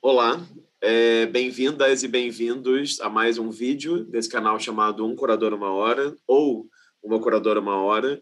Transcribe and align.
Olá, 0.00 0.40
é, 0.80 1.26
bem-vindas 1.26 2.04
e 2.04 2.08
bem-vindos 2.08 3.00
a 3.00 3.10
mais 3.10 3.36
um 3.36 3.50
vídeo 3.50 4.04
desse 4.04 4.28
canal 4.28 4.56
chamado 4.60 5.04
Um 5.04 5.16
Curador 5.16 5.52
Uma 5.52 5.72
Hora 5.72 6.14
ou 6.24 6.68
Uma 7.02 7.20
Curadora 7.20 7.58
Uma 7.58 7.82
Hora. 7.82 8.20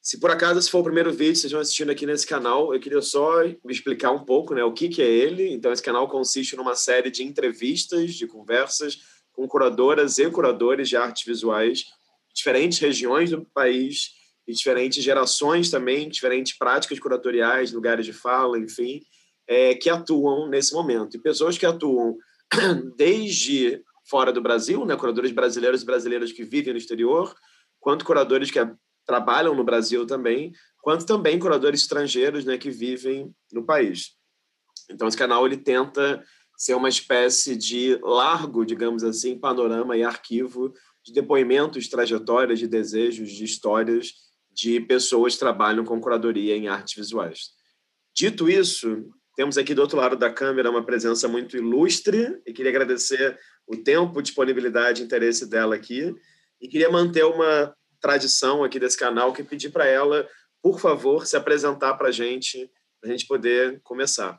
Se 0.00 0.18
por 0.18 0.30
acaso 0.30 0.58
esse 0.58 0.70
for 0.70 0.78
o 0.78 0.84
primeiro 0.84 1.10
vídeo 1.10 1.32
que 1.32 1.38
vocês 1.40 1.44
estão 1.44 1.60
assistindo 1.60 1.90
aqui 1.90 2.06
nesse 2.06 2.26
canal, 2.26 2.72
eu 2.72 2.80
queria 2.80 3.02
só 3.02 3.44
me 3.44 3.72
explicar 3.72 4.10
um 4.10 4.24
pouco 4.24 4.54
né, 4.54 4.64
o 4.64 4.72
que, 4.72 4.88
que 4.88 5.02
é 5.02 5.06
ele. 5.06 5.52
Então, 5.52 5.70
esse 5.70 5.82
canal 5.82 6.08
consiste 6.08 6.56
numa 6.56 6.74
série 6.74 7.10
de 7.10 7.22
entrevistas, 7.22 8.14
de 8.14 8.26
conversas 8.26 8.98
com 9.34 9.46
curadoras 9.46 10.16
e 10.16 10.30
curadores 10.30 10.88
de 10.88 10.96
artes 10.96 11.26
visuais 11.26 11.80
de 11.80 11.84
diferentes 12.34 12.78
regiões 12.78 13.30
do 13.30 13.44
país 13.52 14.12
e 14.48 14.54
diferentes 14.54 15.04
gerações 15.04 15.70
também, 15.70 16.08
diferentes 16.08 16.56
práticas 16.56 16.98
curatoriais, 16.98 17.70
lugares 17.70 18.06
de 18.06 18.14
fala, 18.14 18.58
enfim, 18.58 19.02
é, 19.46 19.74
que 19.74 19.90
atuam 19.90 20.48
nesse 20.48 20.72
momento. 20.72 21.16
E 21.16 21.20
pessoas 21.20 21.58
que 21.58 21.66
atuam 21.66 22.16
desde 22.96 23.82
fora 24.08 24.32
do 24.32 24.42
Brasil, 24.42 24.84
né, 24.84 24.96
curadores 24.96 25.30
brasileiros 25.30 25.82
e 25.82 25.86
brasileiras 25.86 26.32
que 26.32 26.44
vivem 26.44 26.72
no 26.72 26.78
exterior, 26.78 27.34
quanto 27.80 28.04
curadores 28.04 28.50
que 28.50 28.58
trabalham 29.06 29.54
no 29.54 29.64
Brasil 29.64 30.06
também, 30.06 30.52
quanto 30.80 31.06
também 31.06 31.38
curadores 31.38 31.82
estrangeiros 31.82 32.44
né, 32.44 32.58
que 32.58 32.70
vivem 32.70 33.34
no 33.52 33.64
país. 33.64 34.16
Então, 34.90 35.08
esse 35.08 35.16
canal 35.16 35.46
ele 35.46 35.56
tenta 35.56 36.22
ser 36.56 36.74
uma 36.74 36.88
espécie 36.88 37.56
de 37.56 37.98
largo, 38.02 38.64
digamos 38.64 39.02
assim, 39.02 39.38
panorama 39.38 39.96
e 39.96 40.04
arquivo 40.04 40.72
de 41.04 41.12
depoimentos, 41.12 41.88
trajetórias, 41.88 42.58
de 42.58 42.68
desejos, 42.68 43.30
de 43.30 43.44
histórias 43.44 44.12
de 44.52 44.80
pessoas 44.80 45.34
que 45.34 45.40
trabalham 45.40 45.84
com 45.84 46.00
curadoria 46.00 46.56
em 46.56 46.68
artes 46.68 46.94
visuais. 46.94 47.50
Dito 48.14 48.48
isso, 48.48 49.10
temos 49.34 49.56
aqui 49.56 49.74
do 49.74 49.80
outro 49.80 49.96
lado 49.96 50.16
da 50.16 50.30
câmera 50.30 50.70
uma 50.70 50.84
presença 50.84 51.26
muito 51.26 51.56
ilustre 51.56 52.40
e 52.46 52.52
queria 52.52 52.70
agradecer 52.70 53.38
o 53.66 53.76
tempo, 53.76 54.22
disponibilidade 54.22 55.00
e 55.00 55.04
interesse 55.04 55.48
dela 55.48 55.74
aqui. 55.74 56.14
E 56.60 56.68
queria 56.68 56.90
manter 56.90 57.24
uma 57.24 57.74
tradição 58.00 58.62
aqui 58.62 58.78
desse 58.78 58.98
canal 58.98 59.32
que 59.32 59.42
pedir 59.42 59.70
para 59.70 59.86
ela, 59.86 60.28
por 60.62 60.78
favor, 60.78 61.26
se 61.26 61.36
apresentar 61.36 61.94
para 61.94 62.08
a 62.08 62.12
gente, 62.12 62.70
para 63.00 63.08
a 63.08 63.12
gente 63.12 63.26
poder 63.26 63.80
começar. 63.82 64.38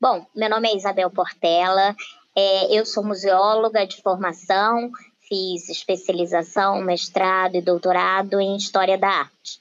Bom, 0.00 0.26
meu 0.34 0.48
nome 0.48 0.68
é 0.68 0.76
Isabel 0.76 1.10
Portela, 1.10 1.94
é, 2.36 2.78
eu 2.78 2.86
sou 2.86 3.04
museóloga 3.04 3.86
de 3.86 4.00
formação, 4.00 4.90
fiz 5.28 5.68
especialização, 5.68 6.80
mestrado 6.80 7.56
e 7.56 7.62
doutorado 7.62 8.40
em 8.40 8.56
História 8.56 8.96
da 8.96 9.08
Arte. 9.08 9.60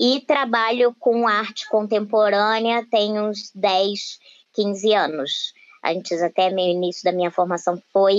E 0.00 0.20
trabalho 0.20 0.94
com 1.00 1.26
arte 1.26 1.68
contemporânea 1.68 2.86
tem 2.88 3.20
uns 3.20 3.50
10, 3.52 4.20
15 4.54 4.94
anos. 4.94 5.52
Antes, 5.84 6.22
até 6.22 6.50
meu 6.50 6.66
início 6.66 7.02
da 7.02 7.10
minha 7.10 7.32
formação 7.32 7.82
foi 7.92 8.14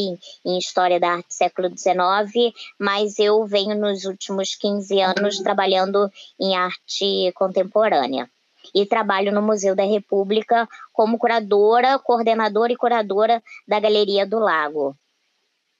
em 0.45 0.57
História 0.57 0.99
da 0.99 1.11
Arte 1.11 1.33
século 1.33 1.69
XIX, 1.69 2.53
mas 2.77 3.17
eu 3.17 3.45
venho 3.45 3.77
nos 3.77 4.03
últimos 4.03 4.55
15 4.55 4.99
anos 4.99 5.39
trabalhando 5.39 6.11
em 6.37 6.53
arte 6.53 7.31
contemporânea. 7.33 8.29
E 8.75 8.85
trabalho 8.85 9.31
no 9.31 9.41
Museu 9.41 9.73
da 9.73 9.85
República 9.85 10.67
como 10.91 11.17
curadora, 11.17 11.97
coordenadora 11.97 12.73
e 12.73 12.77
curadora 12.77 13.41
da 13.65 13.79
Galeria 13.79 14.25
do 14.27 14.37
Lago. 14.37 14.97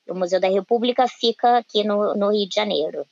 O 0.08 0.16
Museu 0.16 0.40
da 0.40 0.48
República 0.48 1.10
fica 1.10 1.58
aqui 1.58 1.84
no, 1.84 2.16
no 2.16 2.32
Rio 2.32 2.48
de 2.48 2.56
Janeiro. 2.56 3.06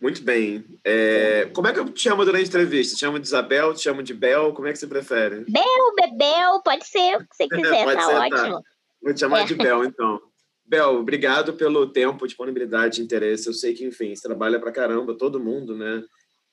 Muito 0.00 0.22
bem. 0.22 0.64
É, 0.82 1.50
como 1.52 1.68
é 1.68 1.74
que 1.74 1.78
eu 1.78 1.84
te 1.84 2.00
chamo 2.00 2.24
durante 2.24 2.44
a 2.44 2.48
entrevista? 2.48 2.94
Te 2.94 3.00
chamo 3.00 3.18
de 3.18 3.26
Isabel, 3.26 3.74
te 3.74 3.82
chamo 3.82 4.02
de 4.02 4.14
Bel, 4.14 4.54
como 4.54 4.66
é 4.66 4.72
que 4.72 4.78
você 4.78 4.86
prefere? 4.86 5.44
Bel, 5.46 5.94
Bebel, 5.94 6.62
pode 6.64 6.86
ser 6.86 7.16
o 7.16 7.20
que 7.20 7.36
você 7.36 7.46
quiser, 7.48 7.84
tá 7.84 8.00
ser, 8.00 8.14
ótimo. 8.14 8.62
Tá. 8.62 8.62
Vou 9.02 9.14
te 9.14 9.20
chamar 9.20 9.40
é. 9.40 9.44
de 9.44 9.54
Bel, 9.54 9.84
então. 9.84 10.20
Bel, 10.64 11.00
obrigado 11.00 11.52
pelo 11.52 11.86
tempo, 11.86 12.26
disponibilidade, 12.26 13.02
interesse. 13.02 13.46
Eu 13.46 13.52
sei 13.52 13.74
que, 13.74 13.84
enfim, 13.84 14.14
você 14.14 14.22
trabalha 14.22 14.58
pra 14.58 14.72
caramba, 14.72 15.18
todo 15.18 15.38
mundo, 15.40 15.76
né? 15.76 16.02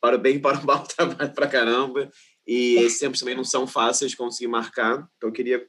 Para 0.02 0.18
o 0.18 0.20
bem 0.20 0.36
e 0.36 0.40
para 0.42 0.60
o 0.60 0.66
mal, 0.66 0.84
trabalha 0.84 1.30
pra 1.32 1.48
caramba. 1.48 2.12
E 2.46 2.76
esses 2.78 3.00
tempos 3.00 3.20
também 3.20 3.36
não 3.36 3.46
são 3.46 3.66
fáceis 3.66 4.12
de 4.12 4.18
conseguir 4.18 4.48
marcar. 4.48 5.08
Então, 5.16 5.30
eu 5.30 5.34
queria, 5.34 5.66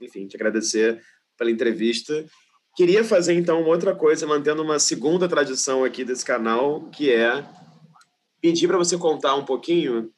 enfim, 0.00 0.26
te 0.26 0.36
agradecer 0.36 1.02
pela 1.36 1.50
entrevista. 1.50 2.24
Queria 2.76 3.04
fazer 3.04 3.34
então 3.34 3.64
outra 3.64 3.94
coisa, 3.94 4.26
mantendo 4.26 4.62
uma 4.62 4.78
segunda 4.78 5.28
tradição 5.28 5.84
aqui 5.84 6.04
desse 6.04 6.24
canal, 6.24 6.82
que 6.92 7.12
é 7.12 7.44
pedir 8.40 8.68
para 8.68 8.78
você 8.78 8.96
contar 8.96 9.34
um 9.34 9.44
pouquinho 9.44 10.10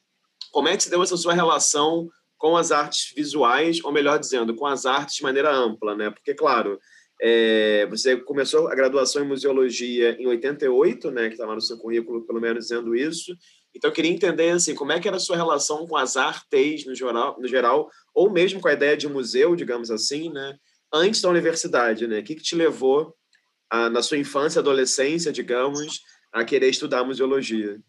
como 0.51 0.67
é 0.67 0.77
que 0.77 0.83
se 0.83 0.89
deu 0.89 1.01
essa 1.01 1.17
sua 1.17 1.33
relação 1.33 2.07
com 2.37 2.55
as 2.55 2.71
artes 2.71 3.11
visuais, 3.15 3.79
ou 3.83 3.91
melhor 3.91 4.19
dizendo, 4.19 4.55
com 4.55 4.65
as 4.65 4.85
artes 4.85 5.15
de 5.15 5.23
maneira 5.23 5.53
ampla, 5.53 5.95
né? 5.95 6.09
Porque, 6.09 6.33
claro, 6.33 6.77
é, 7.21 7.87
você 7.89 8.17
começou 8.17 8.67
a 8.67 8.75
graduação 8.75 9.23
em 9.23 9.27
museologia 9.27 10.11
em 10.19 10.27
88, 10.27 11.09
né? 11.09 11.27
Que 11.27 11.35
estava 11.35 11.55
no 11.55 11.61
seu 11.61 11.77
currículo, 11.77 12.25
pelo 12.27 12.41
menos, 12.41 12.65
dizendo 12.65 12.93
isso. 12.95 13.33
Então, 13.73 13.89
eu 13.89 13.93
queria 13.93 14.11
entender, 14.11 14.49
assim, 14.49 14.75
como 14.75 14.91
é 14.91 14.99
que 14.99 15.07
era 15.07 15.17
a 15.17 15.21
sua 15.21 15.37
relação 15.37 15.87
com 15.87 15.95
as 15.95 16.17
artes 16.17 16.85
no 16.85 16.93
geral, 16.93 17.35
no 17.39 17.47
geral 17.47 17.89
ou 18.13 18.29
mesmo 18.29 18.59
com 18.59 18.67
a 18.67 18.73
ideia 18.73 18.95
de 18.95 19.07
museu, 19.07 19.55
digamos 19.55 19.89
assim, 19.89 20.29
né? 20.29 20.55
Antes 20.93 21.21
da 21.21 21.29
universidade, 21.29 22.07
né? 22.07 22.19
O 22.19 22.23
que, 22.23 22.35
que 22.35 22.43
te 22.43 22.55
levou, 22.55 23.15
a, 23.69 23.89
na 23.89 24.03
sua 24.03 24.17
infância, 24.17 24.59
adolescência, 24.59 25.31
digamos, 25.31 26.01
a 26.31 26.45
querer 26.45 26.69
estudar 26.69 27.03
museologia? 27.03 27.81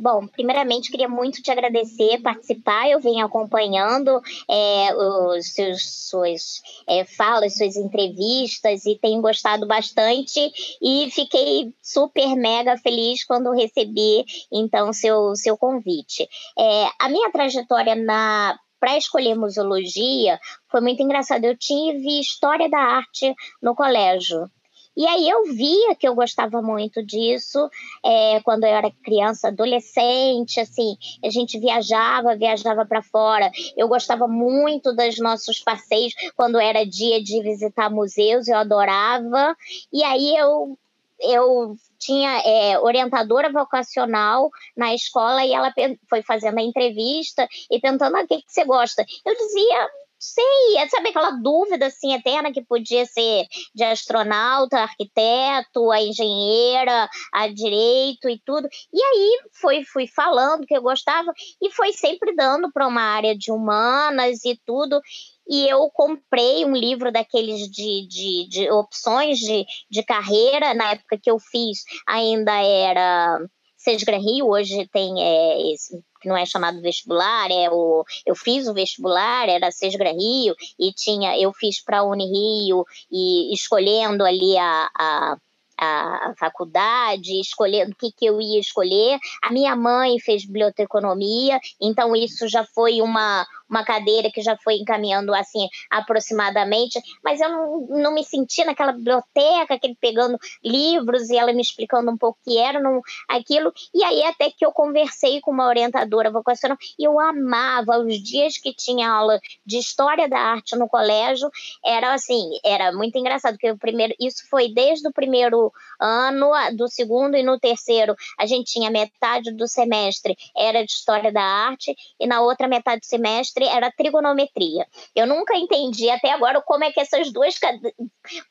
Bom, 0.00 0.28
primeiramente 0.28 0.92
queria 0.92 1.08
muito 1.08 1.42
te 1.42 1.50
agradecer, 1.50 2.22
participar. 2.22 2.88
Eu 2.88 3.00
venho 3.00 3.26
acompanhando 3.26 4.22
é, 4.48 4.94
os 4.94 5.52
seus 5.52 6.08
suas 6.08 6.62
é, 6.86 7.04
falas, 7.04 7.56
suas 7.56 7.74
entrevistas 7.74 8.86
e 8.86 8.96
tenho 8.96 9.20
gostado 9.20 9.66
bastante 9.66 10.52
e 10.80 11.10
fiquei 11.10 11.74
super 11.82 12.36
mega 12.36 12.78
feliz 12.78 13.24
quando 13.24 13.50
recebi 13.50 14.24
então 14.52 14.92
seu 14.92 15.34
seu 15.34 15.56
convite. 15.56 16.28
É, 16.56 16.88
a 17.00 17.08
minha 17.08 17.32
trajetória 17.32 17.96
na 17.96 18.56
para 18.80 18.96
escolher 18.96 19.34
museologia 19.34 20.38
foi 20.68 20.80
muito 20.80 21.02
engraçado. 21.02 21.44
Eu 21.44 21.56
tive 21.56 22.20
história 22.20 22.68
da 22.68 22.78
arte 22.78 23.34
no 23.62 23.74
colégio. 23.74 24.50
E 24.98 25.06
aí 25.06 25.28
eu 25.28 25.44
via 25.44 25.94
que 25.94 26.08
eu 26.08 26.14
gostava 26.16 26.60
muito 26.60 27.00
disso 27.06 27.70
é, 28.04 28.40
quando 28.42 28.64
eu 28.64 28.70
era 28.70 28.90
criança, 29.04 29.46
adolescente, 29.46 30.58
assim, 30.58 30.96
a 31.24 31.30
gente 31.30 31.56
viajava, 31.56 32.34
viajava 32.34 32.84
para 32.84 33.00
fora. 33.00 33.48
Eu 33.76 33.86
gostava 33.86 34.26
muito 34.26 34.92
dos 34.92 35.18
nossos 35.18 35.60
passeios 35.60 36.14
quando 36.34 36.58
era 36.58 36.84
dia 36.84 37.22
de 37.22 37.40
visitar 37.40 37.88
museus, 37.88 38.48
eu 38.48 38.56
adorava. 38.56 39.56
E 39.92 40.02
aí 40.02 40.36
eu 40.36 40.76
eu 41.20 41.76
tinha 41.98 42.40
é, 42.44 42.78
orientadora 42.78 43.50
vocacional 43.50 44.50
na 44.76 44.94
escola 44.94 45.44
e 45.44 45.52
ela 45.52 45.72
foi 46.08 46.22
fazendo 46.22 46.58
a 46.58 46.62
entrevista 46.62 47.46
e 47.70 47.80
perguntando 47.80 48.16
ah, 48.16 48.22
o 48.22 48.26
que, 48.26 48.42
que 48.42 48.52
você 48.52 48.64
gosta. 48.64 49.04
Eu 49.24 49.34
dizia, 49.34 49.88
sei, 50.18 50.78
é, 50.78 50.88
sabe 50.88 51.10
aquela 51.10 51.30
dúvida 51.30 51.86
assim 51.86 52.12
eterna 52.12 52.52
que 52.52 52.62
podia 52.62 53.06
ser 53.06 53.46
de 53.74 53.84
astronauta, 53.84 54.80
arquiteto, 54.80 55.90
a 55.90 56.02
engenheira, 56.02 57.08
a 57.32 57.48
direito 57.48 58.28
e 58.28 58.40
tudo. 58.44 58.68
E 58.92 59.02
aí 59.02 59.40
foi 59.52 59.84
fui 59.84 60.06
falando 60.06 60.66
que 60.66 60.76
eu 60.76 60.82
gostava 60.82 61.32
e 61.62 61.70
foi 61.70 61.92
sempre 61.92 62.34
dando 62.34 62.70
para 62.72 62.86
uma 62.86 63.02
área 63.02 63.36
de 63.36 63.52
humanas 63.52 64.44
e 64.44 64.58
tudo 64.66 65.00
e 65.48 65.66
eu 65.68 65.88
comprei 65.90 66.64
um 66.64 66.76
livro 66.76 67.10
daqueles 67.10 67.68
de, 67.70 68.06
de, 68.06 68.48
de 68.48 68.70
opções 68.70 69.38
de, 69.38 69.64
de 69.90 70.02
carreira. 70.02 70.74
Na 70.74 70.92
época 70.92 71.18
que 71.20 71.30
eu 71.30 71.38
fiz, 71.38 71.78
ainda 72.06 72.52
era 72.52 73.40
Sesgra 73.76 74.18
Rio, 74.18 74.48
hoje 74.48 74.86
tem 74.92 75.22
é, 75.22 75.72
esse, 75.72 75.98
que 76.20 76.28
não 76.28 76.36
é 76.36 76.44
chamado 76.44 76.82
vestibular, 76.82 77.50
é 77.50 77.70
o 77.70 78.04
eu 78.26 78.34
fiz 78.34 78.66
o 78.66 78.74
vestibular, 78.74 79.48
era 79.48 79.70
Sesgra 79.70 80.10
Rio, 80.10 80.54
e 80.78 80.92
tinha, 80.92 81.38
eu 81.38 81.52
fiz 81.52 81.82
para 81.82 82.00
a 82.00 82.04
Unirio 82.04 82.84
e 83.10 83.54
escolhendo 83.54 84.24
ali 84.24 84.58
a, 84.58 84.90
a 84.98 85.38
a 85.78 86.34
faculdade, 86.36 87.40
escolhendo 87.40 87.92
o 87.92 87.94
que, 87.94 88.10
que 88.12 88.26
eu 88.26 88.40
ia 88.40 88.58
escolher. 88.58 89.18
A 89.42 89.52
minha 89.52 89.76
mãe 89.76 90.18
fez 90.18 90.44
biblioteconomia, 90.44 91.60
então 91.80 92.16
isso 92.16 92.48
já 92.48 92.64
foi 92.64 93.00
uma, 93.00 93.46
uma 93.68 93.84
cadeira 93.84 94.30
que 94.30 94.40
já 94.40 94.56
foi 94.56 94.76
encaminhando 94.76 95.34
assim 95.34 95.68
aproximadamente, 95.90 97.00
mas 97.22 97.40
eu 97.40 97.48
não, 97.48 97.86
não 97.90 98.14
me 98.14 98.24
senti 98.24 98.64
naquela 98.64 98.92
biblioteca, 98.92 99.74
aquele 99.74 99.96
pegando 100.00 100.38
livros 100.64 101.30
e 101.30 101.36
ela 101.36 101.52
me 101.52 101.60
explicando 101.62 102.10
um 102.10 102.16
pouco 102.16 102.38
o 102.40 102.44
que 102.44 102.58
era 102.58 102.80
não, 102.80 103.00
aquilo. 103.28 103.72
E 103.94 104.02
aí 104.02 104.24
até 104.24 104.50
que 104.50 104.64
eu 104.64 104.72
conversei 104.72 105.40
com 105.40 105.50
uma 105.50 105.66
orientadora 105.66 106.30
vocacional 106.30 106.76
e 106.98 107.04
eu 107.04 107.18
amava 107.20 107.98
os 107.98 108.22
dias 108.22 108.58
que 108.58 108.74
tinha 108.74 109.10
aula 109.10 109.40
de 109.64 109.78
história 109.78 110.28
da 110.28 110.38
arte 110.38 110.76
no 110.76 110.88
colégio, 110.88 111.50
era 111.84 112.12
assim, 112.12 112.58
era 112.64 112.92
muito 112.92 113.16
engraçado, 113.16 113.54
porque 113.54 113.70
o 113.70 113.78
primeiro, 113.78 114.14
isso 114.20 114.48
foi 114.48 114.72
desde 114.72 115.08
o 115.08 115.12
primeiro 115.12 115.67
ano, 116.00 116.50
do 116.76 116.88
segundo 116.88 117.36
e 117.36 117.42
no 117.42 117.58
terceiro 117.58 118.14
a 118.38 118.46
gente 118.46 118.72
tinha 118.72 118.90
metade 118.90 119.52
do 119.52 119.66
semestre 119.68 120.36
era 120.56 120.84
de 120.84 120.90
história 120.90 121.32
da 121.32 121.42
arte 121.42 121.94
e 122.18 122.26
na 122.26 122.40
outra 122.40 122.68
metade 122.68 123.00
do 123.00 123.06
semestre 123.06 123.64
era 123.64 123.90
trigonometria. 123.90 124.86
Eu 125.14 125.26
nunca 125.26 125.56
entendi 125.56 126.08
até 126.10 126.32
agora 126.32 126.60
como 126.62 126.84
é 126.84 126.92
que 126.92 127.00
essas 127.00 127.32
duas 127.32 127.54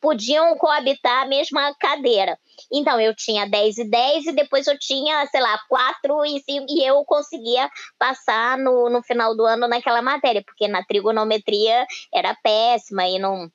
podiam 0.01 0.57
coabitar 0.57 1.23
a 1.23 1.27
mesma 1.27 1.73
cadeira. 1.75 2.37
Então 2.71 2.99
eu 2.99 3.15
tinha 3.15 3.47
10 3.47 3.77
e 3.77 3.89
10 3.89 4.25
e 4.27 4.31
depois 4.33 4.67
eu 4.67 4.77
tinha, 4.77 5.25
sei 5.27 5.41
lá, 5.41 5.59
4 5.69 6.25
e 6.25 6.39
5 6.41 6.65
e 6.69 6.83
eu 6.83 7.03
conseguia 7.05 7.69
passar 7.97 8.57
no, 8.57 8.89
no 8.89 9.01
final 9.03 9.35
do 9.35 9.45
ano 9.45 9.67
naquela 9.67 10.01
matéria, 10.01 10.43
porque 10.43 10.67
na 10.67 10.83
trigonometria 10.83 11.85
era 12.13 12.35
péssima 12.43 13.07
e 13.07 13.19
não 13.19 13.49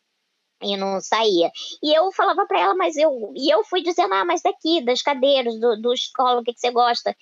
e 0.62 0.76
não 0.76 1.00
saía. 1.00 1.50
E 1.82 1.97
eu 1.97 2.11
falava 2.12 2.47
para 2.47 2.61
ela, 2.61 2.75
mas 2.75 2.97
eu. 2.97 3.32
E 3.37 3.53
eu 3.53 3.64
fui 3.64 3.82
dizendo, 3.82 4.14
ah, 4.14 4.25
mas 4.25 4.43
daqui, 4.43 4.85
das 4.85 5.03
cadeiras, 5.03 5.59
do, 5.59 5.81
do 5.81 5.93
escola, 5.93 6.41
o 6.41 6.44
que, 6.44 6.53
que 6.53 6.61
você 6.61 6.70
gosta? 6.70 7.17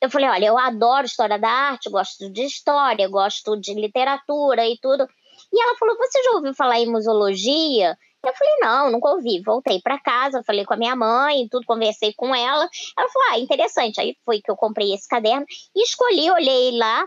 Eu 0.00 0.10
falei, 0.10 0.28
olha, 0.28 0.46
eu 0.46 0.58
adoro 0.58 1.06
história 1.06 1.38
da 1.38 1.48
arte, 1.48 1.90
gosto 1.90 2.30
de 2.32 2.42
história, 2.44 3.06
gosto 3.08 3.56
de 3.56 3.74
literatura 3.74 4.66
e 4.66 4.78
tudo. 4.80 5.06
E 5.52 5.62
ela 5.62 5.76
falou, 5.76 5.96
você 5.96 6.22
já 6.22 6.30
ouviu 6.32 6.54
falar 6.54 6.78
em 6.78 6.90
museologia? 6.90 7.96
Eu 8.24 8.34
falei, 8.34 8.54
não, 8.60 8.90
nunca 8.92 9.10
ouvi. 9.10 9.42
Voltei 9.42 9.80
para 9.80 9.98
casa, 9.98 10.42
falei 10.44 10.64
com 10.64 10.74
a 10.74 10.76
minha 10.76 10.96
mãe, 10.96 11.48
tudo, 11.50 11.66
conversei 11.66 12.12
com 12.14 12.34
ela. 12.34 12.68
Ela 12.96 13.08
falou, 13.08 13.28
ah, 13.30 13.38
interessante. 13.38 14.00
Aí 14.00 14.16
foi 14.24 14.40
que 14.40 14.50
eu 14.50 14.56
comprei 14.56 14.94
esse 14.94 15.08
caderno 15.08 15.44
e 15.74 15.82
escolhi, 15.82 16.30
olhei 16.30 16.76
lá, 16.78 17.06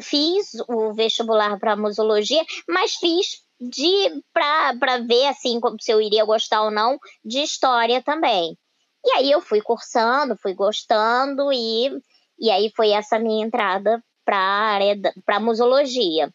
fiz 0.00 0.52
o 0.68 0.92
vestibular 0.92 1.58
para 1.58 1.76
museologia, 1.76 2.44
mas 2.68 2.94
fiz 2.94 3.43
de 3.60 4.22
para 4.32 4.98
ver 4.98 5.26
assim 5.26 5.60
se 5.80 5.92
eu 5.92 6.00
iria 6.00 6.24
gostar 6.24 6.62
ou 6.62 6.70
não 6.70 6.98
de 7.24 7.40
história 7.40 8.02
também. 8.02 8.56
E 9.04 9.10
aí 9.12 9.30
eu 9.30 9.40
fui 9.40 9.60
cursando, 9.60 10.36
fui 10.36 10.54
gostando 10.54 11.52
e, 11.52 11.90
e 12.38 12.50
aí 12.50 12.72
foi 12.74 12.90
essa 12.90 13.18
minha 13.18 13.44
entrada 13.44 14.02
para 14.24 14.36
a 14.36 14.72
área 14.72 14.98
para 15.24 15.38
museologia. 15.38 16.30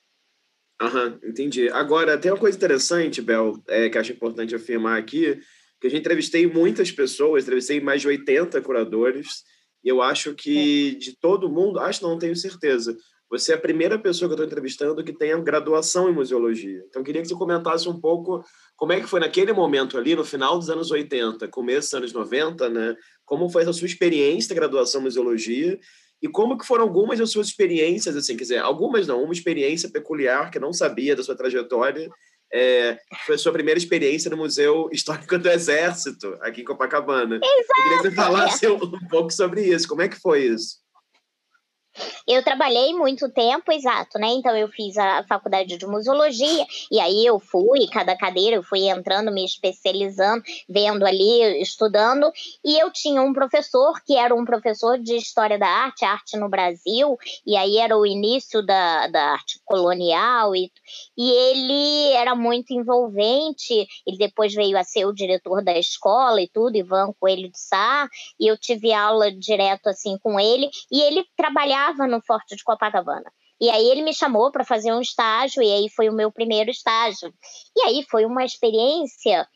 Aham, 0.82 1.20
entendi. 1.24 1.68
Agora, 1.70 2.18
tem 2.18 2.32
uma 2.32 2.38
coisa 2.38 2.56
interessante, 2.56 3.22
Bel, 3.22 3.62
é, 3.68 3.90
que 3.90 3.98
acho 3.98 4.14
importante 4.14 4.56
afirmar 4.56 4.98
aqui, 4.98 5.38
que 5.80 5.88
eu 5.88 5.92
já 5.92 5.98
entrevistei 5.98 6.48
muitas 6.48 6.92
pessoas, 6.92 7.44
entrevistei 7.44 7.82
mais 7.82 8.02
de 8.02 8.08
80 8.08 8.62
curadores, 8.62 9.44
e 9.84 9.90
eu 9.90 10.02
acho 10.02 10.34
que 10.36 10.96
de 10.96 11.18
todo 11.20 11.50
mundo, 11.50 11.80
acho 11.80 12.04
não, 12.04 12.18
tenho 12.18 12.36
certeza, 12.36 12.96
você 13.30 13.52
é 13.52 13.56
a 13.56 13.60
primeira 13.60 14.00
pessoa 14.00 14.28
que 14.28 14.34
eu 14.34 14.36
estou 14.36 14.46
entrevistando 14.46 15.04
que 15.04 15.14
tem 15.14 15.44
graduação 15.44 16.10
em 16.10 16.14
museologia. 16.14 16.84
Então, 16.90 17.04
queria 17.04 17.22
que 17.22 17.28
você 17.28 17.36
comentasse 17.36 17.88
um 17.88 18.00
pouco 18.00 18.44
como 18.76 18.92
é 18.92 19.00
que 19.00 19.08
foi 19.08 19.20
naquele 19.20 19.54
momento 19.54 19.98
ali, 19.98 20.16
no 20.16 20.26
final 20.26 20.58
dos 20.58 20.70
anos 20.70 20.90
80, 20.90 21.48
começo 21.50 21.90
dos 21.90 21.94
anos 21.94 22.14
90, 22.14 22.70
né? 22.70 22.96
Como 23.26 23.50
foi 23.50 23.64
a 23.64 23.74
sua 23.74 23.86
experiência 23.86 24.50
de 24.50 24.56
graduação 24.56 25.02
em 25.02 25.04
museologia 25.04 25.80
e 26.22 26.28
como 26.28 26.58
que 26.58 26.66
foram 26.66 26.84
algumas 26.84 27.20
das 27.20 27.32
suas 27.32 27.48
experiências, 27.48 28.16
assim, 28.16 28.36
quer 28.36 28.44
dizer, 28.44 28.58
algumas 28.58 29.08
não, 29.08 29.24
uma 29.24 29.34
experiência 29.34 29.90
peculiar 29.90 30.50
que 30.50 30.58
eu 30.58 30.62
não 30.62 30.74
sabia 30.74 31.16
da 31.16 31.24
sua 31.24 31.36
trajetória, 31.36 32.10
é, 32.52 32.98
foi 33.26 33.36
a 33.36 33.38
sua 33.38 33.54
primeira 33.54 33.78
experiência 33.78 34.30
no 34.30 34.38
Museu 34.38 34.90
Histórico 34.92 35.38
do 35.38 35.50
Exército, 35.50 36.36
aqui 36.42 36.62
em 36.62 36.66
Copacabana. 36.66 37.36
Exato. 37.36 37.48
Eu 37.48 37.84
queria 37.84 37.98
que 37.98 38.04
você 38.10 38.12
falasse 38.12 38.68
um 38.68 39.08
pouco 39.08 39.32
sobre 39.32 39.62
isso, 39.62 39.88
como 39.88 40.02
é 40.02 40.10
que 40.10 40.20
foi 40.20 40.46
isso? 40.46 40.78
Eu 42.28 42.44
trabalhei 42.44 42.94
muito 42.94 43.30
tempo, 43.30 43.72
exato, 43.72 44.20
né? 44.20 44.28
Então 44.28 44.56
eu 44.56 44.68
fiz 44.68 44.98
a 44.98 45.24
faculdade 45.28 45.78
de 45.78 45.86
museologia 45.86 46.66
e 46.92 47.00
aí 47.00 47.26
eu 47.26 47.40
fui, 47.40 47.88
cada 47.92 48.16
cadeira 48.16 48.56
eu 48.56 48.64
fui 48.64 48.88
entrando, 48.88 49.32
me 49.32 49.44
especializando, 49.44 50.44
vendo 50.68 51.06
ali, 51.06 51.62
estudando, 51.62 52.32
e 52.64 52.78
eu 52.78 52.92
tinha 52.92 53.22
um 53.22 53.34
professor 53.34 54.02
que 54.06 54.16
era 54.16 54.34
um 54.34 54.46
professor 54.46 54.98
de 54.98 55.16
história 55.16 55.58
da 55.58 55.68
arte, 55.68 56.06
arte 56.06 56.38
no 56.38 56.50
Brasil, 56.50 57.18
e 57.46 57.56
aí 57.56 57.78
era 57.78 57.98
o 57.98 58.06
início 58.06 58.66
da, 58.66 59.08
da 59.08 59.32
arte 59.32 59.60
colonial 59.66 60.56
e, 60.56 60.72
e 61.18 61.32
ele 61.32 62.14
era 62.14 62.36
muito 62.36 62.72
envolvente, 62.74 63.88
ele 64.06 64.18
depois 64.18 64.54
veio 64.54 64.78
a 64.78 64.84
ser 64.84 65.06
o 65.06 65.14
diretor 65.14 65.64
da 65.64 65.78
escola 65.78 66.42
e 66.42 66.48
tudo, 66.48 66.78
Ivan 66.78 67.14
Coelho 67.20 67.50
de 67.50 67.60
Sá, 67.60 68.08
e 68.40 68.48
eu 68.48 68.58
tive 68.58 68.94
aula 68.94 69.32
direto 69.32 69.88
assim 69.88 70.18
com 70.18 70.40
ele, 70.40 70.70
e 70.92 71.02
ele 71.02 71.26
trabalhava 71.36 71.89
estava 71.92 72.08
no 72.08 72.22
Forte 72.22 72.56
de 72.56 72.64
Copacabana. 72.64 73.32
E 73.62 73.70
aí 73.70 73.90
ele 73.90 74.02
me 74.02 74.14
chamou 74.14 74.52
para 74.52 74.64
fazer 74.64 74.94
um 74.94 75.02
estágio, 75.02 75.62
e 75.62 75.72
aí 75.72 75.90
foi 75.90 76.10
o 76.10 76.14
meu 76.14 76.32
primeiro 76.32 76.72
estágio. 76.72 77.34
E 77.76 77.82
aí 77.82 78.06
foi 78.10 78.26
uma 78.26 78.46
experiência 78.46 79.48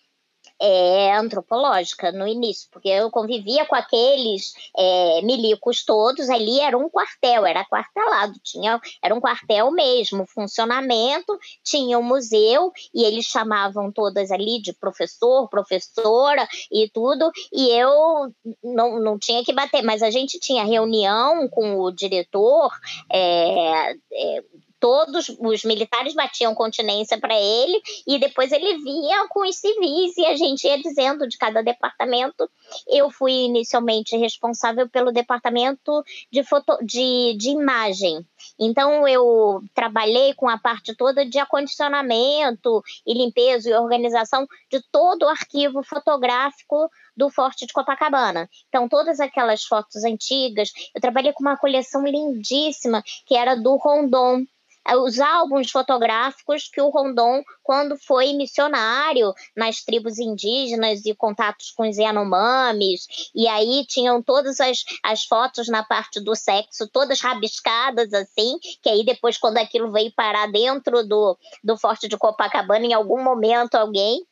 é, 0.65 1.13
antropológica 1.17 2.09
no 2.13 2.25
início, 2.25 2.69
porque 2.71 2.87
eu 2.87 3.11
convivia 3.11 3.65
com 3.65 3.75
aqueles 3.75 4.53
é, 4.77 5.21
milicos 5.21 5.83
todos, 5.83 6.29
ali 6.29 6.57
era 6.61 6.77
um 6.77 6.89
quartel, 6.89 7.45
era 7.45 7.65
quartelado, 7.65 8.33
tinha, 8.41 8.79
era 9.03 9.13
um 9.13 9.19
quartel 9.19 9.69
mesmo, 9.71 10.25
funcionamento, 10.25 11.37
tinha 11.61 11.99
um 11.99 12.03
museu, 12.03 12.71
e 12.95 13.03
eles 13.03 13.25
chamavam 13.25 13.91
todas 13.91 14.31
ali 14.31 14.61
de 14.61 14.71
professor, 14.71 15.49
professora 15.49 16.47
e 16.71 16.89
tudo, 16.93 17.29
e 17.51 17.69
eu 17.71 18.33
não, 18.63 18.99
não 19.01 19.19
tinha 19.19 19.43
que 19.43 19.51
bater, 19.51 19.83
mas 19.83 20.01
a 20.01 20.09
gente 20.09 20.39
tinha 20.39 20.63
reunião 20.63 21.49
com 21.49 21.77
o 21.81 21.91
diretor, 21.91 22.71
é, 23.11 23.91
é 23.91 24.43
todos 24.83 25.29
os 25.39 25.63
militares 25.63 26.13
batiam 26.13 26.53
continência 26.53 27.17
para 27.17 27.33
ele 27.33 27.81
e 28.05 28.19
depois 28.19 28.51
ele 28.51 28.79
vinha 28.79 29.29
com 29.29 29.47
os 29.47 29.55
civis 29.55 30.17
e 30.17 30.25
a 30.25 30.35
gente 30.35 30.67
ia 30.67 30.77
dizendo 30.77 31.25
de 31.25 31.37
cada 31.37 31.63
departamento. 31.63 32.51
Eu 32.85 33.09
fui 33.09 33.31
inicialmente 33.31 34.17
responsável 34.17 34.89
pelo 34.89 35.13
departamento 35.13 36.03
de, 36.29 36.43
foto, 36.43 36.77
de, 36.83 37.33
de 37.39 37.51
imagem. 37.51 38.25
Então 38.59 39.07
eu 39.07 39.61
trabalhei 39.73 40.33
com 40.33 40.49
a 40.49 40.57
parte 40.57 40.93
toda 40.93 41.25
de 41.25 41.39
acondicionamento 41.39 42.83
e 43.07 43.13
limpeza 43.13 43.69
e 43.69 43.73
organização 43.73 44.45
de 44.69 44.83
todo 44.91 45.23
o 45.23 45.29
arquivo 45.29 45.81
fotográfico 45.81 46.89
do 47.15 47.29
Forte 47.29 47.65
de 47.65 47.71
Copacabana. 47.71 48.49
Então, 48.67 48.89
todas 48.89 49.19
aquelas 49.19 49.63
fotos 49.63 50.03
antigas, 50.03 50.71
eu 50.95 50.99
trabalhei 50.99 51.31
com 51.31 51.43
uma 51.43 51.55
coleção 51.55 52.03
lindíssima 52.03 53.03
que 53.27 53.35
era 53.35 53.55
do 53.55 53.75
Rondon, 53.75 54.43
os 54.97 55.19
álbuns 55.19 55.71
fotográficos 55.71 56.69
que 56.71 56.81
o 56.81 56.89
Rondon, 56.89 57.43
quando 57.61 57.97
foi 57.97 58.33
missionário 58.33 59.33
nas 59.55 59.81
tribos 59.81 60.19
indígenas 60.19 61.05
e 61.05 61.15
contatos 61.15 61.71
com 61.71 61.87
os 61.87 61.97
Yanomamis, 61.97 63.07
e 63.33 63.47
aí 63.47 63.85
tinham 63.87 64.21
todas 64.21 64.59
as, 64.59 64.83
as 65.03 65.23
fotos 65.23 65.67
na 65.67 65.83
parte 65.83 66.19
do 66.19 66.35
sexo, 66.35 66.87
todas 66.91 67.21
rabiscadas 67.21 68.13
assim, 68.13 68.57
que 68.81 68.89
aí 68.89 69.05
depois, 69.05 69.37
quando 69.37 69.57
aquilo 69.57 69.91
veio 69.91 70.11
parar 70.13 70.51
dentro 70.51 71.07
do, 71.07 71.37
do 71.63 71.77
Forte 71.77 72.07
de 72.07 72.17
Copacabana, 72.17 72.85
em 72.85 72.93
algum 72.93 73.23
momento 73.23 73.75
alguém 73.75 74.25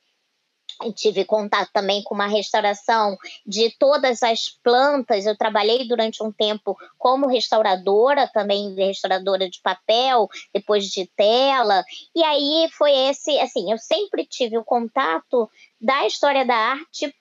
tive 0.94 1.26
contato 1.26 1.70
também 1.74 2.02
com 2.04 2.16
uma 2.16 2.28
restauração 2.28 3.18
de 3.46 3.70
todas 3.78 4.24
as 4.24 4.48
plantas. 4.64 5.26
Eu 5.26 5.38
trabalhei 5.38 5.86
durante 5.88 6.24
um 6.24 6.32
tempo 6.32 6.78
como 6.98 7.28
restauradora, 7.28 8.30
também 8.34 8.74
restauradora 8.76 9.50
de 9.50 9.60
papel, 9.62 10.30
depois 10.54 10.86
de 10.86 11.06
tela. 11.16 11.84
E 12.16 12.24
aí 12.24 12.70
foi 12.72 12.92
esse, 13.10 13.38
assim, 13.40 13.72
eu 13.72 13.78
sempre 13.78 14.26
tive 14.26 14.58
o 14.58 14.64
contato 14.64 15.50
da 15.82 16.06
história 16.06 16.46
da 16.46 16.56
arte 16.56 17.14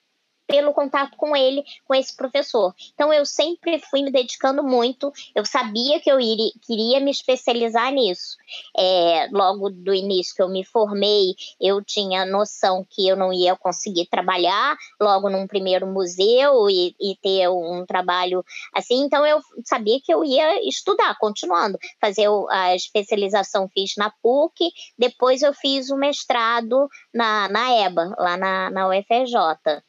pelo 0.51 0.73
contato 0.73 1.15
com 1.15 1.33
ele, 1.33 1.63
com 1.87 1.95
esse 1.95 2.13
professor. 2.13 2.75
Então 2.93 3.13
eu 3.13 3.25
sempre 3.25 3.79
fui 3.79 4.03
me 4.03 4.11
dedicando 4.11 4.61
muito, 4.61 5.11
eu 5.33 5.45
sabia 5.45 6.01
que 6.01 6.11
eu 6.11 6.19
iria, 6.19 6.51
queria 6.67 6.99
me 6.99 7.09
especializar 7.09 7.89
nisso. 7.93 8.35
É, 8.77 9.29
logo 9.31 9.69
do 9.69 9.93
início 9.93 10.35
que 10.35 10.41
eu 10.41 10.49
me 10.49 10.65
formei, 10.65 11.35
eu 11.59 11.81
tinha 11.81 12.25
noção 12.25 12.85
que 12.89 13.07
eu 13.07 13.15
não 13.15 13.31
ia 13.31 13.55
conseguir 13.55 14.07
trabalhar 14.07 14.75
logo 14.99 15.29
num 15.29 15.47
primeiro 15.47 15.87
museu 15.87 16.69
e, 16.69 16.93
e 16.99 17.15
ter 17.21 17.47
um 17.47 17.85
trabalho 17.85 18.43
assim, 18.73 19.05
então 19.05 19.25
eu 19.25 19.39
sabia 19.63 20.01
que 20.03 20.13
eu 20.13 20.25
ia 20.25 20.67
estudar, 20.67 21.17
continuando, 21.17 21.79
fazer 22.01 22.27
a 22.49 22.75
especialização 22.75 23.69
fiz 23.73 23.93
na 23.97 24.09
PUC, 24.21 24.69
depois 24.97 25.41
eu 25.41 25.53
fiz 25.53 25.89
o 25.89 25.95
mestrado 25.95 26.89
na, 27.13 27.47
na 27.47 27.71
EBA, 27.85 28.13
lá 28.17 28.35
na, 28.35 28.69
na 28.69 28.89
UFRJ. 28.89 29.81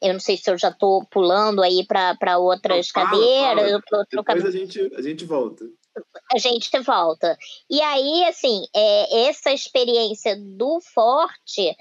Eu 0.00 0.14
não 0.14 0.20
sei 0.20 0.36
se 0.36 0.50
eu 0.50 0.56
já 0.56 0.68
estou 0.68 1.04
pulando 1.06 1.62
aí 1.62 1.84
para 1.86 2.38
outras 2.38 2.88
não, 2.94 3.02
fala, 3.02 3.10
cadeiras. 3.10 3.80
Fala. 3.90 4.06
Depois 4.10 4.44
a 4.44 4.50
gente, 4.50 4.94
a 4.94 5.02
gente 5.02 5.24
volta. 5.24 5.64
A 6.32 6.38
gente 6.38 6.78
volta. 6.80 7.36
E 7.68 7.80
aí, 7.80 8.24
assim, 8.24 8.64
é, 8.74 9.28
essa 9.28 9.52
experiência 9.52 10.36
do 10.36 10.80
forte 10.80 11.76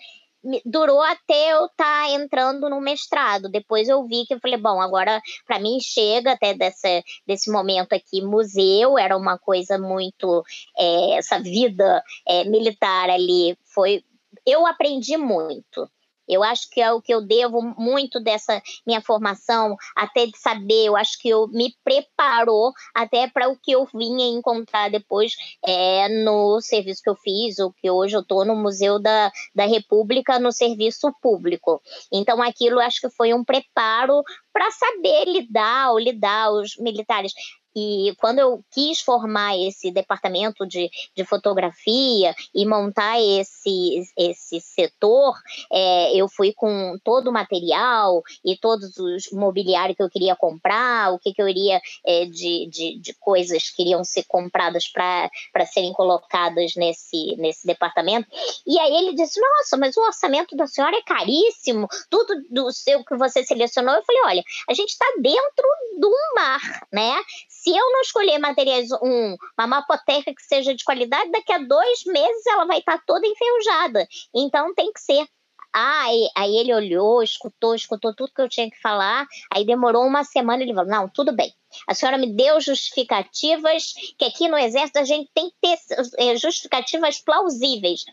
durou 0.65 1.01
até 1.01 1.53
eu 1.53 1.65
estar 1.65 2.07
tá 2.07 2.09
entrando 2.11 2.69
no 2.69 2.79
mestrado. 2.81 3.49
Depois 3.49 3.89
eu 3.89 4.05
vi 4.05 4.25
que 4.25 4.33
eu 4.33 4.39
falei, 4.39 4.57
bom, 4.57 4.81
agora 4.81 5.21
para 5.45 5.59
mim 5.59 5.79
chega 5.79 6.31
até 6.31 6.53
dessa, 6.53 7.03
desse 7.27 7.51
momento 7.51 7.93
aqui, 7.93 8.21
museu, 8.21 8.97
era 8.97 9.15
uma 9.17 9.38
coisa 9.38 9.77
muito. 9.77 10.43
É, 10.77 11.17
essa 11.17 11.39
vida 11.39 12.03
é, 12.27 12.43
militar 12.45 13.09
ali 13.09 13.57
foi. 13.65 14.03
Eu 14.45 14.65
aprendi 14.65 15.17
muito 15.17 15.89
Eu 16.29 16.43
acho 16.43 16.69
que 16.69 16.79
é 16.79 16.91
o 16.93 17.01
que 17.01 17.13
eu 17.13 17.25
devo 17.25 17.62
muito 17.77 18.19
dessa 18.21 18.62
minha 18.86 19.01
formação, 19.01 19.75
até 19.95 20.25
de 20.25 20.38
saber, 20.38 20.86
eu 20.86 20.95
acho 20.95 21.19
que 21.19 21.29
eu 21.29 21.48
me 21.48 21.74
preparou 21.83 22.71
até 22.95 23.27
para 23.27 23.50
o 23.50 23.57
que 23.57 23.71
eu 23.71 23.86
vinha 23.93 24.27
encontrar 24.27 24.89
depois 24.89 25.33
é, 25.65 26.07
no 26.24 26.62
serviço 26.62 27.01
que 27.03 27.09
eu 27.09 27.15
fiz, 27.15 27.57
o 27.59 27.74
que 27.74 27.89
hoje 27.89 28.15
eu 28.15 28.21
estou 28.21 28.45
no 28.45 28.55
Museu 28.55 29.00
da, 29.00 29.31
da 29.55 29.65
República, 29.65 30.39
no 30.39 30.51
serviço 30.51 31.12
público. 31.21 31.81
Então, 32.12 32.41
aquilo 32.41 32.79
acho 32.79 33.01
que 33.01 33.09
foi 33.09 33.33
um 33.33 33.43
preparo 33.43 34.21
para 34.53 34.69
saber 34.71 35.25
lidar 35.25 35.91
ou 35.91 36.00
lidar 36.00 36.51
os 36.51 36.77
militares. 36.77 37.31
E 37.75 38.13
quando 38.17 38.39
eu 38.39 38.63
quis 38.71 38.99
formar 38.99 39.57
esse 39.57 39.91
departamento 39.91 40.65
de, 40.65 40.89
de 41.15 41.23
fotografia 41.23 42.33
e 42.53 42.65
montar 42.65 43.21
esse, 43.21 44.03
esse 44.17 44.59
setor, 44.59 45.35
é, 45.71 46.15
eu 46.15 46.27
fui 46.27 46.53
com 46.53 46.97
todo 47.03 47.29
o 47.29 47.33
material 47.33 48.21
e 48.43 48.57
todos 48.57 48.97
os 48.97 49.31
mobiliário 49.31 49.95
que 49.95 50.01
eu 50.01 50.09
queria 50.09 50.35
comprar, 50.35 51.13
o 51.13 51.19
que, 51.19 51.33
que 51.33 51.41
eu 51.41 51.47
iria 51.47 51.79
é, 52.05 52.25
de, 52.25 52.67
de, 52.69 52.99
de 52.99 53.13
coisas 53.19 53.69
que 53.69 53.83
iriam 53.83 54.03
ser 54.03 54.23
compradas 54.27 54.88
para 54.88 55.65
serem 55.65 55.93
colocadas 55.93 56.73
nesse, 56.75 57.35
nesse 57.38 57.65
departamento. 57.65 58.27
E 58.65 58.79
aí 58.79 58.93
ele 58.95 59.15
disse: 59.15 59.39
Nossa, 59.39 59.77
mas 59.77 59.95
o 59.95 60.01
orçamento 60.01 60.55
da 60.55 60.67
senhora 60.67 60.97
é 60.97 61.01
caríssimo, 61.01 61.88
tudo 62.09 62.33
do 62.49 62.71
seu 62.71 63.03
que 63.03 63.15
você 63.15 63.43
selecionou. 63.43 63.95
Eu 63.95 64.03
falei: 64.03 64.21
Olha, 64.25 64.43
a 64.67 64.73
gente 64.73 64.89
está 64.89 65.05
dentro 65.21 65.67
do 65.99 66.11
mar, 66.35 66.88
né? 66.91 67.15
Se 67.61 67.69
eu 67.69 67.91
não 67.91 68.01
escolher 68.01 68.39
materiais, 68.39 68.89
um, 69.03 69.35
uma 69.57 69.67
mapoteca 69.67 70.33
que 70.33 70.41
seja 70.41 70.73
de 70.73 70.83
qualidade, 70.83 71.29
daqui 71.29 71.51
a 71.51 71.57
dois 71.57 72.05
meses 72.05 72.45
ela 72.47 72.65
vai 72.65 72.79
estar 72.79 72.97
tá 72.97 73.03
toda 73.05 73.27
enferrujada. 73.27 74.07
Então 74.33 74.73
tem 74.73 74.93
que 74.93 75.01
ser. 75.01 75.27
Ah, 75.73 76.03
aí, 76.05 76.29
aí 76.35 76.57
ele 76.57 76.73
olhou, 76.73 77.21
escutou, 77.21 77.75
escutou 77.75 78.15
tudo 78.15 78.33
que 78.33 78.41
eu 78.41 78.49
tinha 78.49 78.71
que 78.71 78.81
falar. 78.81 79.27
Aí 79.53 79.65
demorou 79.65 80.03
uma 80.05 80.23
semana, 80.23 80.63
ele 80.63 80.73
falou: 80.73 80.89
Não, 80.89 81.09
tudo 81.09 81.35
bem. 81.35 81.53
A 81.85 81.93
senhora 81.93 82.17
me 82.17 82.33
deu 82.33 82.61
justificativas, 82.61 83.93
que 84.17 84.25
aqui 84.25 84.47
no 84.47 84.57
Exército 84.57 84.97
a 84.97 85.03
gente 85.03 85.29
tem 85.35 85.49
que 85.49 85.55
ter 85.61 85.77
é, 86.17 86.35
justificativas 86.37 87.19
plausíveis. 87.19 88.05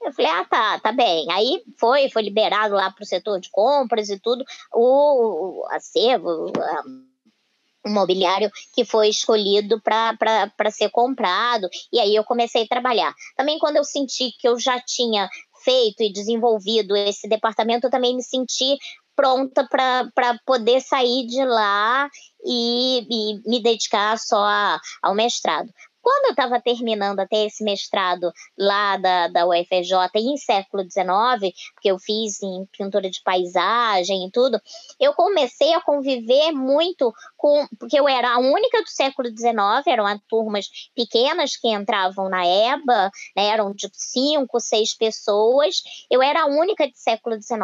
Eu 0.00 0.12
falei, 0.12 0.30
ah, 0.30 0.44
tá, 0.44 0.80
tá 0.80 0.92
bem. 0.92 1.30
Aí 1.30 1.62
foi, 1.78 2.08
foi 2.08 2.22
liberado 2.22 2.74
lá 2.74 2.90
para 2.90 3.02
o 3.02 3.06
setor 3.06 3.40
de 3.40 3.50
compras 3.50 4.08
e 4.08 4.18
tudo, 4.18 4.44
o, 4.72 5.64
acervo, 5.70 6.52
mobiliário 7.86 8.50
que 8.74 8.84
foi 8.84 9.08
escolhido 9.08 9.80
para 9.80 10.70
ser 10.70 10.90
comprado, 10.90 11.68
e 11.92 11.98
aí 11.98 12.14
eu 12.14 12.24
comecei 12.24 12.62
a 12.64 12.68
trabalhar. 12.68 13.14
Também 13.36 13.58
quando 13.58 13.76
eu 13.76 13.84
senti 13.84 14.32
que 14.38 14.48
eu 14.48 14.58
já 14.58 14.80
tinha 14.80 15.28
feito 15.64 16.02
e 16.02 16.12
desenvolvido 16.12 16.96
esse 16.96 17.28
departamento, 17.28 17.86
eu 17.86 17.90
também 17.90 18.16
me 18.16 18.22
senti 18.22 18.76
pronta 19.14 19.66
para 19.68 20.38
poder 20.46 20.80
sair 20.80 21.26
de 21.26 21.44
lá 21.44 22.08
e, 22.44 23.06
e 23.10 23.48
me 23.48 23.62
dedicar 23.62 24.18
só 24.18 24.42
a, 24.42 24.80
ao 25.02 25.14
mestrado. 25.14 25.70
Quando 26.02 26.26
eu 26.26 26.30
estava 26.32 26.60
terminando 26.60 27.20
até 27.20 27.46
esse 27.46 27.62
mestrado 27.62 28.32
lá 28.58 28.96
da, 28.96 29.28
da 29.28 29.46
UFJ 29.46 30.10
em 30.16 30.36
século 30.36 30.82
XIX, 30.82 31.54
porque 31.74 31.90
eu 31.90 31.98
fiz 31.98 32.42
em 32.42 32.66
pintura 32.76 33.08
de 33.08 33.22
paisagem 33.22 34.26
e 34.26 34.30
tudo, 34.30 34.60
eu 34.98 35.14
comecei 35.14 35.72
a 35.74 35.80
conviver 35.80 36.50
muito 36.50 37.14
com. 37.36 37.66
Porque 37.78 37.98
eu 37.98 38.08
era 38.08 38.34
a 38.34 38.38
única 38.38 38.82
do 38.82 38.88
século 38.88 39.28
XIX, 39.28 39.86
eram 39.86 40.20
turmas 40.28 40.66
pequenas 40.94 41.56
que 41.56 41.68
entravam 41.68 42.28
na 42.28 42.44
EBA, 42.44 43.10
né, 43.36 43.46
eram 43.46 43.72
de 43.72 43.88
cinco, 43.92 44.58
seis 44.58 44.96
pessoas, 44.96 45.82
eu 46.10 46.20
era 46.20 46.42
a 46.42 46.46
única 46.46 46.88
de 46.88 46.98
século 46.98 47.40
XIX 47.40 47.62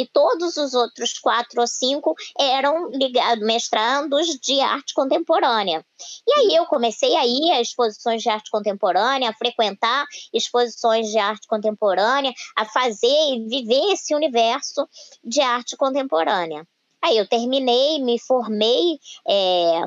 e 0.00 0.08
todos 0.08 0.56
os 0.56 0.72
outros 0.74 1.18
quatro 1.18 1.60
ou 1.60 1.66
cinco 1.66 2.14
eram 2.38 2.88
ligados, 2.90 3.44
mestrandos 3.44 4.26
de 4.42 4.60
arte 4.60 4.94
contemporânea. 4.94 5.84
E 6.26 6.32
aí 6.32 6.56
eu 6.56 6.64
comecei 6.66 7.14
a 7.16 7.26
ir 7.26 7.50
a 7.52 7.60
exposições 7.60 8.22
de 8.22 8.28
arte 8.30 8.50
contemporânea, 8.50 9.30
a 9.30 9.34
frequentar 9.34 10.06
exposições 10.32 11.08
de 11.08 11.18
arte 11.18 11.46
contemporânea, 11.46 12.32
a 12.56 12.64
fazer 12.64 13.06
e 13.06 13.46
viver 13.46 13.92
esse 13.92 14.14
universo 14.14 14.88
de 15.22 15.40
arte 15.40 15.76
contemporânea. 15.76 16.66
Aí 17.02 17.16
eu 17.16 17.28
terminei, 17.28 17.98
me 18.02 18.18
formei. 18.18 18.98
É, 19.28 19.82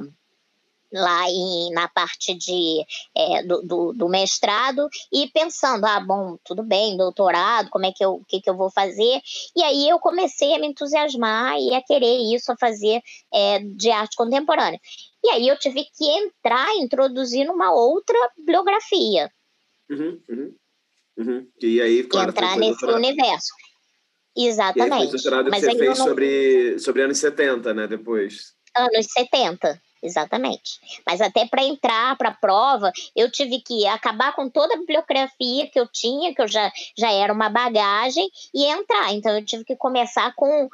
lá 0.93 1.29
em, 1.29 1.71
na 1.71 1.87
parte 1.87 2.33
de, 2.35 2.85
é, 3.15 3.43
do, 3.43 3.61
do, 3.63 3.93
do, 3.93 4.09
mestrado 4.09 4.87
e 5.11 5.27
pensando, 5.31 5.85
ah, 5.85 5.99
bom, 5.99 6.37
tudo 6.45 6.61
bem, 6.63 6.95
doutorado, 6.95 7.69
como 7.69 7.85
é 7.85 7.91
que 7.91 8.05
eu, 8.05 8.21
que, 8.27 8.39
que 8.39 8.49
eu 8.49 8.55
vou 8.55 8.69
fazer? 8.69 9.19
E 9.55 9.63
aí 9.63 9.89
eu 9.89 9.99
comecei 9.99 10.53
a 10.53 10.59
me 10.59 10.67
entusiasmar 10.67 11.57
e 11.59 11.73
a 11.73 11.81
querer 11.81 12.17
isso, 12.33 12.51
a 12.51 12.57
fazer 12.57 13.01
é, 13.33 13.59
de 13.59 13.89
arte 13.89 14.15
contemporânea. 14.15 14.79
E 15.23 15.29
aí 15.29 15.47
eu 15.47 15.57
tive 15.57 15.83
que 15.85 16.05
entrar, 16.05 16.75
introduzir 16.75 17.45
numa 17.47 17.73
outra 17.73 18.17
bibliografia. 18.37 19.31
Uhum, 19.89 20.21
uhum, 20.29 20.55
uhum. 21.17 21.47
E 21.61 21.81
aí, 21.81 22.03
claro, 22.03 22.29
entrar 22.29 22.55
nesse 22.57 22.81
doutorado. 22.81 22.97
universo. 22.97 23.53
Exatamente. 24.35 25.03
E 25.03 25.05
aí, 25.05 25.09
doutorado 25.09 25.49
Mas 25.49 25.63
que 25.63 25.71
você 25.71 25.77
fez 25.77 25.99
não... 25.99 26.05
sobre, 26.07 26.79
sobre 26.79 27.01
anos 27.03 27.17
70, 27.17 27.73
né, 27.73 27.87
depois? 27.87 28.53
Anos 28.75 29.05
70. 29.11 29.81
Exatamente. 30.03 30.81
Mas 31.05 31.21
até 31.21 31.47
para 31.47 31.63
entrar 31.63 32.17
para 32.17 32.29
a 32.29 32.33
prova, 32.33 32.91
eu 33.15 33.31
tive 33.31 33.61
que 33.61 33.87
acabar 33.87 34.35
com 34.35 34.49
toda 34.49 34.73
a 34.73 34.77
bibliografia 34.77 35.69
que 35.69 35.79
eu 35.79 35.87
tinha, 35.87 36.35
que 36.35 36.41
eu 36.41 36.47
já, 36.47 36.69
já 36.97 37.09
era 37.09 37.31
uma 37.31 37.47
bagagem, 37.47 38.29
e 38.53 38.65
entrar. 38.65 39.13
Então, 39.13 39.33
eu 39.33 39.45
tive 39.45 39.63
que 39.63 39.77
começar 39.77 40.35
com 40.35 40.69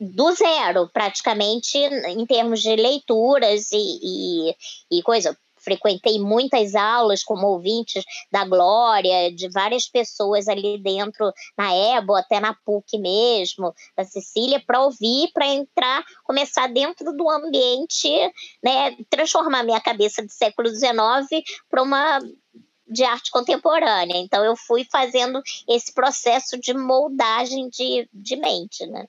do 0.00 0.32
zero, 0.32 0.88
praticamente, 0.88 1.78
em 1.78 2.24
termos 2.26 2.60
de 2.60 2.74
leituras 2.76 3.70
e, 3.72 4.50
e, 4.50 4.56
e 4.98 5.02
coisa 5.02 5.36
frequentei 5.62 6.18
muitas 6.18 6.74
aulas 6.74 7.22
como 7.22 7.46
ouvintes 7.46 8.04
da 8.30 8.44
Glória, 8.44 9.32
de 9.34 9.48
várias 9.50 9.86
pessoas 9.86 10.48
ali 10.48 10.78
dentro, 10.78 11.32
na 11.56 11.74
EBO, 11.74 12.14
até 12.14 12.40
na 12.40 12.54
PUC 12.64 12.98
mesmo, 12.98 13.74
da 13.96 14.04
Cecília, 14.04 14.62
para 14.66 14.82
ouvir, 14.82 15.30
para 15.32 15.46
entrar, 15.46 16.04
começar 16.24 16.66
dentro 16.68 17.12
do 17.12 17.28
ambiente, 17.28 18.08
né, 18.62 18.96
transformar 19.08 19.62
minha 19.62 19.80
cabeça 19.80 20.24
de 20.24 20.32
século 20.32 20.68
XIX 20.68 21.42
para 21.70 21.82
uma 21.82 22.20
de 22.92 23.04
arte 23.04 23.30
contemporânea. 23.30 24.18
Então, 24.18 24.44
eu 24.44 24.54
fui 24.54 24.84
fazendo 24.90 25.40
esse 25.66 25.94
processo 25.94 26.60
de 26.60 26.74
moldagem 26.74 27.68
de, 27.70 28.06
de 28.12 28.36
mente, 28.36 28.86
né? 28.86 29.06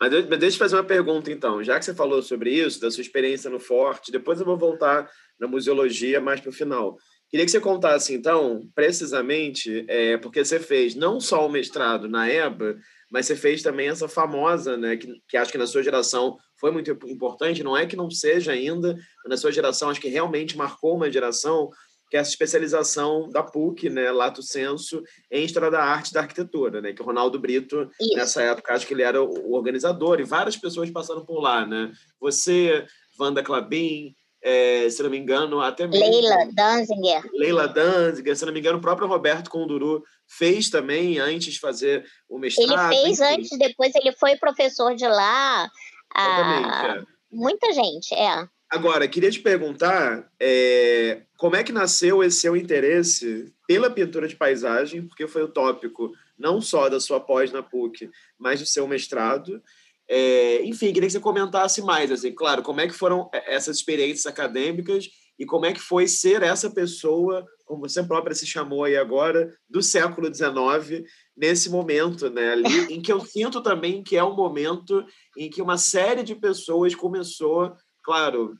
Mas, 0.00 0.28
mas 0.28 0.38
deixa 0.38 0.56
eu 0.56 0.58
fazer 0.58 0.76
uma 0.76 0.84
pergunta, 0.84 1.30
então. 1.30 1.62
Já 1.62 1.78
que 1.78 1.84
você 1.84 1.94
falou 1.94 2.22
sobre 2.22 2.50
isso, 2.50 2.80
da 2.80 2.90
sua 2.90 3.00
experiência 3.00 3.50
no 3.50 3.58
Forte, 3.58 4.12
depois 4.12 4.38
eu 4.38 4.46
vou 4.46 4.56
voltar 4.56 5.10
na 5.44 5.50
museologia 5.50 6.20
mais 6.20 6.40
para 6.40 6.50
o 6.50 6.52
final. 6.52 6.96
Queria 7.28 7.44
que 7.44 7.50
você 7.50 7.60
contasse, 7.60 8.14
então, 8.14 8.68
precisamente, 8.74 9.84
é, 9.88 10.16
porque 10.18 10.44
você 10.44 10.60
fez 10.60 10.94
não 10.94 11.20
só 11.20 11.46
o 11.46 11.50
mestrado 11.50 12.08
na 12.08 12.28
EBA, 12.28 12.76
mas 13.10 13.26
você 13.26 13.34
fez 13.34 13.62
também 13.62 13.88
essa 13.88 14.06
famosa, 14.08 14.76
né, 14.76 14.96
que, 14.96 15.12
que 15.28 15.36
acho 15.36 15.50
que 15.50 15.58
na 15.58 15.66
sua 15.66 15.82
geração 15.82 16.36
foi 16.60 16.70
muito 16.70 16.90
importante, 17.06 17.64
não 17.64 17.76
é 17.76 17.86
que 17.86 17.96
não 17.96 18.10
seja 18.10 18.52
ainda, 18.52 18.94
mas 18.94 19.30
na 19.30 19.36
sua 19.36 19.50
geração 19.50 19.90
acho 19.90 20.00
que 20.00 20.08
realmente 20.08 20.56
marcou 20.56 20.94
uma 20.94 21.10
geração, 21.10 21.70
que 22.08 22.16
é 22.16 22.20
essa 22.20 22.30
especialização 22.30 23.28
da 23.28 23.42
PUC, 23.42 23.90
né, 23.90 24.12
Lato 24.12 24.42
Senso, 24.42 25.02
em 25.28 25.44
História 25.44 25.70
da 25.70 25.82
Arte 25.82 26.10
e 26.10 26.14
da 26.14 26.20
Arquitetura, 26.20 26.80
né, 26.80 26.92
que 26.92 27.02
o 27.02 27.04
Ronaldo 27.04 27.38
Brito, 27.38 27.90
Isso. 28.00 28.16
nessa 28.16 28.42
época, 28.42 28.74
acho 28.74 28.86
que 28.86 28.94
ele 28.94 29.02
era 29.02 29.20
o 29.20 29.52
organizador, 29.52 30.20
e 30.20 30.24
várias 30.24 30.56
pessoas 30.56 30.88
passaram 30.90 31.24
por 31.26 31.40
lá, 31.40 31.66
né? 31.66 31.90
Você, 32.20 32.86
Wanda 33.18 33.42
Clabin, 33.42 34.14
é, 34.46 34.90
se 34.90 35.02
não 35.02 35.08
me 35.08 35.16
engano, 35.16 35.58
até 35.58 35.86
mesmo. 35.86 36.04
Leila 36.04 36.48
Danziger. 36.52 37.22
Leila 37.32 37.66
Danziger, 37.66 38.36
se 38.36 38.44
não 38.44 38.52
me 38.52 38.60
engano, 38.60 38.76
o 38.76 38.80
próprio 38.80 39.08
Roberto 39.08 39.48
Conduru 39.48 40.04
fez 40.28 40.68
também 40.68 41.18
antes 41.18 41.54
de 41.54 41.58
fazer 41.58 42.04
o 42.28 42.38
mestrado. 42.38 42.92
Ele 42.92 43.06
fez 43.06 43.20
enfim. 43.20 43.32
antes, 43.32 43.58
depois 43.58 43.94
ele 43.94 44.12
foi 44.12 44.36
professor 44.36 44.94
de 44.94 45.08
lá. 45.08 45.70
Ah, 46.14 46.96
é. 46.98 47.02
Muita 47.32 47.72
gente, 47.72 48.14
é. 48.14 48.46
Agora, 48.70 49.08
queria 49.08 49.30
te 49.30 49.40
perguntar 49.40 50.28
é, 50.38 51.22
como 51.38 51.56
é 51.56 51.64
que 51.64 51.72
nasceu 51.72 52.22
esse 52.22 52.40
seu 52.40 52.54
interesse 52.54 53.50
pela 53.66 53.88
pintura 53.88 54.28
de 54.28 54.36
paisagem, 54.36 55.06
porque 55.06 55.26
foi 55.26 55.42
o 55.42 55.48
tópico 55.48 56.12
não 56.38 56.60
só 56.60 56.90
da 56.90 57.00
sua 57.00 57.18
pós 57.18 57.50
na 57.50 57.62
PUC, 57.62 58.10
mas 58.38 58.60
do 58.60 58.66
seu 58.66 58.86
mestrado. 58.86 59.62
É, 60.08 60.62
enfim, 60.64 60.92
queria 60.92 61.08
que 61.08 61.12
você 61.12 61.20
comentasse 61.20 61.80
mais, 61.82 62.10
assim, 62.10 62.32
claro, 62.32 62.62
como 62.62 62.80
é 62.80 62.86
que 62.86 62.92
foram 62.92 63.30
essas 63.32 63.78
experiências 63.78 64.26
acadêmicas 64.26 65.08
e 65.38 65.46
como 65.46 65.66
é 65.66 65.72
que 65.72 65.80
foi 65.80 66.06
ser 66.06 66.42
essa 66.42 66.70
pessoa, 66.70 67.44
como 67.64 67.88
você 67.88 68.02
própria 68.02 68.34
se 68.34 68.46
chamou 68.46 68.84
aí 68.84 68.96
agora, 68.96 69.50
do 69.68 69.82
século 69.82 70.32
XIX, 70.32 71.04
nesse 71.36 71.70
momento, 71.70 72.30
né, 72.30 72.52
ali, 72.52 72.64
em 72.94 73.00
que 73.00 73.12
eu 73.12 73.20
sinto 73.20 73.62
também 73.62 74.02
que 74.02 74.16
é 74.16 74.22
um 74.22 74.36
momento 74.36 75.04
em 75.36 75.48
que 75.48 75.62
uma 75.62 75.78
série 75.78 76.22
de 76.22 76.34
pessoas 76.34 76.94
começou, 76.94 77.74
claro, 78.02 78.54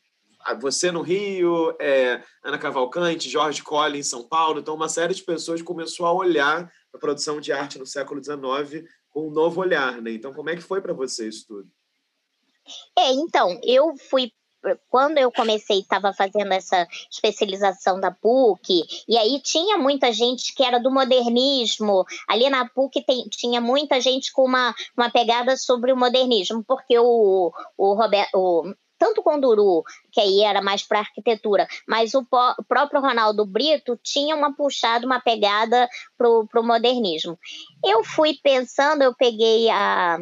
você 0.60 0.90
no 0.90 1.00
Rio, 1.00 1.74
é, 1.80 2.22
Ana 2.42 2.58
Cavalcante, 2.58 3.30
Jorge 3.30 3.62
Collins 3.62 4.06
em 4.06 4.10
São 4.10 4.28
Paulo, 4.28 4.60
então 4.60 4.74
uma 4.74 4.88
série 4.88 5.14
de 5.14 5.22
pessoas 5.22 5.62
começou 5.62 6.06
a 6.06 6.12
olhar 6.12 6.70
a 6.92 6.98
produção 6.98 7.40
de 7.40 7.52
arte 7.52 7.78
no 7.78 7.86
século 7.86 8.22
XIX 8.22 8.84
com 9.14 9.28
um 9.28 9.30
novo 9.30 9.60
olhar, 9.60 10.02
né? 10.02 10.10
Então, 10.10 10.34
como 10.34 10.50
é 10.50 10.56
que 10.56 10.62
foi 10.62 10.82
para 10.82 10.92
você 10.92 11.28
isso 11.28 11.46
tudo? 11.46 11.70
É, 12.98 13.12
então, 13.12 13.60
eu 13.62 13.94
fui 14.10 14.32
quando 14.88 15.18
eu 15.18 15.30
comecei, 15.30 15.80
estava 15.80 16.12
fazendo 16.14 16.50
essa 16.52 16.88
especialização 17.10 18.00
da 18.00 18.10
PUC, 18.10 18.82
e 19.06 19.18
aí 19.18 19.40
tinha 19.42 19.76
muita 19.76 20.10
gente 20.12 20.54
que 20.54 20.62
era 20.62 20.78
do 20.78 20.90
modernismo. 20.90 22.04
Ali 22.26 22.48
na 22.48 22.66
PUC 22.66 23.04
tem, 23.04 23.28
tinha 23.28 23.60
muita 23.60 24.00
gente 24.00 24.32
com 24.32 24.44
uma, 24.44 24.74
uma 24.96 25.10
pegada 25.10 25.56
sobre 25.56 25.92
o 25.92 25.96
modernismo, 25.96 26.64
porque 26.66 26.98
o, 26.98 27.52
o 27.76 27.94
Roberto. 27.94 28.74
Tanto 29.04 29.20
o 29.20 29.22
Conduru, 29.24 29.84
que 30.10 30.18
aí 30.18 30.42
era 30.42 30.62
mais 30.62 30.82
para 30.82 31.00
arquitetura, 31.00 31.68
mas 31.86 32.14
o, 32.14 32.20
o, 32.20 32.64
próprio 32.64 33.02
Ronaldo 33.02 33.44
Brito 33.44 33.98
tinha 34.02 34.34
uma 34.34 34.56
puxada, 34.56 35.04
uma 35.04 35.20
pegada 35.20 35.86
para 36.16 36.60
o 36.60 36.66
modernismo. 36.66 37.38
Eu 37.84 38.02
fui 38.02 38.38
pensando, 38.42 39.02
eu 39.02 39.14
peguei 39.14 39.68
a, 39.68 40.18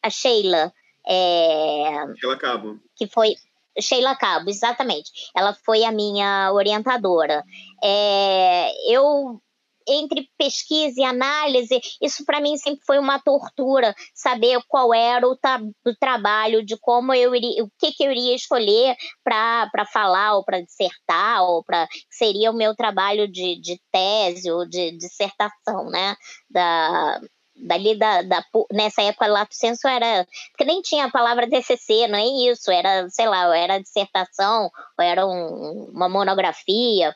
a 0.00 0.10
Sheila. 0.10 0.72
É, 1.04 2.06
Sheila 2.16 2.38
Cabo. 2.38 2.78
Que 2.94 3.08
foi 3.08 3.34
Sheila 3.80 4.14
Cabo, 4.14 4.48
exatamente. 4.48 5.10
Ela 5.36 5.52
foi 5.52 5.82
a 5.82 5.90
minha 5.90 6.52
orientadora. 6.52 7.42
É, 7.82 8.70
eu 8.94 9.42
entre 9.86 10.28
pesquisa 10.38 11.00
e 11.00 11.04
análise, 11.04 11.80
isso 12.00 12.24
para 12.24 12.40
mim 12.40 12.56
sempre 12.56 12.84
foi 12.86 12.98
uma 12.98 13.18
tortura, 13.18 13.94
saber 14.14 14.60
qual 14.68 14.92
era 14.94 15.26
o, 15.26 15.32
o 15.32 15.96
trabalho, 15.98 16.64
de 16.64 16.76
como 16.78 17.12
eu 17.14 17.34
iria, 17.34 17.64
o 17.64 17.70
que, 17.78 17.92
que 17.92 18.04
eu 18.04 18.10
iria 18.10 18.34
escolher 18.34 18.96
para 19.22 19.86
falar, 19.92 20.34
ou 20.36 20.44
para 20.44 20.60
dissertar, 20.60 21.42
ou 21.42 21.62
para 21.64 21.88
seria 22.10 22.50
o 22.50 22.56
meu 22.56 22.74
trabalho 22.74 23.28
de, 23.28 23.60
de 23.60 23.80
tese 23.90 24.50
ou 24.50 24.66
de 24.66 24.96
dissertação, 24.96 25.90
né? 25.90 26.16
Da, 26.50 27.20
dali 27.56 27.96
da, 27.96 28.22
da, 28.22 28.44
nessa 28.72 29.02
época 29.02 29.26
lato 29.26 29.54
senso 29.54 29.86
era 29.86 30.26
porque 30.50 30.64
nem 30.64 30.82
tinha 30.82 31.06
a 31.06 31.10
palavra 31.10 31.48
TCC, 31.48 32.08
não 32.08 32.18
é 32.18 32.26
isso, 32.50 32.70
era, 32.70 33.08
sei 33.10 33.28
lá, 33.28 33.56
era 33.56 33.80
dissertação, 33.80 34.70
ou 34.98 35.04
era 35.04 35.26
um, 35.26 35.90
uma 35.92 36.08
monografia. 36.08 37.14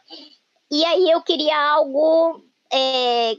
E 0.71 0.85
aí 0.85 1.11
eu 1.11 1.23
queria 1.23 1.59
algo 1.59 2.43
é, 2.73 3.35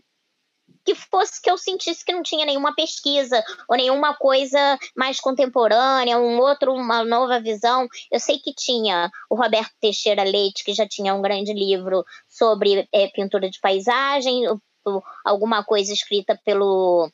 que 0.85 0.95
fosse 0.95 1.41
que 1.41 1.49
eu 1.49 1.57
sentisse 1.57 2.03
que 2.03 2.11
não 2.11 2.23
tinha 2.23 2.45
nenhuma 2.45 2.73
pesquisa 2.73 3.43
ou 3.67 3.77
nenhuma 3.77 4.15
coisa 4.15 4.77
mais 4.95 5.19
contemporânea, 5.19 6.17
um 6.17 6.39
outro, 6.39 6.73
uma 6.73 7.03
nova 7.03 7.39
visão. 7.39 7.87
Eu 8.11 8.19
sei 8.19 8.39
que 8.39 8.53
tinha 8.53 9.09
o 9.29 9.35
Roberto 9.35 9.71
Teixeira 9.79 10.23
Leite, 10.23 10.63
que 10.63 10.73
já 10.73 10.87
tinha 10.87 11.13
um 11.13 11.21
grande 11.21 11.53
livro 11.53 12.03
sobre 12.27 12.87
é, 12.91 13.07
pintura 13.07 13.49
de 13.49 13.59
paisagem, 13.59 14.45
alguma 15.23 15.63
coisa 15.63 15.93
escrita 15.93 16.39
pelo, 16.43 17.11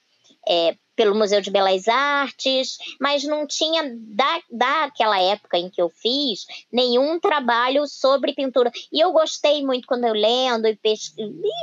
é, 0.47 0.77
pelo 0.95 1.15
Museu 1.15 1.41
de 1.41 1.51
Belas 1.51 1.87
Artes, 1.87 2.77
mas 2.99 3.23
não 3.23 3.45
tinha, 3.45 3.83
da, 3.97 4.41
daquela 4.49 5.19
época 5.19 5.57
em 5.57 5.69
que 5.69 5.81
eu 5.81 5.89
fiz, 5.89 6.45
nenhum 6.71 7.19
trabalho 7.19 7.85
sobre 7.87 8.33
pintura. 8.33 8.71
E 8.91 8.99
eu 8.99 9.11
gostei 9.11 9.63
muito 9.63 9.87
quando 9.87 10.05
eu 10.05 10.13
lendo 10.13 10.67
e, 10.67 10.77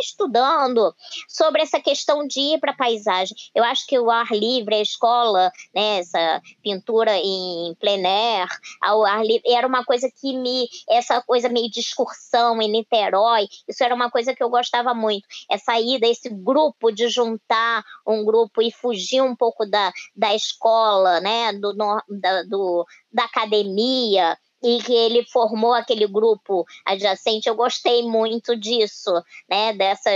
estudando 0.03 0.95
sobre 1.29 1.63
essa 1.63 1.81
questão 1.81 2.27
de 2.27 2.41
ir 2.41 2.61
para 2.61 2.73
a 2.73 2.77
paisagem. 2.77 3.37
Eu 3.55 3.65
acho 3.65 3.87
que 3.87 3.99
o 3.99 4.11
ar 4.11 4.31
livre, 4.33 4.75
a 4.75 4.83
escola, 4.83 5.51
né, 5.75 5.99
essa 5.99 6.43
pintura 6.63 7.17
em 7.17 7.75
plein 7.81 8.05
air, 8.05 8.49
ao 8.81 9.05
ar 9.05 9.25
livre, 9.25 9.51
era 9.51 9.67
uma 9.67 9.85
coisa 9.85 10.11
que 10.21 10.37
me. 10.37 10.69
Essa 10.89 11.23
coisa 11.23 11.49
meio 11.49 11.71
de 11.71 11.81
excursão 11.81 12.61
em 12.61 12.71
Niterói, 12.71 13.47
isso 13.69 13.83
era 13.83 13.95
uma 13.95 14.11
coisa 14.11 14.35
que 14.35 14.43
eu 14.43 14.51
gostava 14.51 14.93
muito. 14.95 15.27
Essa 15.51 15.79
ida, 15.81 16.07
esse 16.07 16.29
grupo 16.29 16.91
de 16.91 17.09
juntar 17.09 17.85
um 18.07 18.25
grupo 18.25 18.61
e 18.61 18.71
fugir 18.71 19.22
um 19.23 19.37
pouco 19.37 19.65
da, 19.67 19.93
da 20.15 20.35
escola, 20.35 21.21
né, 21.21 21.53
do, 21.53 21.73
da, 21.75 22.43
do, 22.49 22.87
da 23.13 23.25
academia, 23.25 24.37
e 24.63 24.81
que 24.83 24.95
ele 24.95 25.25
formou 25.25 25.73
aquele 25.73 26.07
grupo 26.07 26.65
adjacente. 26.87 27.49
Eu 27.49 27.57
gostei 27.57 28.03
muito 28.03 28.57
disso, 28.57 29.11
né, 29.49 29.73
dessa 29.73 30.11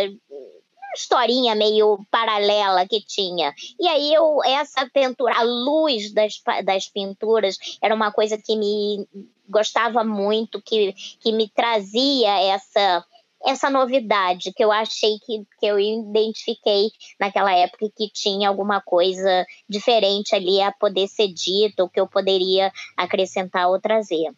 historinha 0.94 1.54
meio 1.54 1.98
paralela 2.10 2.86
que 2.86 3.04
tinha. 3.04 3.52
E 3.78 3.86
aí 3.86 4.14
eu 4.14 4.42
essa 4.44 4.88
pintura, 4.92 5.34
a 5.36 5.42
luz 5.42 6.12
das, 6.12 6.40
das 6.64 6.88
pinturas 6.88 7.56
era 7.82 7.94
uma 7.94 8.10
coisa 8.10 8.38
que 8.38 8.56
me 8.56 9.06
gostava 9.48 10.02
muito, 10.02 10.62
que, 10.62 10.94
que 11.20 11.32
me 11.32 11.48
trazia 11.48 12.40
essa 12.40 13.04
essa 13.46 13.70
novidade 13.70 14.52
que 14.54 14.62
eu 14.62 14.72
achei 14.72 15.18
que, 15.24 15.44
que 15.58 15.66
eu 15.66 15.78
identifiquei 15.78 16.88
naquela 17.20 17.52
época 17.52 17.88
que 17.96 18.10
tinha 18.12 18.48
alguma 18.48 18.80
coisa 18.80 19.46
diferente 19.68 20.34
ali 20.34 20.60
a 20.60 20.72
poder 20.72 21.06
ser 21.06 21.28
dito, 21.28 21.88
que 21.88 22.00
eu 22.00 22.08
poderia 22.08 22.72
acrescentar 22.96 23.68
ou 23.68 23.80
trazer. 23.80 24.30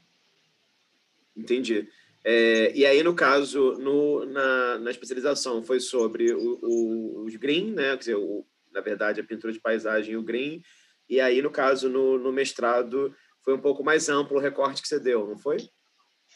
Entendi. 1.35 1.89
É, 2.25 2.73
e 2.75 2.85
aí, 2.85 3.03
no 3.03 3.15
caso, 3.15 3.75
no, 3.79 4.27
na, 4.27 4.79
na 4.79 4.91
especialização, 4.91 5.63
foi 5.63 5.81
sobre 5.81 6.33
o, 6.33 6.59
o, 6.63 7.25
os 7.25 7.35
green, 7.37 7.73
né? 7.73 7.91
Quer 7.93 7.99
dizer, 7.99 8.17
o, 8.17 8.45
na 8.73 8.81
verdade, 8.81 9.21
a 9.21 9.25
pintura 9.25 9.53
de 9.53 9.61
paisagem 9.61 10.13
e 10.13 10.17
o 10.17 10.23
green. 10.23 10.61
E 11.09 11.21
aí, 11.21 11.41
no 11.41 11.51
caso, 11.51 11.89
no, 11.89 12.19
no 12.19 12.31
mestrado, 12.31 13.15
foi 13.43 13.55
um 13.55 13.61
pouco 13.61 13.83
mais 13.83 14.11
amplo 14.11 14.37
o 14.37 14.41
recorte 14.41 14.83
que 14.83 14.89
você 14.89 15.01
deu, 15.01 15.27
não 15.27 15.39
foi? 15.39 15.57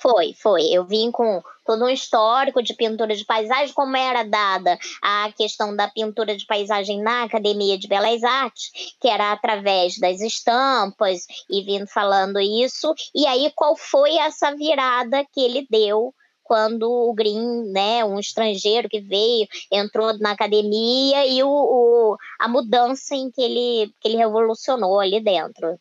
Foi, 0.03 0.35
foi. 0.35 0.63
Eu 0.65 0.85
vim 0.85 1.13
com 1.13 1.41
todo 1.65 1.85
um 1.85 1.89
histórico 1.89 2.61
de 2.61 2.75
pintura 2.75 3.15
de 3.15 3.25
paisagem, 3.25 3.73
como 3.73 3.97
era 3.97 4.25
dada 4.25 4.77
a 5.01 5.31
questão 5.37 5.77
da 5.77 5.89
pintura 5.89 6.37
de 6.37 6.45
paisagem 6.45 7.01
na 7.01 7.23
Academia 7.23 7.79
de 7.79 7.87
Belas 7.87 8.25
Artes, 8.25 8.73
que 9.01 9.07
era 9.07 9.31
através 9.31 9.97
das 10.01 10.21
estampas, 10.21 11.25
e 11.49 11.63
vindo 11.63 11.87
falando 11.87 12.41
isso. 12.41 12.93
E 13.15 13.25
aí, 13.29 13.53
qual 13.55 13.77
foi 13.77 14.17
essa 14.17 14.53
virada 14.57 15.25
que 15.33 15.41
ele 15.41 15.65
deu 15.71 16.13
quando 16.43 16.91
o 16.91 17.15
Green, 17.15 17.71
né, 17.71 18.05
um 18.05 18.19
estrangeiro 18.19 18.89
que 18.89 19.01
veio, 19.01 19.47
entrou 19.71 20.19
na 20.19 20.33
academia 20.33 21.25
e 21.29 21.45
o, 21.45 21.49
o, 21.49 22.17
a 22.41 22.49
mudança 22.49 23.15
em 23.15 23.31
que 23.31 23.41
ele, 23.41 23.95
que 24.01 24.09
ele 24.09 24.17
revolucionou 24.17 24.99
ali 24.99 25.23
dentro. 25.23 25.79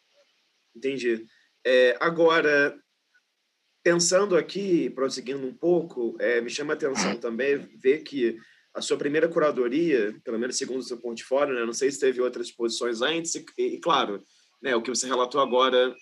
Entendi. 0.75 1.25
É, 1.65 1.97
agora, 1.99 2.73
pensando 3.83 4.35
aqui, 4.35 4.89
prosseguindo 4.89 5.45
um 5.45 5.53
pouco, 5.53 6.15
é, 6.19 6.39
me 6.41 6.49
chama 6.49 6.73
a 6.73 6.75
atenção 6.75 7.15
também 7.19 7.57
ver 7.57 7.99
que 7.99 8.37
a 8.73 8.81
sua 8.81 8.97
primeira 8.97 9.27
curadoria, 9.27 10.15
pelo 10.23 10.39
menos 10.39 10.57
segundo 10.57 10.79
o 10.79 10.83
seu 10.83 10.97
portfólio, 10.97 11.55
né, 11.55 11.65
não 11.65 11.73
sei 11.73 11.91
se 11.91 11.99
teve 11.99 12.21
outras 12.21 12.47
exposições 12.47 13.01
antes, 13.01 13.35
e, 13.35 13.45
e 13.57 13.79
claro, 13.79 14.23
né, 14.61 14.75
o 14.75 14.81
que 14.81 14.89
você 14.89 15.07
relatou 15.07 15.41
agora 15.41 15.93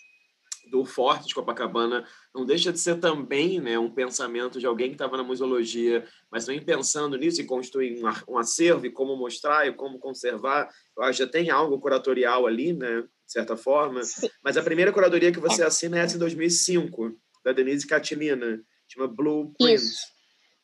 do 0.70 0.86
Forte 0.86 1.28
de 1.28 1.34
Copacabana 1.34 2.06
não 2.36 2.46
deixa 2.46 2.72
de 2.72 2.80
ser 2.80 3.00
também 3.00 3.60
né, 3.60 3.80
um 3.80 3.90
pensamento 3.90 4.60
de 4.60 4.68
alguém 4.68 4.90
que 4.90 4.96
estava 4.96 5.18
na 5.18 5.24
museologia, 5.24 6.06
mas 6.32 6.46
também 6.46 6.62
pensando 6.62 7.18
nisso 7.18 7.42
e 7.42 7.46
construir 7.46 8.04
um, 8.04 8.34
um 8.34 8.38
acervo 8.38 8.86
e 8.86 8.92
como 8.92 9.16
mostrar 9.16 9.68
e 9.68 9.74
como 9.74 9.98
conservar. 9.98 10.70
Eu 10.96 11.04
acho 11.04 11.18
que 11.18 11.26
já 11.26 11.30
tem 11.30 11.50
algo 11.50 11.80
curatorial 11.80 12.46
ali, 12.46 12.74
né, 12.74 13.02
de 13.02 13.32
certa 13.32 13.58
forma. 13.58 14.02
Mas 14.44 14.58
a 14.58 14.62
primeira 14.62 14.92
curadoria 14.92 15.32
que 15.32 15.40
você 15.40 15.64
assina 15.64 15.98
é 15.98 16.02
essa 16.02 16.18
em 16.18 16.20
2005 16.20 17.18
da 17.50 17.64
Denise 17.64 17.88
Catilina, 17.88 18.62
chama 18.88 19.08
Blueprint. 19.08 19.82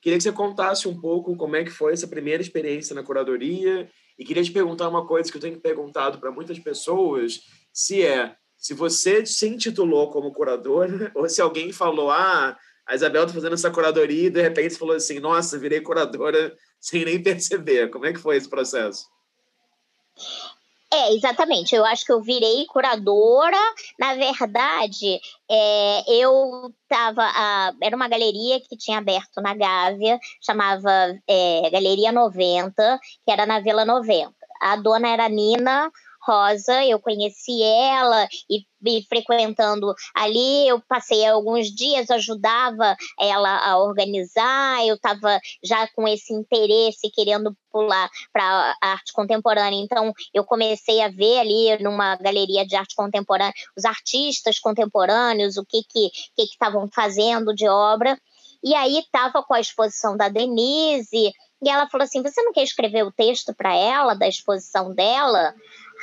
Queria 0.02 0.18
que 0.18 0.24
você 0.24 0.32
contasse 0.32 0.88
um 0.88 1.00
pouco 1.00 1.36
como 1.36 1.56
é 1.56 1.64
que 1.64 1.72
foi 1.72 1.94
essa 1.94 2.08
primeira 2.08 2.42
experiência 2.42 2.94
na 2.94 3.04
curadoria 3.04 3.90
e 4.18 4.24
queria 4.24 4.44
te 4.44 4.52
perguntar 4.52 4.88
uma 4.88 5.06
coisa 5.08 5.32
que 5.32 5.38
eu 5.38 5.42
tenho 5.42 5.60
perguntado 5.60 6.20
para 6.20 6.32
muitas 6.32 6.60
pessoas, 6.60 7.42
se 7.74 8.04
é 8.04 8.36
se 8.56 8.74
você 8.74 9.26
se 9.26 9.48
intitulou 9.48 10.10
como 10.12 10.32
curadora 10.32 11.12
ou 11.16 11.28
se 11.28 11.42
alguém 11.42 11.72
falou, 11.72 12.10
ah, 12.10 12.58
a 12.88 12.96
Isabel 12.96 13.24
está 13.24 13.34
fazendo 13.34 13.54
essa 13.54 13.72
curadoria 13.72 14.28
e 14.28 14.30
de 14.30 14.42
repente 14.42 14.74
você 14.74 14.80
falou 14.80 14.96
assim, 14.96 15.20
nossa, 15.20 15.58
virei 15.58 15.82
curadora 15.82 16.56
sem 16.80 17.04
nem 17.04 17.22
perceber. 17.22 17.90
Como 17.90 18.06
é 18.06 18.14
que 18.14 18.20
foi 18.20 18.38
esse 18.38 18.50
processo? 18.50 19.06
É, 20.96 21.14
exatamente. 21.14 21.76
Eu 21.76 21.84
acho 21.84 22.06
que 22.06 22.12
eu 22.12 22.22
virei 22.22 22.66
curadora. 22.68 23.58
Na 24.00 24.14
verdade, 24.16 25.20
é, 25.52 26.04
eu 26.08 26.72
estava. 26.84 27.74
Era 27.82 27.96
uma 27.96 28.08
galeria 28.08 28.62
que 28.62 28.78
tinha 28.78 29.00
aberto 29.00 29.42
na 29.42 29.54
Gávea, 29.54 30.18
chamava 30.42 30.90
é, 31.28 31.70
Galeria 31.70 32.14
90, 32.14 33.00
que 33.26 33.32
era 33.32 33.46
na 33.46 33.60
Vila 33.60 33.84
90. 33.84 34.34
A 34.62 34.78
dona 34.78 35.10
era 35.10 35.28
Nina 35.28 35.92
Rosa, 36.26 36.84
eu 36.86 37.00
conheci 37.00 37.62
ela 37.62 38.28
e, 38.50 38.66
e, 38.84 39.04
frequentando 39.08 39.94
ali, 40.14 40.68
eu 40.68 40.82
passei 40.88 41.26
alguns 41.26 41.68
dias, 41.68 42.10
ajudava 42.10 42.96
ela 43.20 43.58
a 43.60 43.78
organizar, 43.78 44.86
eu 44.86 44.96
estava 44.96 45.40
já 45.64 45.88
com 45.90 46.08
esse 46.08 46.34
interesse, 46.34 47.12
querendo 47.14 47.56
pular 47.72 48.10
para 48.34 48.76
arte 48.82 49.14
contemporânea, 49.14 49.80
então 49.80 50.12
eu 50.34 50.44
comecei 50.44 51.02
a 51.02 51.10
ver 51.10 51.40
ali 51.40 51.84
numa 51.84 52.16
galeria 52.16 52.66
de 52.66 52.76
arte 52.76 52.96
contemporânea 52.96 53.54
os 53.78 53.86
artistas 53.86 54.60
contemporâneos, 54.60 55.58
o 55.58 55.66
que 55.66 55.84
que 55.84 56.10
estavam 56.38 56.88
fazendo 56.88 57.54
de 57.54 57.68
obra, 57.68 58.18
e 58.66 58.74
aí 58.74 58.98
estava 58.98 59.44
com 59.44 59.54
a 59.54 59.60
exposição 59.60 60.18
da 60.18 60.28
Denise, 60.28 61.32
E 61.62 61.70
ela 61.70 61.88
falou 61.88 62.04
assim: 62.04 62.22
Você 62.24 62.42
não 62.42 62.52
quer 62.52 62.64
escrever 62.64 63.04
o 63.04 63.12
texto 63.12 63.54
para 63.54 63.76
ela, 63.76 64.16
da 64.16 64.28
exposição 64.28 64.94
dela? 64.94 65.54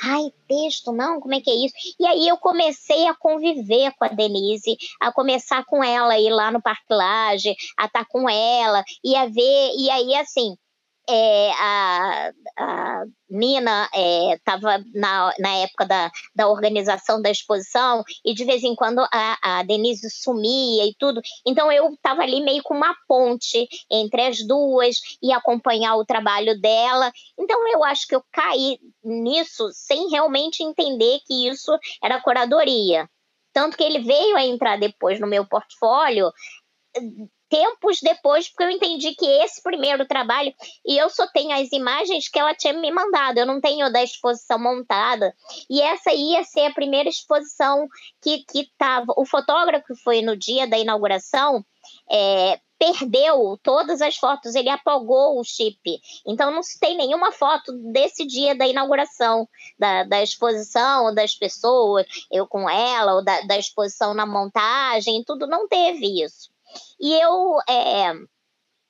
Ai, 0.01 0.31
texto, 0.47 0.91
não, 0.91 1.19
como 1.19 1.33
é 1.33 1.41
que 1.41 1.49
é 1.49 1.65
isso? 1.65 1.73
E 1.99 2.05
aí 2.05 2.27
eu 2.27 2.37
comecei 2.37 3.07
a 3.07 3.13
conviver 3.13 3.93
com 3.97 4.05
a 4.05 4.07
Denise, 4.09 4.75
a 4.99 5.11
começar 5.11 5.63
com 5.65 5.83
ela 5.83 6.17
ir 6.19 6.31
lá 6.31 6.51
no 6.51 6.61
Parque 6.61 6.91
Laje, 6.93 7.55
a 7.77 7.85
estar 7.85 7.99
tá 7.99 8.05
com 8.09 8.29
ela, 8.29 8.83
e 9.03 9.15
a 9.15 9.25
ver, 9.27 9.71
e 9.77 9.89
aí 9.89 10.15
assim, 10.15 10.55
é, 11.09 11.51
a, 11.51 12.31
a, 12.57 13.03
Nina 13.29 13.89
estava 14.35 14.75
é, 14.75 14.83
na, 14.93 15.33
na 15.39 15.55
época 15.57 15.85
da, 15.85 16.11
da 16.35 16.47
organização 16.47 17.21
da 17.21 17.29
exposição 17.29 18.03
e 18.23 18.33
de 18.33 18.45
vez 18.45 18.63
em 18.63 18.75
quando 18.75 18.99
a, 19.11 19.59
a 19.59 19.63
Denise 19.63 20.09
sumia 20.09 20.85
e 20.85 20.95
tudo. 20.97 21.21
Então 21.45 21.71
eu 21.71 21.93
estava 21.93 22.21
ali 22.21 22.41
meio 22.41 22.63
com 22.63 22.73
uma 22.73 22.95
ponte 23.07 23.67
entre 23.91 24.21
as 24.21 24.45
duas 24.45 24.97
e 25.21 25.33
acompanhar 25.33 25.95
o 25.95 26.05
trabalho 26.05 26.59
dela. 26.59 27.11
Então 27.37 27.67
eu 27.69 27.83
acho 27.83 28.07
que 28.07 28.15
eu 28.15 28.23
caí 28.31 28.79
nisso 29.03 29.69
sem 29.73 30.09
realmente 30.09 30.63
entender 30.63 31.19
que 31.25 31.47
isso 31.49 31.71
era 32.01 32.21
curadoria. 32.21 33.09
Tanto 33.51 33.77
que 33.77 33.83
ele 33.83 33.99
veio 33.99 34.35
a 34.35 34.45
entrar 34.45 34.79
depois 34.79 35.19
no 35.19 35.27
meu 35.27 35.45
portfólio 35.45 36.31
tempos 37.53 37.99
depois, 38.01 38.49
porque 38.49 38.63
eu 38.63 38.71
entendi 38.71 39.13
que 39.13 39.27
esse 39.27 39.61
primeiro 39.61 40.07
trabalho, 40.07 40.51
e 40.83 40.97
eu 40.97 41.07
só 41.07 41.27
tenho 41.27 41.51
as 41.51 41.71
imagens 41.71 42.27
que 42.27 42.39
ela 42.39 42.55
tinha 42.55 42.73
me 42.73 42.89
mandado, 42.89 43.37
eu 43.37 43.45
não 43.45 43.61
tenho 43.61 43.93
da 43.93 44.01
exposição 44.01 44.57
montada, 44.57 45.31
e 45.69 45.79
essa 45.79 46.11
ia 46.11 46.43
ser 46.43 46.65
a 46.65 46.73
primeira 46.73 47.07
exposição 47.07 47.87
que 48.19 48.43
estava. 48.55 49.13
O 49.15 49.23
fotógrafo 49.23 49.85
que 49.85 49.95
foi 50.01 50.23
no 50.23 50.35
dia 50.35 50.65
da 50.65 50.79
inauguração 50.79 51.63
é, 52.09 52.59
perdeu 52.79 53.59
todas 53.61 54.01
as 54.01 54.17
fotos, 54.17 54.55
ele 54.55 54.69
apagou 54.69 55.39
o 55.39 55.43
chip. 55.43 56.01
Então 56.25 56.49
não 56.49 56.63
se 56.63 56.79
tem 56.79 56.97
nenhuma 56.97 57.31
foto 57.31 57.71
desse 57.91 58.25
dia 58.25 58.55
da 58.55 58.65
inauguração, 58.65 59.47
da, 59.77 60.03
da 60.05 60.23
exposição, 60.23 61.13
das 61.13 61.35
pessoas, 61.35 62.07
eu 62.31 62.47
com 62.47 62.67
ela, 62.67 63.13
ou 63.13 63.23
da, 63.23 63.41
da 63.41 63.59
exposição 63.59 64.15
na 64.15 64.25
montagem, 64.25 65.23
tudo, 65.23 65.45
não 65.45 65.67
teve 65.67 66.23
isso. 66.23 66.52
E 66.99 67.13
eu 67.13 67.57
é, 67.69 68.13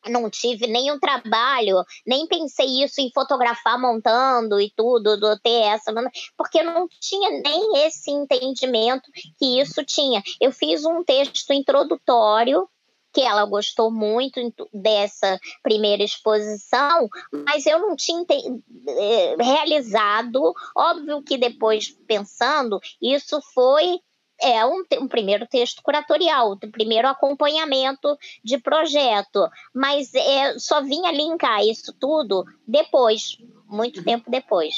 não 0.10 0.30
tive 0.30 0.68
nenhum 0.68 1.00
trabalho, 1.00 1.84
nem 2.06 2.28
pensei 2.28 2.84
isso 2.84 3.00
em 3.00 3.12
fotografar 3.14 3.80
montando 3.80 4.60
e 4.60 4.72
tudo, 4.76 5.18
do 5.18 5.40
ter 5.40 5.62
essa, 5.62 5.94
porque 6.38 6.60
eu 6.60 6.66
não 6.66 6.88
tinha 6.88 7.42
nem 7.42 7.86
esse 7.86 8.12
entendimento 8.12 9.10
que 9.38 9.60
isso 9.60 9.84
tinha. 9.86 10.22
Eu 10.40 10.52
fiz 10.52 10.86
um 10.86 11.04
texto 11.04 11.52
introdutório 11.54 12.68
que 13.14 13.22
ela 13.22 13.46
gostou 13.46 13.92
muito 13.92 14.40
dessa 14.74 15.40
primeira 15.62 16.04
exposição, 16.04 17.08
mas 17.32 17.66
eu 17.68 17.80
não 17.80 17.96
tinha 17.96 18.26
é, 18.28 19.36
realizado. 19.40 20.52
Óbvio 20.76 21.22
que 21.22 21.38
depois, 21.38 21.90
pensando, 22.08 22.80
isso 23.00 23.40
foi 23.54 24.00
é 24.44 24.66
um, 24.66 24.84
um, 25.02 25.08
primeiro 25.08 25.48
texto 25.48 25.82
curatorial, 25.82 26.60
um 26.62 26.72
primeiro 26.72 27.08
acompanhamento 27.08 28.18
de 28.44 28.58
projeto, 28.58 29.48
mas 29.74 30.14
é, 30.14 30.60
só 30.60 30.82
vinha 30.82 31.12
linkar 31.12 31.66
isso 31.66 31.94
tudo 32.00 32.44
depois, 32.68 33.38
muito 33.68 33.98
uhum. 34.00 34.04
tempo 34.04 34.30
depois. 34.30 34.74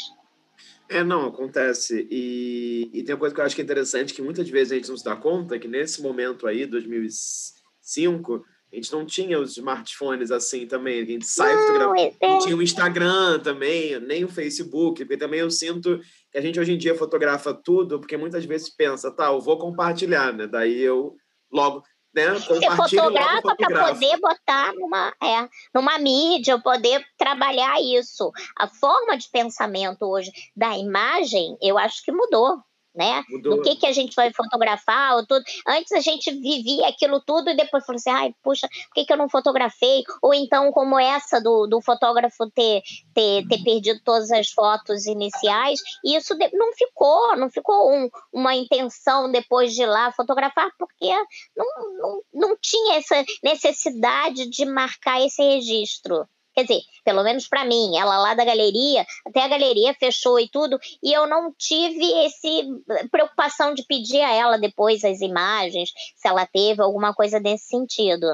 É, 0.88 1.04
não, 1.04 1.26
acontece. 1.26 2.08
E, 2.12 2.92
e, 2.94 3.04
tem 3.04 3.16
uma 3.16 3.20
coisa 3.20 3.34
que 3.34 3.42
eu 3.42 3.46
acho 3.46 3.56
que 3.56 3.62
é 3.62 3.64
interessante, 3.64 4.14
que 4.14 4.22
muitas 4.22 4.48
vezes 4.48 4.72
a 4.72 4.76
gente 4.76 4.90
não 4.90 4.98
se 4.98 5.04
dá 5.04 5.16
conta, 5.16 5.58
que 5.58 5.68
nesse 5.68 6.02
momento 6.02 6.46
aí, 6.46 6.66
2005, 6.68 8.46
a 8.72 8.76
gente 8.76 8.92
não 8.92 9.06
tinha 9.06 9.40
os 9.40 9.58
smartphones 9.58 10.32
assim 10.32 10.68
também, 10.68 11.02
a 11.02 11.06
gente 11.06 11.26
sai 11.26 11.56
fotografando. 11.58 12.16
É, 12.22 12.28
não 12.28 12.40
tinha 12.40 12.56
o 12.56 12.62
Instagram 12.62 13.40
também, 13.40 14.00
nem 14.02 14.26
o 14.26 14.30
Facebook, 14.30 15.04
porque 15.04 15.18
também 15.18 15.40
eu 15.40 15.50
sinto 15.50 16.00
a 16.36 16.42
gente 16.42 16.60
hoje 16.60 16.74
em 16.74 16.78
dia 16.78 16.98
fotografa 16.98 17.54
tudo, 17.54 18.00
porque 18.00 18.18
muitas 18.18 18.46
vezes 18.46 18.70
pensa, 18.70 19.10
tá, 19.10 19.28
eu 19.28 19.40
vou 19.40 19.58
compartilhar, 19.58 20.34
né? 20.34 20.46
Daí 20.48 20.82
eu 20.82 21.16
logo, 21.52 21.82
né, 22.14 22.28
compartilho 22.40 22.76
Você 22.76 22.96
fotografa 22.98 23.56
para 23.56 23.94
poder 23.94 24.20
botar 24.20 24.74
numa, 24.74 25.14
é, 25.24 25.50
numa 25.74 25.98
mídia, 25.98 26.60
poder 26.60 27.04
trabalhar 27.18 27.82
isso. 27.82 28.32
A 28.58 28.68
forma 28.68 29.18
de 29.18 29.30
pensamento 29.32 30.04
hoje 30.04 30.32
da 30.56 30.78
imagem, 30.78 31.58
eu 31.62 31.78
acho 31.78 32.04
que 32.04 32.12
mudou 32.12 32.58
né? 32.96 33.24
Mudou. 33.30 33.58
Do 33.58 33.62
que, 33.62 33.76
que 33.76 33.86
a 33.86 33.92
gente 33.92 34.16
vai 34.16 34.32
fotografar, 34.34 35.16
ou 35.16 35.26
tudo. 35.26 35.44
Antes 35.68 35.92
a 35.92 36.00
gente 36.00 36.32
vivia 36.32 36.88
aquilo 36.88 37.22
tudo 37.22 37.50
e 37.50 37.56
depois 37.56 37.86
falou 37.86 37.98
assim, 37.98 38.10
ai, 38.10 38.34
puxa, 38.44 38.68
por 38.68 38.94
que, 38.96 39.06
que 39.06 39.14
eu 39.14 39.18
não 39.18 39.30
fotografei? 39.30 40.04
Ou 40.22 40.34
então, 40.34 40.72
como 40.72 41.00
essa 41.00 41.42
do, 41.42 41.68
do 41.68 41.82
fotógrafo 41.82 42.50
ter, 42.52 42.82
ter, 43.14 43.48
ter 43.48 43.64
perdido 43.64 44.00
todas 44.04 44.32
as 44.32 44.50
fotos 44.50 45.06
iniciais, 45.06 45.80
e 46.04 46.16
isso 46.16 46.36
não 46.54 46.74
ficou, 46.74 47.36
não 47.36 47.50
ficou 47.50 47.92
um, 47.92 48.10
uma 48.32 48.56
intenção 48.56 49.32
depois 49.32 49.74
de 49.74 49.84
ir 49.84 49.88
lá 49.88 50.12
fotografar, 50.12 50.70
porque 50.78 51.12
não, 51.56 51.66
não, 51.98 52.22
não 52.34 52.58
tinha 52.62 52.98
essa 52.98 53.24
necessidade 53.44 54.50
de 54.50 54.66
marcar 54.66 55.22
esse 55.22 55.42
registro. 55.42 56.26
Quer 56.56 56.64
dizer, 56.64 56.82
pelo 57.04 57.22
menos 57.24 57.48
para 57.48 57.66
mim, 57.66 57.98
ela 57.98 58.18
lá 58.18 58.34
da 58.34 58.46
galeria, 58.46 59.06
até 59.28 59.44
a 59.44 59.48
galeria 59.48 59.94
fechou 59.94 60.40
e 60.40 60.48
tudo, 60.48 60.80
e 61.04 61.12
eu 61.12 61.28
não 61.28 61.54
tive 61.58 62.06
esse 62.26 62.62
eh, 62.90 63.08
preocupação 63.12 63.74
de 63.74 63.86
pedir 63.86 64.22
a 64.22 64.32
ela 64.32 64.58
depois 64.58 65.04
as 65.04 65.20
imagens, 65.20 65.90
se 66.16 66.28
ela 66.28 66.46
teve 66.46 66.82
alguma 66.82 67.14
coisa 67.14 67.42
desse 67.42 67.68
sentido. 67.68 68.26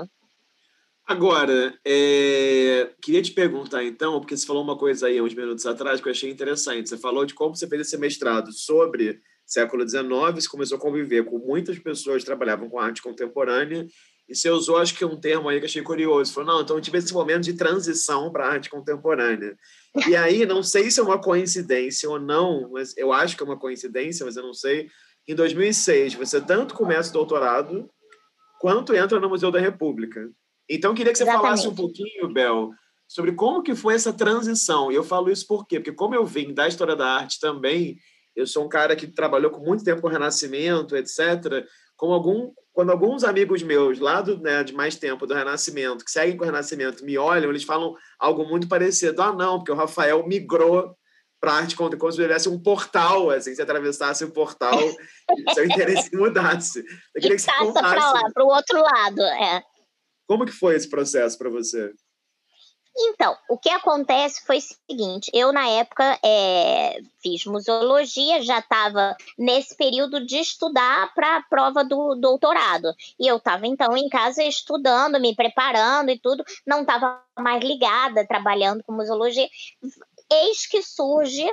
Agora, 1.07 1.73
é... 1.83 2.91
queria 3.01 3.23
te 3.23 3.31
perguntar 3.31 3.83
então, 3.83 4.19
porque 4.19 4.37
você 4.37 4.45
falou 4.45 4.63
uma 4.63 4.77
coisa 4.77 5.07
aí 5.07 5.19
uns 5.19 5.33
minutos 5.33 5.65
atrás 5.65 5.99
que 5.99 6.07
eu 6.07 6.11
achei 6.11 6.29
interessante. 6.29 6.89
Você 6.89 6.97
falou 6.97 7.25
de 7.25 7.33
como 7.33 7.55
você 7.55 7.67
fez 7.67 7.81
esse 7.81 7.97
mestrado 7.97 8.51
sobre 8.53 9.19
século 9.45 9.87
XIX, 9.87 10.05
você 10.35 10.47
começou 10.47 10.77
a 10.77 10.79
conviver 10.79 11.25
com 11.25 11.37
muitas 11.39 11.77
pessoas 11.79 12.21
que 12.21 12.27
trabalhavam 12.27 12.69
com 12.69 12.79
arte 12.79 13.01
contemporânea 13.01 13.85
e 14.27 14.35
você 14.35 14.49
usou, 14.49 14.77
acho 14.77 14.95
que 14.95 15.03
um 15.03 15.19
termo 15.19 15.49
aí 15.49 15.59
que 15.59 15.65
achei 15.65 15.81
curioso. 15.81 16.33
Falou, 16.33 16.53
não, 16.53 16.61
então 16.61 16.77
eu 16.77 16.81
tive 16.81 16.97
esse 16.97 17.13
momento 17.13 17.43
de 17.43 17.53
transição 17.53 18.31
para 18.31 18.45
a 18.45 18.51
arte 18.53 18.69
contemporânea. 18.69 19.57
E 20.07 20.15
aí, 20.15 20.45
não 20.45 20.63
sei 20.63 20.89
se 20.89 20.99
é 20.99 21.03
uma 21.03 21.19
coincidência 21.19 22.09
ou 22.09 22.19
não, 22.19 22.69
mas 22.71 22.95
eu 22.97 23.11
acho 23.11 23.35
que 23.35 23.43
é 23.43 23.45
uma 23.45 23.59
coincidência, 23.59 24.25
mas 24.25 24.37
eu 24.37 24.43
não 24.43 24.53
sei. 24.53 24.89
Em 25.27 25.35
2006, 25.35 26.13
você 26.13 26.39
tanto 26.39 26.73
começa 26.73 27.09
o 27.09 27.13
doutorado, 27.13 27.89
quanto 28.59 28.95
entra 28.95 29.19
no 29.19 29.29
Museu 29.29 29.51
da 29.51 29.59
República. 29.59 30.29
Então, 30.69 30.91
eu 30.91 30.95
queria 30.95 31.11
que 31.11 31.17
você 31.17 31.23
Exatamente. 31.23 31.43
falasse 31.43 31.67
um 31.67 31.75
pouquinho, 31.75 32.31
Bel, 32.31 32.69
sobre 33.07 33.33
como 33.33 33.61
que 33.61 33.75
foi 33.75 33.95
essa 33.95 34.13
transição. 34.13 34.89
E 34.89 34.95
eu 34.95 35.03
falo 35.03 35.29
isso 35.29 35.45
por 35.45 35.67
quê? 35.67 35.79
Porque 35.79 35.91
como 35.91 36.15
eu 36.15 36.25
vim 36.25 36.53
da 36.53 36.69
história 36.69 36.95
da 36.95 37.05
arte 37.05 37.37
também, 37.41 37.97
eu 38.33 38.47
sou 38.47 38.65
um 38.65 38.69
cara 38.69 38.95
que 38.95 39.07
trabalhou 39.07 39.51
com 39.51 39.59
muito 39.59 39.83
tempo 39.83 40.01
com 40.01 40.07
o 40.07 40.11
Renascimento, 40.11 40.95
etc., 40.95 41.65
com 42.01 42.11
algum, 42.11 42.51
quando 42.73 42.91
alguns 42.91 43.23
amigos 43.23 43.61
meus 43.61 43.99
lá 43.99 44.21
do, 44.21 44.39
né, 44.39 44.63
de 44.63 44.73
mais 44.73 44.95
tempo 44.95 45.27
do 45.27 45.35
Renascimento, 45.35 46.03
que 46.03 46.09
seguem 46.09 46.35
com 46.35 46.43
o 46.43 46.47
Renascimento, 46.47 47.05
me 47.05 47.15
olham, 47.15 47.51
eles 47.51 47.63
falam 47.63 47.93
algo 48.17 48.43
muito 48.43 48.67
parecido. 48.67 49.21
Ah, 49.21 49.31
não, 49.31 49.59
porque 49.59 49.71
o 49.71 49.75
Rafael 49.75 50.25
migrou 50.25 50.97
para 51.39 51.53
arte 51.53 51.75
como, 51.75 51.95
como 51.95 52.11
se 52.11 52.19
tivesse 52.19 52.49
um 52.49 52.57
portal, 52.57 53.29
assim, 53.29 53.53
se 53.53 53.61
atravessasse 53.61 54.23
o 54.23 54.31
portal 54.31 54.79
e 54.79 55.53
seu 55.53 55.63
interesse 55.63 56.09
mudasse. 56.17 56.79
Eu 57.15 57.21
queria 57.21 57.35
e 57.35 57.37
que 57.37 57.43
você 57.43 57.51
passa 57.51 57.73
para 57.73 58.11
lá, 58.13 58.31
para 58.33 58.43
o 58.45 58.47
outro 58.47 58.81
lado, 58.81 59.21
é. 59.21 59.61
Como 60.27 60.45
que 60.45 60.51
foi 60.51 60.75
esse 60.75 60.89
processo 60.89 61.37
para 61.37 61.51
você? 61.51 61.91
Então, 62.95 63.37
o 63.49 63.57
que 63.57 63.69
acontece 63.69 64.45
foi 64.45 64.57
o 64.57 64.61
seguinte: 64.61 65.31
eu, 65.33 65.53
na 65.53 65.67
época, 65.67 66.19
é, 66.23 66.99
fiz 67.21 67.45
museologia, 67.45 68.41
já 68.41 68.59
estava 68.59 69.15
nesse 69.37 69.75
período 69.75 70.25
de 70.25 70.37
estudar 70.37 71.13
para 71.13 71.37
a 71.37 71.43
prova 71.43 71.83
do 71.83 72.15
doutorado. 72.15 72.93
E 73.19 73.27
eu 73.27 73.37
estava, 73.37 73.65
então, 73.65 73.95
em 73.95 74.09
casa 74.09 74.43
estudando, 74.43 75.19
me 75.19 75.35
preparando 75.35 76.11
e 76.11 76.19
tudo, 76.19 76.43
não 76.67 76.81
estava 76.81 77.23
mais 77.39 77.63
ligada, 77.63 78.27
trabalhando 78.27 78.83
com 78.83 78.93
museologia. 78.93 79.47
Eis 80.29 80.67
que 80.67 80.81
surge 80.83 81.49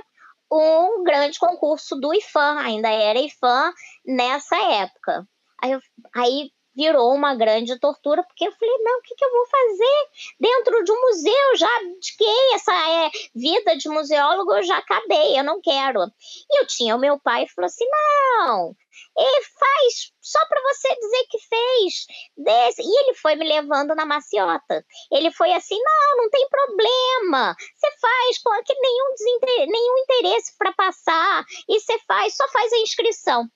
um 0.50 1.04
grande 1.04 1.38
concurso 1.38 1.96
do 1.96 2.12
IFAM, 2.14 2.58
ainda 2.58 2.88
era 2.88 3.18
IFAM 3.20 3.72
nessa 4.04 4.56
época. 4.56 5.28
Aí, 5.62 5.72
eu, 5.72 5.80
aí 6.14 6.50
virou 6.78 7.12
uma 7.12 7.34
grande 7.34 7.76
tortura, 7.80 8.22
porque 8.22 8.46
eu 8.46 8.52
falei, 8.52 8.74
não, 8.78 8.98
o 8.98 9.02
que, 9.02 9.16
que 9.16 9.24
eu 9.24 9.32
vou 9.32 9.46
fazer 9.46 10.08
dentro 10.38 10.84
de 10.84 10.92
um 10.92 11.00
museu? 11.00 11.56
Já 11.56 11.78
dediquei 11.80 12.54
essa 12.54 12.72
é, 12.72 13.10
vida 13.34 13.76
de 13.76 13.88
museólogo, 13.88 14.54
eu 14.54 14.62
já 14.62 14.78
acabei, 14.78 15.36
eu 15.36 15.42
não 15.42 15.60
quero. 15.60 16.04
E 16.48 16.60
eu 16.60 16.66
tinha 16.68 16.94
o 16.94 17.00
meu 17.00 17.18
pai 17.18 17.42
e 17.42 17.48
falou 17.48 17.66
assim, 17.66 17.84
não, 17.90 18.76
ele 19.16 19.42
faz 19.58 20.12
só 20.20 20.38
para 20.46 20.62
você 20.62 20.88
dizer 20.94 21.26
que 21.28 21.38
fez. 21.38 22.06
Desse. 22.36 22.82
E 22.82 23.00
ele 23.00 23.14
foi 23.14 23.34
me 23.34 23.48
levando 23.48 23.94
na 23.94 24.06
maciota. 24.06 24.84
Ele 25.10 25.32
foi 25.32 25.52
assim: 25.52 25.76
não, 25.76 26.16
não 26.22 26.30
tem 26.30 26.48
problema. 26.48 27.56
Você 27.74 27.90
faz 28.00 28.38
com 28.38 28.62
que 28.62 28.74
nenhum, 28.74 29.66
nenhum 29.66 29.98
interesse 29.98 30.56
para 30.56 30.72
passar. 30.72 31.44
E 31.68 31.80
você 31.80 31.98
faz, 32.06 32.36
só 32.36 32.46
faz 32.48 32.72
a 32.72 32.78
inscrição. 32.78 33.48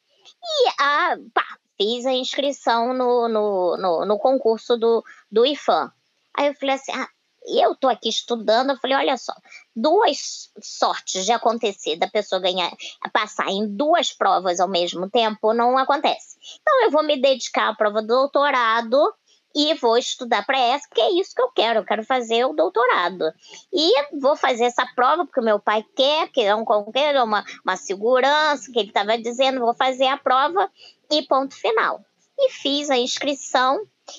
E 0.44 0.68
a, 0.80 1.16
pá, 1.34 1.58
fiz 1.82 2.06
a 2.06 2.12
inscrição 2.12 2.94
no, 2.94 3.28
no, 3.28 3.76
no, 3.76 4.06
no 4.06 4.18
concurso 4.18 4.76
do, 4.76 5.02
do 5.30 5.44
IFAM. 5.44 5.90
Aí 6.36 6.46
eu 6.46 6.54
falei 6.54 6.76
assim, 6.76 6.92
ah, 6.92 7.08
E 7.44 7.60
eu 7.60 7.74
tô 7.74 7.88
aqui 7.88 8.08
estudando, 8.08 8.70
eu 8.70 8.76
falei, 8.76 8.96
olha 8.96 9.16
só, 9.16 9.32
duas 9.74 10.50
sortes 10.60 11.24
de 11.24 11.32
acontecer 11.32 11.96
da 11.96 12.06
pessoa 12.06 12.40
ganhar, 12.40 12.70
passar 13.12 13.48
em 13.48 13.66
duas 13.76 14.12
provas 14.12 14.60
ao 14.60 14.68
mesmo 14.68 15.10
tempo 15.10 15.52
não 15.52 15.76
acontece. 15.76 16.36
Então 16.60 16.84
eu 16.84 16.90
vou 16.90 17.02
me 17.02 17.20
dedicar 17.20 17.70
à 17.70 17.74
prova 17.74 18.00
do 18.00 18.06
doutorado 18.06 19.12
e 19.54 19.74
vou 19.74 19.96
estudar 19.96 20.44
para 20.44 20.58
essa, 20.58 20.86
porque 20.88 21.00
é 21.00 21.12
isso 21.12 21.34
que 21.34 21.42
eu 21.42 21.50
quero, 21.50 21.80
eu 21.80 21.84
quero 21.84 22.04
fazer 22.04 22.44
o 22.44 22.52
doutorado. 22.52 23.24
E 23.72 24.18
vou 24.20 24.36
fazer 24.36 24.64
essa 24.64 24.86
prova, 24.94 25.24
porque 25.24 25.40
meu 25.40 25.58
pai 25.58 25.84
quer, 25.94 26.28
que 26.28 26.40
é 26.40 26.54
um 26.54 26.64
qualquer, 26.64 27.22
uma, 27.22 27.44
uma 27.64 27.76
segurança, 27.76 28.70
que 28.72 28.78
ele 28.78 28.88
estava 28.88 29.18
dizendo, 29.18 29.60
vou 29.60 29.74
fazer 29.74 30.06
a 30.06 30.16
prova 30.16 30.70
e 31.10 31.22
ponto 31.22 31.54
final. 31.54 32.00
E 32.38 32.50
fiz 32.50 32.90
a 32.90 32.96
inscrição 32.96 33.78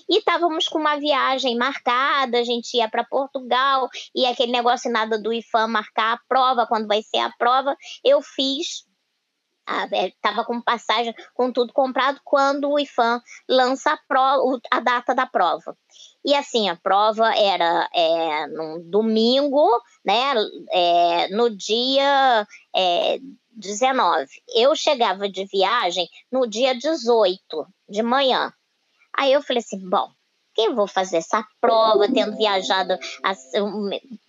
e 0.09 0.19
estávamos 0.19 0.67
com 0.67 0.79
uma 0.79 0.97
viagem 0.97 1.57
marcada, 1.57 2.39
a 2.39 2.43
gente 2.43 2.77
ia 2.77 2.89
para 2.89 3.03
Portugal, 3.03 3.89
e 4.15 4.25
aquele 4.25 4.51
negócio 4.51 4.91
nada 4.91 5.21
do 5.21 5.33
IFAM 5.33 5.67
marcar 5.67 6.13
a 6.13 6.19
prova, 6.27 6.65
quando 6.65 6.87
vai 6.87 7.01
ser 7.01 7.19
a 7.19 7.31
prova, 7.37 7.75
eu 8.03 8.21
fiz 8.21 8.85
estava 9.67 10.41
é, 10.41 10.45
com 10.45 10.61
passagem, 10.61 11.13
com 11.33 11.51
tudo 11.51 11.73
comprado, 11.73 12.19
quando 12.23 12.69
o 12.69 12.79
IFAM 12.79 13.21
lança 13.47 13.93
a, 13.93 13.97
prova, 14.07 14.59
a 14.71 14.79
data 14.79 15.15
da 15.15 15.25
prova. 15.25 15.77
E 16.25 16.33
assim, 16.35 16.69
a 16.69 16.75
prova 16.75 17.33
era 17.35 17.89
é, 17.93 18.47
domingo, 18.85 19.81
né, 20.05 20.33
é, 20.71 21.27
no 21.29 21.49
dia 21.49 22.47
é, 22.75 23.19
19. 23.51 24.27
Eu 24.55 24.75
chegava 24.75 25.29
de 25.29 25.45
viagem 25.45 26.07
no 26.31 26.47
dia 26.47 26.73
18 26.73 27.67
de 27.89 28.01
manhã. 28.01 28.53
Aí 29.15 29.31
eu 29.31 29.41
falei 29.41 29.61
assim, 29.61 29.77
bom, 29.87 30.09
que 30.53 30.69
vou 30.69 30.87
fazer 30.87 31.17
essa 31.17 31.45
prova, 31.59 32.07
tendo 32.11 32.35
viajado, 32.37 32.97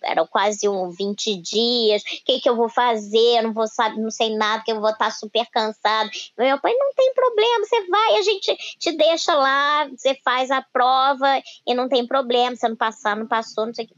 era 0.03 0.25
quase 0.27 0.67
um 0.67 0.89
20 0.89 1.41
dias, 1.41 2.01
o 2.01 2.25
que, 2.25 2.39
que 2.39 2.49
eu 2.49 2.55
vou 2.55 2.69
fazer, 2.69 3.41
não 3.41 3.53
vou 3.53 3.67
saber, 3.67 3.97
não 3.97 4.11
sei 4.11 4.35
nada, 4.35 4.63
que 4.63 4.71
eu 4.71 4.81
vou 4.81 4.89
estar 4.89 5.11
super 5.11 5.45
cansado. 5.51 6.09
Meu 6.37 6.59
pai, 6.59 6.73
não 6.73 6.93
tem 6.93 7.13
problema, 7.13 7.65
você 7.65 7.87
vai, 7.87 8.17
a 8.17 8.21
gente 8.21 8.55
te 8.79 8.91
deixa 8.93 9.33
lá, 9.35 9.87
você 9.89 10.15
faz 10.23 10.51
a 10.51 10.61
prova 10.61 11.41
e 11.65 11.73
não 11.73 11.87
tem 11.87 12.05
problema, 12.05 12.55
você 12.55 12.67
não 12.67 12.75
passar, 12.75 13.15
não 13.15 13.27
passou, 13.27 13.65
não 13.65 13.73
sei 13.73 13.85
o 13.85 13.87
que. 13.87 13.95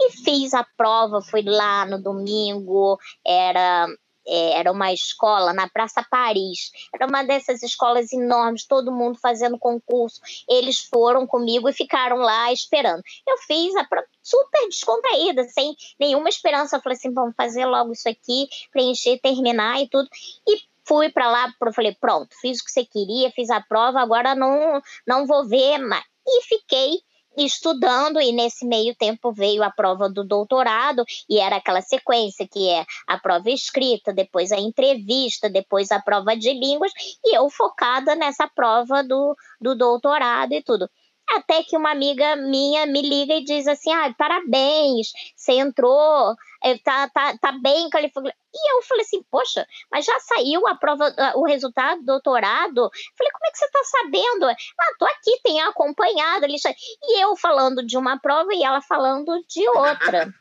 E 0.00 0.10
fiz 0.10 0.52
a 0.52 0.66
prova, 0.76 1.20
fui 1.20 1.42
lá 1.42 1.86
no 1.86 2.02
domingo, 2.02 2.98
era 3.24 3.86
é, 4.26 4.58
era 4.58 4.70
uma 4.70 4.92
escola 4.92 5.52
na 5.52 5.68
Praça 5.68 6.04
Paris. 6.08 6.70
Era 6.94 7.06
uma 7.06 7.22
dessas 7.22 7.62
escolas 7.62 8.12
enormes, 8.12 8.66
todo 8.66 8.92
mundo 8.92 9.18
fazendo 9.20 9.58
concurso. 9.58 10.20
Eles 10.48 10.78
foram 10.78 11.26
comigo 11.26 11.68
e 11.68 11.72
ficaram 11.72 12.16
lá 12.16 12.52
esperando. 12.52 13.02
Eu 13.26 13.38
fiz 13.38 13.74
a 13.76 13.86
super 14.22 14.68
descontraída, 14.68 15.44
sem 15.44 15.74
nenhuma 15.98 16.28
esperança. 16.28 16.76
Eu 16.76 16.80
falei 16.80 16.96
assim: 16.96 17.12
vamos 17.12 17.34
fazer 17.36 17.66
logo 17.66 17.92
isso 17.92 18.08
aqui, 18.08 18.48
preencher, 18.70 19.18
terminar 19.20 19.80
e 19.80 19.88
tudo. 19.88 20.08
E 20.48 20.60
fui 20.84 21.10
para 21.10 21.30
lá, 21.30 21.52
falei: 21.74 21.94
pronto, 22.00 22.28
fiz 22.40 22.60
o 22.60 22.64
que 22.64 22.70
você 22.70 22.84
queria, 22.84 23.30
fiz 23.30 23.50
a 23.50 23.60
prova, 23.60 24.00
agora 24.00 24.34
não, 24.34 24.80
não 25.06 25.26
vou 25.26 25.46
ver 25.46 25.78
mais. 25.78 26.04
E 26.26 26.42
fiquei 26.42 27.00
estudando 27.36 28.20
e 28.20 28.32
nesse 28.32 28.66
meio 28.66 28.94
tempo 28.94 29.32
veio 29.32 29.62
a 29.62 29.70
prova 29.70 30.08
do 30.08 30.24
doutorado 30.24 31.04
e 31.28 31.38
era 31.38 31.56
aquela 31.56 31.80
sequência 31.80 32.46
que 32.46 32.68
é 32.68 32.84
a 33.06 33.18
prova 33.18 33.50
escrita, 33.50 34.12
depois 34.12 34.52
a 34.52 34.58
entrevista, 34.58 35.48
depois 35.48 35.90
a 35.90 36.00
prova 36.00 36.36
de 36.36 36.52
línguas 36.52 36.92
e 37.24 37.36
eu 37.36 37.48
focada 37.50 38.14
nessa 38.14 38.48
prova 38.48 39.02
do, 39.02 39.36
do 39.60 39.74
doutorado 39.74 40.52
e 40.52 40.62
tudo. 40.62 40.88
Até 41.34 41.62
que 41.62 41.76
uma 41.76 41.90
amiga 41.90 42.36
minha 42.36 42.86
me 42.86 43.00
liga 43.00 43.34
e 43.34 43.44
diz 43.44 43.66
assim: 43.66 43.92
ah, 43.92 44.14
parabéns, 44.16 45.12
você 45.36 45.52
entrou, 45.52 46.34
é, 46.62 46.78
tá, 46.78 47.08
tá, 47.08 47.36
tá 47.38 47.52
bem 47.52 47.88
qualificado. 47.90 48.28
E 48.28 48.72
eu 48.72 48.82
falei 48.82 49.02
assim: 49.02 49.22
poxa, 49.30 49.66
mas 49.90 50.04
já 50.04 50.18
saiu 50.20 50.66
a 50.66 50.74
prova, 50.74 51.14
o 51.36 51.44
resultado 51.44 52.00
do 52.00 52.06
doutorado? 52.06 52.90
Falei: 53.16 53.32
como 53.32 53.46
é 53.46 53.50
que 53.50 53.58
você 53.58 53.64
está 53.64 53.80
sabendo? 53.84 54.46
Ah, 54.46 54.94
tô 54.98 55.06
aqui, 55.06 55.40
tenho 55.42 55.68
acompanhado. 55.68 56.46
E 56.46 57.22
eu 57.22 57.34
falando 57.36 57.84
de 57.84 57.96
uma 57.96 58.18
prova 58.18 58.52
e 58.52 58.62
ela 58.62 58.82
falando 58.82 59.32
de 59.48 59.66
outra. 59.68 60.32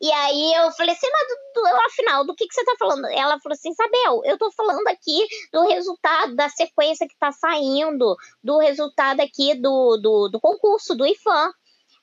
E 0.00 0.10
aí 0.10 0.54
eu 0.54 0.72
falei 0.72 0.94
assim, 0.94 1.06
mas 1.12 1.28
do, 1.28 1.60
do, 1.60 1.66
afinal, 1.86 2.24
do 2.24 2.34
que, 2.34 2.46
que 2.46 2.54
você 2.54 2.62
está 2.62 2.74
falando? 2.78 3.04
Ela 3.08 3.38
falou 3.38 3.52
assim, 3.52 3.70
Isabel, 3.70 4.22
eu 4.24 4.34
estou 4.34 4.50
falando 4.52 4.86
aqui 4.88 5.26
do 5.52 5.62
resultado 5.68 6.34
da 6.34 6.48
sequência 6.48 7.06
que 7.06 7.12
está 7.12 7.30
saindo, 7.30 8.16
do 8.42 8.58
resultado 8.58 9.20
aqui 9.20 9.54
do, 9.54 9.98
do, 9.98 10.28
do 10.30 10.40
concurso, 10.40 10.94
do 10.94 11.06
IFAM. 11.06 11.52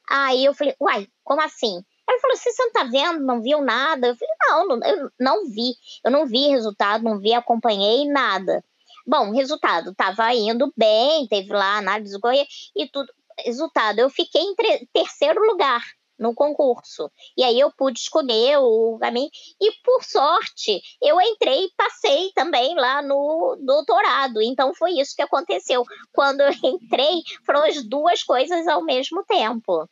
Aí 0.07 0.45
eu 0.45 0.53
falei, 0.53 0.75
uai, 0.79 1.07
como 1.23 1.41
assim? 1.41 1.83
Ela 2.07 2.19
falou 2.19 2.35
assim, 2.35 2.51
você 2.51 2.63
não 2.65 2.71
tá 2.71 2.83
vendo, 2.83 3.25
não 3.25 3.41
viu 3.41 3.61
nada? 3.61 4.07
Eu 4.07 4.15
falei, 4.15 4.35
não, 4.41 4.67
não, 4.67 4.87
eu 4.87 5.11
não 5.19 5.45
vi. 5.49 5.73
Eu 6.05 6.11
não 6.11 6.27
vi 6.27 6.49
resultado, 6.49 7.03
não 7.03 7.17
vi, 7.17 7.33
acompanhei 7.33 8.07
nada. 8.07 8.63
Bom, 9.07 9.31
resultado, 9.31 9.89
estava 9.89 10.31
indo 10.35 10.71
bem, 10.77 11.27
teve 11.27 11.51
lá 11.51 11.77
análise 11.77 12.17
do 12.17 12.31
e 12.31 12.87
tudo. 12.91 13.11
Resultado, 13.39 13.99
eu 13.99 14.09
fiquei 14.09 14.41
em 14.41 14.55
terceiro 14.93 15.39
lugar 15.45 15.81
no 16.17 16.33
concurso. 16.33 17.11
E 17.35 17.43
aí 17.43 17.59
eu 17.59 17.71
pude 17.71 17.99
escolher 17.99 18.57
o 18.57 18.97
caminho. 18.99 19.29
E 19.61 19.71
por 19.83 20.03
sorte, 20.03 20.81
eu 21.01 21.19
entrei 21.21 21.65
e 21.65 21.71
passei 21.75 22.31
também 22.33 22.75
lá 22.75 23.01
no 23.01 23.57
doutorado. 23.61 24.41
Então 24.41 24.73
foi 24.73 24.93
isso 24.93 25.15
que 25.15 25.21
aconteceu. 25.21 25.83
Quando 26.11 26.41
eu 26.41 26.51
entrei, 26.63 27.21
foram 27.45 27.63
as 27.63 27.83
duas 27.83 28.23
coisas 28.23 28.67
ao 28.67 28.83
mesmo 28.83 29.23
tempo. 29.25 29.89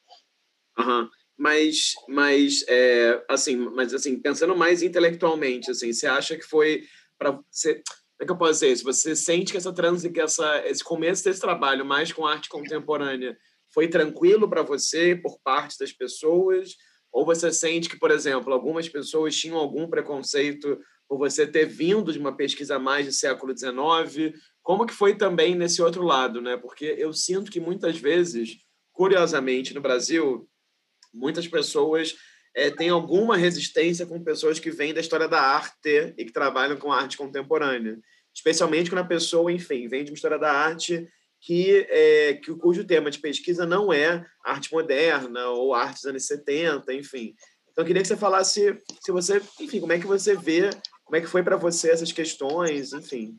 Uhum. 0.78 1.10
Mas, 1.38 1.94
mas, 2.08 2.64
é, 2.68 3.24
assim, 3.30 3.58
mas 3.58 3.94
assim, 3.94 4.18
pensando 4.20 4.56
mais 4.56 4.82
intelectualmente, 4.82 5.70
assim, 5.70 5.92
você 5.92 6.08
acha 6.08 6.38
que 6.38 6.44
foi 6.44 6.84
para 7.18 7.40
você 7.52 7.84
como 8.18 8.24
é 8.24 8.26
que 8.26 8.32
eu 8.32 8.38
posso 8.38 8.54
dizer 8.54 8.72
isso? 8.72 8.84
Você 8.86 9.14
sente 9.14 9.52
que 9.52 9.58
essa 9.58 9.74
transição, 9.74 10.14
que 10.14 10.22
essa, 10.22 10.66
esse 10.66 10.82
começo 10.82 11.22
desse 11.22 11.42
trabalho 11.42 11.86
mais 11.86 12.14
com 12.14 12.26
arte 12.26 12.48
contemporânea 12.48 13.38
foi 13.76 13.90
tranquilo 13.90 14.50
para 14.50 14.64
você 14.64 15.18
por 15.18 15.38
parte 15.44 15.78
das 15.78 15.92
pessoas? 15.92 16.78
Ou 17.12 17.26
você 17.26 17.52
sente 17.52 17.90
que, 17.90 18.00
por 18.00 18.10
exemplo, 18.10 18.54
algumas 18.54 18.88
pessoas 18.88 19.36
tinham 19.36 19.58
algum 19.58 19.86
preconceito 19.90 20.80
por 21.10 21.18
você 21.18 21.46
ter 21.46 21.66
vindo 21.66 22.14
de 22.14 22.18
uma 22.18 22.36
pesquisa 22.36 22.80
mais 22.80 23.06
do 23.06 23.12
século 23.12 23.56
XIX? 23.56 24.34
Como 24.64 24.86
que 24.86 24.94
foi 24.94 25.18
também 25.18 25.56
nesse 25.56 25.82
outro 25.82 26.04
lado, 26.04 26.42
né? 26.42 26.56
Porque 26.56 26.96
eu 26.98 27.12
sinto 27.12 27.52
que 27.52 27.60
muitas 27.60 27.98
vezes, 27.98 28.58
curiosamente, 28.94 29.74
no 29.74 29.82
Brasil, 29.82 30.50
muitas 31.14 31.46
pessoas 31.46 32.16
é, 32.56 32.72
têm 32.72 32.88
alguma 32.88 33.36
resistência 33.36 34.06
com 34.06 34.24
pessoas 34.24 34.58
que 34.58 34.72
vêm 34.72 34.94
da 34.94 35.02
história 35.02 35.28
da 35.28 35.42
arte 35.42 36.14
e 36.18 36.24
que 36.24 36.32
trabalham 36.32 36.78
com 36.78 36.94
arte 36.94 37.18
contemporânea. 37.18 38.00
Especialmente 38.34 38.90
quando 38.90 39.02
a 39.02 39.08
pessoa, 39.08 39.52
enfim, 39.52 39.90
vem 39.90 40.06
de 40.06 40.12
uma 40.12 40.16
história 40.16 40.40
da 40.40 40.52
arte 40.52 41.06
que, 41.41 41.86
é, 41.89 42.34
que 42.36 42.54
cujo 42.56 42.86
tema 42.86 43.12
de 43.12 43.19
pesquisa 43.19 43.65
não 43.65 43.93
é 43.93 44.26
arte 44.43 44.71
moderna 44.71 45.48
ou 45.50 45.74
arte 45.74 45.95
dos 45.95 46.06
anos 46.06 46.26
70, 46.26 46.93
enfim. 46.93 47.36
Então, 47.71 47.84
eu 47.84 47.86
queria 47.86 48.02
que 48.02 48.08
você 48.08 48.17
falasse 48.17 48.82
se 49.02 49.12
você, 49.12 49.41
enfim, 49.60 49.80
como 49.80 49.93
é 49.93 50.00
que 50.00 50.08
você 50.08 50.36
vê, 50.36 50.69
como 51.04 51.17
é 51.17 51.21
que 51.21 51.28
foi 51.28 51.43
para 51.43 51.58
você 51.58 51.91
essas 51.91 52.12
questões, 52.12 52.93
enfim. 52.93 53.38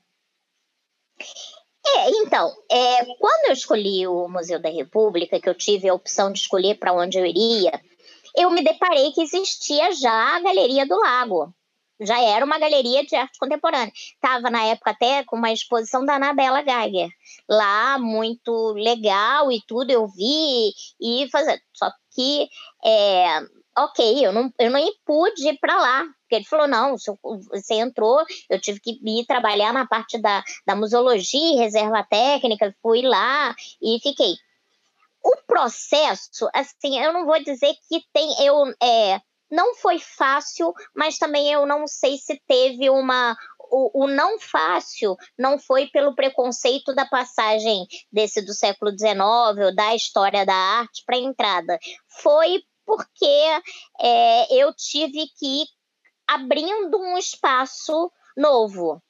É, 1.86 2.10
então, 2.10 2.52
é, 2.70 3.04
quando 3.18 3.46
eu 3.46 3.52
escolhi 3.52 4.06
o 4.06 4.28
Museu 4.28 4.60
da 4.60 4.68
República, 4.68 5.40
que 5.40 5.48
eu 5.48 5.54
tive 5.54 5.88
a 5.88 5.94
opção 5.94 6.32
de 6.32 6.40
escolher 6.40 6.78
para 6.78 6.92
onde 6.92 7.18
eu 7.18 7.24
iria, 7.24 7.80
eu 8.36 8.50
me 8.50 8.62
deparei 8.62 9.12
que 9.12 9.22
existia 9.22 9.92
já 9.92 10.36
a 10.36 10.40
Galeria 10.40 10.86
do 10.86 10.98
Lago, 10.98 11.54
já 12.00 12.20
era 12.20 12.44
uma 12.44 12.58
galeria 12.58 13.04
de 13.04 13.14
arte 13.16 13.38
contemporânea. 13.38 13.92
Estava 13.94 14.50
na 14.50 14.64
época 14.64 14.90
até 14.90 15.24
com 15.24 15.36
uma 15.36 15.52
exposição 15.52 16.04
da 16.04 16.14
Anabela 16.14 16.62
Geiger. 16.62 17.08
Lá, 17.48 17.98
muito 17.98 18.72
legal 18.72 19.50
e 19.50 19.60
tudo, 19.66 19.90
eu 19.90 20.06
vi 20.08 20.72
e 21.00 21.28
fazer. 21.30 21.60
Só 21.72 21.90
que, 22.14 22.48
é, 22.84 23.40
ok, 23.78 24.26
eu 24.26 24.32
não, 24.32 24.52
eu 24.58 24.70
não 24.70 24.80
pude 25.04 25.48
ir 25.48 25.58
para 25.58 25.76
lá. 25.76 26.04
Porque 26.22 26.36
ele 26.36 26.44
falou: 26.44 26.66
não, 26.66 26.96
você 27.50 27.74
entrou, 27.74 28.24
eu 28.50 28.60
tive 28.60 28.80
que 28.80 28.98
ir 29.04 29.26
trabalhar 29.26 29.72
na 29.72 29.86
parte 29.86 30.18
da, 30.18 30.42
da 30.66 30.74
museologia, 30.74 31.62
reserva 31.62 32.02
técnica, 32.02 32.74
fui 32.82 33.02
lá 33.02 33.54
e 33.80 33.98
fiquei. 34.02 34.34
O 35.22 35.36
processo, 35.46 36.48
assim, 36.52 37.00
eu 37.00 37.12
não 37.12 37.26
vou 37.26 37.42
dizer 37.42 37.74
que 37.88 38.02
tem. 38.12 38.44
Eu, 38.44 38.56
é, 38.82 39.20
não 39.50 39.74
foi 39.76 39.98
fácil, 39.98 40.72
mas 40.94 41.18
também 41.18 41.52
eu 41.52 41.66
não 41.66 41.86
sei 41.86 42.16
se 42.18 42.40
teve 42.46 42.90
uma. 42.90 43.36
O, 43.68 44.04
o 44.04 44.06
não 44.06 44.38
fácil 44.38 45.16
não 45.36 45.58
foi 45.58 45.88
pelo 45.88 46.14
preconceito 46.14 46.94
da 46.94 47.04
passagem 47.04 47.84
desse 48.12 48.40
do 48.40 48.54
século 48.54 48.92
XIX 48.96 49.18
ou 49.66 49.74
da 49.74 49.94
história 49.94 50.46
da 50.46 50.54
arte 50.54 51.02
para 51.04 51.16
a 51.16 51.20
entrada. 51.20 51.78
Foi 52.22 52.62
porque 52.84 53.60
é, 54.00 54.54
eu 54.54 54.72
tive 54.72 55.26
que 55.36 55.62
ir 55.62 55.66
abrindo 56.28 56.96
um 56.96 57.18
espaço 57.18 58.10
novo. 58.36 59.02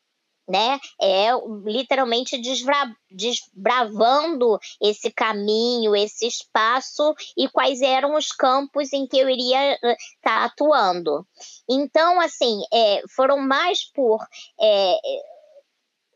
Né? 0.48 0.78
É 1.00 1.28
literalmente 1.64 2.38
desbra 2.38 2.94
desbravando 3.10 4.58
esse 4.80 5.10
caminho, 5.10 5.96
esse 5.96 6.26
espaço 6.26 7.14
e 7.36 7.48
quais 7.48 7.80
eram 7.80 8.14
os 8.16 8.28
campos 8.28 8.92
em 8.92 9.06
que 9.06 9.18
eu 9.18 9.28
iria 9.28 9.74
estar 9.74 9.96
tá 10.22 10.44
atuando. 10.44 11.26
Então, 11.68 12.20
assim, 12.20 12.60
é, 12.72 13.02
foram 13.14 13.38
mais 13.38 13.84
por 13.92 14.24
é, 14.60 14.96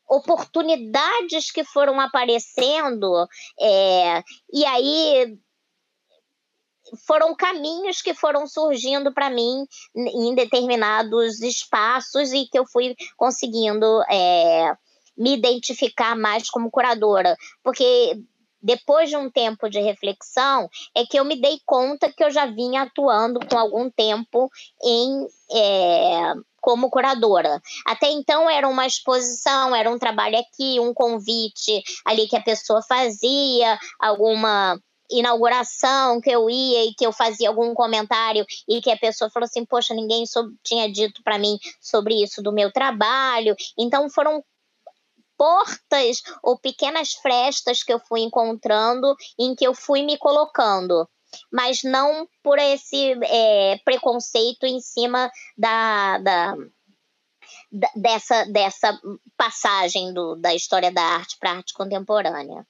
oportunidades 0.08 1.50
que 1.50 1.64
foram 1.64 2.00
aparecendo, 2.00 3.26
é, 3.58 4.22
e 4.52 4.64
aí 4.64 5.38
foram 7.06 7.34
caminhos 7.34 8.02
que 8.02 8.14
foram 8.14 8.46
surgindo 8.46 9.12
para 9.12 9.30
mim 9.30 9.66
em 9.94 10.34
determinados 10.34 11.40
espaços 11.40 12.32
e 12.32 12.46
que 12.46 12.58
eu 12.58 12.66
fui 12.66 12.94
conseguindo 13.16 13.86
é, 14.10 14.74
me 15.16 15.34
identificar 15.34 16.16
mais 16.16 16.48
como 16.48 16.70
curadora, 16.70 17.36
porque 17.62 18.18
depois 18.62 19.08
de 19.08 19.16
um 19.16 19.30
tempo 19.30 19.68
de 19.70 19.80
reflexão, 19.80 20.68
é 20.94 21.04
que 21.04 21.18
eu 21.18 21.24
me 21.24 21.40
dei 21.40 21.58
conta 21.64 22.12
que 22.12 22.22
eu 22.22 22.30
já 22.30 22.46
vinha 22.46 22.82
atuando 22.82 23.40
com 23.46 23.58
algum 23.58 23.90
tempo 23.90 24.50
em 24.84 25.26
é, 25.52 26.34
como 26.60 26.90
curadora. 26.90 27.60
Até 27.86 28.10
então 28.10 28.48
era 28.50 28.68
uma 28.68 28.86
exposição, 28.86 29.74
era 29.74 29.90
um 29.90 29.98
trabalho 29.98 30.38
aqui, 30.38 30.78
um 30.78 30.92
convite 30.92 31.82
ali 32.04 32.28
que 32.28 32.36
a 32.36 32.42
pessoa 32.42 32.82
fazia, 32.82 33.78
alguma 33.98 34.78
inauguração 35.10 36.20
que 36.20 36.30
eu 36.30 36.48
ia 36.48 36.84
e 36.84 36.94
que 36.94 37.06
eu 37.06 37.12
fazia 37.12 37.48
algum 37.48 37.74
comentário 37.74 38.44
e 38.68 38.80
que 38.80 38.90
a 38.90 38.96
pessoa 38.96 39.30
falou 39.30 39.44
assim: 39.44 39.64
Poxa, 39.64 39.94
ninguém 39.94 40.24
tinha 40.62 40.90
dito 40.90 41.22
para 41.22 41.38
mim 41.38 41.58
sobre 41.80 42.22
isso 42.22 42.42
do 42.42 42.52
meu 42.52 42.72
trabalho. 42.72 43.54
Então 43.78 44.08
foram 44.10 44.44
portas 45.36 46.22
ou 46.42 46.58
pequenas 46.58 47.12
frestas 47.12 47.82
que 47.82 47.92
eu 47.92 47.98
fui 47.98 48.20
encontrando 48.20 49.14
em 49.38 49.54
que 49.54 49.66
eu 49.66 49.74
fui 49.74 50.02
me 50.02 50.18
colocando. 50.18 51.08
Mas 51.50 51.82
não 51.82 52.28
por 52.42 52.58
esse 52.58 53.12
é, 53.24 53.78
preconceito 53.84 54.66
em 54.66 54.80
cima 54.80 55.30
da, 55.56 56.18
da 56.18 56.56
dessa, 57.96 58.44
dessa 58.46 59.00
passagem 59.36 60.12
do, 60.12 60.36
da 60.36 60.54
história 60.54 60.92
da 60.92 61.02
arte 61.02 61.38
para 61.38 61.52
a 61.52 61.56
arte 61.56 61.72
contemporânea. 61.72 62.66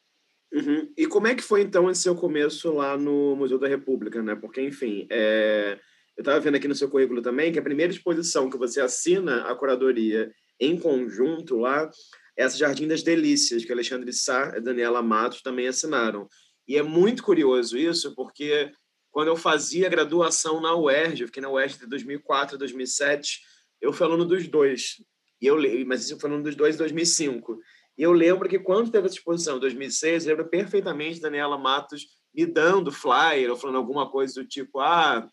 Uhum. 0.52 0.92
E 0.96 1.06
como 1.06 1.28
é 1.28 1.34
que 1.34 1.42
foi, 1.42 1.62
então, 1.62 1.90
esse 1.90 2.02
seu 2.02 2.14
começo 2.14 2.72
lá 2.72 2.96
no 2.96 3.36
Museu 3.36 3.58
da 3.58 3.68
República, 3.68 4.22
né? 4.22 4.34
Porque, 4.34 4.60
enfim, 4.60 5.06
é... 5.10 5.78
eu 6.16 6.22
estava 6.22 6.40
vendo 6.40 6.56
aqui 6.56 6.66
no 6.66 6.74
seu 6.74 6.88
currículo 6.88 7.22
também 7.22 7.52
que 7.52 7.58
a 7.58 7.62
primeira 7.62 7.92
exposição 7.92 8.50
que 8.50 8.58
você 8.58 8.80
assina 8.80 9.42
a 9.50 9.54
curadoria 9.54 10.30
em 10.58 10.78
conjunto 10.78 11.56
lá 11.56 11.90
é 12.36 12.42
essa 12.42 12.56
Jardim 12.56 12.88
das 12.88 13.02
Delícias, 13.02 13.64
que 13.64 13.72
Alexandre 13.72 14.12
Sá 14.12 14.54
e 14.56 14.60
Daniela 14.60 15.02
Matos 15.02 15.42
também 15.42 15.68
assinaram. 15.68 16.28
E 16.66 16.76
é 16.76 16.82
muito 16.82 17.22
curioso 17.22 17.76
isso, 17.76 18.14
porque 18.14 18.72
quando 19.10 19.28
eu 19.28 19.36
fazia 19.36 19.88
graduação 19.88 20.60
na 20.60 20.74
UERJ, 20.74 21.22
eu 21.22 21.26
fiquei 21.28 21.42
na 21.42 21.50
UERJ 21.50 21.78
de 21.78 21.86
2004 21.86 22.56
a 22.56 22.58
2007, 22.58 23.40
eu 23.80 23.92
fui 23.92 24.06
aluno 24.06 24.24
dos 24.24 24.46
dois. 24.46 25.02
E 25.40 25.46
eu, 25.46 25.56
mas 25.86 26.04
isso 26.04 26.18
foi 26.20 26.30
aluno 26.30 26.44
dos 26.44 26.54
dois 26.54 26.74
em 26.74 26.78
2005. 26.78 27.58
E 28.00 28.02
eu 28.02 28.12
lembro 28.12 28.48
que 28.48 28.58
quando 28.58 28.90
teve 28.90 29.06
essa 29.06 29.16
exposição, 29.16 29.58
em 29.58 29.60
2006, 29.60 30.24
eu 30.24 30.30
lembro 30.30 30.48
perfeitamente 30.48 31.20
Daniela 31.20 31.58
Matos 31.58 32.06
me 32.34 32.46
dando 32.46 32.90
flyer, 32.90 33.50
ou 33.50 33.58
falando 33.58 33.76
alguma 33.76 34.10
coisa 34.10 34.40
do 34.40 34.48
tipo, 34.48 34.80
ah, 34.80 35.28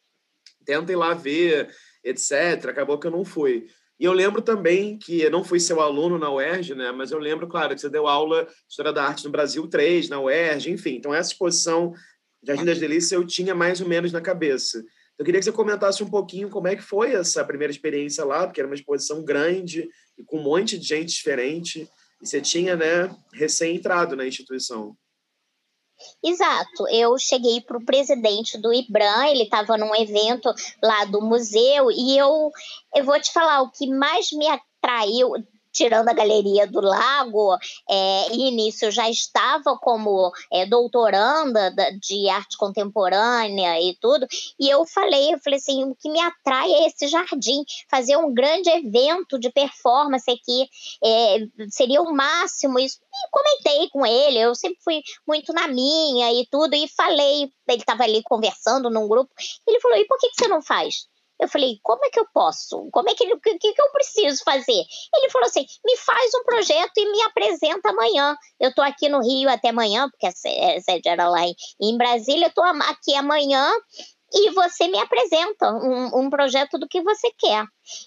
tentem 0.65 0.97
lá 0.97 1.13
ver, 1.13 1.73
etc. 2.03 2.65
Acabou 2.67 2.99
que 2.99 3.07
eu 3.07 3.11
não 3.11 3.23
fui. 3.23 3.67
E 3.97 4.03
eu 4.03 4.11
lembro 4.11 4.41
também 4.41 4.99
que 4.99 5.21
eu 5.21 5.31
não 5.31 5.45
fui 5.45 5.61
seu 5.61 5.79
aluno 5.79 6.19
na 6.19 6.29
UERJ, 6.29 6.75
né? 6.75 6.91
Mas 6.91 7.09
eu 7.09 7.19
lembro, 7.19 7.47
claro, 7.47 7.73
que 7.73 7.79
você 7.79 7.89
deu 7.89 8.05
aula 8.05 8.43
de 8.43 8.51
História 8.69 8.91
da 8.91 9.05
Arte 9.05 9.23
no 9.23 9.31
Brasil 9.31 9.65
3, 9.65 10.09
na 10.09 10.19
UERJ, 10.19 10.69
enfim. 10.69 10.95
Então, 10.95 11.13
essa 11.13 11.31
exposição 11.31 11.93
Jardim 12.43 12.65
das 12.65 12.79
Delícias 12.79 13.13
eu 13.13 13.25
tinha 13.25 13.55
mais 13.55 13.79
ou 13.79 13.87
menos 13.87 14.11
na 14.11 14.19
cabeça. 14.19 14.83
Eu 15.17 15.23
queria 15.23 15.39
que 15.39 15.45
você 15.45 15.53
comentasse 15.53 16.03
um 16.03 16.09
pouquinho 16.09 16.49
como 16.49 16.67
é 16.67 16.75
que 16.75 16.83
foi 16.83 17.13
essa 17.13 17.45
primeira 17.45 17.71
experiência 17.71 18.25
lá, 18.25 18.45
porque 18.45 18.59
era 18.59 18.67
uma 18.67 18.75
exposição 18.75 19.23
grande 19.23 19.87
e 20.17 20.23
com 20.25 20.37
um 20.37 20.43
monte 20.43 20.77
de 20.77 20.85
gente 20.85 21.15
diferente. 21.15 21.89
E 22.21 22.27
você 22.27 22.41
tinha, 22.41 22.75
né, 22.75 23.15
recém-entrado 23.33 24.15
na 24.15 24.25
instituição. 24.25 24.95
Exato. 26.23 26.87
Eu 26.89 27.17
cheguei 27.17 27.61
para 27.61 27.77
o 27.77 27.85
presidente 27.85 28.57
do 28.57 28.73
IBRAM, 28.73 29.29
ele 29.29 29.43
estava 29.43 29.77
num 29.77 29.95
evento 29.95 30.53
lá 30.81 31.05
do 31.05 31.21
museu, 31.21 31.91
e 31.91 32.17
eu, 32.17 32.51
eu 32.95 33.03
vou 33.03 33.19
te 33.19 33.31
falar, 33.31 33.61
o 33.61 33.71
que 33.71 33.87
mais 33.87 34.31
me 34.31 34.47
atraiu, 34.47 35.31
tirando 35.77 36.09
a 36.09 36.13
Galeria 36.13 36.65
do 36.65 36.81
Lago, 36.81 37.55
é, 37.87 38.27
eu 38.81 38.91
já 38.91 39.07
estava 39.09 39.77
como 39.77 40.31
é, 40.51 40.65
doutoranda 40.65 41.71
de 42.01 42.27
arte 42.29 42.57
contemporânea 42.57 43.79
e 43.79 43.95
tudo, 44.01 44.25
e 44.59 44.67
eu 44.67 44.85
falei, 44.87 45.33
eu 45.33 45.39
falei 45.39 45.59
assim, 45.59 45.83
o 45.83 45.95
que 45.95 46.09
me 46.09 46.19
atrai 46.19 46.71
é 46.71 46.87
esse 46.87 47.07
jardim, 47.07 47.63
fazer 47.89 48.17
um 48.17 48.33
grande 48.33 48.69
evento 48.69 49.37
de 49.37 49.51
performance 49.51 50.29
aqui, 50.29 50.67
é, 51.03 51.37
seria 51.69 52.01
o 52.01 52.11
máximo 52.11 52.79
isso, 52.79 52.97
e 53.13 53.29
comentei 53.29 53.89
com 53.89 54.05
ele, 54.05 54.39
eu 54.39 54.55
sempre 54.55 54.79
fui 54.83 55.01
muito 55.27 55.53
na 55.53 55.67
minha 55.67 56.33
e 56.33 56.47
tudo, 56.49 56.73
e 56.75 56.87
falei, 56.87 57.51
ele 57.67 57.81
estava 57.81 58.03
ali 58.03 58.23
conversando 58.23 58.89
num 58.89 59.07
grupo, 59.07 59.31
ele 59.67 59.79
falou, 59.79 59.97
e 59.97 60.07
por 60.07 60.17
que, 60.17 60.29
que 60.29 60.35
você 60.37 60.47
não 60.47 60.61
faz? 60.61 61.07
Eu 61.39 61.47
falei, 61.47 61.79
como 61.83 62.03
é 62.05 62.09
que 62.09 62.19
eu 62.19 62.27
posso? 62.33 62.89
Como 62.91 63.09
é 63.09 63.13
que, 63.13 63.31
o 63.31 63.39
que, 63.39 63.57
que 63.57 63.81
eu 63.81 63.91
preciso 63.91 64.43
fazer? 64.43 64.83
Ele 65.15 65.29
falou 65.29 65.47
assim: 65.47 65.65
me 65.85 65.95
faz 65.97 66.31
um 66.35 66.43
projeto 66.43 66.97
e 66.97 67.11
me 67.11 67.21
apresenta 67.23 67.89
amanhã. 67.89 68.35
Eu 68.59 68.69
estou 68.69 68.83
aqui 68.83 69.07
no 69.07 69.21
Rio 69.21 69.49
até 69.49 69.69
amanhã, 69.69 70.09
porque 70.09 70.27
a 70.27 70.31
sede 70.31 71.07
era 71.07 71.29
lá 71.29 71.45
em, 71.45 71.55
em 71.81 71.97
Brasília, 71.97 72.45
eu 72.45 72.49
estou 72.49 72.63
aqui 72.63 73.13
amanhã 73.15 73.71
e 74.33 74.51
você 74.51 74.87
me 74.87 74.99
apresenta 74.99 75.71
um, 75.71 76.25
um, 76.25 76.29
projeto 76.29 76.77
do 76.77 76.87
que 76.87 77.01
você 77.01 77.31
quer. 77.37 77.65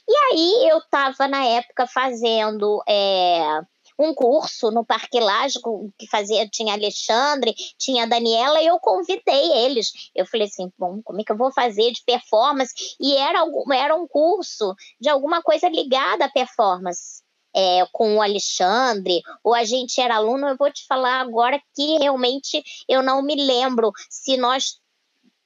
E 0.08 0.16
aí 0.32 0.68
eu 0.68 0.78
estava 0.78 1.26
na 1.28 1.44
época 1.44 1.86
fazendo. 1.86 2.82
É, 2.88 3.60
um 4.00 4.14
curso 4.14 4.70
no 4.70 4.84
Parque 4.84 5.20
Lágico 5.20 5.92
que 5.98 6.06
fazia, 6.06 6.48
tinha 6.48 6.72
Alexandre, 6.72 7.54
tinha 7.78 8.06
Daniela, 8.06 8.60
e 8.60 8.66
eu 8.66 8.78
convidei 8.80 9.52
eles. 9.64 9.92
Eu 10.14 10.24
falei 10.24 10.46
assim, 10.46 10.72
bom, 10.78 11.02
como 11.02 11.20
é 11.20 11.24
que 11.24 11.30
eu 11.30 11.36
vou 11.36 11.52
fazer 11.52 11.92
de 11.92 12.02
performance? 12.04 12.72
E 12.98 13.14
era, 13.16 13.44
era 13.74 13.94
um 13.94 14.08
curso 14.08 14.74
de 14.98 15.08
alguma 15.08 15.42
coisa 15.42 15.68
ligada 15.68 16.24
à 16.24 16.28
performance. 16.28 17.20
É, 17.52 17.84
com 17.90 18.14
o 18.14 18.22
Alexandre, 18.22 19.22
ou 19.42 19.52
a 19.52 19.64
gente 19.64 20.00
era 20.00 20.14
aluno, 20.14 20.46
eu 20.46 20.56
vou 20.56 20.72
te 20.72 20.86
falar 20.86 21.20
agora 21.20 21.60
que 21.74 21.98
realmente 21.98 22.62
eu 22.88 23.02
não 23.02 23.22
me 23.22 23.34
lembro 23.34 23.90
se 24.08 24.36
nós 24.36 24.78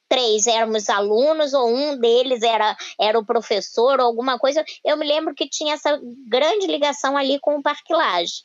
três 0.07 0.47
éramos 0.47 0.89
alunos 0.89 1.53
ou 1.53 1.67
um 1.67 1.97
deles 1.97 2.41
era, 2.43 2.75
era 2.99 3.17
o 3.17 3.25
professor 3.25 3.99
ou 3.99 4.05
alguma 4.05 4.37
coisa. 4.39 4.63
Eu 4.83 4.97
me 4.97 5.05
lembro 5.05 5.33
que 5.33 5.49
tinha 5.49 5.73
essa 5.73 5.99
grande 6.27 6.67
ligação 6.67 7.17
ali 7.17 7.39
com 7.39 7.57
o 7.57 7.63
Parque 7.63 7.93
Laje. 7.93 8.43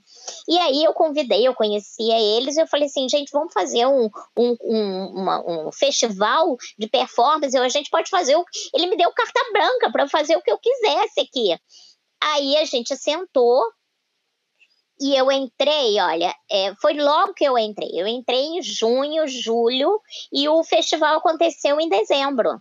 E 0.49 0.59
aí 0.59 0.85
eu 0.85 0.93
convidei, 0.93 1.47
eu 1.47 1.55
conhecia 1.55 2.19
eles, 2.19 2.57
eu 2.57 2.67
falei 2.67 2.87
assim, 2.87 3.09
gente, 3.09 3.31
vamos 3.33 3.53
fazer 3.53 3.87
um, 3.87 4.09
um, 4.37 4.57
um, 4.63 5.07
uma, 5.15 5.41
um 5.47 5.73
festival 5.73 6.57
de 6.79 6.89
performance, 6.89 7.57
a 7.57 7.69
gente 7.69 7.91
pode 7.91 8.11
fazer 8.11 8.37
o... 8.37 8.45
Ele 8.75 8.87
me 8.87 8.97
deu 8.97 9.13
carta 9.13 9.41
branca 9.53 9.91
para 9.93 10.09
fazer 10.09 10.37
o 10.37 10.43
que 10.43 10.51
eu 10.51 10.59
quisesse 10.59 11.21
aqui. 11.21 11.59
Aí 12.23 12.57
a 12.59 12.65
gente 12.65 12.95
sentou, 12.97 13.63
e 15.01 15.17
eu 15.17 15.31
entrei, 15.33 15.99
olha, 16.01 16.35
é, 16.51 16.75
foi 16.81 16.95
logo 16.95 17.35
que 17.35 17.45
eu 17.45 17.57
entrei. 17.59 17.91
Eu 17.95 18.07
entrei 18.07 18.43
em 18.43 18.63
junho, 18.63 19.27
julho, 19.27 20.01
e 20.33 20.49
o 20.49 20.63
festival 20.63 21.17
aconteceu 21.17 21.81
em 21.81 21.89
dezembro. 21.89 22.61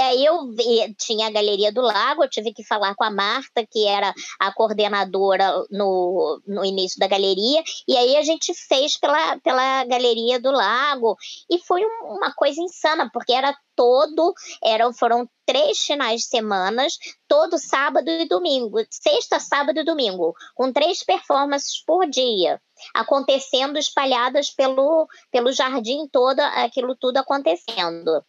Aí 0.00 0.24
eu 0.24 0.50
vi, 0.52 0.94
tinha 0.98 1.26
a 1.26 1.30
Galeria 1.30 1.72
do 1.72 1.80
Lago, 1.80 2.24
eu 2.24 2.30
tive 2.30 2.52
que 2.52 2.64
falar 2.64 2.94
com 2.94 3.04
a 3.04 3.10
Marta, 3.10 3.66
que 3.70 3.86
era 3.86 4.14
a 4.38 4.52
coordenadora 4.52 5.52
no, 5.70 6.40
no 6.46 6.64
início 6.64 6.98
da 6.98 7.06
galeria, 7.06 7.62
e 7.86 7.96
aí 7.96 8.16
a 8.16 8.22
gente 8.22 8.52
fez 8.54 8.98
pela, 8.98 9.38
pela 9.40 9.84
Galeria 9.84 10.40
do 10.40 10.50
Lago, 10.50 11.16
e 11.50 11.58
foi 11.58 11.82
uma 12.04 12.32
coisa 12.34 12.60
insana, 12.60 13.10
porque 13.12 13.32
era 13.32 13.56
todo, 13.76 14.34
eram, 14.62 14.92
foram 14.92 15.28
três 15.46 15.78
finais 15.78 16.20
de 16.20 16.26
semana, 16.28 16.86
todo 17.26 17.58
sábado 17.58 18.08
e 18.08 18.28
domingo, 18.28 18.78
sexta, 18.90 19.40
sábado 19.40 19.80
e 19.80 19.84
domingo, 19.84 20.34
com 20.54 20.72
três 20.72 21.02
performances 21.02 21.82
por 21.84 22.06
dia, 22.08 22.60
acontecendo 22.94 23.78
espalhadas 23.78 24.50
pelo, 24.50 25.08
pelo 25.30 25.52
jardim 25.52 26.06
todo, 26.12 26.40
aquilo 26.40 26.94
tudo 26.94 27.16
acontecendo. 27.18 28.22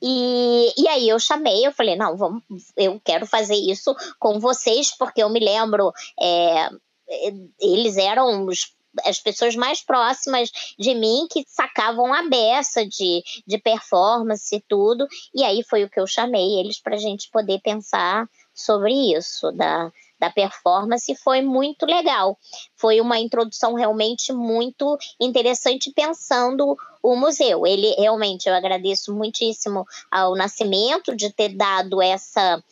E, 0.00 0.72
e 0.76 0.88
aí 0.88 1.08
eu 1.08 1.18
chamei, 1.18 1.66
eu 1.66 1.72
falei, 1.72 1.96
não, 1.96 2.16
vamos, 2.16 2.42
eu 2.76 3.00
quero 3.04 3.26
fazer 3.26 3.54
isso 3.54 3.94
com 4.18 4.38
vocês, 4.38 4.94
porque 4.96 5.22
eu 5.22 5.28
me 5.28 5.40
lembro, 5.40 5.92
é, 6.20 6.68
eles 7.60 7.96
eram 7.96 8.46
os 8.46 8.74
as 9.04 9.18
pessoas 9.18 9.54
mais 9.54 9.84
próximas 9.84 10.50
de 10.78 10.94
mim 10.94 11.26
que 11.30 11.44
sacavam 11.46 12.12
a 12.14 12.28
beça 12.28 12.86
de, 12.86 13.22
de 13.46 13.58
performance 13.58 14.54
e 14.54 14.64
tudo. 14.66 15.06
E 15.34 15.44
aí 15.44 15.62
foi 15.62 15.84
o 15.84 15.90
que 15.90 16.00
eu 16.00 16.06
chamei 16.06 16.58
eles 16.58 16.80
para 16.80 16.94
a 16.94 16.98
gente 16.98 17.30
poder 17.30 17.60
pensar 17.60 18.26
sobre 18.54 18.92
isso, 19.14 19.52
da, 19.52 19.92
da 20.18 20.30
performance 20.30 21.14
foi 21.16 21.42
muito 21.42 21.84
legal. 21.86 22.38
Foi 22.76 23.00
uma 23.00 23.18
introdução 23.18 23.74
realmente 23.74 24.32
muito 24.32 24.96
interessante 25.20 25.92
pensando 25.92 26.76
o 27.02 27.16
museu. 27.16 27.66
Ele 27.66 27.94
realmente, 27.98 28.48
eu 28.48 28.54
agradeço 28.54 29.14
muitíssimo 29.14 29.84
ao 30.10 30.34
Nascimento 30.34 31.14
de 31.14 31.32
ter 31.32 31.50
dado 31.50 32.02
essa 32.02 32.62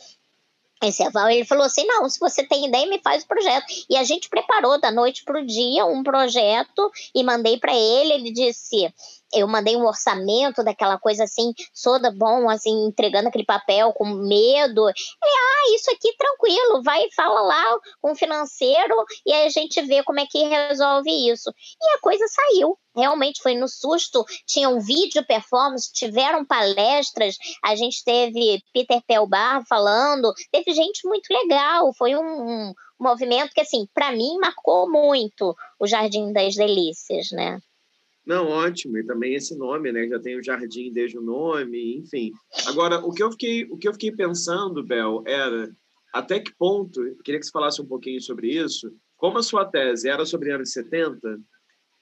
esse 0.88 1.02
aval, 1.02 1.28
ele 1.28 1.44
falou 1.44 1.64
assim: 1.64 1.86
não, 1.86 2.08
se 2.08 2.18
você 2.18 2.46
tem 2.46 2.66
ideia, 2.66 2.86
me 2.86 3.00
faz 3.00 3.22
o 3.22 3.28
projeto. 3.28 3.66
E 3.88 3.96
a 3.96 4.04
gente 4.04 4.28
preparou 4.28 4.80
da 4.80 4.90
noite 4.90 5.24
para 5.24 5.40
o 5.40 5.46
dia 5.46 5.86
um 5.86 6.02
projeto 6.02 6.90
e 7.14 7.22
mandei 7.22 7.58
para 7.58 7.74
ele. 7.74 8.12
Ele 8.12 8.32
disse: 8.32 8.92
eu 9.34 9.48
mandei 9.48 9.76
um 9.76 9.84
orçamento 9.84 10.62
daquela 10.62 10.98
coisa 10.98 11.24
assim, 11.24 11.52
soda 11.72 12.10
bom, 12.10 12.48
assim, 12.48 12.86
entregando 12.86 13.28
aquele 13.28 13.44
papel 13.44 13.92
com 13.92 14.04
medo. 14.04 14.88
Ele, 14.88 14.94
ah, 15.24 15.74
isso 15.74 15.90
aqui 15.90 16.14
tranquilo, 16.16 16.82
vai 16.82 17.04
e 17.04 17.14
fala 17.14 17.40
lá 17.40 17.78
com 18.00 18.12
o 18.12 18.16
financeiro 18.16 18.94
e 19.26 19.32
aí 19.32 19.46
a 19.46 19.50
gente 19.50 19.82
vê 19.82 20.02
como 20.04 20.20
é 20.20 20.26
que 20.26 20.44
resolve 20.44 21.10
isso. 21.10 21.50
E 21.82 21.96
a 21.96 22.00
coisa 22.00 22.24
saiu. 22.28 22.78
Realmente 22.94 23.42
foi 23.42 23.54
no 23.54 23.68
susto, 23.68 24.24
tinha 24.46 24.68
um 24.68 24.80
vídeo 24.80 25.24
performance, 25.26 25.92
tiveram 25.92 26.44
palestras, 26.44 27.36
a 27.64 27.74
gente 27.74 28.04
teve 28.04 28.62
Peter 28.72 29.00
Pelbar 29.06 29.64
falando, 29.68 30.32
teve 30.52 30.72
gente 30.72 31.06
muito 31.06 31.28
legal, 31.30 31.92
foi 31.96 32.14
um, 32.14 32.20
um 32.20 32.74
movimento 33.00 33.52
que, 33.52 33.60
assim, 33.60 33.86
para 33.92 34.12
mim 34.12 34.38
marcou 34.40 34.90
muito 34.90 35.54
o 35.78 35.86
Jardim 35.86 36.32
das 36.32 36.54
Delícias, 36.54 37.30
né? 37.32 37.58
Não, 38.26 38.48
ótimo. 38.48 38.96
E 38.96 39.04
também 39.04 39.34
esse 39.34 39.54
nome, 39.56 39.92
né? 39.92 40.08
Já 40.08 40.18
tem 40.18 40.38
o 40.38 40.42
jardim 40.42 40.90
desde 40.90 41.18
o 41.18 41.22
nome, 41.22 41.98
enfim. 41.98 42.32
Agora, 42.66 42.98
o 43.04 43.12
que 43.12 43.22
eu 43.22 43.30
fiquei, 43.30 43.64
o 43.64 43.76
que 43.76 43.86
eu 43.86 43.92
fiquei 43.92 44.12
pensando, 44.12 44.82
Bel, 44.82 45.22
era 45.26 45.70
até 46.12 46.38
que 46.40 46.54
ponto, 46.56 47.00
queria 47.24 47.40
que 47.40 47.44
você 47.46 47.52
falasse 47.52 47.82
um 47.82 47.86
pouquinho 47.86 48.20
sobre 48.22 48.48
isso, 48.48 48.90
como 49.16 49.38
a 49.38 49.42
sua 49.42 49.64
tese 49.64 50.08
era 50.08 50.24
sobre 50.24 50.52
anos 50.52 50.70
70, 50.70 51.18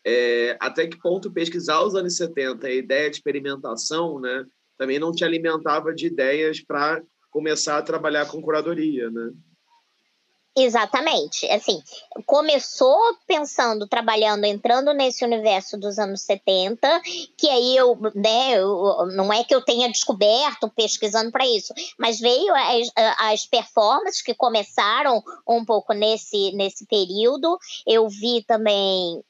é, 0.05 0.57
até 0.61 0.87
que 0.87 0.99
ponto 0.99 1.33
pesquisar 1.33 1.83
os 1.83 1.95
anos 1.95 2.17
70, 2.17 2.67
a 2.67 2.73
ideia 2.73 3.09
de 3.09 3.17
experimentação, 3.17 4.21
né, 4.21 4.45
também 4.77 4.99
não 4.99 5.13
te 5.13 5.25
alimentava 5.25 5.95
de 5.95 6.07
ideias 6.07 6.61
para 6.61 7.03
começar 7.31 7.79
a 7.79 7.83
trabalhar 7.83 8.27
com 8.27 8.43
curadoria, 8.43 9.11
né? 9.11 9.31
Exatamente. 10.55 11.47
Assim, 11.47 11.81
começou 12.27 12.99
pensando, 13.27 13.89
trabalhando, 13.89 14.45
entrando 14.45 14.93
nesse 14.93 15.25
universo 15.25 15.79
dos 15.79 15.99
anos 15.99 16.23
70, 16.23 17.01
que 17.39 17.49
aí 17.49 17.75
eu, 17.75 17.97
né, 18.15 18.59
eu, 18.59 19.07
não 19.15 19.33
é 19.33 19.43
que 19.45 19.55
eu 19.55 19.65
tenha 19.65 19.89
descoberto 19.89 20.69
pesquisando 20.69 21.33
para 21.33 21.47
isso, 21.47 21.73
mas 21.99 22.21
veio 22.21 22.55
as, 22.55 22.89
as 23.19 23.47
performances 23.47 24.21
que 24.21 24.35
começaram 24.35 25.23
um 25.49 25.65
pouco 25.65 25.95
nesse, 25.95 26.53
nesse 26.53 26.87
período. 26.87 27.57
Eu 27.87 28.07
vi 28.09 28.45
também 28.47 29.23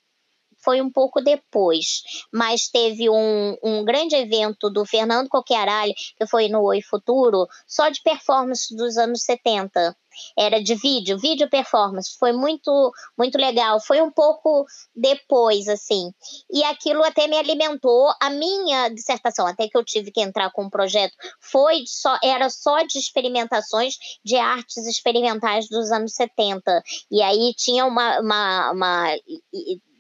foi 0.63 0.81
um 0.81 0.91
pouco 0.91 1.21
depois, 1.21 2.03
mas 2.33 2.69
teve 2.69 3.09
um, 3.09 3.57
um 3.63 3.85
grande 3.85 4.15
evento 4.15 4.71
do 4.71 4.85
Fernando 4.85 5.29
Coquearalho, 5.29 5.93
que 6.17 6.27
foi 6.27 6.49
no 6.49 6.63
Oi 6.63 6.81
Futuro, 6.83 7.47
só 7.67 7.89
de 7.89 8.03
performance 8.03 8.75
dos 8.75 8.97
anos 8.97 9.23
70 9.23 9.97
era 10.37 10.63
de 10.63 10.75
vídeo, 10.75 11.19
vídeo 11.19 11.49
performance, 11.49 12.17
foi 12.19 12.33
muito 12.33 12.93
muito 13.17 13.39
legal, 13.39 13.81
foi 13.81 14.01
um 14.01 14.11
pouco 14.11 14.65
depois 14.95 15.69
assim. 15.69 16.13
E 16.51 16.63
aquilo 16.65 17.03
até 17.03 17.27
me 17.27 17.37
alimentou 17.37 18.13
a 18.21 18.31
minha 18.31 18.89
dissertação, 18.89 19.47
até 19.47 19.69
que 19.69 19.77
eu 19.77 19.85
tive 19.85 20.11
que 20.11 20.21
entrar 20.21 20.51
com 20.51 20.65
um 20.65 20.71
projeto, 20.71 21.15
foi 21.41 21.85
só 21.87 22.19
era 22.23 22.49
só 22.51 22.83
de 22.83 22.99
experimentações 22.99 23.95
de 24.25 24.37
artes 24.37 24.87
experimentais 24.87 25.69
dos 25.69 25.91
anos 25.91 26.15
70. 26.15 26.83
E 27.11 27.23
aí 27.23 27.55
tinha 27.57 27.85
uma, 27.87 28.21
uma, 28.21 28.73
uma 28.73 29.17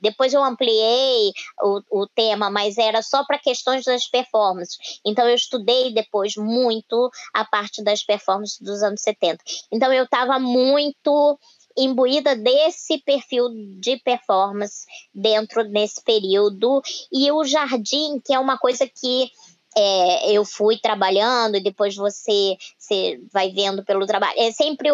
depois 0.03 0.35
eu 0.35 0.43
ampliei 0.43 1.33
o, 1.63 2.03
o 2.03 2.07
tema, 2.09 2.51
mas 2.51 2.77
era 2.77 3.01
só 3.01 3.25
para 3.25 3.39
questões 3.39 3.85
das 3.85 4.07
performances. 4.07 4.77
Então 5.07 5.27
eu 5.29 5.35
estudei 5.35 5.95
depois 5.95 6.35
muito 6.37 7.11
a 7.33 7.45
parte 7.45 7.83
das 7.83 8.03
performances 8.03 8.61
dos 8.61 8.83
anos 8.83 9.01
70. 9.01 9.39
Então 9.71 9.93
eu 9.93 10.05
estava 10.05 10.39
muito 10.39 11.39
imbuída 11.77 12.37
desse 12.37 12.99
perfil 12.99 13.49
de 13.79 13.97
performance 13.99 14.85
dentro 15.15 15.65
desse 15.71 16.03
período. 16.03 16.83
E 17.11 17.31
o 17.31 17.45
jardim, 17.45 18.21
que 18.25 18.35
é 18.35 18.39
uma 18.39 18.59
coisa 18.59 18.87
que 18.87 19.31
é, 19.77 20.33
eu 20.33 20.45
fui 20.45 20.79
trabalhando 20.79 21.57
e 21.57 21.63
depois 21.63 21.97
você, 21.97 22.57
você 22.79 23.21
vai 23.33 23.51
vendo 23.51 23.85
pelo 23.85 24.07
trabalho. 24.07 24.35
É 24.39 24.51
sempre 24.53 24.91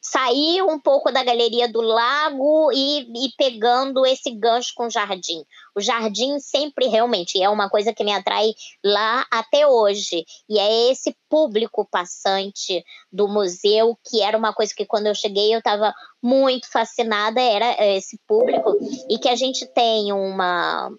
sair 0.00 0.62
um 0.62 0.78
pouco 0.78 1.12
da 1.12 1.22
galeria 1.22 1.68
do 1.68 1.80
lago 1.80 2.70
e, 2.72 3.02
e 3.02 3.32
pegando 3.36 4.04
esse 4.04 4.30
gancho 4.30 4.72
com 4.74 4.86
o 4.86 4.90
jardim. 4.90 5.44
O 5.74 5.80
jardim 5.80 6.38
sempre 6.40 6.86
realmente 6.88 7.40
é 7.40 7.48
uma 7.48 7.70
coisa 7.70 7.92
que 7.92 8.02
me 8.02 8.12
atrai 8.12 8.52
lá 8.84 9.24
até 9.30 9.66
hoje. 9.66 10.24
E 10.48 10.58
é 10.58 10.90
esse 10.90 11.16
público 11.28 11.86
passante 11.88 12.84
do 13.12 13.28
museu, 13.28 13.96
que 14.04 14.22
era 14.22 14.36
uma 14.36 14.52
coisa 14.52 14.74
que 14.74 14.86
quando 14.86 15.06
eu 15.06 15.14
cheguei 15.14 15.54
eu 15.54 15.58
estava 15.58 15.94
muito 16.22 16.70
fascinada, 16.70 17.40
era 17.40 17.76
esse 17.96 18.18
público. 18.26 18.76
E 19.08 19.18
que 19.18 19.28
a 19.28 19.36
gente 19.36 19.66
tem 19.66 20.12
uma, 20.12 20.90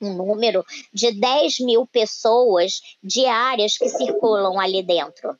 um 0.00 0.14
número 0.14 0.64
de 0.92 1.12
10 1.12 1.60
mil 1.60 1.86
pessoas 1.86 2.80
diárias 3.02 3.76
que 3.76 3.88
circulam 3.88 4.58
ali 4.58 4.82
dentro. 4.82 5.36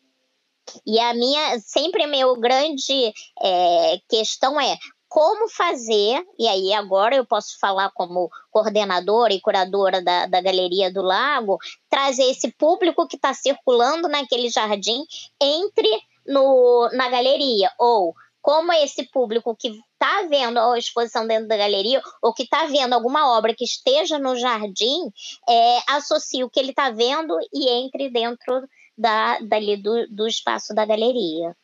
E 0.86 0.98
a 0.98 1.14
minha, 1.14 1.58
sempre 1.60 2.06
meu 2.06 2.36
grande 2.36 3.12
é, 3.42 3.98
questão 4.08 4.60
é 4.60 4.76
como 5.08 5.48
fazer, 5.48 6.22
e 6.38 6.46
aí 6.46 6.72
agora 6.74 7.16
eu 7.16 7.24
posso 7.24 7.58
falar 7.58 7.90
como 7.94 8.30
coordenadora 8.50 9.32
e 9.32 9.40
curadora 9.40 10.02
da, 10.02 10.26
da 10.26 10.40
Galeria 10.40 10.92
do 10.92 11.00
Lago, 11.00 11.58
trazer 11.88 12.24
esse 12.24 12.52
público 12.52 13.08
que 13.08 13.16
está 13.16 13.32
circulando 13.32 14.06
naquele 14.06 14.50
jardim 14.50 15.02
entre 15.40 15.88
no, 16.26 16.90
na 16.92 17.08
galeria, 17.08 17.72
ou 17.78 18.14
como 18.42 18.72
esse 18.72 19.04
público 19.10 19.56
que 19.56 19.68
está 19.68 20.22
vendo 20.28 20.58
a 20.58 20.78
exposição 20.78 21.26
dentro 21.26 21.48
da 21.48 21.56
galeria 21.56 22.00
ou 22.22 22.32
que 22.32 22.44
está 22.44 22.66
vendo 22.66 22.92
alguma 22.92 23.36
obra 23.36 23.54
que 23.54 23.64
esteja 23.64 24.18
no 24.18 24.36
jardim, 24.36 25.10
é, 25.48 25.78
associe 25.88 26.44
o 26.44 26.50
que 26.50 26.60
ele 26.60 26.70
está 26.70 26.90
vendo 26.90 27.36
e 27.52 27.68
entre 27.68 28.08
dentro 28.08 28.62
da, 28.98 29.38
dali 29.40 29.76
do, 29.76 30.06
do 30.08 30.26
espaço 30.26 30.74
da 30.74 30.84
galeria. 30.84 31.56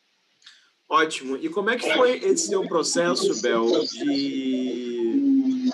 Ótimo. 0.88 1.36
E 1.36 1.48
como 1.48 1.70
é 1.70 1.76
que 1.76 1.92
foi 1.92 2.18
esse 2.18 2.48
seu 2.48 2.66
processo, 2.68 3.40
Bel, 3.42 3.84
de, 3.86 5.70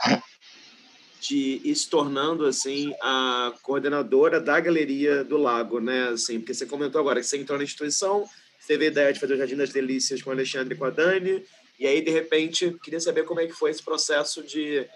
de 1.21 1.61
ir 1.65 1.77
se 1.77 1.91
tornando 1.91 2.47
assim 2.47 2.95
a 3.03 3.53
coordenadora 3.63 4.41
da 4.41 4.59
Galeria 4.59 5.23
do 5.23 5.37
Lago, 5.37 5.81
né? 5.81 6.09
Assim, 6.09 6.39
porque 6.39 6.55
você 6.55 6.65
comentou 6.65 7.01
agora 7.01 7.21
que 7.21 7.27
você 7.27 7.37
entrou 7.37 7.59
na 7.59 7.65
instituição, 7.65 8.25
teve 8.67 8.85
a 8.85 8.89
ideia 8.89 9.13
de 9.13 9.21
fazer 9.21 9.35
o 9.35 9.37
Jardim 9.37 9.57
das 9.57 9.71
Delícias 9.71 10.23
com 10.23 10.31
o 10.31 10.33
Alexandre 10.33 10.75
e 10.75 10.79
com 10.79 10.85
a 10.85 10.91
Dani, 10.91 11.45
e 11.81 11.87
aí, 11.87 12.03
de 12.03 12.11
repente, 12.11 12.77
queria 12.85 13.01
saber 13.01 13.25
como 13.25 13.41
é 13.41 13.47
que 13.47 13.55
foi 13.55 13.71
esse 13.71 13.83
processo 13.83 14.43
de 14.43 14.87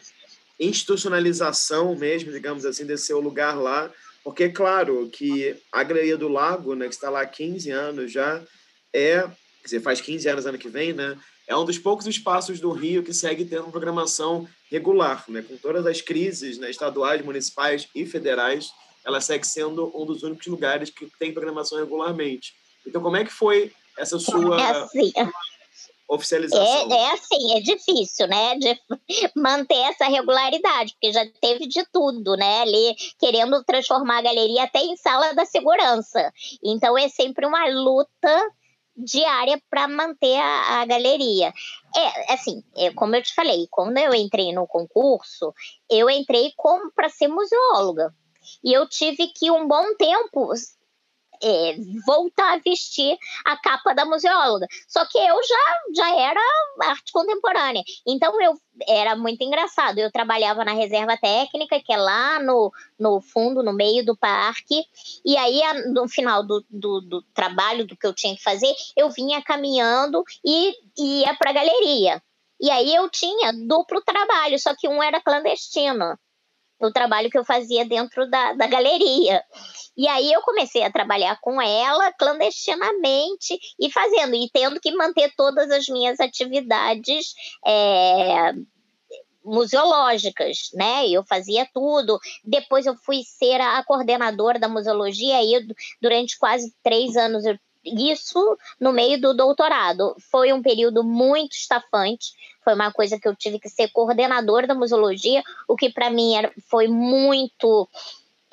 institucionalização 0.60 1.96
mesmo, 1.96 2.30
digamos 2.30 2.66
assim, 2.66 2.84
desse 2.84 3.06
seu 3.06 3.20
lugar 3.20 3.54
lá, 3.58 3.90
porque, 4.24 4.48
claro, 4.48 5.10
que 5.10 5.54
a 5.70 5.82
Galeria 5.82 6.16
do 6.16 6.28
Lago, 6.28 6.74
né, 6.74 6.88
que 6.88 6.94
está 6.94 7.10
lá 7.10 7.20
há 7.20 7.26
15 7.26 7.70
anos 7.70 8.10
já, 8.10 8.42
é, 8.92 9.20
quer 9.20 9.64
dizer, 9.64 9.80
faz 9.80 10.00
15 10.00 10.26
anos 10.28 10.46
ano 10.46 10.58
que 10.58 10.68
vem, 10.68 10.94
né, 10.94 11.16
é 11.46 11.54
um 11.54 11.64
dos 11.64 11.78
poucos 11.78 12.06
espaços 12.06 12.58
do 12.58 12.72
Rio 12.72 13.02
que 13.02 13.12
segue 13.12 13.44
tendo 13.44 13.70
programação 13.70 14.48
regular, 14.70 15.22
né, 15.28 15.42
com 15.42 15.58
todas 15.58 15.84
as 15.84 16.00
crises 16.00 16.56
né, 16.56 16.70
estaduais, 16.70 17.22
municipais 17.22 17.86
e 17.94 18.06
federais, 18.06 18.70
ela 19.04 19.20
segue 19.20 19.46
sendo 19.46 19.92
um 19.94 20.06
dos 20.06 20.22
únicos 20.22 20.46
lugares 20.46 20.88
que 20.88 21.06
tem 21.18 21.34
programação 21.34 21.78
regularmente. 21.78 22.54
Então, 22.86 23.02
como 23.02 23.18
é 23.18 23.24
que 23.24 23.32
foi 23.32 23.70
essa 23.98 24.18
sua 24.18 24.58
é 24.58 24.70
assim. 24.70 25.12
Oficialização? 26.08 26.92
É, 26.92 26.94
é, 26.94 27.12
assim, 27.12 27.56
é 27.56 27.60
difícil, 27.60 28.26
né, 28.26 28.56
de 28.56 28.78
manter 29.36 29.78
essa 29.90 30.06
regularidade, 30.06 30.92
porque 30.92 31.12
já 31.12 31.24
teve 31.40 31.66
de 31.66 31.84
tudo, 31.92 32.36
né, 32.36 32.62
ali 32.62 32.94
querendo 33.18 33.62
transformar 33.64 34.18
a 34.18 34.22
galeria 34.22 34.64
até 34.64 34.80
em 34.80 34.96
sala 34.96 35.32
da 35.34 35.44
segurança. 35.44 36.32
Então, 36.62 36.96
é 36.96 37.08
sempre 37.08 37.46
uma 37.46 37.66
luta 37.68 38.52
diária 38.96 39.60
para 39.68 39.88
manter 39.88 40.36
a, 40.36 40.80
a, 40.80 40.86
galeria. 40.86 41.52
É, 41.96 42.34
assim, 42.34 42.62
é, 42.76 42.92
como 42.92 43.16
eu 43.16 43.22
te 43.22 43.34
falei, 43.34 43.66
quando 43.70 43.98
eu 43.98 44.14
entrei 44.14 44.52
no 44.52 44.66
concurso, 44.66 45.52
eu 45.90 46.08
entrei 46.08 46.52
como 46.56 46.92
para 46.92 47.08
ser 47.08 47.28
museóloga. 47.28 48.14
E 48.62 48.72
eu 48.72 48.88
tive 48.88 49.28
que 49.28 49.50
um 49.50 49.66
bom 49.66 49.94
tempo 49.96 50.52
é, 51.42 51.76
voltar 52.06 52.54
a 52.54 52.58
vestir 52.58 53.16
a 53.44 53.56
capa 53.56 53.94
da 53.94 54.04
museóloga. 54.04 54.66
Só 54.88 55.04
que 55.06 55.18
eu 55.18 55.36
já, 55.42 55.78
já 55.94 56.16
era 56.16 56.40
arte 56.82 57.12
contemporânea. 57.12 57.82
Então 58.06 58.40
eu 58.40 58.58
era 58.88 59.16
muito 59.16 59.42
engraçado. 59.42 59.98
Eu 59.98 60.10
trabalhava 60.10 60.64
na 60.64 60.72
reserva 60.72 61.16
técnica, 61.16 61.80
que 61.80 61.92
é 61.92 61.96
lá 61.96 62.40
no, 62.42 62.72
no 62.98 63.20
fundo, 63.20 63.62
no 63.62 63.72
meio 63.72 64.04
do 64.04 64.16
parque. 64.16 64.84
E 65.24 65.36
aí, 65.36 65.60
no 65.92 66.08
final 66.08 66.42
do, 66.42 66.64
do, 66.68 67.00
do 67.00 67.22
trabalho, 67.34 67.86
do 67.86 67.96
que 67.96 68.06
eu 68.06 68.14
tinha 68.14 68.34
que 68.34 68.42
fazer, 68.42 68.72
eu 68.96 69.10
vinha 69.10 69.42
caminhando 69.42 70.22
e 70.44 70.74
ia 70.96 71.34
para 71.34 71.50
a 71.50 71.54
galeria. 71.54 72.22
E 72.60 72.70
aí 72.70 72.94
eu 72.94 73.10
tinha 73.10 73.52
duplo 73.52 74.00
trabalho, 74.02 74.58
só 74.58 74.74
que 74.74 74.88
um 74.88 75.02
era 75.02 75.20
clandestino 75.20 76.16
o 76.86 76.92
trabalho 76.92 77.30
que 77.30 77.38
eu 77.38 77.44
fazia 77.44 77.84
dentro 77.84 78.28
da, 78.28 78.52
da 78.54 78.66
galeria. 78.66 79.42
E 79.96 80.08
aí 80.08 80.32
eu 80.32 80.42
comecei 80.42 80.82
a 80.82 80.92
trabalhar 80.92 81.38
com 81.40 81.60
ela 81.60 82.12
clandestinamente 82.12 83.58
e 83.78 83.90
fazendo, 83.90 84.34
e 84.34 84.50
tendo 84.52 84.80
que 84.80 84.92
manter 84.92 85.32
todas 85.36 85.70
as 85.70 85.88
minhas 85.88 86.20
atividades. 86.20 87.34
É, 87.66 88.52
museológicas, 89.44 90.70
né? 90.72 91.06
Eu 91.06 91.22
fazia 91.22 91.68
tudo. 91.74 92.18
Depois 92.42 92.86
eu 92.86 92.96
fui 92.96 93.22
ser 93.24 93.60
a 93.60 93.84
coordenadora 93.84 94.58
da 94.58 94.68
museologia 94.68 95.42
e 95.42 95.66
durante 96.00 96.38
quase 96.38 96.74
três 96.82 97.14
anos 97.14 97.44
isso 97.84 98.56
no 98.80 98.92
meio 98.92 99.20
do 99.20 99.34
doutorado. 99.34 100.16
Foi 100.30 100.52
um 100.52 100.62
período 100.62 101.04
muito 101.04 101.52
estafante, 101.52 102.32
foi 102.64 102.74
uma 102.74 102.90
coisa 102.90 103.20
que 103.20 103.28
eu 103.28 103.36
tive 103.36 103.60
que 103.60 103.68
ser 103.68 103.88
coordenadora 103.88 104.66
da 104.66 104.74
museologia, 104.74 105.42
o 105.68 105.76
que 105.76 105.90
para 105.90 106.10
mim 106.10 106.34
era, 106.34 106.50
foi 106.68 106.88
muito 106.88 107.88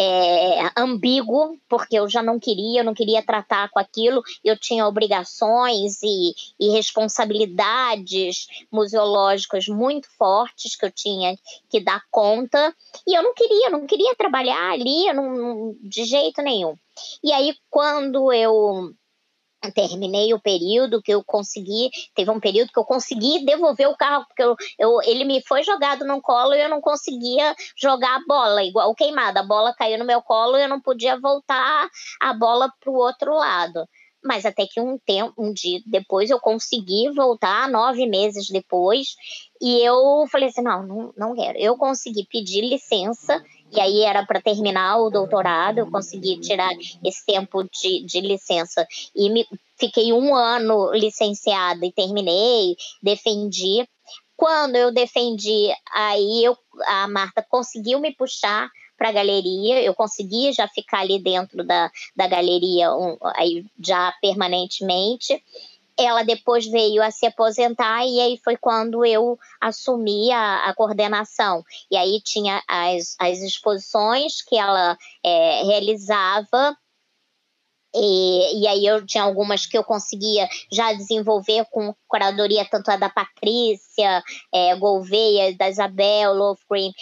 é, 0.01 0.71
ambíguo, 0.75 1.59
porque 1.69 1.95
eu 1.95 2.09
já 2.09 2.23
não 2.23 2.39
queria, 2.39 2.81
eu 2.81 2.83
não 2.83 2.93
queria 2.93 3.21
tratar 3.21 3.69
com 3.69 3.79
aquilo, 3.79 4.23
eu 4.43 4.57
tinha 4.57 4.87
obrigações 4.87 6.01
e, 6.01 6.33
e 6.59 6.71
responsabilidades 6.71 8.47
museológicas 8.71 9.67
muito 9.67 10.09
fortes 10.17 10.75
que 10.75 10.85
eu 10.85 10.91
tinha 10.91 11.37
que 11.69 11.79
dar 11.79 12.03
conta, 12.09 12.75
e 13.07 13.15
eu 13.15 13.21
não 13.21 13.33
queria, 13.35 13.69
não 13.69 13.85
queria 13.85 14.15
trabalhar 14.15 14.71
ali 14.71 15.13
não, 15.13 15.75
de 15.79 16.03
jeito 16.03 16.41
nenhum. 16.41 16.75
E 17.23 17.31
aí, 17.31 17.55
quando 17.69 18.33
eu 18.33 18.93
terminei 19.69 20.33
o 20.33 20.39
período 20.39 21.01
que 21.01 21.13
eu 21.13 21.23
consegui, 21.23 21.89
teve 22.15 22.31
um 22.31 22.39
período 22.39 22.71
que 22.71 22.79
eu 22.79 22.85
consegui 22.85 23.45
devolver 23.45 23.87
o 23.87 23.97
carro, 23.97 24.25
porque 24.25 24.41
eu, 24.41 24.55
eu, 24.79 25.01
ele 25.03 25.25
me 25.25 25.41
foi 25.45 25.63
jogado 25.63 26.05
no 26.05 26.21
colo 26.21 26.53
e 26.53 26.61
eu 26.61 26.69
não 26.69 26.81
conseguia 26.81 27.53
jogar 27.77 28.15
a 28.15 28.25
bola, 28.25 28.63
igual 28.63 28.95
queimada, 28.95 29.41
a 29.41 29.45
bola 29.45 29.75
caiu 29.75 29.99
no 29.99 30.05
meu 30.05 30.21
colo 30.21 30.57
e 30.57 30.63
eu 30.63 30.69
não 30.69 30.81
podia 30.81 31.19
voltar 31.19 31.89
a 32.19 32.33
bola 32.33 32.71
para 32.79 32.91
o 32.91 32.95
outro 32.95 33.33
lado. 33.35 33.85
Mas 34.23 34.45
até 34.45 34.67
que 34.67 34.79
um 34.79 34.99
tempo, 34.99 35.33
um 35.35 35.51
dia 35.51 35.79
depois, 35.85 36.29
eu 36.29 36.39
consegui 36.39 37.09
voltar, 37.15 37.67
nove 37.67 38.05
meses 38.05 38.49
depois, 38.49 39.15
e 39.59 39.81
eu 39.81 40.27
falei 40.31 40.49
assim: 40.49 40.61
não, 40.61 40.83
não, 40.85 41.13
não 41.17 41.35
quero. 41.35 41.57
Eu 41.57 41.75
consegui 41.75 42.27
pedir 42.29 42.61
licença 42.61 43.43
e 43.71 43.79
aí 43.79 44.01
era 44.01 44.25
para 44.25 44.41
terminar 44.41 44.97
o 44.97 45.09
doutorado, 45.09 45.79
eu 45.79 45.89
consegui 45.89 46.39
tirar 46.39 46.71
esse 47.03 47.25
tempo 47.25 47.63
de, 47.63 48.03
de 48.05 48.19
licença 48.19 48.85
e 49.15 49.29
me, 49.29 49.47
fiquei 49.79 50.11
um 50.11 50.35
ano 50.35 50.91
licenciada 50.93 51.85
e 51.85 51.91
terminei, 51.91 52.75
defendi. 53.01 53.87
Quando 54.35 54.75
eu 54.75 54.91
defendi, 54.91 55.69
aí 55.93 56.43
eu, 56.43 56.57
a 56.85 57.07
Marta 57.07 57.45
conseguiu 57.47 57.99
me 57.99 58.13
puxar 58.13 58.69
para 58.97 59.09
a 59.09 59.13
galeria, 59.13 59.81
eu 59.81 59.95
consegui 59.95 60.51
já 60.53 60.67
ficar 60.67 60.99
ali 60.99 61.17
dentro 61.17 61.63
da, 61.63 61.89
da 62.15 62.27
galeria 62.27 62.93
um, 62.93 63.17
aí 63.35 63.65
já 63.83 64.13
permanentemente 64.21 65.41
ela 66.01 66.23
depois 66.23 66.65
veio 66.65 67.01
a 67.01 67.11
se 67.11 67.25
aposentar 67.25 68.05
e 68.05 68.19
aí 68.19 68.39
foi 68.43 68.57
quando 68.57 69.05
eu 69.05 69.37
assumi 69.59 70.31
a, 70.31 70.69
a 70.69 70.73
coordenação. 70.73 71.63
E 71.89 71.97
aí 71.97 72.21
tinha 72.23 72.61
as, 72.67 73.15
as 73.19 73.39
exposições 73.39 74.41
que 74.41 74.57
ela 74.57 74.97
é, 75.23 75.63
realizava 75.63 76.77
e, 77.93 78.61
e, 78.61 78.67
aí 78.67 78.85
eu 78.85 79.05
tinha 79.05 79.23
algumas 79.23 79.65
que 79.65 79.77
eu 79.77 79.83
conseguia 79.83 80.47
já 80.71 80.93
desenvolver 80.93 81.65
com 81.71 81.93
curadoria, 82.07 82.65
tanto 82.65 82.89
a 82.89 82.95
da 82.95 83.09
Patrícia, 83.09 84.23
é, 84.53 84.75
Gouveia, 84.75 85.55
da 85.57 85.69
Isabel, 85.69 86.33
Lovegren, 86.33 86.93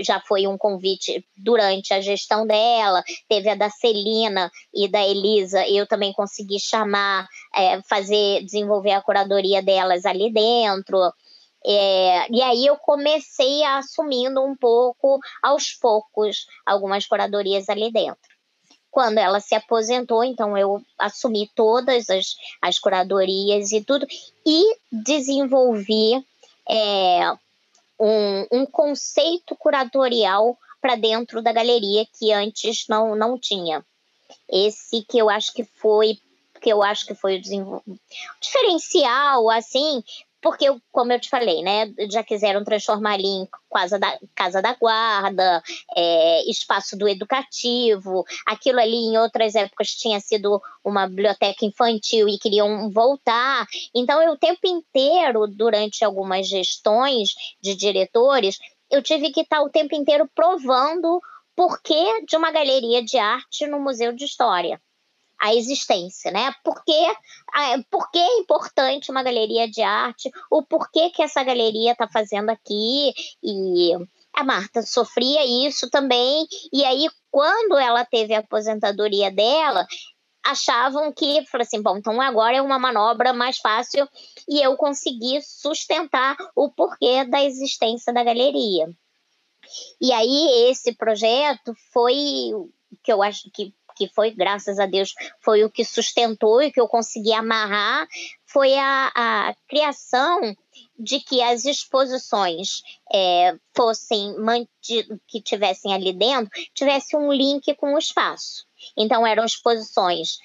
já 0.00 0.20
foi 0.20 0.46
um 0.46 0.56
convite 0.56 1.24
durante 1.36 1.92
a 1.92 2.00
gestão 2.00 2.46
dela, 2.46 3.02
teve 3.28 3.50
a 3.50 3.54
da 3.54 3.68
Celina 3.68 4.50
e 4.74 4.88
da 4.88 5.06
Elisa, 5.06 5.66
eu 5.68 5.86
também 5.86 6.12
consegui 6.12 6.58
chamar, 6.58 7.28
é, 7.54 7.82
fazer, 7.82 8.42
desenvolver 8.44 8.92
a 8.92 9.02
curadoria 9.02 9.62
delas 9.62 10.06
ali 10.06 10.32
dentro. 10.32 10.98
É, 11.66 12.30
e 12.30 12.40
aí 12.40 12.64
eu 12.66 12.76
comecei 12.76 13.64
assumindo 13.64 14.42
um 14.42 14.56
pouco, 14.56 15.18
aos 15.42 15.72
poucos, 15.72 16.46
algumas 16.64 17.04
curadorias 17.06 17.68
ali 17.68 17.92
dentro. 17.92 18.37
Quando 18.90 19.18
ela 19.18 19.40
se 19.40 19.54
aposentou, 19.54 20.24
então 20.24 20.56
eu 20.56 20.82
assumi 20.98 21.50
todas 21.54 22.08
as, 22.08 22.34
as 22.60 22.78
curadorias 22.78 23.70
e 23.72 23.82
tudo, 23.82 24.06
e 24.44 24.76
desenvolvi 24.90 26.24
é, 26.68 27.32
um, 28.00 28.46
um 28.50 28.66
conceito 28.66 29.54
curatorial 29.56 30.56
para 30.80 30.96
dentro 30.96 31.42
da 31.42 31.52
galeria 31.52 32.06
que 32.18 32.32
antes 32.32 32.86
não, 32.88 33.14
não 33.14 33.38
tinha. 33.38 33.84
Esse 34.48 35.02
que 35.02 35.18
eu 35.18 35.28
acho 35.28 35.52
que 35.52 35.64
foi 35.64 36.18
que 36.60 36.70
eu 36.70 36.82
acho 36.82 37.06
que 37.06 37.14
foi 37.14 37.36
o 37.36 37.82
diferencial, 38.40 39.48
assim, 39.48 40.02
porque, 40.40 40.66
como 40.92 41.12
eu 41.12 41.20
te 41.20 41.28
falei, 41.28 41.62
né, 41.62 41.92
já 42.10 42.22
quiseram 42.22 42.64
transformar 42.64 43.14
ali 43.14 43.26
em 43.26 43.48
casa 43.72 43.98
da, 43.98 44.18
casa 44.34 44.62
da 44.62 44.74
guarda, 44.74 45.62
é, 45.96 46.50
espaço 46.50 46.96
do 46.96 47.08
educativo, 47.08 48.24
aquilo 48.46 48.80
ali 48.80 48.96
em 48.96 49.18
outras 49.18 49.54
épocas 49.54 49.88
tinha 49.88 50.20
sido 50.20 50.60
uma 50.84 51.08
biblioteca 51.08 51.64
infantil 51.64 52.28
e 52.28 52.38
queriam 52.38 52.90
voltar. 52.90 53.66
Então, 53.94 54.22
eu 54.22 54.32
o 54.32 54.38
tempo 54.38 54.60
inteiro, 54.66 55.46
durante 55.48 56.04
algumas 56.04 56.46
gestões 56.46 57.30
de 57.60 57.74
diretores, 57.74 58.56
eu 58.90 59.02
tive 59.02 59.30
que 59.30 59.40
estar 59.40 59.62
o 59.62 59.70
tempo 59.70 59.94
inteiro 59.94 60.30
provando 60.34 61.20
porquê 61.56 62.24
de 62.26 62.36
uma 62.36 62.52
galeria 62.52 63.02
de 63.02 63.18
arte 63.18 63.66
no 63.66 63.80
Museu 63.80 64.12
de 64.12 64.24
História 64.24 64.80
a 65.40 65.54
existência, 65.54 66.30
né? 66.30 66.52
Por 66.64 66.84
que, 66.84 67.14
por 67.90 68.10
que 68.10 68.18
é 68.18 68.38
importante 68.38 69.10
uma 69.10 69.22
galeria 69.22 69.68
de 69.68 69.82
arte, 69.82 70.30
o 70.50 70.62
porquê 70.62 71.10
que 71.10 71.22
essa 71.22 71.42
galeria 71.44 71.92
está 71.92 72.08
fazendo 72.08 72.50
aqui, 72.50 73.12
e 73.42 73.92
a 74.32 74.44
Marta 74.44 74.82
sofria 74.82 75.44
isso 75.66 75.88
também, 75.90 76.46
e 76.72 76.84
aí 76.84 77.08
quando 77.30 77.76
ela 77.76 78.04
teve 78.04 78.34
a 78.34 78.40
aposentadoria 78.40 79.30
dela, 79.30 79.86
achavam 80.44 81.12
que, 81.12 81.44
falou 81.46 81.62
assim, 81.62 81.82
bom, 81.82 81.98
então 81.98 82.20
agora 82.20 82.56
é 82.56 82.62
uma 82.62 82.78
manobra 82.78 83.32
mais 83.32 83.58
fácil 83.58 84.08
e 84.48 84.60
eu 84.60 84.76
consegui 84.76 85.40
sustentar 85.42 86.36
o 86.56 86.70
porquê 86.70 87.24
da 87.24 87.44
existência 87.44 88.12
da 88.12 88.24
galeria. 88.24 88.88
E 90.00 90.10
aí 90.12 90.70
esse 90.70 90.94
projeto 90.94 91.74
foi 91.92 92.50
que 93.02 93.12
eu 93.12 93.22
acho 93.22 93.50
que 93.52 93.74
que 93.98 94.08
foi, 94.08 94.30
graças 94.30 94.78
a 94.78 94.86
Deus, 94.86 95.12
foi 95.40 95.64
o 95.64 95.70
que 95.70 95.84
sustentou 95.84 96.62
e 96.62 96.70
que 96.70 96.80
eu 96.80 96.86
consegui 96.86 97.32
amarrar, 97.32 98.06
foi 98.46 98.74
a, 98.78 99.12
a 99.14 99.54
criação 99.68 100.56
de 100.96 101.20
que 101.20 101.42
as 101.42 101.64
exposições 101.64 102.82
é, 103.12 103.56
fossem 103.76 104.34
que 105.26 105.42
tivessem 105.42 105.92
ali 105.92 106.12
dentro, 106.12 106.50
tivesse 106.72 107.16
um 107.16 107.32
link 107.32 107.74
com 107.74 107.94
o 107.94 107.98
espaço. 107.98 108.64
Então, 108.96 109.26
eram 109.26 109.44
exposições 109.44 110.38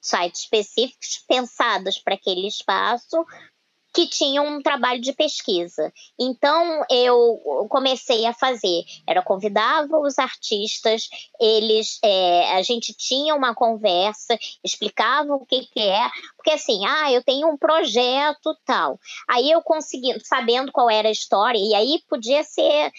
sites 0.00 0.42
específicos 0.42 1.22
pensadas 1.26 1.98
para 1.98 2.14
aquele 2.14 2.46
espaço, 2.46 3.24
que 3.92 4.06
tinham 4.06 4.46
um 4.46 4.62
trabalho 4.62 5.00
de 5.00 5.12
pesquisa. 5.12 5.92
Então 6.18 6.84
eu 6.90 7.66
comecei 7.68 8.26
a 8.26 8.32
fazer, 8.32 8.84
era 9.06 9.22
convidava 9.22 9.98
os 9.98 10.18
artistas, 10.18 11.08
eles, 11.40 11.98
é, 12.04 12.52
a 12.52 12.62
gente 12.62 12.94
tinha 12.94 13.34
uma 13.34 13.54
conversa, 13.54 14.38
explicava 14.62 15.34
o 15.34 15.44
que, 15.44 15.66
que 15.66 15.80
é, 15.80 16.08
porque 16.36 16.50
assim, 16.50 16.84
ah, 16.86 17.12
eu 17.12 17.22
tenho 17.22 17.48
um 17.48 17.56
projeto 17.56 18.56
tal. 18.64 18.98
Aí 19.28 19.50
eu 19.50 19.62
consegui, 19.62 20.18
sabendo 20.24 20.72
qual 20.72 20.90
era 20.90 21.08
a 21.08 21.12
história, 21.12 21.58
e 21.58 21.74
aí 21.74 22.02
podia 22.08 22.42
ser 22.44 22.92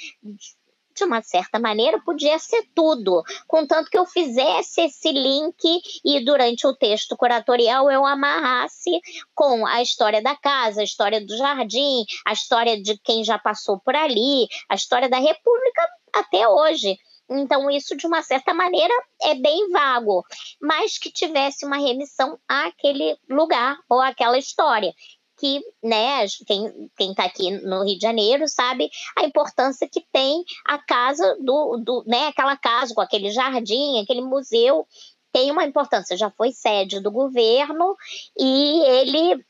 de 1.00 1.06
uma 1.06 1.22
certa 1.22 1.58
maneira, 1.60 2.00
podia 2.02 2.38
ser 2.38 2.64
tudo, 2.76 3.24
contanto 3.48 3.90
que 3.90 3.98
eu 3.98 4.06
fizesse 4.06 4.82
esse 4.82 5.12
link 5.12 5.82
e 6.04 6.24
durante 6.24 6.68
o 6.68 6.76
texto 6.76 7.16
curatorial 7.16 7.90
eu 7.90 8.06
amarrasse 8.06 9.00
com 9.34 9.66
a 9.66 9.82
história 9.82 10.22
da 10.22 10.36
casa, 10.36 10.82
a 10.82 10.84
história 10.84 11.26
do 11.26 11.36
jardim, 11.38 12.04
a 12.28 12.34
história 12.34 12.82
de 12.82 12.98
quem 13.00 13.24
já 13.24 13.40
passou 13.40 13.80
por 13.80 13.96
ali, 13.96 14.48
a 14.70 14.76
história 14.76 15.10
da 15.10 15.18
República 15.18 15.88
até 16.14 16.48
hoje. 16.48 16.98
Então, 17.32 17.70
isso, 17.70 17.96
de 17.96 18.08
uma 18.08 18.24
certa 18.24 18.56
maneira, 18.56 18.94
é 19.22 19.36
bem 19.36 19.70
vago, 19.70 20.24
mas 20.60 20.98
que 20.98 21.12
tivesse 21.12 21.64
uma 21.64 21.78
remissão 21.78 22.40
àquele 22.48 23.16
lugar 23.30 23.78
ou 23.88 24.02
àquela 24.02 24.38
história. 24.38 24.92
Que, 25.40 25.62
né, 25.84 26.26
quem, 26.46 26.90
quem 26.98 27.14
tá 27.14 27.24
aqui 27.24 27.52
no 27.52 27.84
Rio 27.84 27.98
de 27.98 28.02
Janeiro 28.02 28.48
sabe 28.48 28.90
a 29.18 29.24
importância 29.24 29.88
que 29.90 30.04
tem 30.12 30.44
a 30.66 30.78
casa 30.78 31.38
do, 31.40 31.78
do 31.78 32.04
né, 32.06 32.28
aquela 32.28 32.58
casa 32.58 32.94
com 32.94 33.02
aquele 33.02 33.32
jardim, 33.32 34.02
aquele 34.02 34.22
museu, 34.22 34.86
tem 35.32 35.52
uma 35.52 35.66
importância, 35.66 36.18
já 36.18 36.30
foi 36.32 36.52
sede 36.52 37.00
do 37.00 37.12
governo 37.12 37.96
e 38.38 38.82
ele 38.84 39.44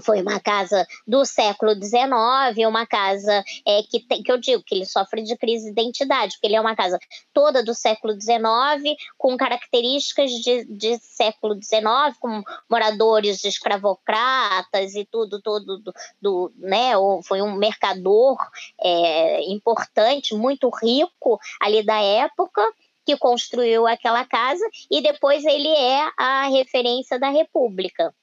foi 0.00 0.22
uma 0.22 0.40
casa 0.40 0.86
do 1.06 1.24
século 1.24 1.72
XIX, 1.74 2.66
uma 2.66 2.86
casa 2.86 3.44
é, 3.66 3.82
que, 3.82 4.00
tem, 4.00 4.22
que 4.22 4.30
eu 4.30 4.38
digo 4.38 4.62
que 4.62 4.74
ele 4.74 4.86
sofre 4.86 5.22
de 5.22 5.36
crise 5.36 5.66
de 5.66 5.70
identidade, 5.70 6.34
porque 6.34 6.46
ele 6.46 6.56
é 6.56 6.60
uma 6.60 6.76
casa 6.76 6.98
toda 7.32 7.62
do 7.62 7.74
século 7.74 8.14
XIX, 8.14 8.96
com 9.16 9.36
características 9.36 10.30
de, 10.30 10.64
de 10.64 10.98
século 10.98 11.54
XIX, 11.54 12.16
com 12.20 12.42
moradores 12.68 13.44
escravocratas 13.44 14.94
e 14.94 15.04
tudo, 15.04 15.40
todo 15.40 15.78
do, 15.78 15.92
do 16.20 16.52
né, 16.56 16.92
foi 17.24 17.42
um 17.42 17.54
mercador 17.54 18.36
é, 18.80 19.42
importante, 19.50 20.34
muito 20.34 20.68
rico 20.70 21.38
ali 21.60 21.82
da 21.82 22.00
época, 22.00 22.62
que 23.08 23.16
construiu 23.16 23.86
aquela 23.86 24.22
casa, 24.26 24.62
e 24.90 25.00
depois 25.00 25.42
ele 25.42 25.68
é 25.68 26.10
a 26.18 26.46
referência 26.48 27.18
da 27.18 27.30
República. 27.30 28.14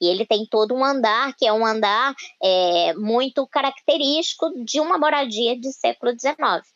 E 0.00 0.08
ele 0.08 0.26
tem 0.26 0.46
todo 0.46 0.74
um 0.74 0.84
andar 0.84 1.34
que 1.36 1.46
é 1.46 1.52
um 1.52 1.64
andar 1.64 2.14
é, 2.42 2.94
muito 2.94 3.46
característico 3.46 4.50
de 4.64 4.80
uma 4.80 4.98
moradia 4.98 5.58
de 5.58 5.72
século 5.72 6.12
XIX. 6.12 6.66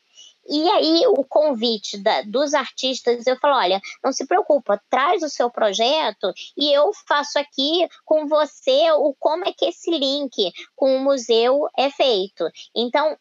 E 0.48 0.68
aí 0.70 1.06
o 1.06 1.24
convite 1.24 1.98
da, 1.98 2.22
dos 2.22 2.54
artistas, 2.54 3.26
eu 3.26 3.36
falo, 3.38 3.56
olha, 3.56 3.80
não 4.02 4.12
se 4.12 4.26
preocupa, 4.26 4.82
traz 4.88 5.22
o 5.22 5.28
seu 5.28 5.50
projeto 5.50 6.32
e 6.56 6.72
eu 6.72 6.90
faço 7.06 7.38
aqui 7.38 7.86
com 8.04 8.26
você 8.26 8.90
o 8.92 9.14
como 9.18 9.44
é 9.44 9.52
que 9.52 9.66
esse 9.66 9.90
link 9.90 10.52
com 10.74 10.96
o 10.96 11.00
museu 11.00 11.68
é 11.78 11.90
feito. 11.90 12.48
Então, 12.74 13.16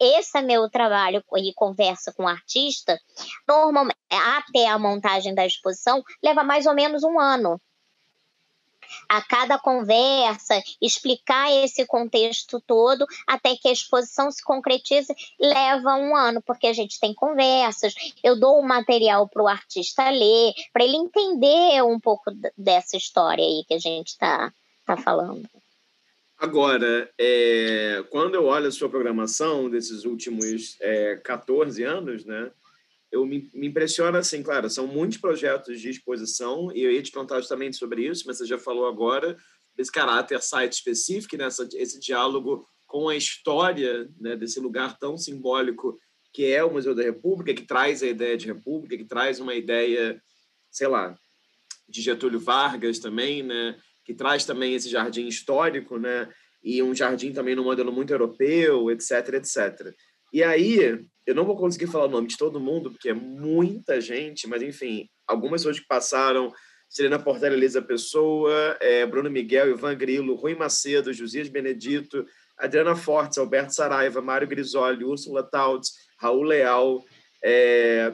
esse 0.00 0.36
é 0.36 0.42
meu 0.42 0.68
trabalho 0.68 1.22
e 1.36 1.54
conversa 1.54 2.12
com 2.12 2.24
o 2.24 2.28
artista, 2.28 2.98
normalmente 3.48 3.96
até 4.10 4.66
a 4.66 4.78
montagem 4.78 5.34
da 5.34 5.46
exposição 5.46 6.02
leva 6.22 6.42
mais 6.42 6.66
ou 6.66 6.74
menos 6.74 7.02
um 7.02 7.18
ano 7.18 7.60
a 9.08 9.22
cada 9.22 9.58
conversa, 9.58 10.60
explicar 10.80 11.52
esse 11.64 11.86
contexto 11.86 12.60
todo 12.66 13.06
até 13.26 13.56
que 13.56 13.68
a 13.68 13.72
exposição 13.72 14.30
se 14.30 14.42
concretize, 14.42 15.12
leva 15.38 15.94
um 15.94 16.16
ano, 16.16 16.42
porque 16.42 16.66
a 16.66 16.72
gente 16.72 16.98
tem 17.00 17.14
conversas, 17.14 17.94
eu 18.22 18.38
dou 18.38 18.56
o 18.56 18.60
um 18.60 18.66
material 18.66 19.28
para 19.28 19.42
o 19.42 19.48
artista 19.48 20.08
ler, 20.10 20.52
para 20.72 20.84
ele 20.84 20.96
entender 20.96 21.82
um 21.82 21.98
pouco 21.98 22.24
dessa 22.56 22.96
história 22.96 23.44
aí 23.44 23.64
que 23.66 23.74
a 23.74 23.78
gente 23.78 24.08
está 24.08 24.52
tá 24.84 24.96
falando. 24.96 25.48
Agora, 26.38 27.08
é, 27.18 28.04
quando 28.10 28.34
eu 28.34 28.46
olho 28.46 28.66
a 28.66 28.72
sua 28.72 28.88
programação 28.88 29.70
desses 29.70 30.04
últimos 30.04 30.76
é, 30.80 31.16
14 31.16 31.82
anos, 31.84 32.24
né? 32.24 32.50
Eu 33.14 33.24
me, 33.24 33.48
me 33.54 33.68
impressiona 33.68 34.18
assim, 34.18 34.42
claro, 34.42 34.68
são 34.68 34.88
muitos 34.88 35.18
projetos 35.18 35.80
de 35.80 35.88
exposição 35.88 36.72
e 36.74 36.82
eu 36.82 36.90
ia 36.90 37.00
te 37.00 37.12
perguntar 37.12 37.38
justamente 37.38 37.76
sobre 37.76 38.04
isso, 38.04 38.24
mas 38.26 38.38
você 38.38 38.44
já 38.44 38.58
falou 38.58 38.88
agora 38.88 39.36
desse 39.76 39.92
caráter 39.92 40.42
site 40.42 40.72
específico, 40.72 41.36
né, 41.36 41.46
esse 41.46 42.00
diálogo 42.00 42.66
com 42.88 43.08
a 43.08 43.16
história 43.16 44.10
né, 44.20 44.34
desse 44.36 44.58
lugar 44.58 44.98
tão 44.98 45.16
simbólico 45.16 45.96
que 46.32 46.46
é 46.46 46.64
o 46.64 46.72
Museu 46.72 46.92
da 46.92 47.04
República, 47.04 47.54
que 47.54 47.64
traz 47.64 48.02
a 48.02 48.08
ideia 48.08 48.36
de 48.36 48.46
república, 48.46 48.96
que 48.96 49.04
traz 49.04 49.38
uma 49.38 49.54
ideia, 49.54 50.20
sei 50.68 50.88
lá, 50.88 51.16
de 51.88 52.02
Getúlio 52.02 52.40
Vargas 52.40 52.98
também, 52.98 53.44
né, 53.44 53.78
que 54.04 54.12
traz 54.12 54.44
também 54.44 54.74
esse 54.74 54.88
jardim 54.88 55.28
histórico, 55.28 55.98
né, 55.98 56.28
e 56.64 56.82
um 56.82 56.92
jardim 56.92 57.32
também 57.32 57.54
no 57.54 57.62
modelo 57.62 57.92
muito 57.92 58.12
europeu, 58.12 58.90
etc, 58.90 59.34
etc. 59.34 59.94
E 60.32 60.42
aí, 60.42 61.00
eu 61.26 61.34
não 61.34 61.44
vou 61.44 61.56
conseguir 61.56 61.86
falar 61.86 62.06
o 62.06 62.10
nome 62.10 62.28
de 62.28 62.36
todo 62.36 62.60
mundo, 62.60 62.90
porque 62.90 63.08
é 63.08 63.14
muita 63.14 64.00
gente, 64.00 64.46
mas 64.46 64.62
enfim, 64.62 65.08
algumas 65.26 65.62
pessoas 65.62 65.80
que 65.80 65.86
passaram, 65.86 66.52
Serena 66.88 67.18
Portela, 67.18 67.54
Elisa 67.54 67.82
Pessoa, 67.82 68.76
é, 68.80 69.04
Bruno 69.06 69.30
Miguel, 69.30 69.70
Ivan 69.70 69.96
Grilo, 69.96 70.34
Rui 70.34 70.54
Macedo, 70.54 71.12
Josias 71.12 71.48
Benedito, 71.48 72.26
Adriana 72.56 72.94
Fortes, 72.94 73.38
Alberto 73.38 73.74
Saraiva, 73.74 74.20
Mário 74.20 74.46
Grisoli, 74.46 75.04
Úrsula 75.04 75.42
Tautz, 75.42 75.92
Raul 76.18 76.44
Leal, 76.44 77.02
é, 77.42 78.12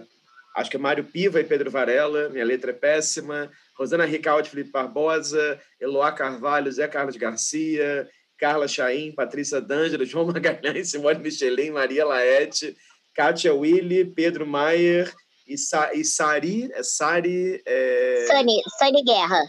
acho 0.56 0.70
que 0.70 0.76
é 0.76 0.80
Mário 0.80 1.04
Piva 1.04 1.40
e 1.40 1.44
Pedro 1.44 1.70
Varela, 1.70 2.28
minha 2.30 2.44
letra 2.44 2.70
é 2.70 2.74
péssima, 2.74 3.50
Rosana 3.76 4.04
Ricaldi, 4.04 4.50
Felipe 4.50 4.70
Barbosa, 4.70 5.61
Eloá 5.80 6.12
Carvalho, 6.12 6.72
Zé 6.72 6.88
Carlos 6.88 7.16
Garcia, 7.16 8.08
Carla 8.38 8.66
Chaim, 8.66 9.12
Patrícia 9.12 9.61
D'Angelo, 9.61 10.04
João 10.06 10.26
Magalhães, 10.26 10.90
Simone 10.90 11.18
Michelin, 11.18 11.70
Maria 11.70 12.06
Laete, 12.06 12.76
Kátia 13.20 13.52
Willi, 13.52 14.02
Pedro 14.02 14.46
Maier 14.46 15.14
e, 15.46 15.58
Sa 15.58 15.92
e 15.92 16.02
Sari. 16.02 16.70
É 16.72 16.82
Sari. 16.82 17.62
É... 17.66 18.24
Sani, 18.26 18.62
Sani 18.78 19.04
Guerra. 19.04 19.42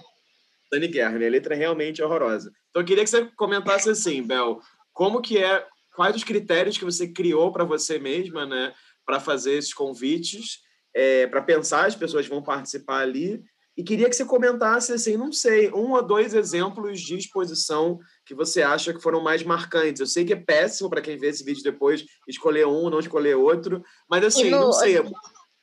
Sani 0.67 0.87
Guerra, 0.89 1.17
minha 1.17 1.29
letra 1.29 1.55
é 1.55 1.57
realmente 1.57 2.03
horrorosa. 2.03 2.51
Então 2.69 2.81
eu 2.81 2.85
queria 2.85 3.05
que 3.05 3.09
você 3.09 3.23
comentasse 3.37 3.89
assim, 3.89 4.21
Bel, 4.21 4.59
como 4.91 5.21
que 5.21 5.37
é, 5.37 5.65
quais 5.95 6.17
os 6.17 6.23
critérios 6.25 6.77
que 6.77 6.83
você 6.83 7.07
criou 7.07 7.49
para 7.53 7.63
você 7.63 7.97
mesma, 7.97 8.45
né, 8.45 8.73
para 9.05 9.21
fazer 9.21 9.53
esses 9.53 9.73
convites, 9.73 10.59
é, 10.93 11.27
para 11.27 11.41
pensar 11.41 11.85
as 11.85 11.95
pessoas 11.95 12.25
que 12.25 12.33
vão 12.33 12.43
participar 12.43 12.99
ali, 12.99 13.41
e 13.77 13.83
queria 13.83 14.09
que 14.09 14.15
você 14.15 14.25
comentasse, 14.25 14.91
assim, 14.91 15.15
não 15.15 15.31
sei, 15.31 15.71
um 15.71 15.91
ou 15.91 16.05
dois 16.05 16.33
exemplos 16.33 16.99
de 16.99 17.15
exposição 17.15 17.97
que 18.31 18.35
você 18.35 18.61
acha 18.61 18.93
que 18.93 19.01
foram 19.01 19.21
mais 19.21 19.43
marcantes. 19.43 19.99
Eu 19.99 20.07
sei 20.07 20.23
que 20.23 20.31
é 20.31 20.37
péssimo 20.37 20.89
para 20.89 21.01
quem 21.01 21.17
vê 21.17 21.27
esse 21.27 21.43
vídeo 21.43 21.61
depois 21.61 22.05
escolher 22.25 22.65
um, 22.65 22.89
não 22.89 23.01
escolher 23.01 23.35
outro, 23.35 23.83
mas 24.09 24.23
assim, 24.23 24.49
no... 24.49 24.57
não 24.57 24.71
sei, 24.71 24.95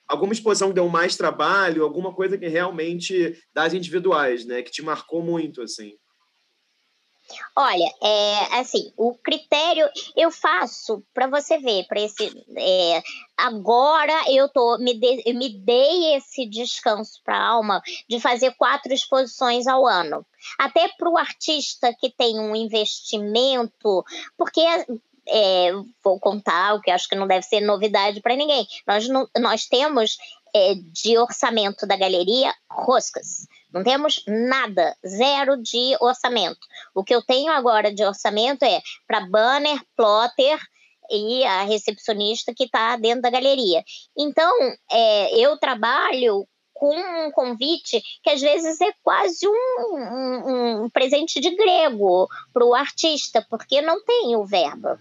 alguma 0.07 0.35
exposição 0.35 0.69
que 0.69 0.75
deu 0.75 0.87
mais 0.87 1.17
trabalho, 1.17 1.83
alguma 1.83 2.13
coisa 2.13 2.37
que 2.37 2.47
realmente 2.47 3.43
das 3.55 3.73
individuais, 3.73 4.45
né, 4.45 4.61
que 4.63 4.71
te 4.71 4.83
marcou 4.83 5.23
muito, 5.23 5.63
assim. 5.63 5.95
Olha, 7.55 7.95
é, 8.03 8.59
assim, 8.59 8.93
o 8.97 9.15
critério 9.15 9.89
eu 10.17 10.31
faço 10.31 11.03
para 11.13 11.27
você 11.27 11.59
ver, 11.59 11.87
para 11.87 12.01
esse. 12.01 12.45
É, 12.57 13.03
agora 13.37 14.13
eu 14.31 14.49
tô 14.49 14.79
me, 14.79 14.95
de, 14.95 15.33
me 15.35 15.51
dei 15.59 16.15
esse 16.17 16.47
descanso 16.47 17.21
para 17.25 17.37
a 17.37 17.47
alma 17.47 17.83
de 18.09 18.21
fazer 18.21 18.55
quatro 18.57 18.93
exposições 18.93 19.67
ao 19.67 19.87
ano. 19.87 20.25
Até 20.59 20.89
para 20.89 21.11
o 21.11 21.19
artista 21.19 21.95
que 21.99 22.11
tem 22.11 22.39
um 22.39 22.55
investimento, 22.55 24.05
porque 24.37 24.63
é, 25.29 25.73
vou 26.03 26.19
contar 26.19 26.75
o 26.75 26.81
que 26.81 26.91
acho 26.91 27.09
que 27.09 27.15
não 27.15 27.27
deve 27.27 27.43
ser 27.43 27.61
novidade 27.61 28.21
para 28.21 28.37
ninguém. 28.37 28.67
Nós, 28.87 29.09
não, 29.09 29.29
nós 29.39 29.67
temos 29.67 30.17
é, 30.55 30.75
de 30.75 31.19
orçamento 31.19 31.87
da 31.87 31.97
galeria 31.97 32.55
roscas. 32.71 33.47
Não 33.73 33.83
temos 33.85 34.23
nada, 34.27 34.97
zero 35.07 35.61
de 35.63 35.97
orçamento. 36.01 36.61
O 36.95 37.05
que 37.05 37.15
eu 37.15 37.23
tenho 37.23 37.53
agora 37.53 37.93
de 37.93 38.05
orçamento 38.05 38.65
é 38.65 38.81
para 39.07 39.27
banner, 39.29 39.79
plotter 39.97 40.59
e 41.11 41.45
a 41.45 41.63
recepcionista 41.63 42.53
que 42.55 42.65
está 42.65 42.97
dentro 42.97 43.23
da 43.23 43.31
galeria. 43.31 43.83
Então, 44.17 44.53
é, 44.91 45.39
eu 45.39 45.59
trabalho 45.59 46.47
com 46.79 46.95
um 46.97 47.31
convite 47.33 48.01
que 48.23 48.31
às 48.31 48.41
vezes 48.41 48.81
é 48.81 48.93
quase 49.03 49.47
um, 49.49 49.97
um, 49.97 50.85
um 50.85 50.91
presente 50.91 51.41
de 51.41 51.51
grego 51.57 52.29
para 52.53 52.65
o 52.65 52.75
artista, 52.75 53.45
porque 53.51 53.83
não 53.83 54.03
tem 54.05 54.37
o 54.37 54.47
verbo. 54.47 54.97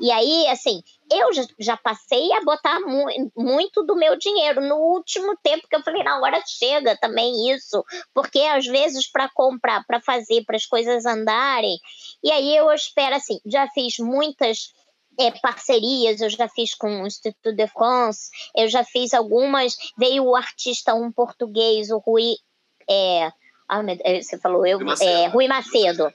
E 0.00 0.10
aí, 0.10 0.48
assim, 0.48 0.82
eu 1.08 1.32
já, 1.32 1.44
já 1.58 1.76
passei 1.76 2.32
a 2.32 2.42
botar 2.42 2.80
mu 2.80 3.06
muito 3.36 3.84
do 3.84 3.94
meu 3.94 4.16
dinheiro 4.16 4.60
no 4.60 4.76
último 4.76 5.36
tempo 5.40 5.68
que 5.68 5.76
eu 5.76 5.82
falei, 5.82 6.02
não, 6.02 6.16
agora 6.16 6.42
chega 6.44 6.96
também 6.96 7.52
isso, 7.52 7.84
porque 8.12 8.40
às 8.40 8.66
vezes 8.66 9.10
para 9.10 9.30
comprar, 9.32 9.84
para 9.86 10.00
fazer, 10.00 10.44
para 10.44 10.56
as 10.56 10.66
coisas 10.66 11.06
andarem, 11.06 11.78
e 12.24 12.32
aí 12.32 12.56
eu 12.56 12.70
espero 12.72 13.14
assim, 13.14 13.38
já 13.46 13.68
fiz 13.68 13.98
muitas 13.98 14.72
é, 15.18 15.30
parcerias, 15.40 16.20
eu 16.20 16.30
já 16.30 16.48
fiz 16.48 16.74
com 16.74 17.02
o 17.02 17.06
Instituto 17.06 17.52
de 17.54 17.66
France, 17.68 18.30
eu 18.56 18.68
já 18.68 18.84
fiz 18.84 19.12
algumas, 19.14 19.76
veio 19.98 20.24
o 20.24 20.36
artista 20.36 20.94
um 20.94 21.12
português, 21.12 21.90
o 21.90 21.98
Rui, 21.98 22.36
é, 22.88 23.30
ah, 23.68 23.82
você 24.20 24.38
falou, 24.38 24.66
eu, 24.66 24.80
é, 25.00 25.28
Rui 25.28 25.46
Macedo, 25.46 26.12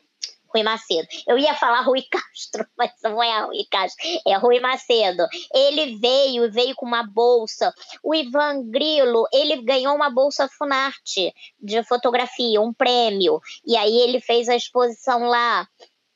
Rui 0.55 0.63
Macedo. 0.63 1.07
Eu 1.27 1.37
ia 1.37 1.53
falar 1.53 1.81
Rui 1.81 2.01
Castro, 2.09 2.65
mas 2.77 2.91
não 3.03 3.21
é 3.21 3.41
Rui 3.45 3.65
Castro, 3.69 4.05
é 4.25 4.37
Rui 4.37 4.59
Macedo. 4.61 5.27
Ele 5.53 5.97
veio, 5.97 6.49
veio 6.49 6.73
com 6.75 6.85
uma 6.85 7.03
bolsa. 7.03 7.73
O 8.01 8.15
Ivan 8.15 8.69
Grilo, 8.69 9.27
ele 9.33 9.61
ganhou 9.63 9.93
uma 9.93 10.09
bolsa 10.09 10.47
Funarte 10.47 11.33
de 11.59 11.83
fotografia, 11.83 12.61
um 12.61 12.73
prêmio. 12.73 13.41
E 13.65 13.75
aí 13.75 13.97
ele 13.97 14.21
fez 14.21 14.47
a 14.47 14.55
exposição 14.55 15.27
lá. 15.27 15.67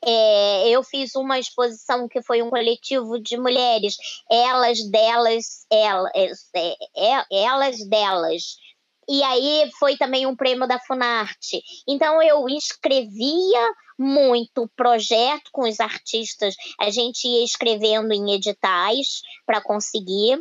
É, 0.05 0.69
eu 0.69 0.83
fiz 0.83 1.15
uma 1.15 1.39
exposição 1.39 2.07
que 2.07 2.21
foi 2.21 2.41
um 2.41 2.49
coletivo 2.49 3.19
de 3.19 3.37
mulheres, 3.37 3.95
elas, 4.29 4.79
delas, 4.89 5.65
elas, 5.71 6.39
é, 6.55 6.75
é, 6.95 7.43
elas, 7.43 7.77
delas. 7.87 8.43
E 9.07 9.23
aí 9.23 9.69
foi 9.79 9.97
também 9.97 10.27
um 10.27 10.35
prêmio 10.35 10.67
da 10.67 10.79
Funarte. 10.79 11.61
Então 11.87 12.21
eu 12.21 12.47
escrevia 12.47 13.67
muito 13.97 14.69
projeto 14.77 15.49
com 15.51 15.67
os 15.67 15.79
artistas, 15.79 16.55
a 16.79 16.89
gente 16.89 17.27
ia 17.27 17.43
escrevendo 17.43 18.13
em 18.13 18.33
editais 18.33 19.21
para 19.45 19.61
conseguir. 19.61 20.39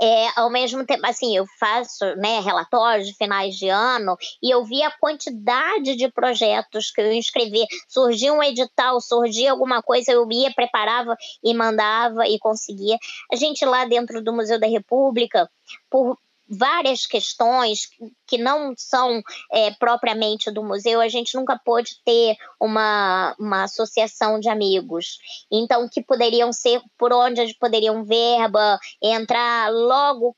É, 0.00 0.40
ao 0.40 0.48
mesmo 0.48 0.86
tempo, 0.86 1.04
assim, 1.04 1.36
eu 1.36 1.44
faço 1.58 2.04
né, 2.16 2.40
relatórios 2.40 3.06
de 3.06 3.14
finais 3.14 3.56
de 3.56 3.68
ano 3.68 4.16
e 4.42 4.48
eu 4.48 4.64
vi 4.64 4.82
a 4.82 4.90
quantidade 4.90 5.96
de 5.96 6.08
projetos 6.10 6.90
que 6.90 7.00
eu 7.00 7.12
inscrevi. 7.12 7.64
Surgia 7.88 8.32
um 8.32 8.42
edital, 8.42 9.00
surgia 9.00 9.50
alguma 9.50 9.82
coisa, 9.82 10.12
eu 10.12 10.30
ia, 10.30 10.52
preparava 10.52 11.16
e 11.42 11.52
mandava 11.52 12.28
e 12.28 12.38
conseguia. 12.38 12.96
A 13.32 13.36
gente 13.36 13.64
lá 13.64 13.84
dentro 13.84 14.22
do 14.22 14.32
Museu 14.32 14.58
da 14.60 14.68
República, 14.68 15.50
por, 15.90 16.16
várias 16.48 17.06
questões 17.06 17.88
que 18.26 18.38
não 18.38 18.72
são 18.76 19.22
é, 19.52 19.70
propriamente 19.72 20.50
do 20.50 20.62
museu, 20.62 21.00
a 21.00 21.08
gente 21.08 21.36
nunca 21.36 21.58
pôde 21.62 22.00
ter 22.04 22.36
uma, 22.60 23.34
uma 23.38 23.64
associação 23.64 24.40
de 24.40 24.48
amigos. 24.48 25.18
Então, 25.50 25.88
que 25.88 26.02
poderiam 26.02 26.52
ser 26.52 26.80
por 26.96 27.12
onde 27.12 27.54
poderiam 27.58 28.04
verba, 28.04 28.78
entrar 29.02 29.70
logo 29.70 30.34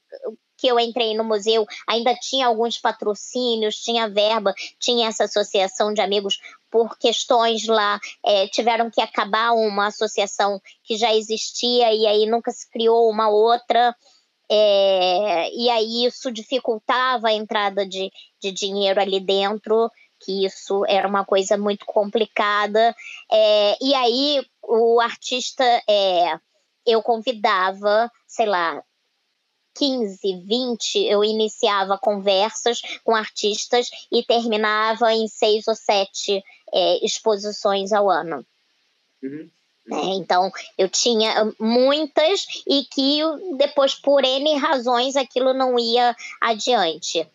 que 0.60 0.66
eu 0.66 0.78
entrei 0.78 1.16
no 1.16 1.24
museu, 1.24 1.66
ainda 1.88 2.14
tinha 2.14 2.46
alguns 2.46 2.76
patrocínios, 2.76 3.76
tinha 3.76 4.10
verba, 4.10 4.52
tinha 4.78 5.08
essa 5.08 5.24
associação 5.24 5.94
de 5.94 6.02
amigos 6.02 6.38
por 6.70 6.98
questões 6.98 7.66
lá, 7.66 7.98
é, 8.24 8.46
tiveram 8.48 8.90
que 8.90 9.00
acabar 9.00 9.52
uma 9.52 9.86
associação 9.86 10.60
que 10.84 10.98
já 10.98 11.14
existia 11.14 11.92
e 11.94 12.06
aí 12.06 12.26
nunca 12.26 12.50
se 12.50 12.68
criou 12.70 13.08
uma 13.10 13.28
outra. 13.30 13.96
É, 14.50 15.48
e 15.54 15.70
aí 15.70 16.06
isso 16.06 16.32
dificultava 16.32 17.28
a 17.28 17.32
entrada 17.32 17.86
de, 17.86 18.10
de 18.42 18.50
dinheiro 18.50 19.00
ali 19.00 19.20
dentro, 19.20 19.88
que 20.18 20.44
isso 20.44 20.84
era 20.88 21.06
uma 21.06 21.24
coisa 21.24 21.56
muito 21.56 21.86
complicada. 21.86 22.94
É, 23.30 23.76
e 23.80 23.94
aí 23.94 24.44
o 24.62 25.00
artista, 25.00 25.64
é, 25.88 26.38
eu 26.84 27.00
convidava, 27.00 28.10
sei 28.26 28.46
lá, 28.46 28.82
15, 29.76 30.18
20, 30.44 30.98
eu 31.06 31.22
iniciava 31.22 31.96
conversas 31.96 32.80
com 33.04 33.14
artistas 33.14 33.88
e 34.10 34.24
terminava 34.24 35.12
em 35.12 35.28
seis 35.28 35.68
ou 35.68 35.76
sete 35.76 36.42
é, 36.72 37.04
exposições 37.04 37.92
ao 37.92 38.10
ano. 38.10 38.44
Uhum. 39.22 39.48
Né? 39.86 40.00
Então, 40.16 40.50
eu 40.78 40.88
tinha 40.88 41.52
muitas 41.58 42.46
e 42.66 42.84
que 42.84 43.20
depois, 43.56 43.94
por 43.94 44.24
N 44.24 44.56
razões, 44.56 45.16
aquilo 45.16 45.52
não 45.52 45.78
ia 45.78 46.14
adiante 46.40 47.26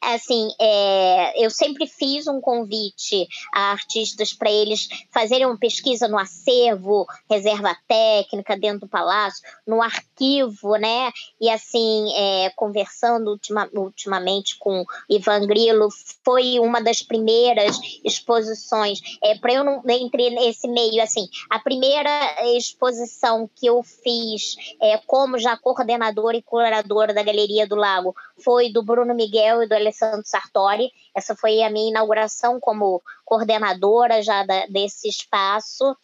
assim, 0.00 0.48
é, 0.60 1.44
eu 1.44 1.50
sempre 1.50 1.86
fiz 1.86 2.26
um 2.26 2.40
convite 2.40 3.26
a 3.52 3.72
artistas 3.72 4.32
para 4.32 4.50
eles 4.50 4.88
fazerem 5.10 5.46
uma 5.46 5.58
pesquisa 5.58 6.08
no 6.08 6.18
acervo, 6.18 7.06
reserva 7.28 7.76
técnica 7.86 8.56
dentro 8.56 8.80
do 8.80 8.88
palácio, 8.88 9.42
no 9.66 9.82
arquivo, 9.82 10.76
né? 10.76 11.10
E 11.40 11.50
assim, 11.50 12.12
é, 12.14 12.50
conversando 12.50 13.30
ultima, 13.30 13.68
ultimamente 13.74 14.56
com 14.58 14.84
Ivan 15.08 15.46
Grilo, 15.46 15.88
foi 16.24 16.58
uma 16.60 16.80
das 16.80 17.02
primeiras 17.02 17.78
exposições. 18.04 19.00
É, 19.22 19.36
para 19.36 19.54
eu 19.54 19.64
não 19.64 19.82
entre 19.88 20.30
nesse 20.30 20.68
meio, 20.68 21.02
assim, 21.02 21.28
a 21.50 21.58
primeira 21.58 22.10
exposição 22.56 23.48
que 23.54 23.66
eu 23.66 23.82
fiz 23.82 24.56
é, 24.80 24.98
como 25.06 25.38
já 25.38 25.56
coordenadora 25.56 26.36
e 26.36 26.42
curadora 26.42 27.12
da 27.12 27.22
Galeria 27.22 27.66
do 27.66 27.74
Lago 27.74 28.14
foi 28.42 28.70
do 28.70 28.82
Bruno 28.82 29.14
Miguel 29.14 29.62
e 29.62 29.68
do 29.68 29.74
Alessandro 29.88 30.22
Sartori. 30.24 30.90
Essa 31.14 31.34
foi 31.34 31.62
a 31.62 31.70
minha 31.70 31.90
inauguração 31.90 32.60
como 32.60 33.02
coordenadora 33.24 34.22
já 34.22 34.44
da, 34.44 34.66
desse 34.66 35.08
espaço. 35.08 35.96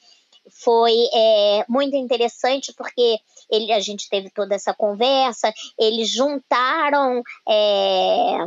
Foi 0.63 0.93
é, 1.15 1.65
muito 1.69 1.97
interessante 1.97 2.73
porque 2.77 3.19
ele, 3.51 3.73
a 3.73 3.81
gente 3.81 4.09
teve 4.09 4.31
toda 4.31 4.55
essa 4.55 4.75
conversa, 4.75 5.53
eles 5.79 6.11
juntaram. 6.11 7.23
É, 7.49 8.39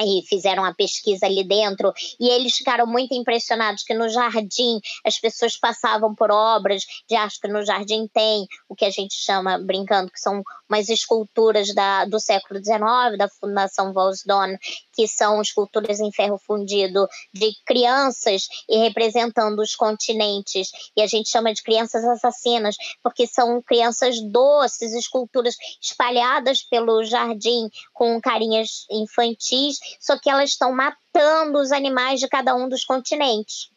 e 0.00 0.22
fizeram 0.26 0.64
a 0.64 0.74
pesquisa 0.74 1.26
ali 1.26 1.44
dentro. 1.44 1.92
E 2.18 2.28
eles 2.28 2.56
ficaram 2.56 2.86
muito 2.86 3.14
impressionados 3.14 3.82
que 3.82 3.94
no 3.94 4.08
jardim 4.08 4.80
as 5.04 5.18
pessoas 5.18 5.56
passavam 5.56 6.14
por 6.14 6.30
obras 6.30 6.82
de 7.08 7.16
arte 7.16 7.40
que 7.40 7.48
no 7.48 7.64
jardim 7.64 8.06
tem 8.12 8.46
o 8.68 8.74
que 8.74 8.84
a 8.84 8.90
gente 8.90 9.14
chama 9.14 9.58
brincando 9.58 10.10
que 10.10 10.20
são 10.20 10.42
umas 10.68 10.88
esculturas 10.88 11.74
da, 11.74 12.04
do 12.04 12.20
século 12.20 12.60
XIX 12.62 13.18
da 13.18 13.28
Fundação 13.28 13.92
Volsdon 13.92 14.56
que 14.92 15.08
são 15.08 15.40
esculturas 15.40 16.00
em 16.00 16.12
ferro 16.12 16.38
fundido 16.38 17.06
de 17.32 17.52
crianças 17.66 18.48
e 18.68 18.78
representando 18.78 19.60
os 19.60 19.74
continentes. 19.74 20.70
E 20.96 21.02
a 21.02 21.06
gente 21.06 21.30
chama 21.30 21.52
de 21.52 21.62
crianças 21.62 22.04
assassinas 22.04 22.76
porque 23.02 23.26
são 23.26 23.62
crianças 23.62 24.20
doces 24.30 24.92
esculturas 24.92 25.56
espalhadas 25.80 26.62
pelo 26.62 27.02
jardim 27.04 27.68
com 27.92 28.20
carinhas 28.20 28.86
infantis 28.90 29.78
só 29.98 30.18
que 30.18 30.30
elas 30.30 30.50
estão 30.50 30.72
matando 30.72 31.58
os 31.58 31.72
animais 31.72 32.20
de 32.20 32.28
cada 32.28 32.54
um 32.54 32.68
dos 32.68 32.84
continentes. 32.84 33.70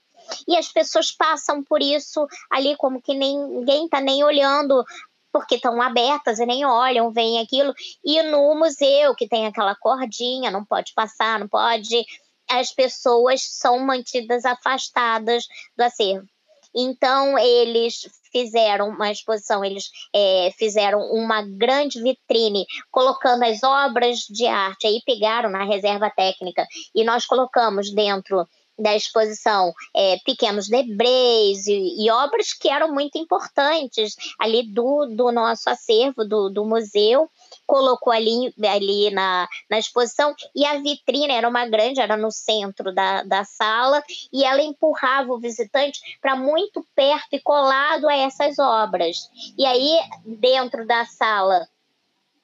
E 0.48 0.56
as 0.56 0.72
pessoas 0.72 1.12
passam 1.12 1.64
por 1.64 1.82
isso 1.82 2.26
ali 2.50 2.76
como 2.78 3.02
que 3.02 3.14
ninguém 3.14 3.86
está 3.86 4.00
nem 4.00 4.24
olhando 4.24 4.84
porque 5.32 5.56
estão 5.56 5.82
abertas 5.82 6.38
e 6.40 6.46
nem 6.46 6.64
olham, 6.64 7.12
vem 7.12 7.40
aquilo. 7.40 7.74
E 8.06 8.22
no 8.22 8.54
museu, 8.54 9.16
que 9.16 9.28
tem 9.28 9.48
aquela 9.48 9.76
cordinha, 9.76 10.52
não 10.52 10.64
pode 10.64 10.94
passar, 10.94 11.40
não 11.40 11.48
pode. 11.48 12.06
As 12.48 12.72
pessoas 12.72 13.42
são 13.42 13.80
mantidas 13.80 14.46
afastadas 14.46 15.46
do 15.76 15.82
acervo. 15.82 16.28
Então, 16.76 17.38
eles 17.38 18.08
fizeram 18.34 18.90
uma 18.90 19.12
exposição, 19.12 19.64
eles 19.64 19.86
é, 20.14 20.50
fizeram 20.58 21.00
uma 21.12 21.42
grande 21.44 22.02
vitrine 22.02 22.66
colocando 22.92 23.44
as 23.44 23.64
obras 23.64 24.20
de 24.30 24.46
arte, 24.48 24.88
aí 24.88 25.02
pegaram 25.06 25.50
na 25.50 25.64
reserva 25.64 26.10
técnica 26.10 26.66
e 26.94 27.04
nós 27.04 27.26
colocamos 27.26 27.94
dentro 27.94 28.46
da 28.78 28.96
exposição 28.96 29.72
é, 29.96 30.18
pequenos 30.26 30.68
debris 30.68 31.68
e, 31.68 32.06
e, 32.06 32.10
obras 32.10 32.54
que 32.54 32.68
eram 32.70 32.92
muito 32.92 33.18
importantes 33.18 34.16
ali 34.40 34.64
do, 34.64 35.06
do 35.06 35.32
nosso 35.32 35.70
acervo, 35.70 36.26
do, 36.26 36.50
do 36.50 36.66
museu, 36.66 37.30
colocou 37.74 38.14
ali, 38.14 38.54
ali 38.68 39.10
na, 39.10 39.48
na 39.68 39.80
exposição 39.80 40.36
e 40.56 40.64
a 40.64 40.78
vitrine 40.78 41.32
era 41.32 41.50
uma 41.50 41.68
grande, 41.68 42.00
era 42.00 42.16
no 42.16 42.30
centro 42.30 42.94
da, 42.94 43.24
da 43.24 43.44
sala 43.44 44.04
e 44.32 44.44
ela 44.44 44.62
empurrava 44.62 45.34
o 45.34 45.40
visitante 45.40 46.00
para 46.22 46.36
muito 46.36 46.86
perto 46.96 47.30
e 47.34 47.40
colado 47.40 48.08
a 48.08 48.16
essas 48.16 48.60
obras. 48.60 49.18
E 49.58 49.66
aí, 49.66 50.00
dentro 50.24 50.86
da 50.86 51.04
sala, 51.06 51.68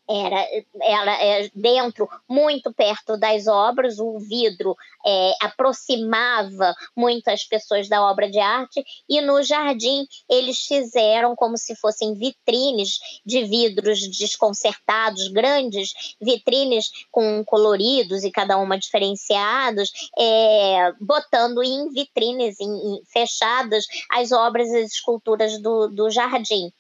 era 0.10 0.44
ela 0.82 1.24
é, 1.24 1.50
dentro 1.54 2.10
muito 2.28 2.74
perto 2.74 3.16
das 3.16 3.46
obras 3.46 4.00
o 4.00 4.18
vidro 4.18 4.76
é, 5.06 5.34
aproximava 5.42 6.74
muitas 6.96 7.44
pessoas 7.44 7.88
da 7.88 8.02
obra 8.02 8.30
de 8.30 8.40
arte 8.40 8.84
e 9.08 9.22
no 9.22 9.42
jardim 9.44 10.08
eles 10.28 10.60
fizeram 10.62 11.36
como 11.36 11.58
se 11.58 11.76
fossem 11.76 12.16
vitrines 12.16 12.98
de 13.24 13.44
vidros 13.44 14.00
desconcertados 14.18 15.28
grandes 15.28 15.92
vitrines 16.20 16.90
com 17.12 17.44
coloridos 17.46 18.24
e 18.24 18.32
cada 18.32 18.58
uma 18.58 18.80
diferenciados 18.80 19.92
é, 20.18 20.92
botando 21.00 21.62
em 21.62 21.88
vitrines 21.90 22.60
em, 22.60 22.66
em, 22.66 23.02
fechadas 23.14 23.86
as 24.12 24.32
obras 24.32 24.70
e 24.70 24.78
as 24.78 24.92
esculturas 24.92 25.62
do, 25.62 25.88
do 25.88 26.10
jardim 26.10 26.72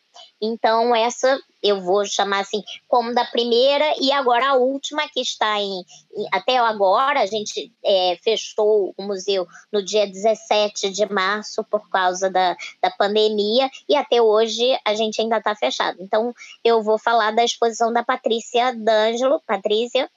então, 0.42 0.96
essa 0.96 1.40
eu 1.62 1.82
vou 1.82 2.06
chamar 2.06 2.40
assim 2.40 2.64
como 2.88 3.14
da 3.14 3.26
primeira 3.26 3.94
e 4.00 4.12
agora 4.12 4.52
a 4.52 4.56
última 4.56 5.08
que 5.10 5.20
está 5.20 5.60
em, 5.60 5.84
até 6.32 6.58
agora 6.58 7.20
a 7.20 7.26
gente 7.26 7.72
é, 7.84 8.18
fechou 8.24 8.94
o 8.98 9.04
museu 9.04 9.46
no 9.72 9.84
dia 9.84 10.08
17 10.08 10.90
de 10.90 11.06
março 11.12 11.64
por 11.66 11.90
causa 11.90 12.30
da, 12.30 12.56
da 12.82 12.90
pandemia 12.92 13.70
e 13.90 13.96
até 13.96 14.22
hoje 14.22 14.66
a 14.86 14.96
gente 14.96 15.22
ainda 15.22 15.38
está 15.38 15.54
fechado. 15.54 15.98
Então 16.00 16.34
eu 16.64 16.82
vou 16.82 16.98
falar 16.98 17.32
da 17.32 17.44
exposição 17.44 17.92
da 17.92 18.04
Patrícia 18.04 18.74
D'Angelo, 18.74 19.42
Patrícia, 19.46 20.10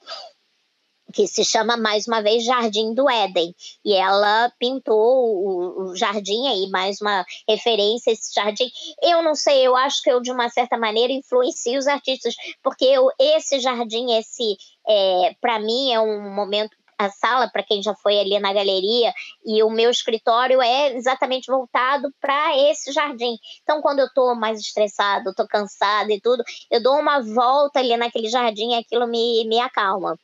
que 1.13 1.27
se 1.27 1.45
chama 1.45 1.77
mais 1.77 2.07
uma 2.07 2.21
vez 2.21 2.43
Jardim 2.43 2.93
do 2.93 3.09
Éden. 3.09 3.55
E 3.85 3.93
ela 3.93 4.51
pintou 4.59 4.97
o, 4.97 5.83
o, 5.83 5.95
jardim 5.95 6.47
aí, 6.47 6.69
mais 6.69 6.99
uma 6.99 7.23
referência 7.47 8.11
a 8.11 8.13
esse 8.13 8.33
jardim. 8.33 8.69
Eu 9.01 9.21
não 9.21 9.35
sei, 9.35 9.65
eu 9.65 9.75
acho 9.75 10.01
que 10.01 10.11
eu, 10.11 10.19
de 10.19 10.31
uma 10.31 10.49
certa 10.49 10.77
maneira, 10.77 11.13
influencio 11.13 11.77
os 11.77 11.87
artistas, 11.87 12.33
porque 12.63 12.85
eu, 12.85 13.09
esse 13.19 13.59
jardim, 13.59 14.11
esse, 14.17 14.57
é, 14.87 15.35
para 15.39 15.59
mim, 15.59 15.93
é 15.93 15.99
um 15.99 16.33
momento 16.33 16.75
a 16.97 17.09
sala, 17.09 17.49
para 17.49 17.63
quem 17.63 17.81
já 17.81 17.93
foi 17.95 18.19
ali 18.19 18.39
na 18.39 18.53
galeria, 18.53 19.13
e 19.45 19.61
o 19.63 19.69
meu 19.69 19.89
escritório 19.89 20.61
é 20.61 20.95
exatamente 20.95 21.47
voltado 21.47 22.13
para 22.19 22.57
esse 22.69 22.91
jardim. 22.91 23.37
Então, 23.63 23.81
quando 23.81 23.99
eu 23.99 24.05
estou 24.05 24.35
mais 24.35 24.59
estressado, 24.59 25.29
estou 25.29 25.47
cansada 25.47 26.11
e 26.11 26.21
tudo, 26.21 26.43
eu 26.71 26.81
dou 26.81 26.97
uma 26.97 27.21
volta 27.21 27.79
ali 27.79 27.95
naquele 27.97 28.29
jardim 28.29 28.71
e 28.71 28.75
aquilo 28.75 29.07
me, 29.07 29.45
me 29.47 29.59
acalma. 29.59 30.17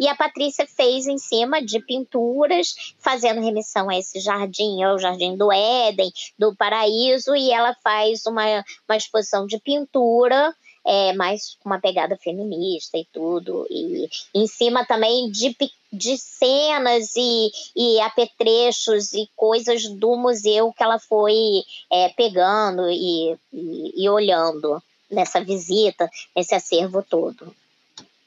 E 0.00 0.08
a 0.08 0.16
Patrícia 0.16 0.66
fez 0.66 1.06
em 1.06 1.18
cima 1.18 1.60
de 1.62 1.78
pinturas, 1.78 2.74
fazendo 2.98 3.42
remissão 3.42 3.90
a 3.90 3.98
esse 3.98 4.18
jardim, 4.18 4.82
ao 4.82 4.98
Jardim 4.98 5.36
do 5.36 5.52
Éden, 5.52 6.10
do 6.38 6.56
Paraíso, 6.56 7.36
e 7.36 7.52
ela 7.52 7.76
faz 7.84 8.24
uma, 8.24 8.64
uma 8.88 8.96
exposição 8.96 9.46
de 9.46 9.58
pintura 9.58 10.56
é, 10.86 11.12
mais 11.12 11.58
uma 11.62 11.78
pegada 11.78 12.16
feminista 12.16 12.96
e 12.96 13.06
tudo. 13.12 13.66
E 13.70 14.08
em 14.34 14.46
cima 14.46 14.86
também 14.86 15.30
de, 15.30 15.54
de 15.92 16.16
cenas 16.16 17.14
e, 17.14 17.50
e 17.76 18.00
apetrechos 18.00 19.12
e 19.12 19.28
coisas 19.36 19.86
do 19.86 20.16
museu 20.16 20.72
que 20.72 20.82
ela 20.82 20.98
foi 20.98 21.62
é, 21.92 22.08
pegando 22.10 22.88
e, 22.88 23.36
e, 23.52 24.04
e 24.04 24.08
olhando 24.08 24.82
nessa 25.10 25.44
visita, 25.44 26.08
nesse 26.34 26.54
acervo 26.54 27.02
todo. 27.02 27.54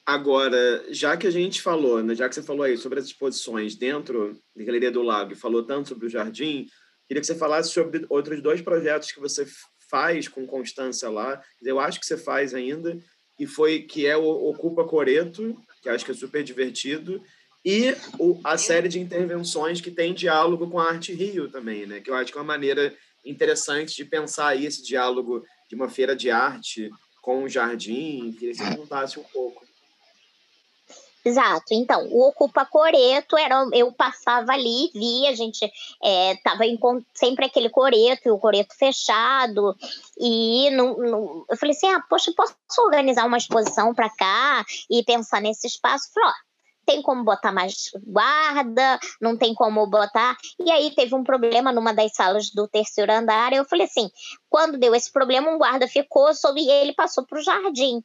Agora, 0.05 0.85
já 0.89 1.15
que 1.15 1.25
a 1.25 1.31
gente 1.31 1.61
falou, 1.61 2.03
né, 2.03 2.13
já 2.13 2.27
que 2.27 2.35
você 2.35 2.43
falou 2.43 2.63
aí 2.63 2.77
sobre 2.77 2.99
as 2.99 3.05
exposições 3.05 3.75
dentro 3.75 4.37
da 4.55 4.63
Galeria 4.63 4.91
do 4.91 5.01
Lago 5.01 5.31
e 5.31 5.35
falou 5.35 5.63
tanto 5.63 5.89
sobre 5.89 6.07
o 6.07 6.09
jardim, 6.09 6.67
queria 7.07 7.21
que 7.21 7.27
você 7.27 7.35
falasse 7.35 7.69
sobre 7.69 8.05
outros 8.09 8.41
dois 8.41 8.61
projetos 8.61 9.11
que 9.11 9.19
você 9.19 9.45
faz 9.89 10.27
com 10.27 10.45
constância 10.45 11.09
lá. 11.09 11.41
Eu 11.61 11.79
acho 11.79 11.99
que 11.99 12.05
você 12.05 12.17
faz 12.17 12.53
ainda 12.53 12.97
e 13.39 13.47
foi 13.47 13.83
que 13.83 14.05
é 14.05 14.17
o 14.17 14.25
Ocupa 14.25 14.83
Coreto, 14.83 15.57
que 15.81 15.87
acho 15.87 16.03
que 16.03 16.11
é 16.11 16.15
super 16.15 16.43
divertido, 16.43 17.23
e 17.65 17.95
o, 18.19 18.41
a 18.43 18.57
série 18.57 18.89
de 18.89 18.99
intervenções 18.99 19.79
que 19.79 19.89
tem 19.89 20.13
diálogo 20.13 20.69
com 20.69 20.79
a 20.79 20.89
Arte 20.89 21.13
Rio 21.13 21.49
também, 21.49 21.85
né? 21.85 22.01
Que 22.01 22.09
eu 22.09 22.15
acho 22.15 22.31
que 22.31 22.37
é 22.37 22.41
uma 22.41 22.47
maneira 22.47 22.93
interessante 23.25 23.95
de 23.95 24.03
pensar 24.03 24.47
aí 24.47 24.65
esse 24.65 24.83
diálogo 24.83 25.43
de 25.69 25.75
uma 25.75 25.89
feira 25.89 26.13
de 26.13 26.29
arte 26.29 26.91
com 27.21 27.43
o 27.43 27.49
jardim. 27.49 28.33
Queria 28.33 28.51
que 28.51 28.57
você 28.57 28.75
contasse 28.75 29.17
um 29.17 29.23
pouco. 29.23 29.65
Exato. 31.25 31.65
Então, 31.71 32.05
o 32.11 32.27
Ocupa 32.27 32.65
Coreto 32.65 33.37
era 33.37 33.65
eu 33.71 33.91
passava 33.93 34.51
ali, 34.51 34.91
via, 34.93 35.29
a 35.29 35.35
gente 35.35 35.71
é, 36.03 36.35
tava 36.43 36.65
em, 36.65 36.77
sempre 37.13 37.45
aquele 37.45 37.69
coreto, 37.69 38.33
o 38.33 38.39
coreto 38.39 38.75
fechado, 38.77 39.73
e 40.19 40.67
eu 40.67 41.57
falei 41.57 41.75
assim, 41.75 41.87
ah, 41.87 42.03
poxa, 42.09 42.31
posso 42.35 42.55
organizar 42.79 43.25
uma 43.25 43.37
exposição 43.37 43.93
para 43.93 44.09
cá 44.09 44.65
e 44.89 45.01
pensar 45.03 45.41
nesse 45.41 45.67
espaço? 45.67 46.11
Falei, 46.13 46.29
ó, 46.29 46.33
tem 46.85 47.01
como 47.01 47.23
botar 47.23 47.51
mais 47.51 47.91
guarda, 48.05 48.99
não 49.21 49.37
tem 49.37 49.53
como 49.53 49.85
botar. 49.87 50.37
E 50.59 50.71
aí 50.71 50.91
teve 50.93 51.15
um 51.15 51.23
problema 51.23 51.71
numa 51.71 51.93
das 51.93 52.13
salas 52.13 52.49
do 52.49 52.67
terceiro 52.67 53.11
andar. 53.11 53.53
Eu 53.53 53.65
falei 53.65 53.85
assim: 53.85 54.09
quando 54.49 54.77
deu 54.77 54.93
esse 54.93 55.11
problema, 55.11 55.49
um 55.49 55.57
guarda 55.57 55.87
ficou 55.87 56.33
sobre 56.33 56.61
e 56.61 56.69
ele 56.69 56.93
passou 56.93 57.25
para 57.25 57.39
o 57.39 57.43
jardim. 57.43 58.03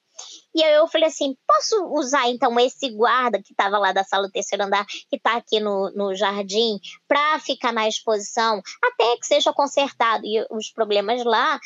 E 0.55 0.63
aí 0.63 0.75
eu 0.75 0.89
falei 0.89 1.09
assim: 1.09 1.37
posso 1.47 1.87
usar 1.93 2.29
então 2.29 2.59
esse 2.59 2.91
guarda 2.91 3.43
que 3.43 3.53
estava 3.53 3.79
lá 3.79 3.93
da 3.93 4.05
sala 4.05 4.27
do 4.27 4.33
terceiro 4.33 4.65
andar, 4.65 4.85
que 4.87 5.17
está 5.17 5.37
aqui 5.37 5.61
no, 5.61 5.91
no 5.91 6.15
jardim, 6.15 6.79
para 7.07 7.39
ficar 7.39 7.73
na 7.73 7.89
exposição, 7.89 8.61
até 8.83 9.17
que 9.17 9.27
seja 9.27 9.53
consertado. 9.53 10.25
E 10.27 10.47
os 10.51 10.71
problemas 10.71 11.25
lá 11.25 11.59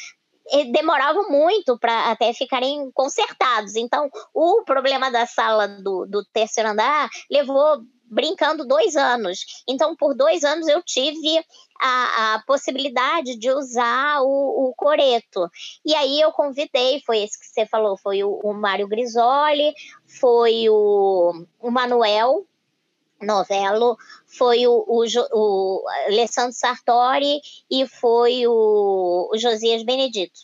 demoravam 0.72 1.28
muito 1.30 1.78
para 1.78 2.10
até 2.10 2.32
ficarem 2.32 2.90
consertados. 2.92 3.76
Então, 3.76 4.10
o 4.34 4.62
problema 4.64 5.10
da 5.10 5.26
sala 5.26 5.68
do, 5.68 6.06
do 6.06 6.24
terceiro 6.32 6.70
andar 6.70 7.08
levou 7.30 7.82
brincando 8.12 8.66
dois 8.66 8.94
anos. 8.94 9.40
Então, 9.66 9.96
por 9.96 10.14
dois 10.14 10.44
anos 10.44 10.68
eu 10.68 10.82
tive 10.82 11.42
a, 11.80 12.34
a 12.34 12.42
possibilidade 12.46 13.36
de 13.38 13.50
usar 13.50 14.20
o, 14.20 14.68
o, 14.68 14.74
coreto. 14.76 15.48
E 15.84 15.94
aí 15.94 16.20
eu 16.20 16.30
convidei, 16.30 17.00
foi 17.06 17.22
esse 17.22 17.40
que 17.40 17.46
você 17.46 17.66
falou, 17.66 17.96
foi 17.96 18.22
o, 18.22 18.38
o 18.44 18.52
Mário 18.52 18.86
Grisoli, 18.86 19.72
foi 20.20 20.68
o, 20.68 21.46
o 21.58 21.70
Manuel 21.70 22.46
Novello, 23.22 23.96
foi 24.26 24.66
o, 24.66 24.84
o, 24.86 25.04
o 25.32 25.88
Alessandro 26.06 26.52
Sartori 26.52 27.40
e 27.70 27.86
foi 27.86 28.46
o, 28.46 29.30
o 29.32 29.38
Josias 29.38 29.82
Benedito. 29.82 30.40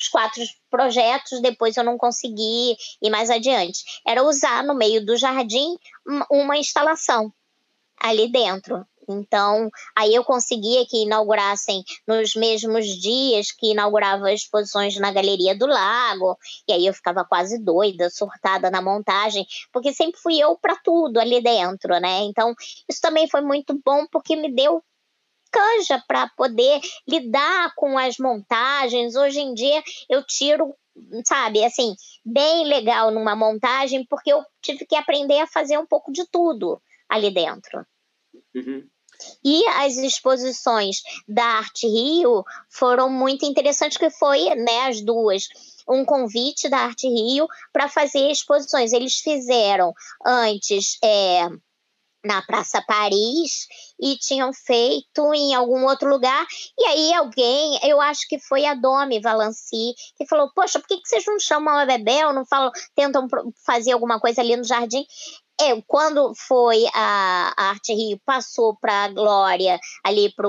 Os 0.00 0.08
quatro 0.08 0.42
projetos, 0.70 1.40
depois 1.40 1.76
eu 1.76 1.82
não 1.82 1.98
consegui 1.98 2.76
ir 3.02 3.10
mais 3.10 3.30
adiante. 3.30 3.82
Era 4.06 4.22
usar 4.22 4.62
no 4.62 4.74
meio 4.74 5.04
do 5.04 5.16
jardim 5.16 5.76
uma 6.30 6.56
instalação 6.56 7.32
ali 8.00 8.30
dentro. 8.30 8.86
Então, 9.08 9.70
aí 9.96 10.14
eu 10.14 10.24
conseguia 10.24 10.86
que 10.86 11.02
inaugurassem 11.04 11.82
nos 12.06 12.34
mesmos 12.34 12.86
dias 12.86 13.50
que 13.52 13.72
inaugurava 13.72 14.32
exposições 14.32 14.96
na 14.96 15.10
Galeria 15.10 15.56
do 15.56 15.66
Lago, 15.66 16.36
e 16.68 16.72
aí 16.72 16.86
eu 16.86 16.94
ficava 16.94 17.24
quase 17.24 17.58
doida, 17.62 18.10
surtada 18.10 18.70
na 18.70 18.82
montagem, 18.82 19.46
porque 19.72 19.92
sempre 19.92 20.20
fui 20.20 20.38
eu 20.38 20.56
para 20.56 20.76
tudo 20.76 21.18
ali 21.18 21.40
dentro, 21.40 21.98
né? 22.00 22.20
Então, 22.22 22.54
isso 22.88 23.00
também 23.00 23.28
foi 23.28 23.40
muito 23.40 23.80
bom 23.84 24.06
porque 24.10 24.36
me 24.36 24.52
deu 24.54 24.82
canja 25.50 26.02
para 26.06 26.28
poder 26.36 26.80
lidar 27.08 27.72
com 27.74 27.96
as 27.96 28.18
montagens. 28.18 29.16
Hoje 29.16 29.40
em 29.40 29.54
dia 29.54 29.82
eu 30.08 30.22
tiro 30.22 30.74
sabe, 31.24 31.64
assim, 31.64 31.94
bem 32.24 32.66
legal 32.66 33.10
numa 33.10 33.36
montagem, 33.36 34.04
porque 34.06 34.32
eu 34.32 34.44
tive 34.60 34.84
que 34.86 34.96
aprender 34.96 35.40
a 35.40 35.46
fazer 35.46 35.78
um 35.78 35.86
pouco 35.86 36.12
de 36.12 36.26
tudo 36.30 36.80
ali 37.08 37.30
dentro. 37.30 37.86
Uhum. 38.54 38.88
E 39.44 39.66
as 39.68 39.96
exposições 39.96 41.02
da 41.26 41.44
Arte 41.44 41.86
Rio 41.86 42.44
foram 42.70 43.10
muito 43.10 43.44
interessantes, 43.44 43.98
que 43.98 44.10
foi, 44.10 44.54
né, 44.54 44.88
as 44.88 45.00
duas, 45.00 45.48
um 45.88 46.04
convite 46.04 46.68
da 46.68 46.78
Arte 46.78 47.08
Rio 47.08 47.46
para 47.72 47.88
fazer 47.88 48.30
exposições. 48.30 48.92
Eles 48.92 49.18
fizeram 49.18 49.92
antes 50.24 50.98
é, 51.02 51.48
na 52.24 52.42
Praça 52.42 52.82
Paris 52.86 53.66
e 53.98 54.16
tinham 54.18 54.52
feito 54.52 55.32
em 55.34 55.54
algum 55.54 55.86
outro 55.86 56.08
lugar. 56.08 56.46
E 56.78 56.84
aí 56.84 57.14
alguém, 57.14 57.78
eu 57.82 58.00
acho 58.00 58.28
que 58.28 58.38
foi 58.38 58.66
a 58.66 58.74
Domi 58.74 59.20
Valanci, 59.20 59.94
que 60.16 60.26
falou: 60.26 60.50
Poxa, 60.54 60.78
por 60.78 60.86
que, 60.88 60.98
que 60.98 61.08
vocês 61.08 61.24
não 61.26 61.38
chamam 61.38 61.76
a 61.76 61.86
Bebel, 61.86 62.32
não 62.32 62.44
falam, 62.44 62.70
tentam 62.94 63.26
fazer 63.64 63.92
alguma 63.92 64.20
coisa 64.20 64.40
ali 64.40 64.56
no 64.56 64.64
jardim? 64.64 65.04
É, 65.60 65.80
quando 65.86 66.32
foi 66.36 66.84
a, 66.94 67.52
Arte 67.56 67.92
Rio, 67.92 68.20
passou 68.24 68.76
para 68.80 69.04
a 69.04 69.08
Glória, 69.08 69.78
ali 70.04 70.32
para 70.34 70.48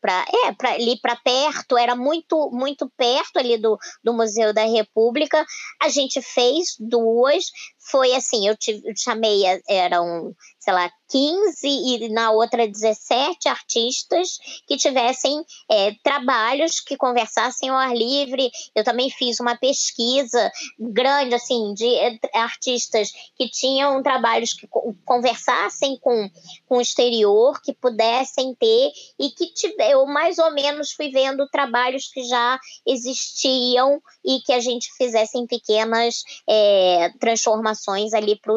para 0.00 0.26
é, 0.46 0.52
pra, 0.52 0.72
ali 0.72 1.00
para 1.00 1.16
perto, 1.16 1.78
era 1.78 1.96
muito 1.96 2.50
muito 2.52 2.90
perto 2.94 3.38
ali 3.38 3.56
do, 3.56 3.78
do 4.02 4.12
Museu 4.12 4.52
da 4.52 4.64
República. 4.64 5.42
A 5.82 5.88
gente 5.88 6.20
fez 6.20 6.76
duas, 6.78 7.44
foi 7.90 8.14
assim, 8.14 8.48
eu, 8.48 8.56
te, 8.56 8.80
eu 8.84 8.96
chamei, 8.96 9.42
eram, 9.68 10.34
sei 10.58 10.72
lá, 10.72 10.90
15 11.10 11.66
e 11.66 12.08
na 12.08 12.30
outra 12.30 12.66
17 12.66 13.48
artistas 13.48 14.38
que 14.66 14.76
tivessem 14.76 15.44
é, 15.70 15.92
trabalhos 16.02 16.80
que 16.80 16.96
conversassem 16.96 17.68
ao 17.68 17.76
ar 17.76 17.94
livre. 17.94 18.50
Eu 18.74 18.82
também 18.82 19.10
fiz 19.10 19.38
uma 19.38 19.56
pesquisa 19.56 20.50
grande, 20.78 21.34
assim, 21.34 21.74
de 21.74 21.86
é, 21.94 22.18
artistas 22.34 23.12
que 23.36 23.48
tinham 23.50 24.02
trabalhos 24.02 24.54
que 24.54 24.66
conversassem 25.04 25.98
com, 26.00 26.30
com 26.66 26.78
o 26.78 26.80
exterior, 26.80 27.60
que 27.60 27.74
pudessem 27.74 28.54
ter 28.54 28.92
e 29.18 29.30
que 29.30 29.52
eu 29.90 30.06
mais 30.06 30.38
ou 30.38 30.52
menos 30.52 30.92
fui 30.92 31.10
vendo 31.10 31.46
trabalhos 31.48 32.08
que 32.08 32.24
já 32.24 32.58
existiam 32.86 34.00
e 34.24 34.40
que 34.40 34.52
a 34.52 34.60
gente 34.60 34.90
fizesse 34.96 35.36
em 35.36 35.46
pequenas 35.46 36.22
é, 36.48 37.10
transformações 37.20 37.73
ali 38.14 38.38
para 38.40 38.54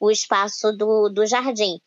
o 0.00 0.10
espaço 0.10 0.72
do, 0.72 1.08
do 1.08 1.24
jardim 1.26 1.46
jardim. 1.46 1.80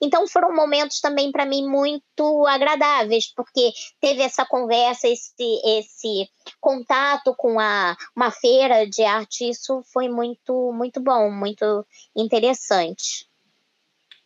Então 0.00 0.26
foram 0.26 0.54
momentos 0.54 1.00
também 1.00 1.30
para 1.30 1.46
mim 1.46 1.66
muito 1.66 2.46
agradáveis, 2.46 3.32
porque 3.34 3.72
teve 4.00 4.22
essa 4.22 4.44
conversa, 4.44 5.08
esse, 5.08 5.32
esse 5.64 6.28
contato 6.60 7.34
com 7.36 7.58
a, 7.60 7.96
uma 8.14 8.30
feira 8.30 8.86
de 8.86 9.02
arte, 9.02 9.48
isso 9.48 9.82
foi 9.92 10.08
muito, 10.08 10.72
muito 10.72 11.00
bom, 11.00 11.30
muito 11.30 11.86
interessante. 12.16 13.28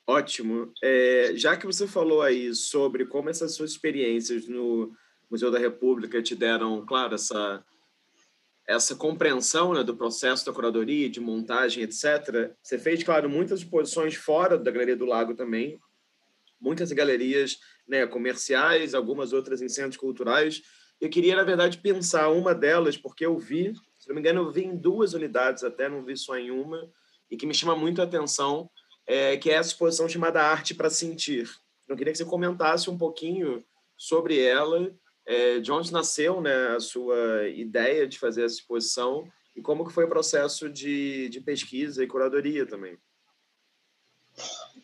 Ótimo. 0.06 0.72
É, 0.82 1.32
já 1.34 1.56
que 1.56 1.66
você 1.66 1.86
falou 1.86 2.22
aí 2.22 2.54
sobre 2.54 3.04
como 3.04 3.28
essas 3.28 3.54
suas 3.54 3.72
experiências 3.72 4.48
no 4.48 4.90
Museu 5.30 5.50
da 5.50 5.58
República 5.58 6.22
te 6.22 6.34
deram, 6.34 6.84
claro, 6.86 7.14
essa 7.14 7.62
essa 8.68 8.94
compreensão 8.94 9.72
né, 9.72 9.82
do 9.82 9.96
processo 9.96 10.44
da 10.44 10.52
curadoria, 10.52 11.08
de 11.08 11.20
montagem, 11.20 11.82
etc. 11.82 12.52
Você 12.62 12.78
fez, 12.78 13.02
claro, 13.02 13.28
muitas 13.28 13.60
exposições 13.60 14.14
fora 14.14 14.58
da 14.58 14.70
Galeria 14.70 14.94
do 14.94 15.06
Lago 15.06 15.34
também, 15.34 15.80
muitas 16.60 16.92
galerias 16.92 17.58
né, 17.88 18.06
comerciais, 18.06 18.94
algumas 18.94 19.32
outras 19.32 19.62
em 19.62 19.70
centros 19.70 19.96
culturais. 19.96 20.62
Eu 21.00 21.08
queria, 21.08 21.34
na 21.34 21.44
verdade, 21.44 21.78
pensar 21.78 22.28
uma 22.28 22.54
delas, 22.54 22.98
porque 22.98 23.24
eu 23.24 23.38
vi, 23.38 23.72
se 23.98 24.06
não 24.06 24.14
me 24.14 24.20
engano, 24.20 24.42
eu 24.42 24.52
vi 24.52 24.64
em 24.64 24.76
duas 24.76 25.14
unidades 25.14 25.64
até, 25.64 25.88
não 25.88 26.04
vi 26.04 26.14
só 26.14 26.36
em 26.36 26.50
uma, 26.50 26.92
e 27.30 27.38
que 27.38 27.46
me 27.46 27.54
chama 27.54 27.74
muito 27.74 28.02
a 28.02 28.04
atenção, 28.04 28.68
é, 29.06 29.38
que 29.38 29.48
é 29.48 29.54
essa 29.54 29.70
exposição 29.70 30.06
chamada 30.06 30.42
Arte 30.42 30.74
para 30.74 30.90
Sentir. 30.90 31.48
Eu 31.88 31.96
queria 31.96 32.12
que 32.12 32.18
você 32.18 32.24
comentasse 32.26 32.90
um 32.90 32.98
pouquinho 32.98 33.64
sobre 33.96 34.38
ela, 34.38 34.92
é, 35.28 35.60
de 35.60 35.70
onde 35.70 35.92
nasceu 35.92 36.40
né, 36.40 36.68
a 36.74 36.80
sua 36.80 37.46
ideia 37.48 38.08
de 38.08 38.18
fazer 38.18 38.44
essa 38.44 38.54
exposição 38.54 39.30
e 39.54 39.60
como 39.60 39.86
que 39.86 39.92
foi 39.92 40.04
o 40.04 40.08
processo 40.08 40.70
de, 40.70 41.28
de 41.28 41.38
pesquisa 41.42 42.02
e 42.02 42.06
curadoria 42.06 42.66
também. 42.66 42.96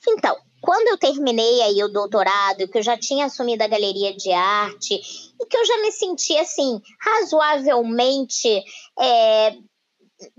Então, 0.06 0.36
quando 0.60 0.88
eu 0.88 0.98
terminei 0.98 1.62
aí 1.62 1.82
o 1.82 1.88
doutorado, 1.88 2.68
que 2.68 2.76
eu 2.76 2.82
já 2.82 2.98
tinha 2.98 3.24
assumido 3.24 3.64
a 3.64 3.68
galeria 3.68 4.14
de 4.14 4.32
arte 4.32 5.00
e 5.40 5.46
que 5.46 5.56
eu 5.56 5.64
já 5.64 5.80
me 5.80 5.90
sentia 5.90 6.42
assim 6.42 6.78
razoavelmente 7.00 8.62
é, 9.00 9.56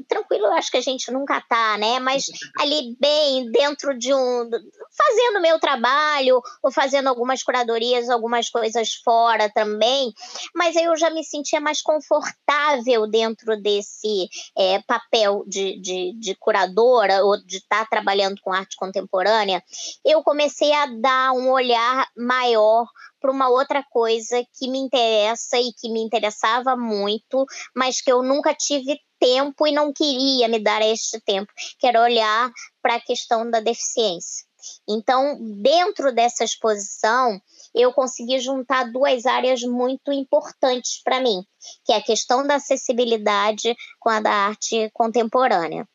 tranquilo, 0.08 0.46
eu 0.46 0.54
acho 0.54 0.72
que 0.72 0.78
a 0.78 0.82
gente 0.82 1.12
nunca 1.12 1.42
tá, 1.42 1.78
né? 1.78 2.00
Mas 2.00 2.26
ali 2.60 2.96
bem 3.00 3.52
dentro 3.52 3.98
de 3.98 4.14
um. 4.14 4.50
fazendo 4.98 5.42
meu 5.42 5.60
trabalho, 5.60 6.42
ou 6.64 6.72
fazendo 6.72 7.08
algumas 7.08 7.44
curadorias, 7.44 8.10
algumas 8.10 8.50
coisas 8.50 8.94
fora 8.96 9.50
também. 9.54 10.14
Mas 10.54 10.76
aí 10.76 10.86
eu 10.86 10.96
já 10.96 11.10
me 11.10 11.24
sentia 11.24 11.60
mais 11.60 11.82
confortável 11.82 13.08
dentro 13.08 13.60
desse 13.62 14.30
é, 14.58 14.82
papel 14.84 15.44
de, 15.48 15.80
de, 15.80 16.14
de, 16.20 16.36
curadora, 16.36 17.24
ou 17.24 17.38
de 17.44 17.58
estar 17.58 17.84
tá 17.84 17.90
trabalhando 17.90 18.40
com 18.42 18.54
arte 18.54 18.76
contemporânea. 18.76 19.64
Eu 20.04 20.24
comecei 20.24 20.72
a 20.74 20.86
dar 20.88 21.32
um 21.34 21.50
olhar 21.52 22.08
maior 22.16 22.88
para 23.26 23.32
uma 23.32 23.50
outra 23.50 23.84
coisa 23.90 24.46
que 24.54 24.70
me 24.70 24.78
interessa 24.78 25.58
e 25.58 25.74
que 25.74 25.90
me 25.90 26.00
interessava 26.00 26.76
muito, 26.76 27.44
mas 27.76 28.00
que 28.00 28.12
eu 28.12 28.22
nunca 28.22 28.54
tive 28.54 29.00
tempo 29.20 29.68
e 29.68 29.72
não 29.72 29.92
queria 29.94 30.48
me 30.48 30.60
dar 30.60 30.82
este 30.82 31.20
tempo, 31.22 31.52
que 31.80 31.88
era 31.88 32.02
olhar 32.02 32.52
para 32.82 32.96
a 32.96 33.02
questão 33.02 33.50
da 33.50 33.60
deficiência. 33.60 34.46
Então, 34.88 35.38
dentro 35.62 36.14
dessa 36.14 36.44
exposição, 36.44 37.40
eu 37.74 37.94
consegui 37.94 38.40
juntar 38.40 38.92
duas 38.92 39.26
áreas 39.26 39.62
muito 39.62 40.12
importantes 40.12 41.02
para 41.04 41.20
mim, 41.20 41.44
que 41.84 41.94
é 41.94 41.98
a 41.98 42.04
questão 42.04 42.46
da 42.46 42.56
acessibilidade 42.56 43.76
com 44.00 44.10
a 44.10 44.20
da 44.20 44.32
arte 44.32 44.90
contemporânea. 44.94 45.88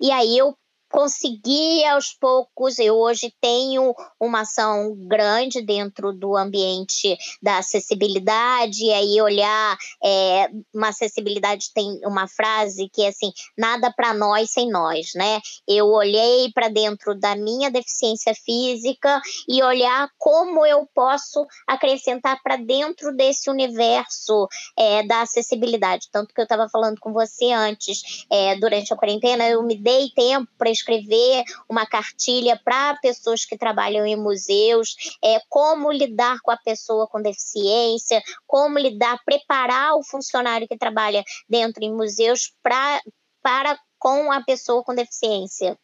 E 0.00 0.10
aí 0.10 0.38
eu 0.38 0.56
consegui 0.94 1.84
aos 1.86 2.12
poucos, 2.12 2.78
eu 2.78 2.94
hoje 2.94 3.34
tenho 3.40 3.92
uma 4.20 4.42
ação 4.42 4.94
grande 5.08 5.60
dentro 5.60 6.12
do 6.12 6.36
ambiente 6.36 7.18
da 7.42 7.58
acessibilidade, 7.58 8.84
e 8.84 8.92
aí 8.92 9.20
olhar 9.20 9.76
é, 10.04 10.48
uma 10.72 10.90
acessibilidade 10.90 11.72
tem 11.74 11.98
uma 12.04 12.28
frase 12.28 12.88
que 12.92 13.02
é 13.02 13.08
assim, 13.08 13.32
nada 13.58 13.92
para 13.92 14.14
nós 14.14 14.52
sem 14.52 14.70
nós, 14.70 15.08
né? 15.16 15.40
Eu 15.66 15.88
olhei 15.88 16.52
para 16.54 16.68
dentro 16.68 17.18
da 17.18 17.34
minha 17.34 17.72
deficiência 17.72 18.32
física 18.32 19.20
e 19.48 19.64
olhar 19.64 20.08
como 20.16 20.64
eu 20.64 20.88
posso 20.94 21.44
acrescentar 21.66 22.40
para 22.40 22.54
dentro 22.54 23.12
desse 23.16 23.50
universo 23.50 24.46
é, 24.78 25.02
da 25.02 25.22
acessibilidade. 25.22 26.08
Tanto 26.12 26.32
que 26.32 26.40
eu 26.40 26.44
estava 26.44 26.68
falando 26.68 27.00
com 27.00 27.12
você 27.12 27.50
antes, 27.50 28.24
é, 28.30 28.54
durante 28.60 28.94
a 28.94 28.96
quarentena, 28.96 29.48
eu 29.48 29.60
me 29.64 29.76
dei 29.76 30.10
tempo 30.14 30.48
para 30.56 30.70
escrever 30.84 31.44
uma 31.68 31.86
cartilha 31.86 32.60
para 32.62 32.96
pessoas 33.00 33.44
que 33.44 33.56
trabalham 33.56 34.04
em 34.06 34.16
museus, 34.16 34.94
é, 35.22 35.40
como 35.48 35.90
lidar 35.90 36.38
com 36.42 36.50
a 36.50 36.56
pessoa 36.56 37.08
com 37.08 37.22
deficiência, 37.22 38.22
como 38.46 38.78
lidar, 38.78 39.18
preparar 39.24 39.96
o 39.96 40.04
funcionário 40.04 40.68
que 40.68 40.76
trabalha 40.76 41.24
dentro 41.48 41.82
em 41.82 41.92
museus 41.92 42.52
pra, 42.62 43.00
para 43.42 43.78
com 43.98 44.30
a 44.30 44.42
pessoa 44.42 44.84
com 44.84 44.94
deficiência. 44.94 45.78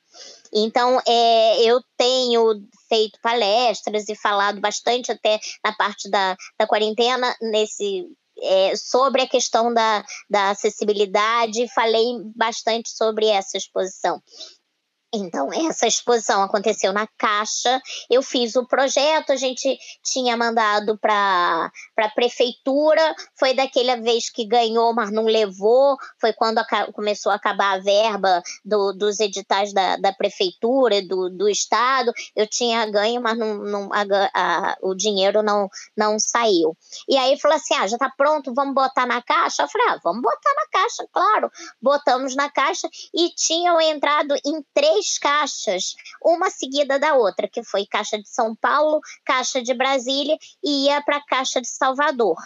Então, 0.53 1.01
é, 1.07 1.63
eu 1.63 1.81
tenho 1.97 2.61
feito 2.89 3.19
palestras 3.23 4.09
e 4.09 4.15
falado 4.15 4.61
bastante 4.61 5.11
até 5.11 5.39
na 5.65 5.73
parte 5.73 6.11
da, 6.11 6.37
da 6.59 6.67
quarentena 6.67 7.35
nesse 7.41 8.07
é, 8.43 8.75
sobre 8.77 9.23
a 9.23 9.29
questão 9.29 9.73
da, 9.73 10.05
da 10.29 10.51
acessibilidade, 10.51 11.73
falei 11.75 12.05
bastante 12.35 12.91
sobre 12.91 13.27
essa 13.27 13.57
exposição. 13.57 14.21
Então, 15.13 15.53
essa 15.53 15.89
exposição 15.89 16.43
aconteceu 16.43 16.93
na 16.93 17.07
Caixa. 17.19 17.81
Eu 18.09 18.23
fiz 18.23 18.55
o 18.55 18.67
projeto, 18.67 19.33
a 19.33 19.37
gente 19.37 19.77
tinha 20.05 20.37
mandado 20.37 20.97
para 20.99 21.71
a 21.99 22.09
prefeitura. 22.15 23.15
Foi 23.37 23.53
daquela 23.53 23.97
vez 23.97 24.31
que 24.31 24.47
ganhou, 24.47 24.95
mas 24.95 25.11
não 25.11 25.25
levou. 25.25 25.97
Foi 26.21 26.33
quando 26.33 26.59
a, 26.59 26.93
começou 26.93 27.33
a 27.33 27.35
acabar 27.35 27.77
a 27.77 27.81
verba 27.81 28.41
do, 28.65 28.93
dos 28.93 29.19
editais 29.19 29.73
da, 29.73 29.97
da 29.97 30.13
prefeitura, 30.13 31.03
do, 31.03 31.29
do 31.29 31.49
estado. 31.49 32.13
Eu 32.37 32.47
tinha 32.47 32.87
ganho, 32.87 33.21
mas 33.21 33.37
não, 33.37 33.55
não 33.55 33.91
a, 33.93 34.05
a, 34.33 34.77
o 34.81 34.95
dinheiro 34.95 35.43
não, 35.43 35.69
não 35.97 36.21
saiu. 36.21 36.77
E 37.09 37.17
aí 37.17 37.37
falou 37.41 37.57
assim: 37.57 37.75
ah, 37.75 37.87
já 37.89 37.97
está 37.97 38.13
pronto, 38.17 38.55
vamos 38.55 38.75
botar 38.75 39.07
na 39.07 39.21
caixa? 39.21 39.65
Eu 39.65 39.69
falei: 39.69 39.89
ah, 39.89 40.01
vamos 40.05 40.23
botar 40.23 40.55
na 40.55 40.67
caixa, 40.71 41.05
claro. 41.13 41.51
Botamos 41.83 42.37
na 42.37 42.49
caixa 42.49 42.89
e 43.13 43.31
tinham 43.31 43.81
entrado 43.81 44.37
em 44.45 44.65
três 44.73 45.00
três 45.01 45.19
caixas, 45.19 45.95
uma 46.23 46.51
seguida 46.51 46.99
da 46.99 47.15
outra, 47.15 47.49
que 47.49 47.65
foi 47.65 47.87
Caixa 47.87 48.19
de 48.19 48.29
São 48.29 48.55
Paulo, 48.55 49.01
Caixa 49.25 49.63
de 49.63 49.73
Brasília 49.73 50.37
e 50.63 50.87
ia 50.87 51.03
para 51.03 51.17
a 51.17 51.25
Caixa 51.25 51.61
de 51.61 51.69
Salvador. 51.69 52.37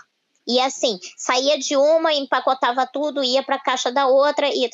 E 0.47 0.61
assim, 0.61 0.99
saía 1.17 1.59
de 1.59 1.75
uma, 1.75 2.13
empacotava 2.13 2.87
tudo, 2.87 3.25
ia 3.25 3.43
para 3.43 3.57
a 3.57 3.63
caixa 3.63 3.91
da 3.91 4.07
outra. 4.07 4.47
E... 4.47 4.69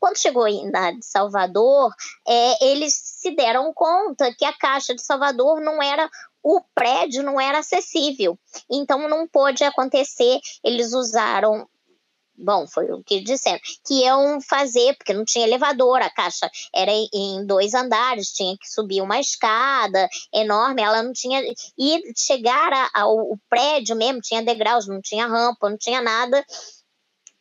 Quando 0.00 0.16
chegou 0.16 0.46
na 0.70 0.92
de 0.92 1.04
Salvador, 1.04 1.92
é, 2.26 2.64
eles 2.64 2.94
se 2.94 3.30
deram 3.36 3.74
conta 3.74 4.34
que 4.34 4.44
a 4.46 4.54
caixa 4.54 4.94
de 4.94 5.02
Salvador 5.02 5.60
não 5.60 5.82
era 5.82 6.08
o 6.42 6.60
prédio 6.74 7.22
não 7.22 7.40
era 7.40 7.58
acessível. 7.58 8.38
Então 8.70 9.06
não 9.06 9.28
pôde 9.28 9.62
acontecer. 9.64 10.40
Eles 10.64 10.92
usaram 10.92 11.68
Bom, 12.42 12.66
foi 12.66 12.90
o 12.90 13.02
que 13.04 13.20
disseram. 13.22 13.60
Que 13.86 14.02
iam 14.02 14.40
fazer, 14.40 14.96
porque 14.96 15.14
não 15.14 15.24
tinha 15.24 15.46
elevador, 15.46 16.02
a 16.02 16.10
caixa 16.10 16.50
era 16.74 16.90
em 16.90 17.46
dois 17.46 17.72
andares, 17.72 18.32
tinha 18.32 18.56
que 18.58 18.68
subir 18.68 19.00
uma 19.00 19.20
escada 19.20 20.08
enorme, 20.34 20.82
ela 20.82 21.02
não 21.04 21.12
tinha. 21.12 21.40
E 21.78 22.02
chegar 22.16 22.90
ao 22.92 23.38
prédio 23.48 23.94
mesmo, 23.94 24.20
tinha 24.20 24.42
degraus, 24.42 24.88
não 24.88 25.00
tinha 25.00 25.26
rampa, 25.26 25.70
não 25.70 25.78
tinha 25.78 26.00
nada. 26.02 26.44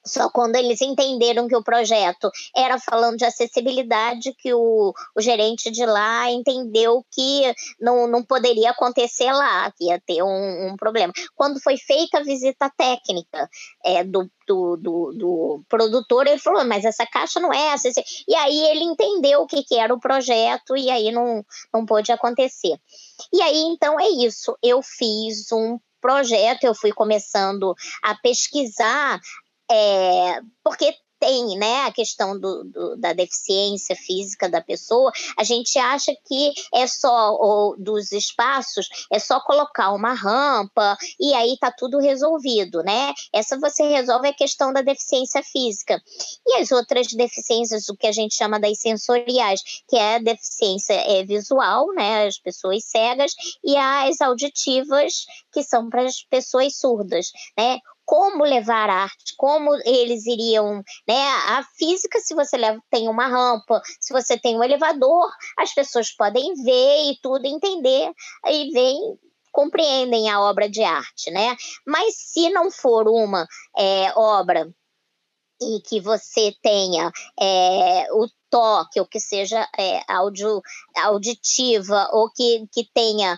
Só 0.06 0.30
quando 0.30 0.56
eles 0.56 0.82
entenderam 0.82 1.48
que 1.48 1.56
o 1.56 1.64
projeto 1.64 2.30
era 2.56 2.80
falando 2.80 3.18
de 3.18 3.26
acessibilidade, 3.26 4.34
que 4.38 4.54
o, 4.54 4.94
o 5.16 5.22
gerente 5.22 5.70
de 5.70 5.86
lá 5.86 6.30
entendeu 6.32 7.06
que 7.12 7.54
não, 7.80 8.08
não 8.08 8.24
poderia 8.24 8.72
acontecer 8.72 9.32
lá, 9.32 9.72
que 9.72 9.86
ia 9.86 10.00
ter 10.00 10.24
um, 10.24 10.72
um 10.72 10.76
problema. 10.76 11.14
Quando 11.36 11.62
foi 11.62 11.78
feita 11.78 12.18
a 12.18 12.24
visita 12.24 12.72
técnica 12.76 13.50
é, 13.86 14.04
do, 14.04 14.30
do, 14.48 14.78
do, 14.78 15.12
do, 15.14 15.64
produtor, 15.70 16.28
ele 16.28 16.40
falou, 16.40 16.66
mas 16.66 16.84
essa 16.84 17.06
caixa 17.06 17.40
não 17.40 17.54
é 17.54 17.74
acessível. 17.74 18.04
E 18.28 18.36
aí 18.36 18.60
ele 18.70 18.84
entendeu 18.84 19.42
o 19.42 19.48
que, 19.48 19.64
que 19.64 19.78
era 19.78 19.94
o 19.94 20.00
projeto 20.00 20.76
e 20.76 20.90
aí 20.90 21.12
não, 21.12 21.46
não 21.74 21.86
pôde 21.86 22.12
acontecer. 22.12 22.78
E 23.32 23.42
aí, 23.42 23.62
então, 23.62 24.00
é 24.00 24.10
isso. 24.10 24.58
Eu 24.64 24.82
fiz 24.82 25.52
um 25.52 25.80
projeto, 26.02 26.64
eu 26.64 26.74
fui 26.74 26.92
começando 26.92 27.76
a 28.02 28.16
pesquisar 28.16 29.20
é, 29.72 30.42
porque 30.64 30.94
tem 31.22 31.56
né, 31.56 31.84
a 31.84 31.92
questão 31.92 32.38
do, 32.38 32.64
do, 32.64 32.98
da 32.98 33.14
deficiência 33.14 33.96
física 33.96 34.50
da 34.50 34.60
pessoa, 34.60 35.12
a 35.38 35.44
gente 35.44 35.78
acha 35.78 36.12
que 36.26 36.52
é 36.74 36.88
só 36.88 37.38
ou, 37.40 37.78
dos 37.78 38.12
espaços, 38.12 38.90
é 39.14 39.20
só 39.20 39.40
colocar 39.40 39.94
uma 39.94 40.16
rampa 40.16 40.98
e 41.20 41.32
aí 41.36 41.56
tá 41.60 41.72
tudo 41.72 42.00
resolvido, 42.00 42.82
né? 42.82 43.14
Essa 43.32 43.60
você 43.60 43.84
resolve 43.84 44.30
a 44.30 44.34
questão 44.34 44.74
da 44.74 44.82
deficiência 44.82 45.44
física. 45.44 46.02
E 46.48 46.56
as 46.56 46.72
outras 46.72 47.06
deficiências, 47.08 47.88
o 47.88 47.96
que 47.96 48.08
a 48.08 48.12
gente 48.12 48.34
chama 48.34 48.60
das 48.60 48.80
sensoriais, 48.80 49.62
que 49.88 49.96
é 49.96 50.16
a 50.16 50.20
deficiência 50.20 50.94
é, 50.94 51.24
visual, 51.24 51.86
né? 51.94 52.26
As 52.26 52.40
pessoas 52.40 52.84
cegas, 52.86 53.34
e 53.64 53.78
as 53.78 54.20
auditivas, 54.22 55.28
que 55.54 55.62
são 55.62 55.88
para 55.88 56.04
as 56.04 56.24
pessoas 56.24 56.80
surdas, 56.80 57.28
né? 57.56 57.78
Como 58.06 58.44
levar 58.44 58.90
arte, 58.90 59.36
como 59.38 59.74
eles 59.86 60.26
iriam, 60.26 60.84
né? 61.08 61.28
A 61.48 61.64
física, 61.78 62.20
se 62.20 62.34
você 62.34 62.58
leva, 62.58 62.82
tem 62.90 63.08
uma 63.08 63.28
rampa, 63.28 63.82
se 64.00 64.14
você 64.14 64.38
tem 64.38 64.58
um 64.58 64.64
elevador, 64.64 65.30
as 65.58 65.74
pessoas 65.74 66.12
podem 66.12 66.54
ver 66.64 67.12
e 67.12 67.18
tudo 67.22 67.46
entender 67.46 68.12
e 68.48 68.72
vem 68.72 69.00
compreendem 69.52 70.30
a 70.30 70.40
obra 70.42 70.70
de 70.70 70.82
arte, 70.82 71.30
né? 71.30 71.56
Mas 71.86 72.16
se 72.16 72.50
não 72.50 72.72
for 72.72 73.08
uma 73.08 73.46
é, 73.78 74.12
obra 74.18 74.74
e 75.62 75.80
que 75.82 76.00
você 76.00 76.56
tenha 76.62 77.12
é, 77.40 78.08
o 78.14 78.28
toque, 78.50 79.00
ou 79.00 79.06
que 79.06 79.20
seja 79.20 79.68
é, 79.78 80.02
audio, 80.08 80.62
auditiva, 80.98 82.10
ou 82.12 82.30
que, 82.32 82.68
que 82.72 82.86
tenha 82.94 83.38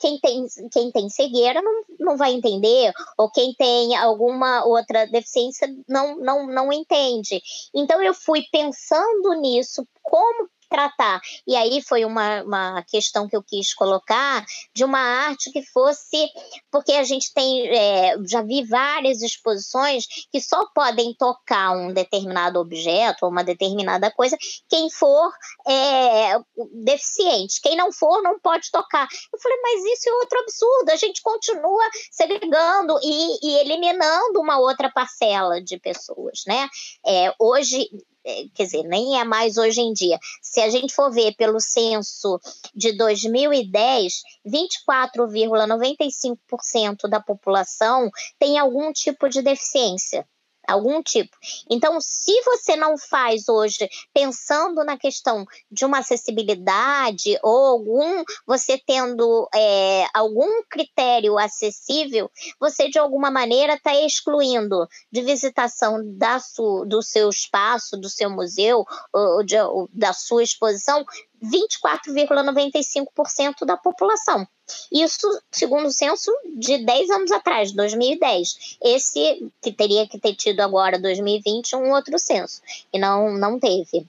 quem 0.00 0.18
tem, 0.18 0.46
quem 0.70 0.90
tem 0.90 1.08
cegueira 1.08 1.62
não, 1.62 1.84
não 1.98 2.16
vai 2.16 2.32
entender, 2.32 2.92
ou 3.16 3.30
quem 3.30 3.54
tem 3.54 3.96
alguma 3.96 4.64
outra 4.64 5.06
deficiência 5.06 5.68
não, 5.88 6.16
não, 6.16 6.46
não 6.46 6.72
entende. 6.72 7.40
Então 7.74 8.02
eu 8.02 8.14
fui 8.14 8.42
pensando 8.52 9.32
nisso, 9.40 9.86
como 10.02 10.48
tratar. 10.68 11.20
E 11.46 11.56
aí 11.56 11.82
foi 11.82 12.04
uma, 12.04 12.42
uma 12.42 12.82
questão 12.84 13.28
que 13.28 13.36
eu 13.36 13.42
quis 13.42 13.74
colocar 13.74 14.44
de 14.74 14.84
uma 14.84 14.98
arte 14.98 15.50
que 15.50 15.62
fosse, 15.62 16.28
porque 16.70 16.92
a 16.92 17.04
gente 17.04 17.32
tem, 17.32 17.68
é, 17.68 18.16
já 18.26 18.42
vi 18.42 18.64
várias 18.64 19.22
exposições 19.22 20.04
que 20.30 20.40
só 20.40 20.66
podem 20.74 21.14
tocar 21.14 21.72
um 21.72 21.92
determinado 21.92 22.58
objeto 22.58 23.24
ou 23.24 23.30
uma 23.30 23.44
determinada 23.44 24.10
coisa 24.10 24.36
quem 24.68 24.90
for 24.90 25.32
é, 25.66 26.38
deficiente. 26.84 27.60
Quem 27.62 27.76
não 27.76 27.92
for, 27.92 28.22
não 28.22 28.38
pode 28.38 28.70
tocar. 28.70 29.06
Eu 29.32 29.38
falei, 29.40 29.58
mas 29.62 29.84
isso 29.84 30.08
é 30.08 30.12
outro 30.14 30.38
absurdo. 30.40 30.90
A 30.90 30.96
gente 30.96 31.22
continua 31.22 31.84
segregando 32.10 32.98
e, 33.02 33.38
e 33.42 33.60
eliminando 33.60 34.40
uma 34.40 34.58
outra 34.58 34.90
parcela 34.90 35.62
de 35.62 35.78
pessoas, 35.78 36.42
né? 36.46 36.68
É, 37.06 37.32
hoje 37.38 37.88
quer 38.54 38.64
dizer, 38.64 38.82
nem 38.84 39.20
é 39.20 39.24
mais 39.24 39.56
hoje 39.56 39.80
em 39.80 39.92
dia. 39.92 40.18
Se 40.42 40.60
a 40.60 40.68
gente 40.70 40.94
for 40.94 41.12
ver 41.12 41.34
pelo 41.36 41.60
censo 41.60 42.40
de 42.74 42.96
2010, 42.96 44.22
24,95% 44.46 47.08
da 47.08 47.20
população 47.20 48.10
tem 48.38 48.58
algum 48.58 48.92
tipo 48.92 49.28
de 49.28 49.42
deficiência 49.42 50.26
algum 50.66 51.02
tipo. 51.02 51.36
Então, 51.70 52.00
se 52.00 52.32
você 52.42 52.76
não 52.76 52.96
faz 52.96 53.48
hoje 53.48 53.88
pensando 54.12 54.84
na 54.84 54.96
questão 54.96 55.44
de 55.70 55.84
uma 55.84 55.98
acessibilidade 55.98 57.38
ou 57.42 57.66
algum 57.66 58.24
você 58.46 58.78
tendo 58.78 59.48
é, 59.54 60.06
algum 60.14 60.62
critério 60.68 61.38
acessível, 61.38 62.30
você 62.58 62.88
de 62.88 62.98
alguma 62.98 63.30
maneira 63.30 63.74
está 63.74 63.94
excluindo 63.94 64.86
de 65.10 65.22
visitação 65.22 66.00
da 66.16 66.38
su, 66.38 66.84
do 66.86 67.02
seu 67.02 67.28
espaço, 67.28 67.96
do 67.96 68.08
seu 68.08 68.30
museu, 68.30 68.84
ou, 69.12 69.44
de, 69.44 69.58
ou 69.60 69.88
da 69.92 70.12
sua 70.12 70.42
exposição, 70.42 71.04
24,95% 71.44 73.66
da 73.66 73.76
população. 73.76 74.46
Isso, 74.90 75.28
segundo 75.52 75.86
o 75.86 75.92
censo 75.92 76.32
de 76.56 76.78
10 76.78 77.10
anos 77.10 77.30
atrás, 77.32 77.72
2010. 77.72 78.78
Esse 78.82 79.46
que 79.60 79.72
teria 79.72 80.08
que 80.08 80.18
ter 80.18 80.34
tido 80.34 80.60
agora, 80.60 80.98
2020, 80.98 81.76
um 81.76 81.92
outro 81.92 82.18
censo, 82.18 82.62
e 82.92 82.98
não, 82.98 83.34
não 83.34 83.58
teve. 83.58 84.06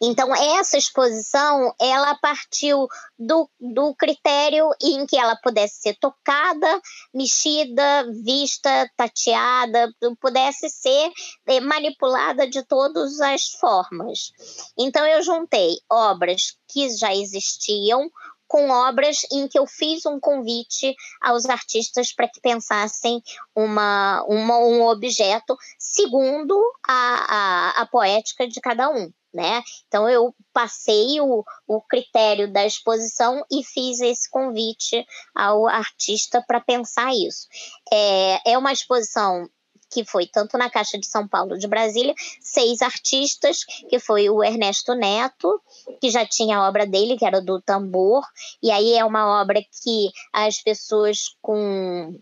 Então, 0.00 0.34
essa 0.34 0.76
exposição, 0.76 1.74
ela 1.80 2.14
partiu 2.16 2.86
do, 3.18 3.48
do 3.60 3.94
critério 3.94 4.68
em 4.82 5.06
que 5.06 5.16
ela 5.16 5.36
pudesse 5.36 5.80
ser 5.80 5.96
tocada, 5.98 6.80
mexida, 7.12 8.06
vista, 8.22 8.90
tateada, 8.96 9.92
pudesse 10.20 10.68
ser 10.70 11.10
eh, 11.46 11.60
manipulada 11.60 12.48
de 12.48 12.62
todas 12.64 13.20
as 13.20 13.48
formas. 13.60 14.32
Então, 14.78 15.06
eu 15.06 15.22
juntei 15.22 15.76
obras 15.90 16.56
que 16.68 16.88
já 16.96 17.14
existiam, 17.14 18.10
com 18.46 18.70
obras 18.70 19.26
em 19.32 19.48
que 19.48 19.58
eu 19.58 19.66
fiz 19.66 20.04
um 20.06 20.20
convite 20.20 20.94
aos 21.20 21.46
artistas 21.46 22.12
para 22.12 22.28
que 22.28 22.40
pensassem 22.40 23.22
uma, 23.54 24.22
uma, 24.28 24.58
um 24.58 24.82
objeto 24.86 25.56
segundo 25.78 26.54
a, 26.86 26.92
a, 26.92 27.82
a 27.82 27.86
poética 27.86 28.46
de 28.46 28.60
cada 28.60 28.90
um 28.90 29.10
né? 29.34 29.62
Então 29.88 30.08
eu 30.08 30.34
passei 30.52 31.20
o, 31.20 31.44
o 31.66 31.80
critério 31.82 32.50
da 32.52 32.64
exposição 32.64 33.44
e 33.50 33.64
fiz 33.64 34.00
esse 34.00 34.30
convite 34.30 35.04
ao 35.34 35.66
artista 35.66 36.42
para 36.46 36.60
pensar 36.60 37.12
isso. 37.12 37.48
É, 37.92 38.52
é 38.52 38.58
uma 38.58 38.72
exposição 38.72 39.48
que 39.90 40.04
foi 40.04 40.26
tanto 40.26 40.58
na 40.58 40.68
Caixa 40.68 40.98
de 40.98 41.06
São 41.06 41.26
Paulo 41.28 41.56
de 41.56 41.68
Brasília, 41.68 42.14
seis 42.40 42.82
artistas, 42.82 43.64
que 43.88 44.00
foi 44.00 44.28
o 44.28 44.42
Ernesto 44.42 44.92
Neto, 44.94 45.60
que 46.00 46.10
já 46.10 46.26
tinha 46.26 46.58
a 46.58 46.68
obra 46.68 46.84
dele, 46.84 47.16
que 47.16 47.24
era 47.24 47.40
do 47.40 47.62
tambor, 47.62 48.24
e 48.60 48.72
aí 48.72 48.94
é 48.94 49.04
uma 49.04 49.40
obra 49.40 49.60
que 49.82 50.10
as 50.32 50.60
pessoas 50.60 51.36
com 51.40 52.18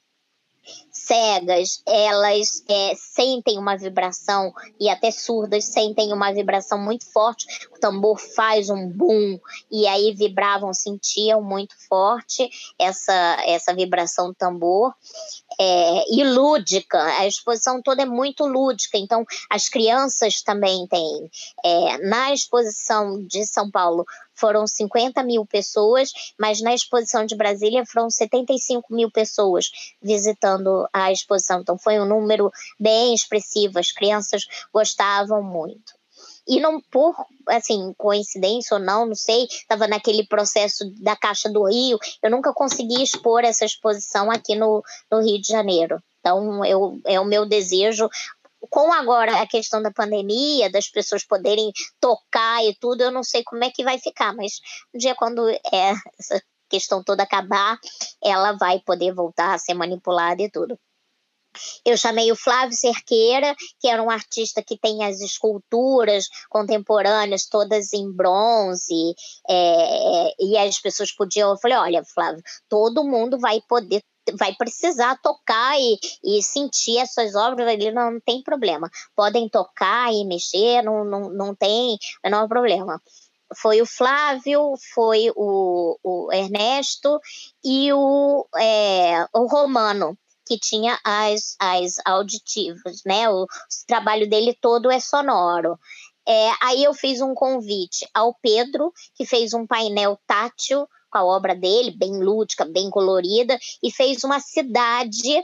cegas, 0.90 1.82
elas 1.86 2.62
é, 2.68 2.94
sentem 2.94 3.58
uma 3.58 3.76
vibração 3.76 4.52
e 4.78 4.88
até 4.88 5.10
surdas 5.10 5.64
sentem 5.64 6.12
uma 6.12 6.32
vibração 6.32 6.78
muito 6.78 7.10
forte. 7.10 7.46
O 7.74 7.78
tambor 7.78 8.18
faz 8.18 8.70
um 8.70 8.88
boom 8.88 9.38
e 9.70 9.86
aí 9.86 10.14
vibravam, 10.14 10.72
sentiam 10.72 11.42
muito 11.42 11.74
forte 11.88 12.48
essa 12.78 13.12
essa 13.46 13.74
vibração 13.74 14.28
do 14.28 14.34
tambor. 14.34 14.94
É, 15.60 16.04
e 16.10 16.24
lúdica, 16.24 16.98
a 16.98 17.26
exposição 17.26 17.82
toda 17.82 18.02
é 18.02 18.06
muito 18.06 18.46
lúdica, 18.46 18.96
então 18.96 19.24
as 19.50 19.68
crianças 19.68 20.42
também 20.42 20.86
têm. 20.86 21.30
É, 21.64 21.98
na 22.08 22.32
exposição 22.32 23.22
de 23.26 23.46
São 23.46 23.70
Paulo 23.70 24.04
foram 24.42 24.66
50 24.66 25.22
mil 25.22 25.46
pessoas, 25.46 26.10
mas 26.36 26.60
na 26.60 26.74
exposição 26.74 27.24
de 27.24 27.36
Brasília 27.36 27.86
foram 27.86 28.10
75 28.10 28.92
mil 28.92 29.08
pessoas 29.08 29.70
visitando 30.02 30.84
a 30.92 31.12
exposição. 31.12 31.60
Então 31.60 31.78
foi 31.78 32.00
um 32.00 32.04
número 32.04 32.50
bem 32.78 33.14
expressivo, 33.14 33.78
as 33.78 33.92
crianças 33.92 34.42
gostavam 34.74 35.44
muito. 35.44 35.92
E 36.46 36.58
não 36.58 36.80
por, 36.80 37.14
assim, 37.48 37.94
coincidência 37.96 38.76
ou 38.76 38.82
não, 38.82 39.06
não 39.06 39.14
sei, 39.14 39.44
estava 39.44 39.86
naquele 39.86 40.26
processo 40.26 40.84
da 41.00 41.14
Caixa 41.14 41.48
do 41.48 41.62
Rio, 41.64 41.98
eu 42.20 42.30
nunca 42.30 42.52
consegui 42.52 43.00
expor 43.00 43.44
essa 43.44 43.64
exposição 43.64 44.28
aqui 44.28 44.56
no, 44.56 44.82
no 45.08 45.20
Rio 45.20 45.40
de 45.40 45.46
Janeiro. 45.46 46.02
Então, 46.18 46.64
eu, 46.64 47.00
é 47.04 47.20
o 47.20 47.24
meu 47.24 47.46
desejo 47.46 48.08
com 48.70 48.92
agora 48.92 49.40
a 49.40 49.46
questão 49.46 49.82
da 49.82 49.90
pandemia, 49.90 50.70
das 50.70 50.88
pessoas 50.88 51.24
poderem 51.24 51.72
tocar 52.00 52.64
e 52.64 52.74
tudo, 52.78 53.02
eu 53.02 53.10
não 53.10 53.22
sei 53.22 53.42
como 53.42 53.64
é 53.64 53.70
que 53.70 53.84
vai 53.84 53.98
ficar, 53.98 54.34
mas 54.34 54.60
um 54.94 54.98
dia 54.98 55.14
quando 55.14 55.48
é, 55.48 55.94
essa 56.18 56.42
questão 56.68 57.02
toda 57.04 57.22
acabar, 57.22 57.78
ela 58.22 58.52
vai 58.52 58.80
poder 58.80 59.12
voltar 59.12 59.54
a 59.54 59.58
ser 59.58 59.74
manipulada 59.74 60.42
e 60.42 60.50
tudo. 60.50 60.78
Eu 61.84 61.96
chamei 61.96 62.30
o 62.32 62.36
Flávio 62.36 62.76
Cerqueira, 62.76 63.54
que 63.80 63.88
era 63.88 64.02
um 64.02 64.10
artista 64.10 64.62
que 64.62 64.78
tem 64.78 65.04
as 65.04 65.20
esculturas 65.20 66.28
contemporâneas 66.48 67.46
todas 67.46 67.92
em 67.92 68.10
bronze, 68.10 69.14
é, 69.48 70.34
e 70.38 70.56
as 70.56 70.80
pessoas 70.80 71.12
podiam. 71.12 71.50
Eu 71.50 71.58
falei: 71.58 71.76
olha, 71.76 72.04
Flávio, 72.04 72.42
todo 72.68 73.04
mundo 73.04 73.38
vai 73.38 73.60
poder 73.68 74.02
vai 74.34 74.54
precisar 74.54 75.18
tocar 75.20 75.76
e, 75.80 75.98
e 76.22 76.40
sentir 76.42 76.98
essas 76.98 77.34
obras 77.34 77.66
ali, 77.66 77.90
não, 77.90 78.12
não 78.12 78.20
tem 78.20 78.40
problema. 78.40 78.88
Podem 79.16 79.48
tocar 79.48 80.12
e 80.12 80.24
mexer, 80.24 80.80
não, 80.82 81.04
não, 81.04 81.28
não 81.30 81.54
tem 81.56 81.98
menor 82.24 82.46
problema 82.46 83.00
foi 83.54 83.82
o 83.82 83.86
Flávio, 83.86 84.74
foi 84.94 85.30
o, 85.36 85.98
o 86.02 86.32
Ernesto 86.32 87.20
e 87.64 87.92
o, 87.92 88.46
é, 88.56 89.26
o 89.34 89.46
Romano, 89.46 90.16
que 90.52 90.58
tinha 90.58 90.98
as, 91.02 91.56
as 91.58 91.94
auditivas, 92.04 93.00
né? 93.06 93.28
O, 93.30 93.44
o 93.44 93.46
trabalho 93.86 94.28
dele 94.28 94.54
todo 94.60 94.90
é 94.90 95.00
sonoro. 95.00 95.78
É, 96.28 96.50
aí 96.62 96.84
eu 96.84 96.92
fiz 96.92 97.22
um 97.22 97.34
convite 97.34 98.06
ao 98.12 98.34
Pedro, 98.34 98.92
que 99.14 99.24
fez 99.24 99.54
um 99.54 99.66
painel 99.66 100.18
tátil 100.26 100.86
com 101.10 101.18
a 101.18 101.24
obra 101.24 101.54
dele, 101.54 101.96
bem 101.96 102.22
lúdica, 102.22 102.66
bem 102.66 102.90
colorida, 102.90 103.58
e 103.82 103.90
fez 103.90 104.24
uma 104.24 104.40
cidade 104.40 105.42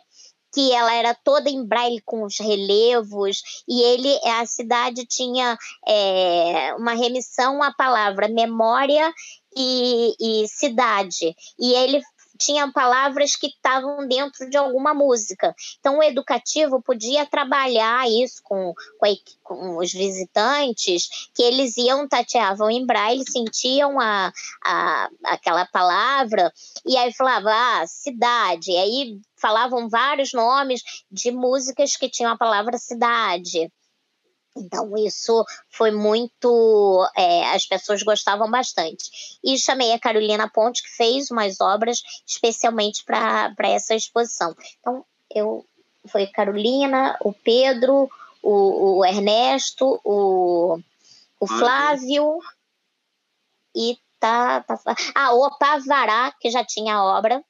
que 0.52 0.72
ela 0.72 0.92
era 0.94 1.14
toda 1.14 1.50
em 1.50 1.64
braille 1.64 2.00
com 2.04 2.22
os 2.22 2.38
relevos 2.38 3.42
e 3.66 3.82
ele 3.82 4.18
a 4.24 4.46
cidade 4.46 5.04
tinha 5.06 5.58
é, 5.86 6.74
uma 6.74 6.94
remissão 6.94 7.62
à 7.62 7.70
palavra 7.72 8.28
memória 8.28 9.12
e, 9.54 10.14
e 10.18 10.48
cidade 10.48 11.34
e 11.58 11.74
ele 11.74 12.00
tinha 12.38 12.70
palavras 12.72 13.36
que 13.36 13.48
estavam 13.48 14.06
dentro 14.06 14.48
de 14.48 14.56
alguma 14.56 14.94
música. 14.94 15.54
Então, 15.78 15.98
o 15.98 16.02
educativo 16.02 16.80
podia 16.82 17.26
trabalhar 17.26 18.08
isso 18.08 18.40
com, 18.42 18.72
com, 18.98 19.06
a, 19.06 19.10
com 19.42 19.76
os 19.78 19.92
visitantes, 19.92 21.08
que 21.34 21.42
eles 21.42 21.76
iam, 21.76 22.08
tateavam 22.08 22.70
em 22.70 22.86
braille, 22.86 23.24
sentiam 23.28 24.00
a, 24.00 24.32
a, 24.64 25.08
aquela 25.24 25.66
palavra, 25.66 26.52
e 26.86 26.96
aí 26.96 27.12
falava, 27.12 27.50
ah, 27.50 27.86
cidade, 27.86 28.70
e 28.70 28.76
aí 28.76 29.20
falavam 29.36 29.88
vários 29.88 30.32
nomes 30.32 30.82
de 31.10 31.30
músicas 31.30 31.96
que 31.96 32.08
tinham 32.08 32.32
a 32.32 32.38
palavra 32.38 32.76
cidade. 32.78 33.70
Então, 34.58 34.96
isso 34.96 35.44
foi 35.70 35.90
muito. 35.90 37.08
É, 37.16 37.50
as 37.50 37.66
pessoas 37.66 38.02
gostavam 38.02 38.50
bastante. 38.50 39.38
E 39.42 39.58
chamei 39.58 39.92
a 39.92 39.98
Carolina 39.98 40.48
Ponte, 40.48 40.82
que 40.82 40.96
fez 40.96 41.30
umas 41.30 41.60
obras 41.60 42.02
especialmente 42.26 43.04
para 43.04 43.54
essa 43.60 43.94
exposição. 43.94 44.54
Então, 44.80 45.04
eu 45.34 45.64
foi 46.06 46.26
Carolina, 46.26 47.16
o 47.20 47.32
Pedro, 47.32 48.08
o, 48.42 48.98
o 48.98 49.04
Ernesto, 49.04 50.00
o, 50.04 50.78
o 51.40 51.46
Flávio 51.46 52.38
e 53.74 53.98
tá, 54.18 54.62
tá. 54.62 54.78
Ah, 55.14 55.32
o 55.34 55.46
Opavará, 55.46 56.32
que 56.40 56.50
já 56.50 56.64
tinha 56.64 56.96
a 56.96 57.04
obra. 57.04 57.44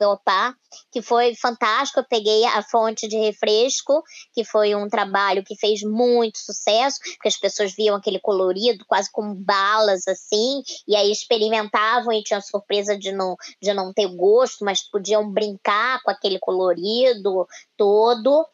Leopard, 0.00 0.56
que 0.90 1.02
foi 1.02 1.34
fantástico. 1.34 2.00
Eu 2.00 2.04
peguei 2.04 2.44
a 2.44 2.62
fonte 2.62 3.08
de 3.08 3.16
refresco, 3.16 4.02
que 4.32 4.44
foi 4.44 4.74
um 4.74 4.88
trabalho 4.88 5.44
que 5.44 5.56
fez 5.56 5.82
muito 5.82 6.38
sucesso, 6.38 6.98
porque 7.14 7.28
as 7.28 7.36
pessoas 7.36 7.74
viam 7.74 7.96
aquele 7.96 8.20
colorido, 8.20 8.84
quase 8.86 9.10
como 9.10 9.34
balas 9.34 10.06
assim, 10.06 10.62
e 10.86 10.94
aí 10.94 11.10
experimentavam 11.10 12.12
e 12.12 12.22
tinham 12.22 12.40
surpresa 12.40 12.98
de 12.98 13.12
não, 13.12 13.36
de 13.60 13.72
não 13.74 13.92
ter 13.92 14.08
gosto, 14.08 14.64
mas 14.64 14.88
podiam 14.88 15.30
brincar 15.30 16.02
com 16.02 16.10
aquele 16.10 16.38
colorido 16.38 17.46
todo. 17.76 18.46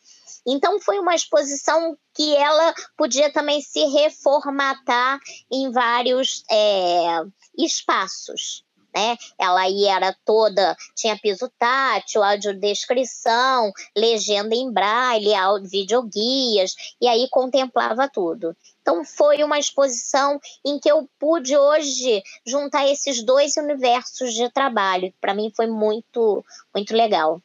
Então 0.47 0.79
foi 0.79 0.99
uma 0.99 1.15
exposição 1.15 1.97
que 2.15 2.35
ela 2.37 2.75
podia 2.97 3.33
também 3.33 3.61
se 3.61 3.85
reformatar 3.87 5.19
em 5.51 5.71
vários 5.71 6.45
é, 6.51 7.21
espaços. 7.57 8.65
Né? 8.95 9.17
Ela 9.39 9.63
aí 9.63 9.87
era 9.87 10.15
toda, 10.25 10.77
tinha 10.95 11.19
piso 11.19 11.51
tátil, 11.59 12.23
audiodescrição, 12.23 13.73
legenda 13.97 14.55
em 14.55 14.71
braille, 14.71 15.33
videoguias, 15.65 16.75
e 17.01 17.09
aí 17.09 17.27
contemplava 17.31 18.09
tudo. 18.09 18.57
Então 18.81 19.05
foi 19.05 19.43
uma 19.43 19.59
exposição 19.59 20.39
em 20.65 20.79
que 20.79 20.91
eu 20.91 21.09
pude 21.19 21.57
hoje 21.57 22.23
juntar 22.47 22.87
esses 22.87 23.23
dois 23.25 23.57
universos 23.57 24.33
de 24.35 24.49
trabalho. 24.53 25.13
Para 25.21 25.35
mim 25.35 25.51
foi 25.57 25.67
muito, 25.67 26.45
muito 26.75 26.95
legal. 26.95 27.43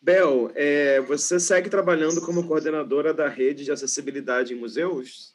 Bel, 0.00 0.50
é, 0.56 1.00
você 1.02 1.38
segue 1.38 1.70
trabalhando 1.70 2.20
como 2.20 2.48
coordenadora 2.48 3.14
da 3.14 3.28
rede 3.28 3.64
de 3.64 3.70
acessibilidade 3.70 4.52
em 4.52 4.56
museus? 4.56 5.31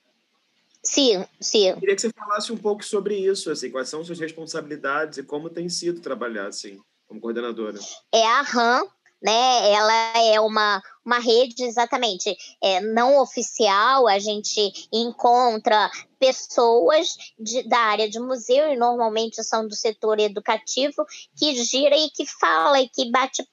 Sim, 0.88 1.26
sim. 1.42 1.76
Queria 1.82 1.96
que 1.96 2.02
você 2.02 2.10
falasse 2.18 2.50
um 2.54 2.58
pouco 2.58 2.82
sobre 2.84 3.18
isso, 3.18 3.52
assim, 3.52 3.70
quais 3.70 3.90
são 3.90 4.06
suas 4.06 4.22
responsabilidades 4.22 5.18
e 5.18 5.24
como 5.24 5.50
tem 5.50 5.68
sido 5.68 6.00
trabalhar 6.00 6.48
assim, 6.48 6.80
como 7.06 7.20
coordenadora. 7.20 7.78
É 8.10 8.26
a 8.26 8.42
RAM, 8.42 8.88
né? 9.22 9.70
Ela 9.74 10.18
é 10.18 10.40
uma, 10.40 10.82
uma 11.06 11.20
rede 11.20 11.62
exatamente 11.66 12.34
é, 12.64 12.80
não 12.80 13.20
oficial. 13.20 14.08
A 14.08 14.18
gente 14.18 14.88
encontra 14.94 15.92
pessoas 16.18 17.18
de, 17.38 17.68
da 17.68 17.80
área 17.80 18.10
de 18.10 18.18
museu 18.18 18.72
e 18.72 18.78
normalmente 18.78 19.44
são 19.44 19.68
do 19.68 19.76
setor 19.76 20.22
educativo 20.22 21.06
que 21.38 21.66
gira 21.66 21.98
e 21.98 22.10
que 22.12 22.26
fala 22.26 22.80
e 22.80 22.88
que 22.88 23.12
bate 23.12 23.44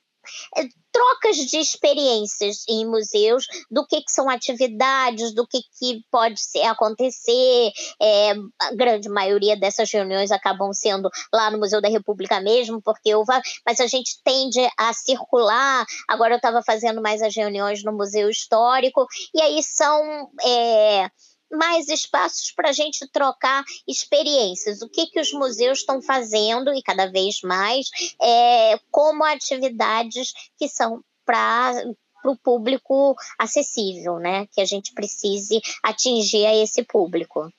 trocas 0.92 1.36
de 1.36 1.58
experiências 1.58 2.64
em 2.68 2.86
museus, 2.86 3.46
do 3.68 3.84
que, 3.84 4.00
que 4.00 4.12
são 4.12 4.30
atividades, 4.30 5.34
do 5.34 5.44
que, 5.46 5.58
que 5.78 6.00
pode 6.10 6.40
ser, 6.40 6.62
acontecer. 6.62 7.72
É, 8.00 8.32
a 8.60 8.74
grande 8.74 9.08
maioria 9.08 9.56
dessas 9.56 9.90
reuniões 9.90 10.30
acabam 10.30 10.72
sendo 10.72 11.10
lá 11.32 11.50
no 11.50 11.58
Museu 11.58 11.80
da 11.80 11.88
República 11.88 12.40
mesmo, 12.40 12.80
porque 12.80 13.08
eu 13.08 13.24
vá, 13.24 13.42
mas 13.66 13.80
a 13.80 13.86
gente 13.88 14.20
tende 14.22 14.60
a 14.78 14.92
circular. 14.92 15.84
Agora 16.08 16.34
eu 16.34 16.36
estava 16.36 16.62
fazendo 16.62 17.02
mais 17.02 17.20
as 17.22 17.34
reuniões 17.34 17.82
no 17.82 17.92
Museu 17.92 18.30
Histórico, 18.30 19.06
e 19.34 19.42
aí 19.42 19.62
são. 19.62 20.30
É, 20.44 21.10
mais 21.54 21.88
espaços 21.88 22.52
para 22.52 22.70
a 22.70 22.72
gente 22.72 23.06
trocar 23.08 23.64
experiências. 23.86 24.82
O 24.82 24.88
que, 24.88 25.06
que 25.06 25.20
os 25.20 25.32
museus 25.32 25.78
estão 25.78 26.02
fazendo, 26.02 26.72
e 26.74 26.82
cada 26.82 27.06
vez 27.06 27.40
mais, 27.42 27.88
é, 28.20 28.78
como 28.90 29.24
atividades 29.24 30.32
que 30.58 30.68
são 30.68 31.02
para 31.24 31.84
o 32.24 32.36
público 32.36 33.14
acessível, 33.38 34.18
né? 34.18 34.46
Que 34.52 34.60
a 34.60 34.64
gente 34.64 34.92
precise 34.92 35.60
atingir 35.82 36.46
a 36.46 36.56
esse 36.56 36.82
público. 36.82 37.52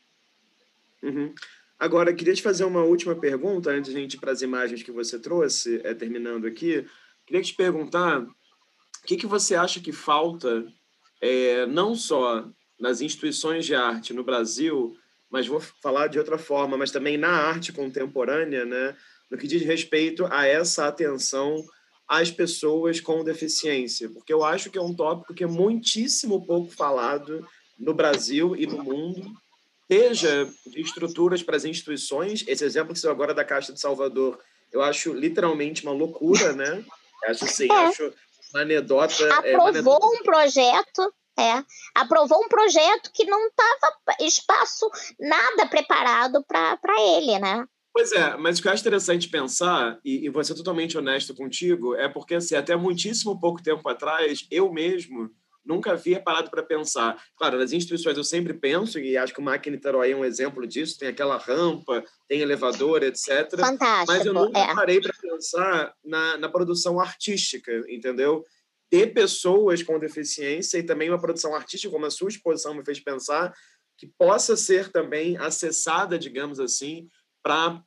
Uhum. 1.01 1.33
Agora, 1.77 2.13
queria 2.13 2.33
te 2.33 2.41
fazer 2.41 2.63
uma 2.63 2.83
última 2.83 3.15
pergunta, 3.15 3.69
antes 3.69 3.91
de 3.91 3.97
a 3.97 4.01
gente 4.01 4.13
ir 4.15 4.19
para 4.19 4.31
as 4.31 4.41
imagens 4.41 4.81
que 4.81 4.91
você 4.91 5.19
trouxe, 5.19 5.81
é, 5.83 5.93
terminando 5.93 6.47
aqui. 6.47 6.85
Queria 7.25 7.41
te 7.41 7.53
perguntar 7.53 8.21
o 8.21 9.05
que, 9.05 9.17
que 9.17 9.27
você 9.27 9.55
acha 9.55 9.79
que 9.79 9.91
falta, 9.91 10.65
é, 11.21 11.65
não 11.65 11.93
só 11.93 12.47
nas 12.79 13.01
instituições 13.01 13.65
de 13.65 13.75
arte 13.75 14.13
no 14.13 14.23
Brasil, 14.23 14.95
mas 15.29 15.47
vou 15.47 15.59
falar 15.59 16.07
de 16.07 16.19
outra 16.19 16.37
forma, 16.37 16.77
mas 16.77 16.91
também 16.91 17.17
na 17.17 17.29
arte 17.29 17.73
contemporânea, 17.73 18.65
né, 18.65 18.95
no 19.29 19.37
que 19.37 19.47
diz 19.47 19.61
respeito 19.63 20.25
a 20.31 20.45
essa 20.45 20.87
atenção 20.87 21.63
às 22.07 22.29
pessoas 22.29 22.99
com 22.99 23.23
deficiência, 23.23 24.09
porque 24.09 24.31
eu 24.31 24.43
acho 24.43 24.69
que 24.69 24.77
é 24.77 24.81
um 24.81 24.93
tópico 24.93 25.33
que 25.33 25.43
é 25.43 25.47
muitíssimo 25.47 26.45
pouco 26.45 26.71
falado 26.71 27.45
no 27.77 27.93
Brasil 27.93 28.55
e 28.55 28.67
no 28.67 28.83
mundo, 28.83 29.33
seja 29.91 30.47
de 30.65 30.81
estruturas 30.81 31.41
para 31.41 31.57
as 31.57 31.65
instituições, 31.65 32.43
esse 32.47 32.63
exemplo 32.63 32.93
que 32.93 32.99
você 32.99 33.07
agora 33.07 33.33
da 33.33 33.43
Caixa 33.43 33.73
de 33.73 33.79
Salvador, 33.79 34.39
eu 34.71 34.81
acho 34.81 35.13
literalmente 35.13 35.83
uma 35.83 35.93
loucura, 35.93 36.53
né? 36.53 36.83
Acho 37.25 37.45
assim, 37.45 37.71
é. 37.71 37.75
acho 37.85 38.13
uma 38.53 38.61
anedota. 38.61 39.33
Aprovou 39.33 39.49
é, 39.49 39.55
uma 39.55 39.69
anedota... 39.69 40.05
um 40.05 40.23
projeto 40.23 41.13
é, 41.37 41.63
aprovou 41.93 42.43
um 42.43 42.47
projeto 42.47 43.11
que 43.13 43.25
não 43.25 43.47
estava 43.47 43.97
espaço 44.21 44.89
nada 45.19 45.67
preparado 45.67 46.43
para 46.47 47.01
ele, 47.17 47.39
né? 47.39 47.65
Pois 47.93 48.11
é, 48.11 48.35
mas 48.35 48.59
o 48.59 48.61
que 48.61 48.67
eu 48.67 48.73
acho 48.73 48.81
interessante 48.81 49.29
pensar, 49.29 49.97
e, 50.03 50.25
e 50.25 50.29
vou 50.29 50.43
ser 50.43 50.53
totalmente 50.53 50.97
honesto 50.97 51.33
contigo, 51.33 51.95
é 51.95 52.09
porque 52.09 52.35
assim, 52.35 52.53
até 52.53 52.75
muitíssimo 52.75 53.39
pouco 53.39 53.63
tempo 53.63 53.87
atrás, 53.87 54.45
eu 54.51 54.69
mesmo 54.69 55.29
nunca 55.65 55.93
havia 55.93 56.21
parado 56.21 56.49
para 56.49 56.61
pensar. 56.61 57.17
Claro, 57.37 57.57
nas 57.57 57.71
instituições 57.71 58.17
eu 58.17 58.23
sempre 58.23 58.53
penso, 58.53 58.99
e 58.99 59.17
acho 59.17 59.33
que 59.33 59.39
o 59.39 59.43
MAC 59.43 59.69
Niterói 59.69 60.11
é 60.11 60.15
um 60.15 60.23
exemplo 60.23 60.67
disso, 60.67 60.99
tem 60.99 61.09
aquela 61.09 61.37
rampa, 61.37 62.03
tem 62.27 62.41
elevador, 62.41 63.01
etc. 63.01 63.49
Fantástico. 63.57 64.11
Mas 64.11 64.25
eu 64.25 64.33
nunca 64.33 64.59
é. 64.59 64.75
parei 64.75 65.01
para 65.01 65.13
pensar 65.19 65.93
na, 66.03 66.37
na 66.37 66.49
produção 66.49 66.99
artística, 66.99 67.71
entendeu? 67.89 68.43
Ter 68.89 69.13
pessoas 69.13 69.81
com 69.81 69.99
deficiência 69.99 70.77
e 70.77 70.83
também 70.83 71.09
uma 71.09 71.21
produção 71.21 71.55
artística, 71.55 71.91
como 71.91 72.05
a 72.05 72.11
sua 72.11 72.29
exposição 72.29 72.73
me 72.73 72.85
fez 72.85 72.99
pensar, 72.99 73.53
que 73.97 74.07
possa 74.17 74.55
ser 74.55 74.91
também 74.91 75.37
acessada, 75.37 76.19
digamos 76.19 76.59
assim, 76.59 77.07
para 77.41 77.81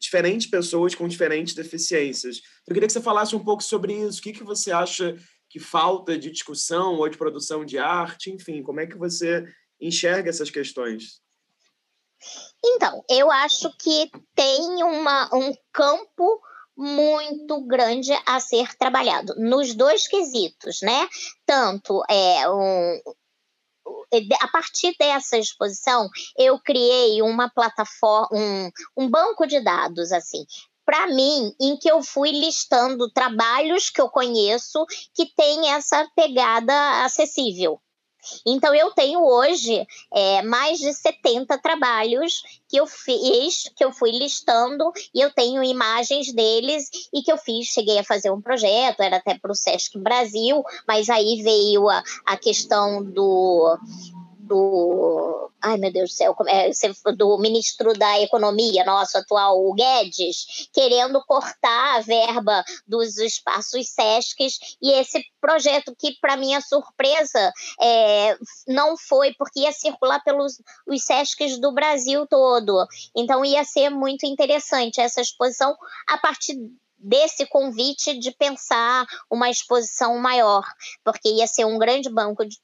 diferentes 0.00 0.48
pessoas 0.48 0.94
com 0.94 1.06
diferentes 1.06 1.54
deficiências. 1.54 2.40
Eu 2.66 2.72
queria 2.72 2.86
que 2.86 2.92
você 2.92 3.02
falasse 3.02 3.36
um 3.36 3.44
pouco 3.44 3.62
sobre 3.62 3.92
isso. 3.92 4.18
O 4.18 4.22
que, 4.22 4.32
que 4.32 4.44
você 4.44 4.72
acha 4.72 5.14
que 5.48 5.58
falta 5.58 6.16
de 6.16 6.30
discussão 6.30 6.94
ou 6.94 7.08
de 7.08 7.18
produção 7.18 7.64
de 7.64 7.76
arte? 7.76 8.30
Enfim, 8.30 8.62
como 8.62 8.80
é 8.80 8.86
que 8.86 8.96
você 8.96 9.44
enxerga 9.80 10.30
essas 10.30 10.50
questões? 10.50 11.20
Então, 12.64 13.02
eu 13.08 13.30
acho 13.30 13.70
que 13.78 14.10
tem 14.34 14.82
uma, 14.82 15.28
um 15.34 15.54
campo 15.72 16.40
muito 16.80 17.60
grande 17.66 18.10
a 18.26 18.40
ser 18.40 18.74
trabalhado 18.76 19.34
nos 19.36 19.74
dois 19.74 20.08
quesitos, 20.08 20.80
né? 20.82 21.08
Tanto 21.44 22.02
é 22.08 22.48
um, 22.48 23.00
a 24.40 24.48
partir 24.48 24.94
dessa 24.98 25.36
exposição, 25.36 26.08
eu 26.38 26.58
criei 26.58 27.22
uma 27.22 27.50
plataforma, 27.50 28.28
um, 28.32 28.70
um 28.96 29.10
banco 29.10 29.46
de 29.46 29.60
dados, 29.60 30.10
assim, 30.10 30.44
para 30.84 31.06
mim, 31.06 31.54
em 31.60 31.76
que 31.76 31.90
eu 31.90 32.02
fui 32.02 32.30
listando 32.30 33.10
trabalhos 33.12 33.90
que 33.90 34.00
eu 34.00 34.08
conheço 34.08 34.84
que 35.14 35.26
têm 35.36 35.70
essa 35.70 36.08
pegada 36.16 37.04
acessível. 37.04 37.80
Então, 38.46 38.74
eu 38.74 38.90
tenho 38.92 39.24
hoje 39.24 39.86
é, 40.12 40.42
mais 40.42 40.78
de 40.78 40.92
70 40.92 41.58
trabalhos 41.58 42.42
que 42.68 42.76
eu 42.76 42.86
fiz, 42.86 43.70
que 43.76 43.84
eu 43.84 43.92
fui 43.92 44.10
listando, 44.10 44.92
e 45.14 45.20
eu 45.20 45.32
tenho 45.32 45.62
imagens 45.62 46.32
deles 46.32 46.88
e 47.12 47.22
que 47.22 47.32
eu 47.32 47.38
fiz. 47.38 47.68
Cheguei 47.68 47.98
a 47.98 48.04
fazer 48.04 48.30
um 48.30 48.40
projeto, 48.40 49.00
era 49.00 49.16
até 49.16 49.38
para 49.38 49.52
o 49.52 49.54
Sesc 49.54 49.98
Brasil, 49.98 50.62
mas 50.86 51.08
aí 51.08 51.42
veio 51.42 51.88
a, 51.88 52.02
a 52.26 52.36
questão 52.36 53.02
do 53.02 53.78
do. 54.50 55.50
Ai, 55.62 55.76
meu 55.76 55.92
Deus 55.92 56.10
do 56.10 56.16
céu, 56.16 56.36
é, 56.48 56.70
do 57.12 57.38
ministro 57.38 57.92
da 57.92 58.20
Economia, 58.20 58.84
nosso 58.84 59.16
atual, 59.16 59.64
o 59.64 59.72
Guedes, 59.74 60.68
querendo 60.72 61.22
cortar 61.26 61.96
a 61.96 62.00
verba 62.00 62.64
dos 62.86 63.18
espaços 63.18 63.88
SESCs, 63.88 64.76
e 64.82 64.90
esse 64.92 65.22
projeto 65.40 65.94
que, 65.96 66.16
para 66.20 66.36
minha 66.36 66.60
surpresa, 66.60 67.52
é, 67.80 68.36
não 68.66 68.96
foi, 68.96 69.34
porque 69.34 69.60
ia 69.60 69.72
circular 69.72 70.22
pelos 70.24 70.60
os 70.86 71.04
SESCs 71.04 71.60
do 71.60 71.72
Brasil 71.72 72.26
todo. 72.26 72.86
Então, 73.14 73.44
ia 73.44 73.62
ser 73.64 73.90
muito 73.90 74.26
interessante 74.26 75.00
essa 75.00 75.20
exposição 75.20 75.76
a 76.08 76.18
partir 76.18 76.56
desse 77.00 77.46
convite 77.46 78.18
de 78.18 78.30
pensar 78.32 79.06
uma 79.30 79.48
exposição 79.48 80.18
maior, 80.18 80.64
porque 81.02 81.28
ia 81.28 81.46
ser 81.46 81.64
um 81.64 81.78
grande 81.78 82.10
banco 82.10 82.44
de, 82.44 82.58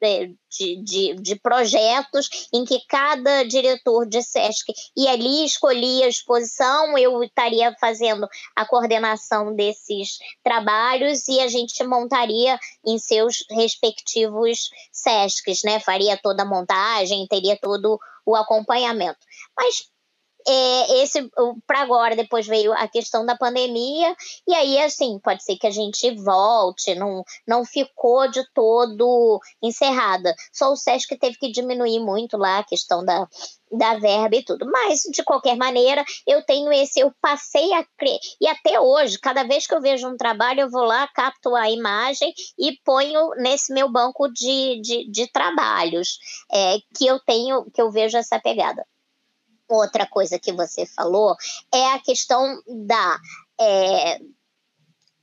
de, 0.50 0.82
de, 0.82 1.14
de, 1.14 1.36
projetos 1.36 2.48
em 2.52 2.64
que 2.64 2.80
cada 2.86 3.42
diretor 3.44 4.06
de 4.06 4.22
SESC 4.22 4.72
ia 4.96 5.12
ali 5.12 5.44
escolhia 5.44 6.06
a 6.06 6.08
exposição, 6.08 6.96
eu 6.98 7.22
estaria 7.22 7.74
fazendo 7.80 8.28
a 8.54 8.66
coordenação 8.66 9.54
desses 9.54 10.18
trabalhos 10.44 11.26
e 11.28 11.40
a 11.40 11.48
gente 11.48 11.82
montaria 11.84 12.58
em 12.84 12.98
seus 12.98 13.44
respectivos 13.50 14.68
SESCs, 14.92 15.62
né? 15.64 15.80
Faria 15.80 16.18
toda 16.22 16.42
a 16.42 16.46
montagem, 16.46 17.26
teria 17.26 17.58
todo 17.60 17.98
o 18.24 18.34
acompanhamento. 18.34 19.20
Mas 19.56 19.88
é, 20.48 21.02
esse 21.02 21.28
para 21.66 21.80
agora, 21.80 22.14
depois 22.14 22.46
veio 22.46 22.72
a 22.72 22.86
questão 22.86 23.26
da 23.26 23.36
pandemia, 23.36 24.14
e 24.46 24.54
aí, 24.54 24.78
assim, 24.78 25.18
pode 25.18 25.42
ser 25.42 25.56
que 25.56 25.66
a 25.66 25.70
gente 25.70 26.14
volte, 26.14 26.94
não, 26.94 27.24
não 27.46 27.64
ficou 27.64 28.30
de 28.30 28.44
todo 28.54 29.40
encerrada. 29.62 30.34
Só 30.52 30.72
o 30.72 30.76
SESC 30.76 31.16
teve 31.18 31.36
que 31.36 31.50
diminuir 31.50 32.00
muito 32.00 32.36
lá 32.36 32.58
a 32.58 32.64
questão 32.64 33.04
da, 33.04 33.26
da 33.72 33.98
verba 33.98 34.36
e 34.36 34.44
tudo. 34.44 34.66
Mas, 34.70 35.00
de 35.12 35.24
qualquer 35.24 35.56
maneira, 35.56 36.04
eu 36.26 36.44
tenho 36.44 36.72
esse, 36.72 37.00
eu 37.00 37.12
passei 37.20 37.72
a 37.72 37.84
crer. 37.98 38.18
E 38.40 38.46
até 38.46 38.80
hoje, 38.80 39.18
cada 39.18 39.42
vez 39.42 39.66
que 39.66 39.74
eu 39.74 39.80
vejo 39.80 40.08
um 40.08 40.16
trabalho, 40.16 40.60
eu 40.60 40.70
vou 40.70 40.84
lá, 40.84 41.08
capto 41.08 41.54
a 41.56 41.70
imagem 41.70 42.32
e 42.58 42.78
ponho 42.84 43.30
nesse 43.36 43.72
meu 43.72 43.90
banco 43.90 44.28
de, 44.28 44.80
de, 44.80 45.10
de 45.10 45.30
trabalhos 45.32 46.18
é, 46.52 46.76
que 46.96 47.06
eu 47.06 47.18
tenho, 47.20 47.68
que 47.72 47.82
eu 47.82 47.90
vejo 47.90 48.16
essa 48.16 48.38
pegada. 48.38 48.84
Outra 49.68 50.06
coisa 50.06 50.38
que 50.38 50.52
você 50.52 50.86
falou 50.86 51.36
é 51.72 51.92
a 51.92 51.98
questão 51.98 52.62
da. 52.66 53.18
É, 53.60 54.18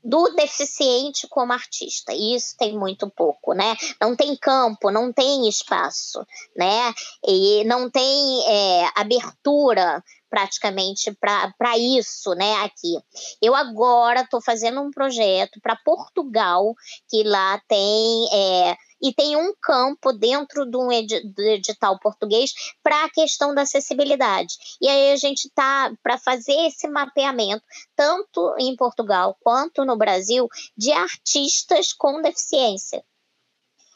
do 0.03 0.35
deficiente 0.35 1.27
como 1.29 1.53
artista. 1.53 2.11
E 2.13 2.35
isso 2.35 2.57
tem 2.57 2.77
muito 2.77 3.09
pouco, 3.09 3.53
né? 3.53 3.73
Não 4.01 4.15
tem 4.15 4.35
campo, 4.35 4.91
não 4.91 5.13
tem 5.13 5.47
espaço, 5.47 6.25
né? 6.55 6.93
E 7.25 7.63
não 7.63 7.89
tem 7.89 8.43
é, 8.45 8.89
abertura 8.95 10.03
praticamente 10.29 11.15
para 11.19 11.77
isso, 11.77 12.33
né, 12.33 12.55
aqui. 12.63 12.97
Eu 13.39 13.53
agora 13.53 14.21
estou 14.21 14.41
fazendo 14.41 14.81
um 14.81 14.89
projeto 14.89 15.61
para 15.61 15.75
Portugal, 15.75 16.73
que 17.07 17.21
lá 17.23 17.61
tem 17.67 18.27
é, 18.33 18.75
e 19.03 19.13
tem 19.13 19.35
um 19.35 19.53
campo 19.61 20.13
dentro 20.13 20.65
do 20.65 20.89
edital 20.89 21.99
português 21.99 22.53
para 22.81 23.03
a 23.03 23.09
questão 23.09 23.53
da 23.53 23.63
acessibilidade. 23.63 24.55
E 24.81 24.87
aí 24.87 25.11
a 25.11 25.17
gente 25.17 25.45
está 25.45 25.93
para 26.01 26.17
fazer 26.17 26.55
esse 26.67 26.87
mapeamento, 26.87 27.65
tanto 27.97 28.55
em 28.57 28.73
Portugal 28.77 29.37
quanto 29.41 29.83
no 29.83 29.97
Brasil, 29.97 30.47
de 30.77 30.93
artistas 30.93 31.91
com 31.91 32.21
deficiência. 32.21 33.03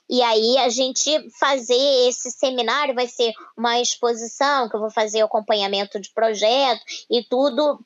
E 0.10 0.22
aí 0.22 0.58
a 0.58 0.70
gente 0.70 1.30
fazer 1.38 2.08
esse 2.08 2.32
seminário 2.32 2.94
vai 2.94 3.08
ser 3.08 3.34
uma 3.58 3.80
exposição 3.80 4.70
que 4.70 4.76
eu 4.76 4.80
vou 4.80 4.92
fazer 4.92 5.22
acompanhamento 5.22 6.00
de 6.00 6.12
projeto 6.14 6.82
e 7.10 7.24
tudo 7.24 7.80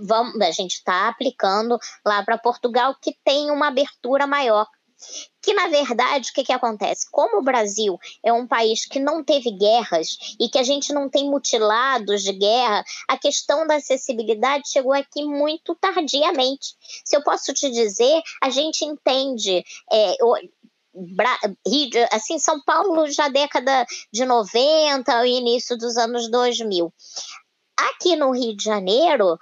vamos, 0.00 0.40
a 0.40 0.50
gente 0.50 0.74
está 0.74 1.08
aplicando 1.08 1.78
lá 2.04 2.22
para 2.22 2.38
Portugal, 2.38 2.94
que 3.00 3.16
tem 3.24 3.50
uma 3.50 3.68
abertura 3.68 4.26
maior 4.26 4.66
que 5.40 5.54
na 5.54 5.68
verdade 5.68 6.30
o 6.30 6.34
que, 6.34 6.44
que 6.44 6.52
acontece? 6.52 7.06
Como 7.10 7.38
o 7.38 7.42
Brasil 7.42 7.98
é 8.22 8.32
um 8.32 8.46
país 8.46 8.84
que 8.84 8.98
não 8.98 9.24
teve 9.24 9.50
guerras 9.50 10.36
e 10.38 10.48
que 10.48 10.58
a 10.58 10.62
gente 10.62 10.92
não 10.92 11.08
tem 11.08 11.30
mutilados 11.30 12.22
de 12.22 12.32
guerra, 12.32 12.84
a 13.08 13.16
questão 13.16 13.66
da 13.66 13.76
acessibilidade 13.76 14.70
chegou 14.70 14.92
aqui 14.92 15.24
muito 15.24 15.74
tardiamente. 15.76 16.74
Se 17.04 17.16
eu 17.16 17.22
posso 17.22 17.52
te 17.54 17.70
dizer, 17.70 18.20
a 18.42 18.50
gente 18.50 18.84
entende. 18.84 19.64
É, 19.90 20.16
assim, 22.12 22.38
São 22.38 22.60
Paulo 22.62 23.10
já 23.10 23.28
década 23.28 23.86
de 24.12 24.24
90, 24.24 25.20
o 25.20 25.24
início 25.24 25.78
dos 25.78 25.96
anos 25.96 26.30
2000. 26.30 26.92
Aqui 27.78 28.16
no 28.16 28.32
Rio 28.32 28.56
de 28.56 28.64
Janeiro, 28.64 29.38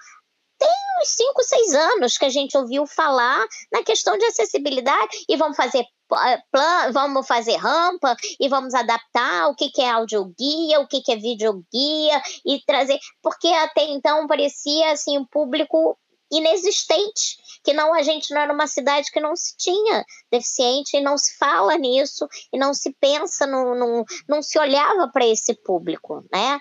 tem 0.59 0.69
uns 1.03 1.09
5, 1.09 1.43
6 1.43 1.75
anos 1.75 2.19
que 2.19 2.25
a 2.25 2.31
gente 2.31 2.57
ouviu 2.57 2.87
falar 2.87 3.45
na 3.73 3.83
questão 3.83 4.17
de 4.17 4.25
acessibilidade 4.25 5.25
e 5.29 5.37
vamos 5.37 5.57
fazer 5.57 5.85
plan, 6.09 6.93
vamos 6.93 7.27
fazer 7.27 7.57
rampa 7.57 8.17
e 8.41 8.49
vamos 8.49 8.75
adaptar 8.75 9.49
o 9.49 9.55
que, 9.55 9.71
que 9.71 9.83
é 9.83 9.91
audioguia, 9.91 10.81
o 10.81 10.87
que, 10.87 11.01
que 11.03 11.13
é 11.13 11.17
videoguia 11.17 12.23
e 12.45 12.61
trazer, 12.65 12.99
porque 13.23 13.49
até 13.49 13.85
então 13.85 14.27
parecia 14.27 14.93
assim 14.93 15.19
um 15.19 15.27
público 15.27 15.99
inexistente, 16.31 17.37
que 17.63 17.73
não 17.73 17.95
a 17.95 18.03
gente 18.03 18.35
não 18.35 18.41
era 18.41 18.53
uma 18.53 18.67
cidade 18.67 19.11
que 19.13 19.21
não 19.21 19.37
se 19.37 19.57
tinha 19.57 20.05
deficiente 20.31 20.97
e 20.97 21.01
não 21.01 21.17
se 21.17 21.37
fala 21.37 21.77
nisso 21.77 22.27
e 22.53 22.59
não 22.59 22.75
se 22.75 22.93
pensa 23.01 23.47
no, 23.47 24.05
não 24.29 24.43
se 24.43 24.59
olhava 24.59 25.09
para 25.13 25.27
esse 25.27 25.55
público, 25.63 26.25
né? 26.33 26.59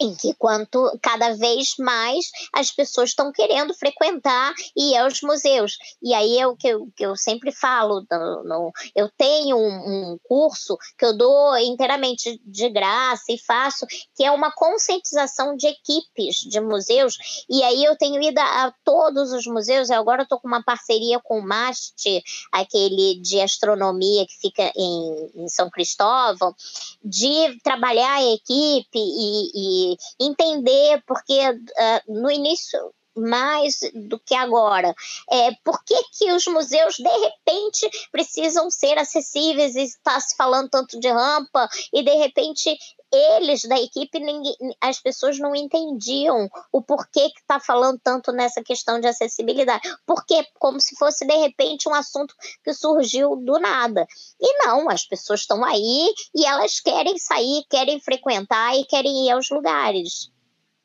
Em 0.00 0.14
que 0.14 0.34
quanto 0.34 0.90
cada 1.02 1.34
vez 1.34 1.74
mais 1.78 2.30
as 2.52 2.70
pessoas 2.70 3.10
estão 3.10 3.32
querendo 3.32 3.74
frequentar 3.74 4.54
e 4.76 4.92
ir 4.92 4.96
aos 4.96 5.20
museus. 5.22 5.76
E 6.02 6.14
aí 6.14 6.38
é 6.38 6.46
o 6.46 6.56
que 6.56 6.68
eu, 6.68 6.88
que 6.96 7.04
eu 7.04 7.16
sempre 7.16 7.52
falo, 7.52 8.04
no, 8.10 8.44
no, 8.44 8.72
eu 8.94 9.10
tenho 9.16 9.56
um, 9.56 10.12
um, 10.12 10.18
curso 10.22 10.76
que 10.96 11.04
eu 11.04 11.16
dou 11.16 11.56
inteiramente 11.58 12.40
de 12.44 12.68
graça 12.68 13.24
e 13.30 13.38
faço, 13.38 13.86
que 14.14 14.24
é 14.24 14.30
uma 14.30 14.52
conscientização 14.52 15.56
de 15.56 15.66
equipes 15.66 16.36
de 16.36 16.60
museus, 16.60 17.16
e 17.48 17.62
aí 17.62 17.84
eu 17.84 17.96
tenho 17.96 18.22
ido 18.22 18.38
a, 18.38 18.66
a 18.66 18.74
todos 18.84 19.32
os 19.32 19.46
museus, 19.46 19.90
agora 19.90 20.22
estou 20.22 20.40
com 20.40 20.48
uma 20.48 20.62
parceria 20.62 21.20
com 21.20 21.38
o 21.38 21.46
MAST, 21.46 22.22
aquele 22.52 23.20
de 23.20 23.40
astronomia 23.40 24.26
que 24.26 24.38
fica 24.40 24.72
em, 24.76 25.30
em 25.34 25.48
São 25.48 25.70
Cristóvão, 25.70 26.54
de 27.02 27.58
trabalhar 27.62 28.14
a 28.14 28.32
equipe 28.32 28.86
e, 28.94 29.87
e 29.87 29.87
entender, 30.20 31.02
porque 31.06 31.38
uh, 31.50 32.12
no 32.12 32.30
início 32.30 32.92
mais 33.18 33.80
do 33.94 34.18
que 34.20 34.34
agora. 34.34 34.94
É, 35.30 35.50
por 35.64 35.82
que, 35.84 36.00
que 36.16 36.32
os 36.32 36.46
museus, 36.46 36.96
de 36.96 37.08
repente, 37.08 37.90
precisam 38.12 38.70
ser 38.70 38.98
acessíveis 38.98 39.74
e 39.74 39.82
está 39.82 40.20
se 40.20 40.36
falando 40.36 40.70
tanto 40.70 40.98
de 40.98 41.10
rampa 41.10 41.68
e, 41.92 42.02
de 42.02 42.14
repente, 42.14 42.78
eles 43.12 43.62
da 43.62 43.80
equipe, 43.80 44.18
ninguém, 44.18 44.56
as 44.80 45.00
pessoas 45.00 45.38
não 45.38 45.54
entendiam 45.54 46.48
o 46.72 46.82
porquê 46.82 47.30
que 47.30 47.40
está 47.40 47.58
falando 47.58 48.00
tanto 48.02 48.32
nessa 48.32 48.62
questão 48.62 49.00
de 49.00 49.06
acessibilidade. 49.06 49.88
Porque 50.06 50.44
como 50.58 50.80
se 50.80 50.96
fosse, 50.96 51.26
de 51.26 51.36
repente, 51.36 51.88
um 51.88 51.94
assunto 51.94 52.34
que 52.62 52.72
surgiu 52.74 53.36
do 53.36 53.58
nada. 53.58 54.06
E 54.40 54.64
não, 54.64 54.88
as 54.90 55.04
pessoas 55.04 55.40
estão 55.40 55.64
aí 55.64 56.12
e 56.34 56.44
elas 56.44 56.80
querem 56.80 57.18
sair, 57.18 57.64
querem 57.68 58.00
frequentar 58.00 58.76
e 58.76 58.84
querem 58.84 59.26
ir 59.26 59.30
aos 59.30 59.48
lugares. 59.50 60.30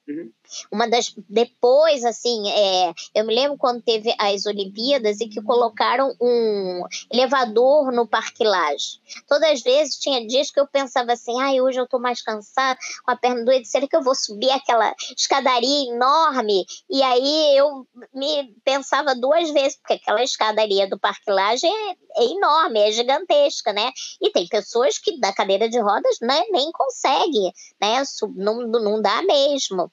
Uhum. 0.08 0.32
Uma 0.72 0.88
das. 0.88 1.14
Depois, 1.30 2.04
assim, 2.04 2.50
é, 2.50 2.94
eu 3.16 3.26
me 3.26 3.34
lembro 3.34 3.58
quando 3.58 3.82
teve 3.82 4.14
as 4.18 4.46
Olimpíadas 4.46 5.20
e 5.20 5.28
que 5.28 5.42
colocaram 5.42 6.16
um 6.22 6.84
elevador 7.12 7.92
no 7.92 8.08
Parque 8.08 8.44
Lage. 8.44 9.02
Todas 9.28 9.50
as 9.50 9.62
vezes 9.62 9.98
tinha 9.98 10.26
dias 10.26 10.52
que 10.52 10.60
eu 10.60 10.68
pensava 10.68 11.14
assim: 11.14 11.40
ai, 11.42 11.62
hoje 11.62 11.80
eu 11.80 11.88
tô 11.88 12.00
mais 12.00 12.22
cansada, 12.22 12.80
com 13.04 13.12
a 13.12 13.16
perna 13.16 13.44
doida, 13.44 13.66
será 13.66 13.88
que 13.88 13.96
eu 13.96 14.04
vou 14.04 14.16
subir 14.16 14.52
aquela 14.52 14.94
escadaria 15.18 15.92
enorme? 15.92 16.66
E 16.90 17.02
aí 17.02 17.58
eu 17.58 17.88
me 18.14 18.54
pensava 18.64 19.16
duas 19.16 19.50
vezes, 19.52 19.78
porque 19.78 19.94
aquela 19.94 20.24
escadaria 20.24 20.88
do 20.90 21.00
Parque 21.00 21.32
Lage 21.32 21.66
é, 21.66 21.96
é 22.18 22.26
enorme, 22.26 22.80
é 22.80 22.92
gigantesca, 22.92 23.74
né? 23.74 23.92
E 24.22 24.32
tem 24.32 24.48
pessoas 24.48 24.98
que 24.98 25.20
da 25.20 25.34
cadeira 25.34 25.70
de 25.70 25.80
rodas 25.80 26.18
né, 26.22 26.44
nem 26.52 26.72
consegue, 26.72 27.52
né? 27.82 28.04
Não, 28.36 28.62
não 28.68 29.02
dá 29.02 29.22
mesmo. 29.24 29.92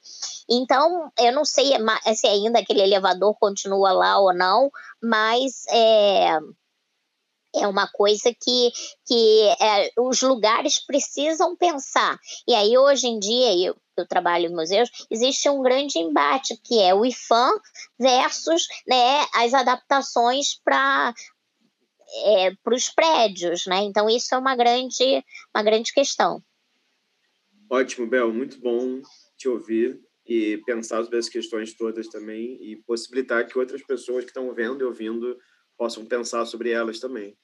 Então, 0.51 1.13
eu 1.17 1.33
não 1.33 1.45
sei 1.45 1.73
se 2.17 2.27
ainda 2.27 2.59
aquele 2.59 2.81
elevador 2.81 3.37
continua 3.39 3.93
lá 3.93 4.19
ou 4.19 4.35
não, 4.35 4.69
mas 5.01 5.65
é, 5.69 6.39
é 7.55 7.69
uma 7.69 7.87
coisa 7.87 8.35
que, 8.35 8.73
que 9.07 9.49
é, 9.61 9.93
os 9.97 10.23
lugares 10.23 10.85
precisam 10.85 11.55
pensar. 11.57 12.19
E 12.49 12.55
aí, 12.55 12.77
hoje 12.77 13.07
em 13.07 13.21
dia, 13.21 13.69
eu, 13.69 13.77
eu 13.97 14.07
trabalho 14.09 14.47
em 14.47 14.55
museus, 14.55 14.91
existe 15.09 15.49
um 15.49 15.63
grande 15.63 16.01
embate, 16.01 16.61
que 16.65 16.81
é 16.81 16.93
o 16.93 17.05
IFAM 17.05 17.53
versus 17.97 18.67
né, 18.89 19.25
as 19.33 19.55
adaptações 19.55 20.61
para 20.65 21.15
é, 22.25 22.51
os 22.67 22.89
prédios, 22.89 23.67
né? 23.67 23.85
Então, 23.85 24.11
isso 24.11 24.35
é 24.35 24.39
uma 24.39 24.57
grande, 24.57 25.25
uma 25.55 25.63
grande 25.63 25.93
questão. 25.93 26.43
Ótimo, 27.71 28.09
Bel, 28.09 28.33
muito 28.33 28.61
bom 28.61 29.01
te 29.37 29.49
ouvir 29.49 30.10
e 30.31 30.59
pensar 30.65 31.03
sobre 31.05 31.19
as 31.19 31.29
questões 31.29 31.75
todas 31.75 32.09
também 32.09 32.57
e 32.63 32.77
possibilitar 32.87 33.47
que 33.49 33.59
outras 33.59 33.83
pessoas 33.85 34.25
que 34.25 34.31
estão 34.31 34.55
vendo 34.55 34.83
e 34.83 34.85
ouvindo 34.85 35.37
possam 35.77 36.07
pensar 36.07 36.47
sobre 36.47 36.71
elas 36.71 37.01
também. 37.01 37.37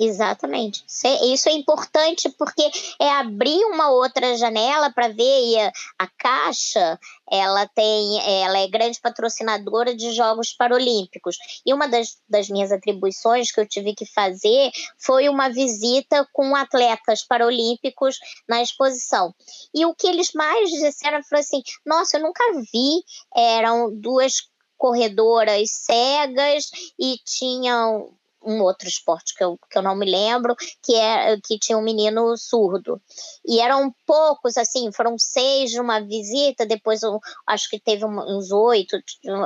Exatamente. 0.00 0.84
Isso 1.32 1.48
é 1.48 1.52
importante 1.52 2.28
porque 2.30 2.62
é 3.00 3.10
abrir 3.10 3.64
uma 3.64 3.90
outra 3.90 4.36
janela 4.36 4.92
para 4.92 5.08
ver 5.08 5.44
e 5.44 5.58
a, 5.58 5.72
a, 5.98 6.06
Caixa, 6.06 6.98
ela 7.30 7.66
tem, 7.68 8.20
ela 8.42 8.58
é 8.58 8.68
grande 8.68 9.00
patrocinadora 9.00 9.94
de 9.94 10.12
Jogos 10.12 10.52
Paralímpicos. 10.52 11.36
E 11.66 11.74
uma 11.74 11.88
das, 11.88 12.16
das 12.28 12.48
minhas 12.48 12.70
atribuições 12.70 13.50
que 13.50 13.60
eu 13.60 13.66
tive 13.66 13.94
que 13.94 14.06
fazer 14.06 14.70
foi 14.98 15.28
uma 15.28 15.48
visita 15.48 16.26
com 16.32 16.54
atletas 16.54 17.24
paralímpicos 17.24 18.18
na 18.48 18.62
exposição. 18.62 19.34
E 19.74 19.84
o 19.84 19.94
que 19.94 20.06
eles 20.06 20.32
mais 20.32 20.70
disseram 20.70 21.22
foi 21.22 21.40
assim: 21.40 21.62
"Nossa, 21.84 22.16
eu 22.16 22.22
nunca 22.22 22.42
vi, 22.72 23.02
eram 23.34 23.92
duas 23.94 24.48
corredoras 24.76 25.70
cegas 25.72 26.70
e 26.98 27.16
tinham 27.24 28.17
um 28.42 28.62
outro 28.62 28.88
esporte 28.88 29.34
que 29.34 29.42
eu, 29.42 29.58
que 29.70 29.78
eu 29.78 29.82
não 29.82 29.96
me 29.96 30.08
lembro, 30.08 30.54
que 30.82 30.94
é 30.94 31.36
que 31.44 31.58
tinha 31.58 31.76
um 31.76 31.82
menino 31.82 32.36
surdo. 32.36 33.00
E 33.46 33.60
eram 33.60 33.92
poucos, 34.06 34.56
assim, 34.56 34.90
foram 34.92 35.18
seis 35.18 35.70
de 35.70 35.80
uma 35.80 36.00
visita, 36.00 36.66
depois 36.66 37.00
acho 37.46 37.68
que 37.68 37.80
teve 37.80 38.04
uns 38.04 38.50
oito 38.50 38.96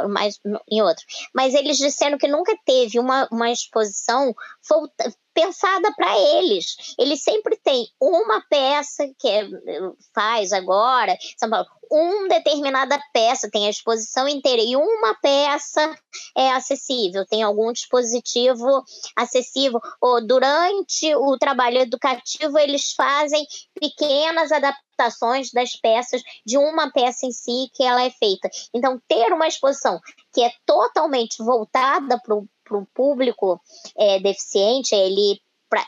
mais 0.08 0.38
em 0.70 0.82
outro. 0.82 1.04
Mas 1.34 1.54
eles 1.54 1.78
disseram 1.78 2.18
que 2.18 2.28
nunca 2.28 2.56
teve 2.64 2.98
uma, 2.98 3.28
uma 3.30 3.50
exposição 3.50 4.34
pensada 5.34 5.92
para 5.94 6.18
eles. 6.18 6.94
Eles 6.98 7.22
sempre 7.22 7.56
têm 7.62 7.86
uma 8.00 8.42
peça 8.48 9.04
que 9.18 9.28
é, 9.28 9.48
faz 10.14 10.52
agora, 10.52 11.16
São 11.38 11.50
Paulo, 11.50 11.66
uma 11.92 12.26
determinada 12.28 12.98
peça, 13.12 13.50
tem 13.50 13.66
a 13.66 13.70
exposição 13.70 14.26
inteira, 14.26 14.62
e 14.62 14.74
uma 14.74 15.14
peça 15.20 15.94
é 16.34 16.50
acessível, 16.50 17.26
tem 17.26 17.42
algum 17.42 17.70
dispositivo 17.70 18.82
acessível. 19.14 19.78
Ou 20.00 20.26
durante 20.26 21.14
o 21.14 21.36
trabalho 21.36 21.78
educativo, 21.78 22.58
eles 22.58 22.92
fazem 22.96 23.44
pequenas 23.78 24.50
adaptações 24.50 25.50
das 25.52 25.72
peças 25.76 26.22
de 26.46 26.56
uma 26.56 26.90
peça 26.90 27.26
em 27.26 27.32
si 27.32 27.68
que 27.74 27.84
ela 27.84 28.02
é 28.02 28.10
feita. 28.10 28.48
Então, 28.72 28.98
ter 29.06 29.30
uma 29.32 29.46
exposição 29.46 30.00
que 30.32 30.42
é 30.42 30.50
totalmente 30.64 31.42
voltada 31.42 32.18
para 32.24 32.34
o 32.34 32.46
público 32.94 33.60
é, 33.96 34.20
deficiente, 34.20 34.94
ele 34.94 35.40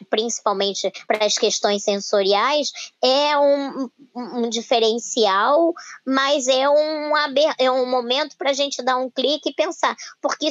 principalmente 0.09 0.91
para 1.07 1.27
as 1.27 1.35
questões 1.35 1.83
sensoriais, 1.83 2.73
é 3.03 3.37
um, 3.37 3.91
um 4.17 4.49
diferencial, 4.49 5.75
mas 6.07 6.49
é 6.49 6.67
um, 6.69 7.13
é 7.59 7.71
um 7.71 7.85
momento 7.91 8.35
para 8.39 8.51
a 8.51 8.55
gente 8.55 8.83
dar 8.83 8.97
um 8.97 9.11
clique 9.11 9.51
e 9.51 9.55
pensar, 9.55 9.95
porque 10.23 10.49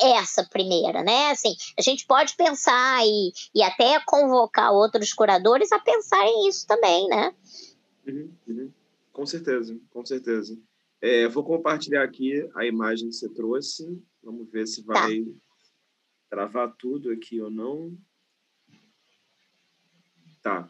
essa 0.00 0.44
primeira, 0.44 1.02
né? 1.02 1.30
Assim, 1.30 1.54
a 1.78 1.82
gente 1.82 2.06
pode 2.06 2.34
pensar 2.34 3.04
e, 3.04 3.32
e 3.54 3.62
até 3.62 4.00
convocar 4.06 4.72
outros 4.72 5.12
curadores 5.12 5.70
a 5.70 5.78
pensarem 5.78 6.48
isso 6.48 6.66
também, 6.66 7.06
né? 7.08 7.34
Uhum, 8.06 8.32
uhum. 8.48 8.72
Com 9.12 9.26
certeza, 9.26 9.78
com 9.90 10.04
certeza. 10.04 10.58
É, 11.00 11.28
vou 11.28 11.44
compartilhar 11.44 12.02
aqui 12.02 12.48
a 12.54 12.64
imagem 12.64 13.08
que 13.08 13.14
você 13.14 13.28
trouxe. 13.28 14.02
Vamos 14.22 14.50
ver 14.50 14.66
se 14.66 14.84
tá. 14.84 14.92
vai 14.92 15.20
tá. 15.20 15.30
travar 16.30 16.74
tudo 16.78 17.10
aqui 17.10 17.40
ou 17.40 17.50
não. 17.50 17.96
Tá. 20.40 20.68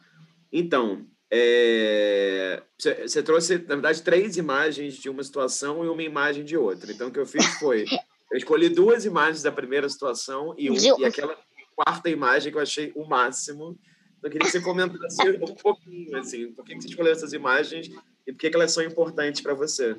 Então, 0.50 1.06
é... 1.30 2.62
você 2.78 3.22
trouxe, 3.22 3.58
na 3.58 3.74
verdade, 3.74 4.02
três 4.02 4.36
imagens 4.36 4.94
de 4.94 5.08
uma 5.08 5.22
situação 5.22 5.84
e 5.84 5.88
uma 5.88 6.02
imagem 6.02 6.44
de 6.44 6.56
outra. 6.56 6.92
Então, 6.92 7.08
o 7.08 7.12
que 7.12 7.18
eu 7.18 7.26
fiz 7.26 7.46
foi... 7.58 7.84
Eu 8.30 8.38
escolhi 8.38 8.70
duas 8.70 9.04
imagens 9.04 9.42
da 9.42 9.52
primeira 9.52 9.86
situação 9.90 10.54
e, 10.56 10.70
um, 10.70 10.74
e 10.74 11.04
aquela 11.04 11.38
quarta 11.76 12.08
imagem 12.08 12.50
que 12.50 12.56
eu 12.56 12.62
achei 12.62 12.90
o 12.96 13.04
máximo. 13.04 13.78
Então, 14.18 14.28
eu 14.28 14.30
queria 14.30 14.46
que 14.46 14.52
você 14.52 14.60
comentasse 14.60 15.30
um 15.30 15.54
pouquinho, 15.54 16.16
assim, 16.16 16.50
por 16.52 16.64
que 16.64 16.74
você 16.74 16.88
escolheu 16.88 17.12
essas 17.12 17.34
imagens 17.34 17.90
e 18.26 18.32
por 18.32 18.38
que 18.38 18.50
elas 18.54 18.72
são 18.72 18.82
importantes 18.82 19.42
para 19.42 19.52
você. 19.52 19.96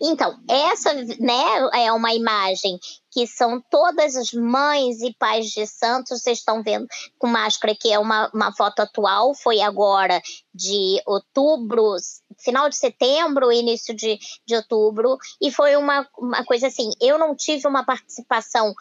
Então, 0.00 0.38
essa 0.48 0.92
né, 0.94 1.68
é 1.74 1.92
uma 1.92 2.14
imagem 2.14 2.78
que 3.10 3.26
são 3.26 3.62
todas 3.70 4.14
as 4.14 4.32
mães 4.32 5.00
e 5.00 5.14
pais 5.14 5.46
de 5.46 5.66
santos, 5.66 6.20
vocês 6.20 6.38
estão 6.38 6.62
vendo 6.62 6.86
com 7.18 7.26
máscara, 7.26 7.74
que 7.74 7.90
é 7.90 7.98
uma, 7.98 8.30
uma 8.34 8.52
foto 8.52 8.80
atual, 8.80 9.34
foi 9.34 9.62
agora 9.62 10.20
de 10.54 11.00
outubro, 11.06 11.96
final 12.38 12.68
de 12.68 12.76
setembro, 12.76 13.50
início 13.50 13.94
de, 13.94 14.18
de 14.46 14.54
outubro, 14.54 15.16
e 15.40 15.50
foi 15.50 15.76
uma, 15.76 16.06
uma 16.18 16.44
coisa 16.44 16.66
assim, 16.66 16.90
eu 17.00 17.18
não 17.18 17.34
tive 17.34 17.66
uma 17.66 17.84
participação 17.84 18.74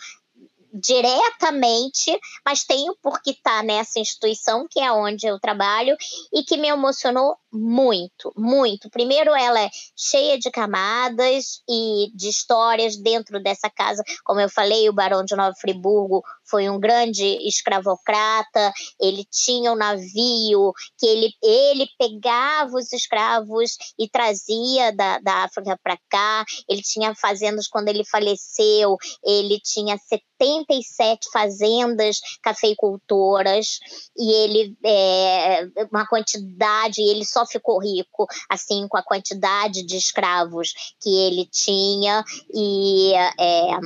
diretamente, 0.75 2.19
mas 2.45 2.63
tenho 2.63 2.95
porque 3.01 3.31
está 3.31 3.63
nessa 3.63 3.99
instituição 3.99 4.67
que 4.69 4.79
é 4.79 4.91
onde 4.91 5.25
eu 5.25 5.39
trabalho 5.39 5.95
e 6.33 6.43
que 6.43 6.57
me 6.57 6.67
emocionou 6.67 7.37
muito, 7.55 8.33
muito. 8.35 8.89
Primeiro, 8.89 9.33
ela 9.33 9.61
é 9.61 9.69
cheia 9.95 10.37
de 10.37 10.51
camadas 10.51 11.61
e 11.69 12.11
de 12.13 12.27
histórias 12.27 12.97
dentro 12.97 13.41
dessa 13.41 13.69
casa. 13.69 14.03
Como 14.25 14.41
eu 14.41 14.49
falei, 14.49 14.89
o 14.89 14.93
Barão 14.93 15.23
de 15.23 15.35
Nova 15.35 15.55
Friburgo 15.55 16.21
foi 16.43 16.69
um 16.69 16.79
grande 16.79 17.23
escravocrata. 17.47 18.73
Ele 18.99 19.25
tinha 19.31 19.71
um 19.71 19.75
navio 19.75 20.73
que 20.97 21.05
ele, 21.05 21.31
ele 21.41 21.87
pegava 21.97 22.75
os 22.75 22.91
escravos 22.91 23.77
e 23.97 24.09
trazia 24.09 24.91
da, 24.91 25.19
da 25.19 25.43
África 25.45 25.79
para 25.81 25.97
cá. 26.09 26.43
Ele 26.69 26.81
tinha 26.81 27.15
fazendas 27.15 27.67
quando 27.67 27.87
ele 27.87 28.03
faleceu. 28.03 28.97
Ele 29.23 29.59
tinha 29.63 29.97
77 30.41 31.29
fazendas 31.31 32.19
cafeicultoras 32.41 33.79
e 34.17 34.31
ele 34.31 34.77
é, 34.83 35.67
uma 35.91 36.05
quantidade. 36.07 37.01
Ele 37.01 37.25
só 37.25 37.45
ficou 37.45 37.79
rico 37.79 38.27
assim 38.49 38.87
com 38.87 38.97
a 38.97 39.03
quantidade 39.03 39.83
de 39.83 39.97
escravos 39.97 40.73
que 41.01 41.09
ele 41.09 41.45
tinha 41.45 42.23
e 42.53 43.13
é, 43.39 43.79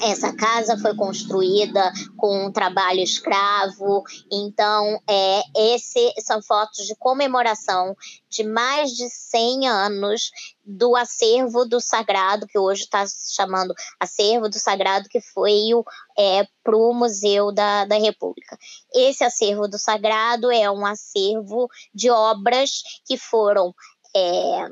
essa 0.00 0.32
casa 0.34 0.76
foi 0.78 0.94
construída 0.94 1.92
com 2.16 2.46
um 2.46 2.52
trabalho 2.52 3.00
escravo, 3.00 4.02
então 4.30 5.00
é, 5.08 5.42
esse 5.74 6.12
são 6.20 6.42
fotos 6.42 6.86
de 6.86 6.94
comemoração 6.96 7.96
de 8.36 8.44
mais 8.44 8.90
de 8.90 9.08
100 9.08 9.68
anos 9.68 10.30
do 10.64 10.94
acervo 10.94 11.64
do 11.64 11.80
sagrado, 11.80 12.46
que 12.46 12.58
hoje 12.58 12.82
está 12.82 13.06
se 13.06 13.34
chamando 13.34 13.74
acervo 13.98 14.48
do 14.48 14.58
sagrado, 14.58 15.08
que 15.08 15.20
foi 15.20 15.70
é, 16.18 16.46
para 16.62 16.76
o 16.76 16.92
Museu 16.92 17.52
da, 17.52 17.84
da 17.84 17.96
República. 17.96 18.58
Esse 18.94 19.24
acervo 19.24 19.66
do 19.66 19.78
sagrado 19.78 20.50
é 20.50 20.70
um 20.70 20.84
acervo 20.84 21.68
de 21.94 22.10
obras 22.10 22.82
que 23.06 23.16
foram 23.16 23.74
é, 24.14 24.68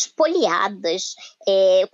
espoliadas, 0.00 1.14
é, 1.46 1.88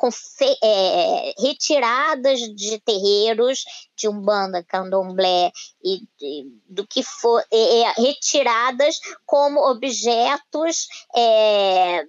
é, 0.62 1.34
retiradas 1.38 2.40
de 2.40 2.80
terreiros 2.80 3.64
de 3.96 4.08
umbanda, 4.08 4.62
candomblé 4.62 5.50
e 5.82 6.00
de, 6.18 6.60
do 6.68 6.86
que 6.86 7.02
for, 7.02 7.44
é, 7.52 7.80
é 7.80 7.92
retiradas 7.92 8.98
como 9.24 9.60
objetos 9.60 10.86
é, 11.14 12.04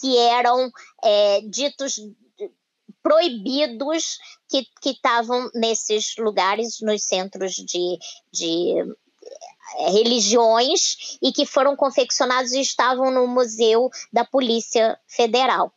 que 0.00 0.16
eram 0.18 0.70
é, 1.02 1.40
ditos 1.42 2.00
proibidos 3.02 4.18
que 4.48 4.90
estavam 4.90 5.50
nesses 5.54 6.14
lugares, 6.18 6.80
nos 6.80 7.02
centros 7.04 7.54
de, 7.54 7.98
de 8.32 8.94
religiões 9.78 11.18
e 11.22 11.32
que 11.32 11.46
foram 11.46 11.76
confeccionados 11.76 12.52
e 12.52 12.60
estavam 12.60 13.10
no 13.10 13.26
Museu 13.26 13.90
da 14.12 14.24
Polícia 14.24 14.98
Federal. 15.06 15.72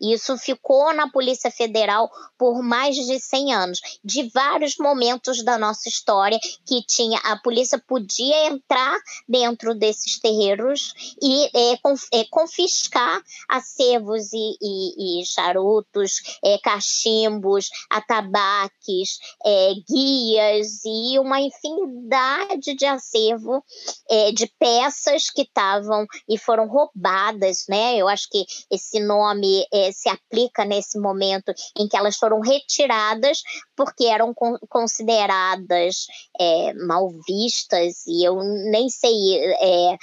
Isso 0.00 0.36
ficou 0.38 0.94
na 0.94 1.08
Polícia 1.10 1.50
Federal 1.50 2.10
por 2.38 2.62
mais 2.62 2.96
de 2.96 3.20
100 3.20 3.54
anos, 3.54 3.80
de 4.02 4.30
vários 4.30 4.76
momentos 4.78 5.44
da 5.44 5.58
nossa 5.58 5.88
história 5.88 6.38
que 6.64 6.82
tinha 6.86 7.18
a 7.18 7.36
polícia 7.38 7.78
podia 7.78 8.46
entrar 8.46 8.98
dentro 9.28 9.74
desses 9.74 10.18
terreiros 10.18 10.94
e 11.20 11.46
é, 11.54 11.72
é, 12.12 12.24
confiscar 12.30 13.20
acervos 13.48 14.32
e, 14.32 14.56
e, 14.60 15.20
e 15.20 15.26
charutos, 15.26 16.38
é, 16.44 16.58
cachimbos, 16.58 17.68
atabaques, 17.90 19.18
é, 19.44 19.72
guias 19.88 20.80
e 20.84 21.18
uma 21.18 21.40
infinidade 21.40 22.74
de 22.74 22.86
acervo 22.86 23.62
é, 24.08 24.32
de 24.32 24.46
peças 24.58 25.30
que 25.30 25.42
estavam 25.42 26.06
e 26.28 26.38
foram 26.38 26.66
roubadas, 26.66 27.66
né? 27.68 27.96
Eu 27.96 28.08
acho 28.08 28.28
que 28.30 28.44
esse 28.70 29.00
nome 29.00 29.66
é, 29.72 29.89
se 29.92 30.08
aplica 30.08 30.64
nesse 30.64 30.98
momento 30.98 31.52
em 31.78 31.88
que 31.88 31.96
elas 31.96 32.16
foram 32.16 32.40
retiradas 32.40 33.42
porque 33.76 34.06
eram 34.06 34.34
con 34.34 34.56
consideradas 34.68 36.06
é, 36.38 36.72
mal 36.74 37.08
vistas 37.26 38.06
e 38.06 38.24
eu 38.26 38.36
nem 38.70 38.88
sei 38.88 39.12
é, 39.60 39.96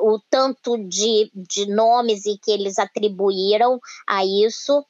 o 0.00 0.20
tanto 0.30 0.76
de, 0.88 1.30
de 1.34 1.66
nomes 1.66 2.26
e 2.26 2.38
que 2.38 2.50
eles 2.50 2.78
atribuíram 2.78 3.78
a 4.06 4.24
isso. 4.24 4.84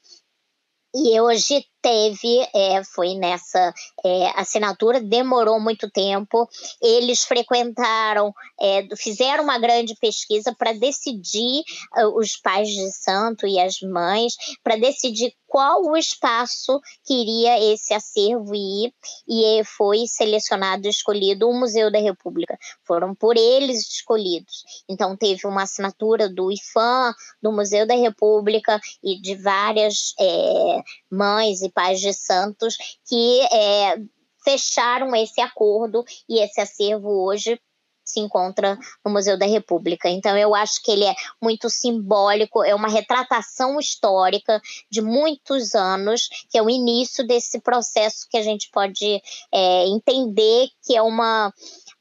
E 0.93 1.19
hoje 1.19 1.65
teve, 1.85 2.49
é, 2.51 2.83
foi 2.83 3.13
nessa 3.13 3.71
é, 4.03 4.31
assinatura, 4.39 4.99
demorou 4.99 5.59
muito 5.59 5.87
tempo. 5.91 6.49
Eles 6.81 7.23
frequentaram, 7.23 8.33
é, 8.59 8.87
fizeram 8.97 9.43
uma 9.43 9.59
grande 9.59 9.95
pesquisa 10.01 10.51
para 10.57 10.73
decidir 10.73 11.61
uh, 11.95 12.19
os 12.19 12.37
pais 12.37 12.69
de 12.69 12.91
santo 12.91 13.45
e 13.45 13.59
as 13.59 13.81
mães, 13.81 14.33
para 14.63 14.77
decidir 14.77 15.31
qual 15.47 15.83
o 15.83 15.95
espaço 15.95 16.81
queria 17.05 17.71
esse 17.71 17.93
acervo 17.93 18.53
ir, 18.55 18.91
e 19.27 19.63
foi 19.63 20.05
selecionado 20.07 20.87
escolhido 20.87 21.47
o 21.47 21.57
Museu 21.57 21.91
da 21.91 21.99
República. 21.99 22.57
Foram 22.83 23.15
por 23.15 23.37
eles 23.37 23.79
escolhidos. 23.87 24.63
Então, 24.89 25.15
teve 25.15 25.47
uma 25.47 25.63
assinatura 25.63 26.27
do 26.27 26.51
IFAM, 26.51 27.13
do 27.41 27.53
Museu 27.53 27.87
da 27.87 27.95
República 27.95 28.81
e 29.03 29.21
de 29.21 29.35
várias 29.35 30.13
é, 30.19 30.81
mães 31.09 31.61
e 31.61 31.69
Paz 31.75 31.99
de 31.99 32.13
Santos, 32.13 32.75
que 33.07 33.41
é, 33.53 33.97
fecharam 34.43 35.15
esse 35.15 35.41
acordo 35.41 36.03
e 36.27 36.39
esse 36.39 36.61
acervo 36.61 37.09
hoje 37.09 37.59
se 38.05 38.19
encontra 38.19 38.77
no 39.03 39.11
Museu 39.11 39.37
da 39.37 39.47
República. 39.47 40.07
Então, 40.07 40.37
eu 40.37 40.53
acho 40.53 40.81
que 40.83 40.91
ele 40.91 41.03
é 41.03 41.15
muito 41.41 41.69
simbólico, 41.69 42.63
é 42.63 42.73
uma 42.75 42.87
retratação 42.87 43.79
histórica 43.79 44.61
de 44.89 45.01
muitos 45.01 45.73
anos, 45.73 46.29
que 46.49 46.57
é 46.57 46.61
o 46.61 46.69
início 46.69 47.25
desse 47.25 47.59
processo 47.59 48.27
que 48.29 48.37
a 48.37 48.43
gente 48.43 48.69
pode 48.71 49.21
é, 49.51 49.87
entender 49.87 50.67
que 50.85 50.95
é 50.95 51.01
uma, 51.01 51.51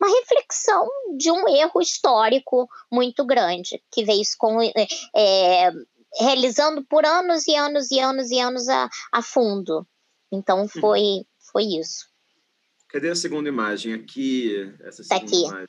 uma 0.01 0.21
reflexão 0.21 0.87
de 1.17 1.31
um 1.31 1.49
erro 1.49 1.81
histórico 1.81 2.69
muito 2.93 3.25
grande, 3.25 3.83
que 3.91 4.05
veio 4.05 4.23
com. 4.39 4.61
É, 5.17 5.73
realizando 6.19 6.85
por 6.85 7.05
anos 7.05 7.47
e 7.47 7.55
anos 7.55 7.91
e 7.91 8.01
anos 8.01 8.31
e 8.31 8.41
anos 8.41 8.69
a, 8.69 8.89
a 9.13 9.23
fundo. 9.23 9.87
Então, 10.33 10.63
uhum. 10.63 10.69
foi, 10.69 11.27
foi 11.53 11.65
isso. 11.65 12.07
Cadê 12.89 13.11
a 13.11 13.17
segunda 13.17 13.49
imagem? 13.49 13.93
Aqui, 13.93 14.73
essa 14.81 15.03
tá 15.03 15.17
segunda 15.17 15.21
tá 15.21 15.27
aqui. 15.27 15.45
imagem 15.45 15.69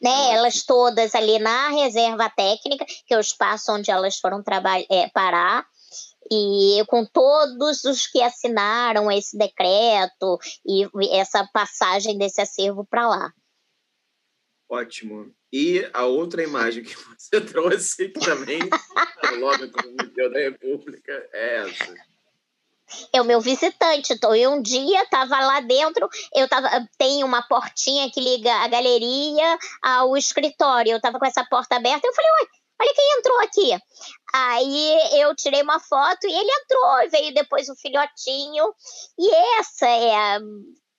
né? 0.00 0.34
Elas 0.34 0.64
todas 0.64 1.14
ali 1.14 1.38
na 1.38 1.70
reserva 1.70 2.30
técnica, 2.30 2.84
que 3.06 3.14
é 3.14 3.16
o 3.16 3.20
espaço 3.20 3.72
onde 3.72 3.90
elas 3.90 4.18
foram 4.18 4.42
é, 4.90 5.08
parar, 5.08 5.66
e 6.30 6.84
com 6.86 7.04
todos 7.04 7.84
os 7.84 8.06
que 8.06 8.22
assinaram 8.22 9.10
esse 9.10 9.36
decreto 9.36 10.38
e 10.66 10.86
essa 11.10 11.46
passagem 11.52 12.18
desse 12.18 12.40
acervo 12.40 12.86
para 12.88 13.08
lá. 13.08 13.32
Ótimo. 14.68 15.34
E 15.52 15.88
a 15.94 16.04
outra 16.04 16.42
imagem 16.42 16.84
que 16.84 16.94
você 16.94 17.40
trouxe, 17.40 18.10
que 18.10 18.20
também 18.20 18.60
logo 19.38 19.66
no 19.66 20.04
Museu 20.04 20.30
da 20.30 20.38
República, 20.38 21.28
é 21.32 21.56
essa 21.68 21.94
é 23.12 23.20
o 23.20 23.24
meu 23.24 23.40
visitante. 23.40 24.12
Então, 24.12 24.34
eu 24.34 24.52
um 24.52 24.62
dia 24.62 25.02
estava 25.02 25.38
lá 25.40 25.60
dentro, 25.60 26.08
eu 26.34 26.48
tava, 26.48 26.68
tem 26.96 27.22
uma 27.22 27.42
portinha 27.42 28.10
que 28.10 28.20
liga 28.20 28.52
a 28.52 28.68
galeria 28.68 29.58
ao 29.82 30.16
escritório. 30.16 30.92
Eu 30.92 30.96
estava 30.96 31.18
com 31.18 31.26
essa 31.26 31.44
porta 31.44 31.76
aberta, 31.76 32.06
eu 32.06 32.14
falei, 32.14 32.30
olha 32.80 32.94
quem 32.94 33.18
entrou 33.18 33.40
aqui. 33.40 33.82
Aí 34.32 35.20
eu 35.20 35.34
tirei 35.34 35.62
uma 35.62 35.80
foto 35.80 36.26
e 36.26 36.32
ele 36.32 36.50
entrou, 36.50 37.10
veio 37.10 37.34
depois 37.34 37.68
o 37.68 37.76
filhotinho. 37.76 38.72
E 39.18 39.34
essa 39.58 39.86
é 39.86 40.14
a 40.14 40.40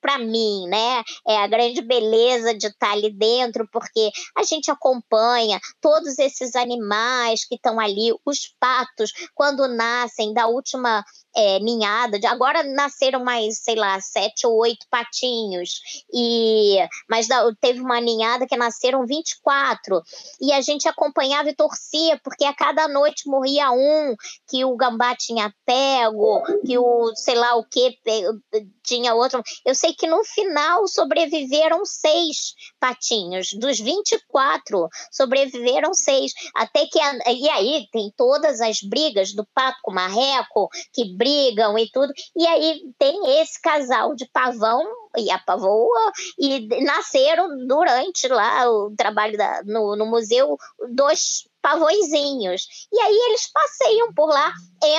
para 0.02 0.18
mim, 0.18 0.68
né? 0.68 1.04
É 1.28 1.38
a 1.38 1.48
grande 1.48 1.82
beleza 1.82 2.54
de 2.54 2.68
estar 2.68 2.92
ali 2.92 3.12
dentro, 3.12 3.68
porque 3.72 4.10
a 4.36 4.44
gente 4.44 4.72
acompanha 4.72 5.60
todos 5.82 6.18
esses 6.20 6.56
animais 6.56 7.46
que 7.46 7.56
estão 7.56 7.80
ali, 7.80 8.14
os 8.26 8.54
patos, 8.60 9.12
quando 9.36 9.68
nascem 9.68 10.34
da 10.34 10.48
última 10.48 11.04
é, 11.36 11.60
ninhada, 11.60 12.20
agora 12.28 12.64
nasceram 12.64 13.24
mais, 13.24 13.60
sei 13.60 13.76
lá, 13.76 14.00
sete 14.02 14.48
ou 14.48 14.58
oito 14.60 14.86
patinhos, 14.90 16.04
e 16.14 16.78
mas 17.10 17.28
teve 17.60 17.80
uma 17.80 18.02
ninhada 18.02 18.48
que 18.48 18.58
nasceram 18.58 19.06
24, 19.06 20.02
e 20.42 20.52
a 20.52 20.62
gente 20.62 20.88
acompanhava 20.88 21.50
e 21.50 21.56
torcia, 21.56 22.20
porque 22.24 22.46
a 22.46 22.54
cada 22.54 22.88
noite 22.88 23.28
morria 23.28 23.72
um, 23.72 24.16
que 24.50 24.66
o 24.66 24.76
gambá 24.76 25.16
tinha 25.16 25.54
pego, 25.66 26.42
que 26.66 26.78
o 26.78 27.14
sei 27.16 27.36
lá 27.36 27.56
o 27.56 27.64
que 27.64 27.98
tinha 28.84 29.14
outro. 29.14 29.42
Eu 29.66 29.76
sei 29.76 29.94
que 29.94 30.08
no 30.08 30.24
final 30.24 30.88
sobreviveram 30.88 31.86
seis 31.86 32.54
patinhos, 32.80 33.50
dos 33.54 33.80
24 33.80 34.88
sobreviveram 35.12 35.94
seis, 35.94 36.34
até 36.56 36.86
que 36.88 37.00
a, 37.00 37.32
e 37.32 37.50
aí 37.50 37.88
tem 37.92 38.12
todas 38.18 38.62
as 38.62 38.80
brigas 38.82 39.34
do 39.34 39.46
pato 39.54 39.78
com 39.84 39.92
o 39.92 39.96
marreco 39.96 40.70
que 40.94 41.19
brigam 41.20 41.78
e 41.78 41.92
tudo. 41.92 42.14
E 42.36 42.48
aí 42.48 42.82
tem 42.98 43.42
esse 43.42 43.62
casal 43.62 44.16
de 44.16 44.26
pavão 44.32 44.82
e 45.18 45.30
a 45.30 45.38
pavoa, 45.40 46.12
e 46.38 46.68
nasceram 46.84 47.50
durante 47.68 48.28
lá 48.28 48.70
o 48.70 48.96
trabalho 48.96 49.38
da, 49.38 49.62
no, 49.66 49.96
no 49.96 50.06
museu 50.06 50.58
dois 50.92 51.48
pavõezinhos. 51.62 52.88
E 52.92 53.00
aí 53.00 53.16
eles 53.28 53.52
passeiam 53.52 54.14
por 54.14 54.28
lá, 54.28 54.54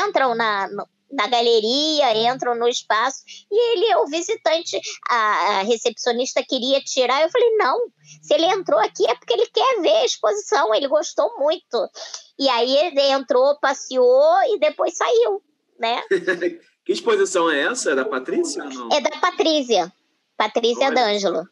entram 0.07 0.35
na, 0.35 0.69
no, 0.69 0.87
na 1.11 1.27
galeria, 1.27 2.33
entram 2.33 2.55
no 2.55 2.69
espaço, 2.69 3.23
e 3.51 3.73
ele, 3.73 3.97
o 3.97 4.07
visitante, 4.07 4.81
a, 5.09 5.63
recepcionista 5.63 6.45
queria 6.47 6.81
tirar, 6.81 7.23
eu 7.23 7.31
falei, 7.31 7.57
não, 7.57 7.79
se 8.23 8.35
ele 8.35 8.47
entrou 8.47 8.81
aqui 8.81 9.09
é 9.09 9.15
porque 9.15 9.33
ele 9.33 9.47
quer 9.47 9.81
ver 9.81 9.97
a 9.97 10.05
exposição, 10.05 10.75
ele 10.75 10.89
gostou 10.89 11.39
muito. 11.39 11.89
E 12.39 12.49
aí 12.49 12.77
ele 12.77 13.01
entrou, 13.01 13.59
passeou 13.61 14.43
e 14.49 14.59
depois 14.59 14.97
saiu 14.97 15.43
né? 15.81 16.03
que 16.85 16.93
exposição 16.93 17.51
é 17.51 17.61
essa? 17.63 17.93
É 17.93 17.95
da 17.95 18.05
Patrícia 18.05 18.63
ou 18.63 18.71
não? 18.71 18.89
É 18.93 19.01
da 19.01 19.19
Patrícia. 19.19 19.93
Patrícia 20.37 20.87
Olha, 20.87 20.95
D'Angelo. 20.95 21.49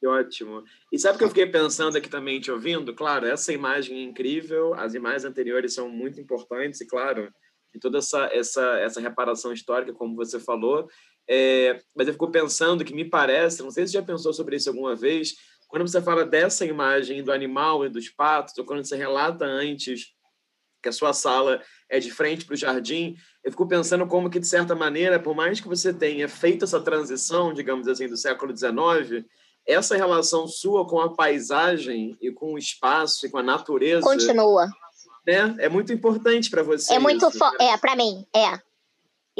Que 0.00 0.06
ótimo. 0.06 0.64
E 0.92 0.98
sabe 0.98 1.16
o 1.16 1.18
que 1.18 1.24
eu 1.24 1.28
fiquei 1.28 1.46
pensando 1.46 1.96
aqui 1.96 2.08
também, 2.08 2.40
te 2.40 2.50
ouvindo? 2.50 2.94
Claro, 2.94 3.26
essa 3.26 3.52
imagem 3.52 3.98
é 3.98 4.02
incrível, 4.02 4.74
as 4.74 4.94
imagens 4.94 5.24
anteriores 5.24 5.74
são 5.74 5.88
muito 5.88 6.20
importantes, 6.20 6.80
e 6.80 6.86
claro, 6.86 7.32
e 7.74 7.78
toda 7.78 7.98
essa, 7.98 8.28
essa, 8.32 8.78
essa 8.80 9.00
reparação 9.00 9.52
histórica, 9.52 9.92
como 9.92 10.16
você 10.16 10.40
falou. 10.40 10.88
É, 11.28 11.80
mas 11.94 12.08
eu 12.08 12.14
fico 12.14 12.30
pensando 12.30 12.84
que 12.84 12.94
me 12.94 13.04
parece, 13.04 13.62
não 13.62 13.70
sei 13.70 13.86
se 13.86 13.92
você 13.92 13.98
já 13.98 14.04
pensou 14.04 14.32
sobre 14.32 14.56
isso 14.56 14.68
alguma 14.68 14.96
vez, 14.96 15.34
quando 15.68 15.86
você 15.86 16.02
fala 16.02 16.24
dessa 16.24 16.64
imagem 16.64 17.22
do 17.22 17.30
animal 17.30 17.84
e 17.84 17.88
dos 17.88 18.08
patos, 18.08 18.56
ou 18.58 18.64
quando 18.64 18.84
você 18.84 18.96
relata 18.96 19.44
antes 19.44 20.12
que 20.82 20.88
a 20.88 20.92
sua 20.92 21.12
sala 21.12 21.62
é 21.90 21.98
de 21.98 22.10
frente 22.10 22.44
para 22.46 22.54
o 22.54 22.56
jardim, 22.56 23.16
eu 23.44 23.50
fico 23.50 23.66
pensando 23.66 24.06
como 24.06 24.30
que, 24.30 24.38
de 24.38 24.46
certa 24.46 24.74
maneira, 24.74 25.18
por 25.18 25.34
mais 25.34 25.60
que 25.60 25.68
você 25.68 25.92
tenha 25.92 26.28
feito 26.28 26.64
essa 26.64 26.80
transição, 26.80 27.52
digamos 27.52 27.88
assim, 27.88 28.08
do 28.08 28.16
século 28.16 28.56
XIX, 28.56 29.26
essa 29.66 29.96
relação 29.96 30.46
sua 30.46 30.86
com 30.86 31.00
a 31.00 31.12
paisagem 31.14 32.16
e 32.20 32.30
com 32.30 32.54
o 32.54 32.58
espaço 32.58 33.26
e 33.26 33.28
com 33.28 33.38
a 33.38 33.42
natureza... 33.42 34.02
Continua. 34.02 34.68
Né? 35.26 35.56
É 35.58 35.68
muito 35.68 35.92
importante 35.92 36.48
para 36.48 36.62
você. 36.62 36.94
É 36.94 36.98
muito... 36.98 37.28
Isso, 37.28 37.38
né? 37.38 37.72
É, 37.72 37.76
para 37.76 37.96
mim, 37.96 38.24
é. 38.34 38.69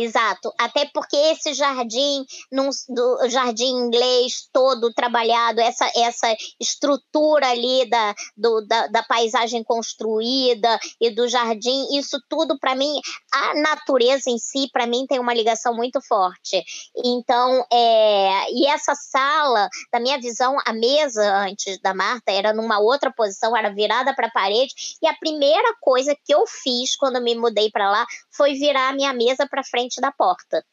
Exato, 0.03 0.51
até 0.59 0.87
porque 0.95 1.15
esse 1.15 1.53
jardim, 1.53 2.25
num, 2.51 2.71
do 2.89 3.29
jardim 3.29 3.69
inglês 3.69 4.49
todo 4.51 4.95
trabalhado, 4.95 5.61
essa, 5.61 5.91
essa 5.95 6.35
estrutura 6.59 7.51
ali 7.51 7.85
da, 7.91 8.15
do, 8.35 8.63
da, 8.63 8.87
da 8.87 9.03
paisagem 9.03 9.63
construída 9.63 10.81
e 10.99 11.11
do 11.11 11.29
jardim, 11.29 11.99
isso 11.99 12.19
tudo 12.31 12.59
para 12.59 12.75
mim, 12.75 12.99
a 13.31 13.55
natureza 13.61 14.31
em 14.31 14.39
si, 14.39 14.71
para 14.73 14.87
mim 14.87 15.05
tem 15.07 15.21
uma 15.21 15.35
ligação 15.35 15.75
muito 15.75 16.01
forte. 16.01 16.65
Então, 17.05 17.63
é, 17.71 18.51
e 18.53 18.67
essa 18.69 18.95
sala, 18.95 19.69
da 19.93 20.01
minha 20.01 20.19
visão, 20.19 20.57
a 20.65 20.73
mesa 20.73 21.23
antes 21.41 21.79
da 21.83 21.93
Marta 21.93 22.33
era 22.33 22.55
numa 22.55 22.79
outra 22.79 23.13
posição, 23.13 23.55
era 23.55 23.69
virada 23.69 24.15
para 24.15 24.29
a 24.29 24.33
parede, 24.33 24.73
e 25.03 25.07
a 25.07 25.15
primeira 25.15 25.75
coisa 25.79 26.17
que 26.25 26.33
eu 26.33 26.47
fiz 26.47 26.97
quando 26.97 27.21
me 27.21 27.35
mudei 27.35 27.71
para 27.71 27.91
lá 27.91 28.07
foi 28.31 28.55
virar 28.55 28.89
a 28.89 28.95
minha 28.95 29.13
mesa 29.13 29.47
para 29.47 29.63
frente 29.63 29.90
frente 29.91 30.01
da 30.01 30.12
porta. 30.12 30.65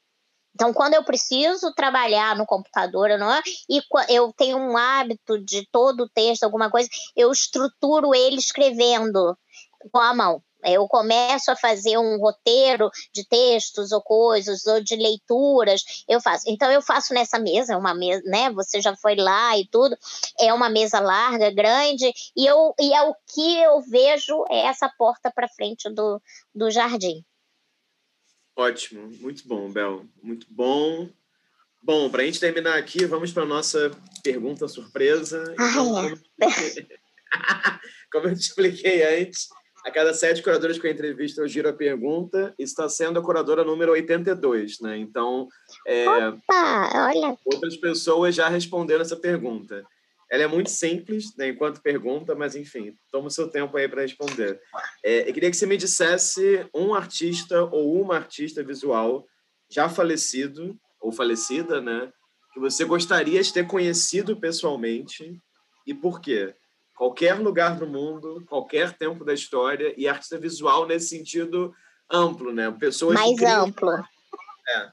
Então, 0.54 0.74
quando 0.74 0.94
eu 0.96 1.04
preciso 1.04 1.74
trabalhar 1.74 2.36
no 2.36 2.46
computador, 2.46 3.10
não 3.18 3.32
é? 3.32 3.42
e 3.70 3.82
eu 4.10 4.34
tenho 4.34 4.58
um 4.58 4.76
hábito 4.76 5.38
de 5.40 5.68
todo 5.72 6.04
o 6.04 6.10
texto, 6.10 6.44
alguma 6.44 6.70
coisa, 6.72 6.90
eu 7.16 7.32
estruturo 7.32 8.14
ele 8.16 8.38
escrevendo 8.38 9.38
com 9.92 10.00
a 10.00 10.14
mão. 10.16 10.42
Eu 10.64 10.88
começo 10.88 11.52
a 11.52 11.56
fazer 11.56 12.00
um 12.00 12.18
roteiro 12.18 12.90
de 13.14 13.24
textos 13.28 13.92
ou 13.92 14.02
coisas, 14.02 14.66
ou 14.66 14.82
de 14.82 14.96
leituras, 14.96 15.84
eu 16.08 16.20
faço. 16.20 16.46
Então, 16.48 16.72
eu 16.72 16.82
faço 16.82 17.14
nessa 17.14 17.38
mesa, 17.38 17.78
uma 17.78 17.94
mesa, 17.94 18.24
né? 18.26 18.52
Você 18.54 18.82
já 18.82 18.96
foi 18.96 19.16
lá 19.16 19.56
e 19.56 19.68
tudo. 19.68 19.96
É 20.40 20.52
uma 20.52 20.70
mesa 20.70 21.00
larga, 21.00 21.52
grande, 21.52 22.12
e, 22.36 22.48
eu, 22.48 22.74
e 22.80 22.92
é 22.94 23.04
o 23.04 23.14
que 23.28 23.60
eu 23.60 23.80
vejo 23.82 24.44
é 24.50 24.66
essa 24.66 24.90
porta 24.98 25.32
para 25.32 25.48
frente 25.48 25.88
do, 25.92 26.20
do 26.56 26.72
jardim. 26.72 27.24
Ótimo, 28.58 29.12
muito 29.20 29.48
bom, 29.48 29.70
Bel. 29.70 30.04
Muito 30.22 30.48
bom. 30.50 31.08
Bom, 31.80 32.10
para 32.10 32.24
a 32.24 32.26
gente 32.26 32.40
terminar 32.40 32.76
aqui, 32.76 33.06
vamos 33.06 33.32
para 33.32 33.44
a 33.44 33.46
nossa 33.46 33.92
pergunta 34.24 34.68
surpresa. 34.68 35.54
Então, 35.54 36.20
como 38.12 38.28
eu 38.28 38.34
te 38.36 38.42
expliquei 38.42 39.22
antes, 39.22 39.48
a 39.86 39.92
cada 39.92 40.12
sete 40.12 40.42
curadores 40.42 40.80
com 40.80 40.88
a 40.88 40.90
entrevista 40.90 41.40
eu 41.40 41.48
giro 41.48 41.70
a 41.70 41.74
pergunta 41.74 42.54
está 42.58 42.90
sendo 42.90 43.20
a 43.20 43.24
curadora 43.24 43.64
número 43.64 43.92
82, 43.92 44.82
né? 44.82 44.98
Então, 44.98 45.48
é, 45.86 46.10
Opa, 46.10 46.92
olha. 47.10 47.38
outras 47.46 47.78
pessoas 47.78 48.34
já 48.34 48.50
responderam 48.50 49.04
essa 49.04 49.16
pergunta. 49.16 49.86
Ela 50.30 50.44
é 50.44 50.48
muito 50.48 50.70
simples, 50.70 51.36
né, 51.38 51.50
enquanto 51.50 51.82
pergunta, 51.82 52.36
mas 52.36 52.56
enfim, 52.56 52.94
toma 53.12 53.28
o 53.28 53.32
seu 53.32 53.50
tempo 53.50 53.78
aí 53.78 53.88
para 53.88 54.02
responder. 54.02 54.60
É, 55.04 55.30
eu 55.30 55.34
queria 55.34 55.50
que 55.50 55.56
você 55.56 55.66
me 55.66 55.78
dissesse 55.78 56.68
um 56.74 56.94
artista 56.94 57.64
ou 57.64 58.02
uma 58.02 58.16
artista 58.16 58.62
visual 58.64 59.26
já 59.70 59.88
falecido 59.88 60.78
ou 61.00 61.12
falecida, 61.12 61.80
né, 61.80 62.12
que 62.54 62.60
você 62.60 62.84
gostaria 62.84 63.42
de 63.42 63.54
ter 63.54 63.66
conhecido 63.66 64.36
pessoalmente 64.36 65.40
e 65.86 65.94
por 65.94 66.20
quê? 66.20 66.54
Qualquer 66.98 67.36
lugar 67.36 67.78
do 67.78 67.88
mundo, 67.88 68.44
qualquer 68.50 68.98
tempo 68.98 69.24
da 69.24 69.34
história 69.34 69.94
e 69.96 70.08
artista 70.08 70.38
visual 70.38 70.86
nesse 70.86 71.10
sentido 71.10 71.74
amplo, 72.12 72.52
né? 72.52 72.70
Pessoas 72.72 73.14
mais 73.14 73.42
amplo. 73.44 73.92
É. 73.92 74.90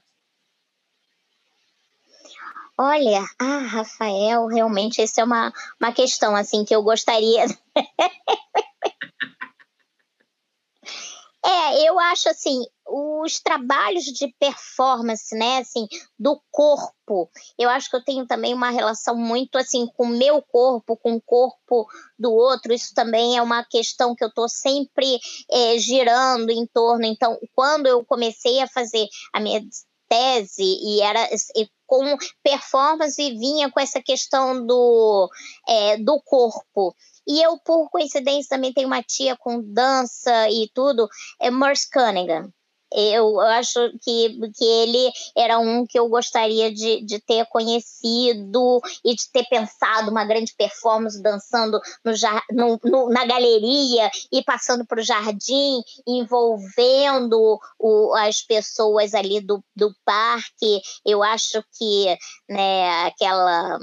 Olha, 2.77 3.25
ah, 3.39 3.59
Rafael, 3.59 4.47
realmente 4.47 5.01
essa 5.01 5.21
é 5.21 5.23
uma, 5.23 5.53
uma 5.79 5.93
questão 5.93 6.35
assim 6.35 6.65
que 6.65 6.75
eu 6.75 6.83
gostaria. 6.83 7.45
é, 11.45 11.87
eu 11.87 11.97
acho 11.97 12.27
assim, 12.27 12.65
os 12.85 13.39
trabalhos 13.39 14.03
de 14.03 14.27
performance, 14.37 15.33
né, 15.33 15.59
assim, 15.59 15.87
do 16.19 16.37
corpo. 16.51 17.29
Eu 17.57 17.69
acho 17.69 17.89
que 17.89 17.95
eu 17.95 18.03
tenho 18.03 18.27
também 18.27 18.53
uma 18.53 18.71
relação 18.71 19.15
muito 19.15 19.57
assim 19.57 19.87
com 19.95 20.03
o 20.03 20.17
meu 20.17 20.41
corpo, 20.41 20.97
com 20.97 21.13
o 21.13 21.21
corpo 21.21 21.87
do 22.19 22.33
outro. 22.33 22.73
Isso 22.73 22.93
também 22.93 23.37
é 23.37 23.41
uma 23.41 23.63
questão 23.63 24.13
que 24.13 24.23
eu 24.23 24.27
estou 24.27 24.49
sempre 24.49 25.17
é, 25.49 25.77
girando 25.77 26.49
em 26.49 26.67
torno. 26.67 27.05
Então, 27.05 27.39
quando 27.53 27.87
eu 27.87 28.03
comecei 28.03 28.59
a 28.59 28.67
fazer 28.67 29.07
a 29.31 29.39
minha 29.39 29.61
tese 30.09 30.63
e 30.63 31.01
era 31.01 31.27
e 31.55 31.69
com 31.85 32.17
performance 32.43 33.21
e 33.21 33.37
vinha 33.37 33.69
com 33.71 33.79
essa 33.79 34.01
questão 34.01 34.65
do, 34.65 35.29
é, 35.67 35.97
do 35.97 36.21
corpo. 36.23 36.95
E 37.27 37.41
eu, 37.41 37.57
por 37.57 37.89
coincidência, 37.89 38.49
também 38.49 38.73
tenho 38.73 38.87
uma 38.87 39.01
tia 39.01 39.35
com 39.35 39.61
dança 39.61 40.49
e 40.49 40.69
tudo, 40.73 41.07
é 41.39 41.49
Merce 41.49 41.89
Cunningham. 41.89 42.51
Eu 42.91 43.39
acho 43.41 43.79
que, 44.01 44.39
que 44.51 44.63
ele 44.63 45.11
era 45.35 45.59
um 45.59 45.85
que 45.85 45.99
eu 45.99 46.07
gostaria 46.07 46.73
de, 46.73 47.01
de 47.01 47.19
ter 47.19 47.45
conhecido 47.47 48.81
e 49.03 49.15
de 49.15 49.29
ter 49.31 49.43
pensado 49.45 50.09
uma 50.09 50.23
grande 50.23 50.53
performance 50.55 51.21
dançando 51.21 51.79
no, 52.03 52.13
no, 52.51 52.79
no 52.83 53.09
na 53.09 53.25
galeria 53.25 54.09
e 54.31 54.43
passando 54.43 54.85
para 54.85 54.99
o 54.99 55.03
jardim, 55.03 55.81
envolvendo 56.07 57.59
o, 57.79 58.13
as 58.15 58.41
pessoas 58.41 59.13
ali 59.13 59.41
do, 59.41 59.63
do 59.75 59.93
parque. 60.05 60.81
Eu 61.05 61.23
acho 61.23 61.63
que 61.77 62.17
né, 62.47 63.05
aquela 63.05 63.79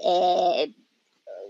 é, 0.00 0.68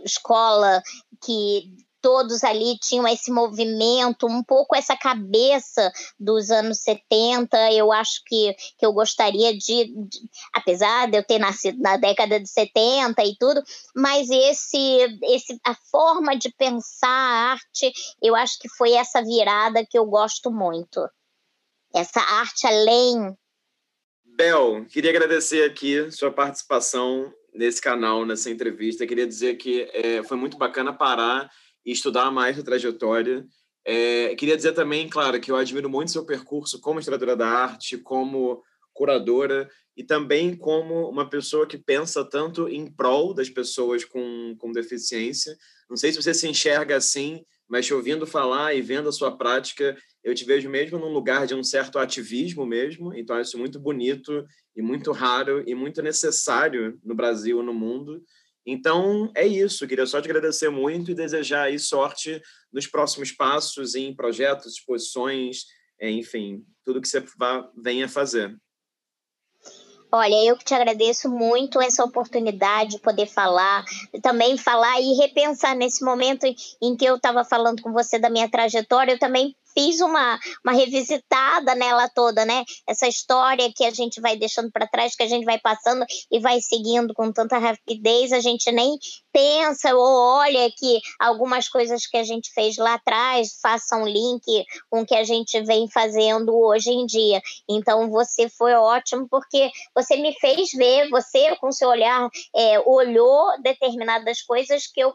escola 0.05 0.83
que 1.23 1.71
todos 2.03 2.43
ali 2.43 2.77
tinham 2.79 3.07
esse 3.07 3.31
movimento, 3.31 4.27
um 4.27 4.43
pouco 4.43 4.75
essa 4.75 4.97
cabeça 4.97 5.91
dos 6.19 6.51
anos 6.51 6.81
70. 6.81 7.73
Eu 7.73 7.93
acho 7.93 8.21
que, 8.27 8.55
que 8.77 8.85
eu 8.85 8.93
gostaria 8.93 9.57
de, 9.57 9.95
de, 10.09 10.19
apesar 10.53 11.09
de 11.09 11.17
eu 11.17 11.25
ter 11.25 11.39
nascido 11.39 11.81
na 11.81 11.97
década 11.97 12.41
de 12.41 12.49
70 12.51 13.25
e 13.25 13.37
tudo, 13.39 13.63
mas 13.95 14.29
esse, 14.29 15.19
esse 15.23 15.59
a 15.65 15.75
forma 15.91 16.37
de 16.37 16.53
pensar 16.53 17.09
a 17.09 17.53
arte, 17.53 17.93
eu 18.21 18.35
acho 18.35 18.59
que 18.59 18.69
foi 18.69 18.93
essa 18.93 19.23
virada 19.23 19.87
que 19.89 19.97
eu 19.97 20.05
gosto 20.05 20.51
muito. 20.51 21.09
Essa 21.95 22.21
arte 22.21 22.67
além. 22.67 23.37
Bel, 24.25 24.85
queria 24.87 25.11
agradecer 25.11 25.63
aqui 25.65 26.11
sua 26.11 26.33
participação 26.33 27.33
nesse 27.55 27.81
canal, 27.81 28.25
nessa 28.25 28.51
entrevista. 28.51 29.07
Queria 29.07 29.27
dizer 29.27 29.57
que 29.57 29.83
é, 29.93 30.23
foi 30.23 30.37
muito 30.37 30.57
bacana 30.57 30.93
parar 30.93 31.51
e 31.85 31.93
estudar 31.93 32.31
mais 32.31 32.59
a 32.59 32.63
trajetória. 32.63 33.47
É, 33.85 34.35
queria 34.37 34.57
dizer 34.57 34.73
também, 34.73 35.09
claro, 35.09 35.41
que 35.41 35.51
eu 35.51 35.57
admiro 35.57 35.91
muito 35.91 36.13
seu 36.13 36.25
percurso 36.25 36.81
como 36.81 37.01
historiadora 37.01 37.37
da 37.37 37.49
arte, 37.49 37.99
como 37.99 38.63
curadora 38.93 39.69
e 39.97 40.05
também 40.05 40.57
como 40.57 41.09
uma 41.09 41.29
pessoa 41.29 41.67
que 41.67 41.79
pensa 41.79 42.25
tanto 42.25 42.69
em 42.69 42.91
prol 42.91 43.35
das 43.35 43.51
pessoas 43.51 44.05
com, 44.05 44.55
com 44.59 44.73
deficiência. 44.73 45.57
Não 45.89 45.97
sei 45.97 46.13
se 46.13 46.23
você 46.23 46.33
se 46.33 46.49
enxerga 46.49 46.97
assim, 46.97 47.45
mas 47.69 47.87
te 47.87 47.95
ouvindo 47.95 48.27
falar 48.27 48.75
e 48.75 48.83
vendo 48.83 49.09
a 49.09 49.13
sua 49.13 49.37
prática, 49.37 49.97
eu 50.23 50.35
te 50.35 50.45
vejo 50.45 50.69
mesmo 50.69 50.99
num 50.99 51.13
lugar 51.13 51.47
de 51.47 51.55
um 51.55 51.65
certo 51.65 51.99
ativismo 51.99 52.65
mesmo, 52.65 53.15
então 53.15 53.37
acho 53.37 53.59
muito 53.59 53.81
bonito 53.81 54.45
e 54.77 54.83
muito 54.83 55.11
raro 55.11 55.63
e 55.67 55.75
muito 55.75 56.03
necessário 56.03 56.99
no 57.03 57.15
Brasil 57.15 57.61
e 57.61 57.65
no 57.65 57.75
mundo. 57.75 58.23
Então, 58.67 59.31
é 59.35 59.47
isso. 59.47 59.87
Queria 59.87 60.07
só 60.07 60.21
te 60.21 60.27
agradecer 60.27 60.71
muito 60.71 61.11
e 61.11 61.15
desejar 61.15 61.65
aí 61.65 61.79
sorte 61.79 62.41
nos 62.73 62.87
próximos 62.87 63.33
passos 63.33 63.95
em 63.95 64.15
projetos, 64.15 64.75
exposições, 64.75 65.65
é, 66.01 66.11
enfim, 66.11 66.65
tudo 66.85 67.01
que 67.01 67.09
você 67.09 67.21
vá, 67.39 67.69
venha 67.77 68.09
fazer. 68.09 68.57
Olha, 70.15 70.35
eu 70.45 70.59
que 70.59 70.65
te 70.65 70.75
agradeço 70.75 71.31
muito 71.31 71.81
essa 71.81 72.05
oportunidade 72.05 72.97
de 72.97 72.99
poder 72.99 73.27
falar, 73.27 73.83
também 74.23 74.59
falar 74.59 75.01
e 75.01 75.15
repensar 75.15 75.75
nesse 75.75 76.05
momento 76.05 76.45
em 76.83 76.95
que 76.95 77.05
eu 77.07 77.17
estava 77.17 77.43
falando 77.45 77.81
com 77.81 77.93
você 77.93 78.19
da 78.19 78.29
minha 78.29 78.47
trajetória, 78.47 79.13
eu 79.13 79.19
também 79.19 79.57
fiz 79.75 80.01
uma, 80.01 80.39
uma 80.65 80.73
revisitada 80.73 81.75
nela 81.75 82.09
toda, 82.09 82.45
né? 82.45 82.65
Essa 82.89 83.07
história 83.07 83.73
que 83.75 83.85
a 83.85 83.91
gente 83.91 84.21
vai 84.21 84.37
deixando 84.37 84.71
para 84.71 84.87
trás, 84.87 85.15
que 85.15 85.23
a 85.23 85.29
gente 85.29 85.45
vai 85.45 85.59
passando 85.59 86.05
e 86.31 86.39
vai 86.39 86.61
seguindo 86.61 87.15
com 87.15 87.33
tanta 87.33 87.59
rapidez, 87.59 88.33
a 88.33 88.41
gente 88.41 88.71
nem 88.71 88.97
pensa 89.33 89.95
ou 89.95 90.39
olha 90.39 90.71
que 90.71 91.01
algumas 91.19 91.69
coisas 91.69 92.07
que 92.07 92.17
a 92.17 92.25
gente 92.25 92.53
fez 92.53 92.77
lá 92.77 92.95
atrás 92.95 93.59
façam 93.61 94.07
link 94.07 94.43
com 94.91 95.01
o 95.01 95.07
que 95.07 95.15
a 95.15 95.25
gente 95.25 95.61
vem 95.63 95.89
fazendo 95.91 96.55
hoje 96.55 96.91
em 96.91 97.07
dia. 97.07 97.41
Então 97.69 98.11
você 98.11 98.49
foi 98.49 98.75
ótimo 98.75 99.27
porque 99.31 99.71
você 99.95 100.17
me 100.17 100.35
fez 100.39 100.71
ver, 100.77 101.09
você 101.09 101.57
com 101.57 101.73
seu 101.73 101.89
olhar 101.89 102.29
é, 102.55 102.81
olhou 102.81 103.61
determinadas 103.63 104.43
coisas 104.43 104.87
que 104.87 105.01
eu 105.01 105.13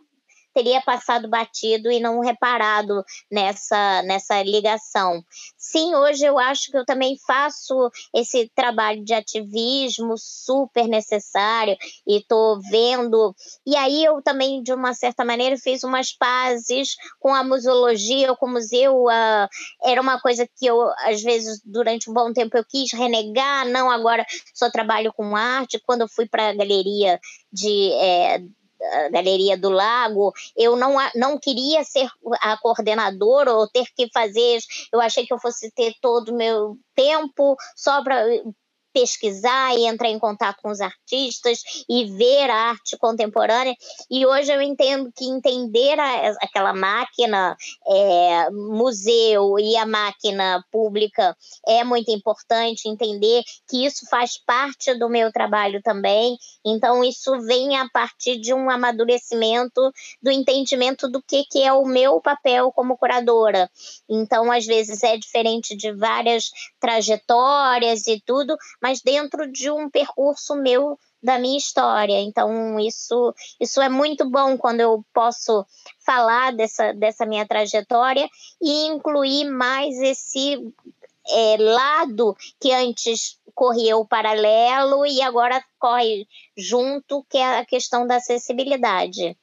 teria 0.57 0.81
passado 0.81 1.29
batido 1.29 1.91
e 1.91 1.99
não 1.99 2.19
reparado 2.19 3.03
nessa, 3.31 4.01
nessa 4.01 4.41
ligação. 4.41 5.23
Sim, 5.55 5.93
hoje 5.93 6.25
eu 6.25 6.39
acho 6.39 6.71
que 6.71 6.77
eu 6.77 6.84
também 6.84 7.15
faço 7.27 7.91
esse 8.11 8.51
trabalho 8.55 9.03
de 9.03 9.13
ativismo 9.13 10.15
super 10.17 10.88
necessário 10.88 11.77
e 12.07 12.17
estou 12.17 12.59
vendo. 12.71 13.35
E 13.67 13.75
aí 13.75 14.03
eu 14.03 14.19
também, 14.23 14.63
de 14.63 14.73
uma 14.73 14.95
certa 14.95 15.23
maneira, 15.23 15.57
fiz 15.57 15.84
umas 15.84 16.11
pazes 16.11 16.95
com 17.19 17.35
a 17.35 17.43
museologia, 17.43 18.35
com 18.35 18.47
o 18.47 18.53
museu. 18.53 19.03
Uh, 19.03 19.47
era 19.84 20.01
uma 20.01 20.19
coisa 20.19 20.49
que 20.57 20.65
eu, 20.65 20.81
às 21.05 21.21
vezes, 21.21 21.61
durante 21.63 22.09
um 22.09 22.13
bom 22.15 22.34
tempo, 22.34 22.57
eu 22.57 22.65
quis 22.67 22.91
renegar. 22.93 23.67
Não, 23.67 23.91
agora 23.91 24.25
só 24.55 24.71
trabalho 24.71 25.13
com 25.13 25.35
arte. 25.35 25.79
Quando 25.85 26.01
eu 26.01 26.07
fui 26.07 26.27
para 26.27 26.49
a 26.49 26.53
galeria 26.55 27.19
de. 27.53 27.91
É, 27.91 28.41
Galeria 29.11 29.57
do 29.57 29.69
Lago, 29.69 30.33
eu 30.55 30.75
não, 30.75 30.95
não 31.15 31.39
queria 31.39 31.83
ser 31.83 32.07
a 32.41 32.57
coordenadora 32.57 33.53
ou 33.53 33.67
ter 33.67 33.85
que 33.95 34.09
fazer, 34.13 34.59
eu 34.91 35.01
achei 35.01 35.25
que 35.25 35.33
eu 35.33 35.39
fosse 35.39 35.71
ter 35.71 35.93
todo 36.01 36.29
o 36.29 36.37
meu 36.37 36.77
tempo 36.95 37.55
só 37.75 38.03
para 38.03 38.23
pesquisar 38.98 39.76
e 39.76 39.86
entrar 39.86 40.10
em 40.10 40.18
contato 40.18 40.57
com 40.60 40.72
os 40.72 40.82
artistas 40.82 41.60
e 41.88 42.06
ver 42.06 42.49
a 42.49 42.69
arte 42.69 42.98
contemporânea. 42.98 43.76
E 44.10 44.26
hoje 44.26 44.52
eu 44.52 44.60
entendo 44.60 45.11
que 45.15 45.26
entender 45.26 45.99
a, 45.99 46.30
aquela 46.41 46.74
máquina 46.74 47.56
é, 47.88 48.49
museu 48.49 49.60
e 49.60 49.78
a 49.78 49.86
máquina 49.86 50.64
pública 50.72 51.38
é 51.68 51.84
muito 51.84 52.10
importante, 52.10 52.90
entender 52.90 53.44
que 53.69 53.86
isso 53.86 54.07
faz 54.10 54.44
parte 54.44 54.95
do 54.95 55.07
meu 55.07 55.32
trabalho 55.32 55.80
também. 55.84 56.36
Então, 56.65 57.03
isso 57.03 57.40
vem 57.41 57.78
a 57.78 57.88
partir 57.90 58.40
de 58.40 58.52
um 58.52 58.68
amadurecimento 58.68 59.91
do 60.24 60.32
entendimento 60.32 61.07
do 61.07 61.22
que, 61.22 61.44
que 61.44 61.61
é 61.61 61.72
o 61.72 61.86
meu 61.86 62.19
papel 62.19 62.72
como 62.72 62.98
curadora. 62.98 63.69
Então, 64.10 64.52
às 64.52 64.65
vezes 64.65 65.03
é 65.03 65.15
diferente 65.18 65.76
de 65.76 65.94
várias 65.94 66.49
trajetórias 66.80 68.07
e 68.07 68.19
tudo, 68.26 68.57
mas 68.88 69.01
dentro 69.01 69.51
de 69.51 69.69
um 69.69 69.89
percurso 69.89 70.55
meu 70.55 70.97
da 71.22 71.38
minha 71.38 71.57
história. 71.57 72.22
Então, 72.22 72.80
isso, 72.80 73.34
isso 73.59 73.81
é 73.81 73.89
muito 73.89 74.30
bom 74.30 74.57
quando 74.57 74.80
eu 74.80 75.03
posso 75.14 75.65
falar 76.05 76.53
dessa, 76.53 76.93
dessa 76.93 77.26
minha 77.26 77.45
trajetória 77.45 78.30
e 78.61 78.85
incluir 78.85 79.43
mais 79.49 79.99
esse 79.99 80.73
é, 81.30 81.57
lado 81.59 82.34
que 82.61 82.72
antes 82.72 83.38
corria 83.53 83.97
o 83.97 84.07
paralelo 84.07 85.05
e 85.05 85.22
agora 85.22 85.61
corre 85.77 86.26
junto, 86.55 87.26
que 87.30 87.38
é 87.38 87.59
a 87.59 87.65
questão 87.65 88.07
da 88.07 88.15
acessibilidade. 88.15 89.38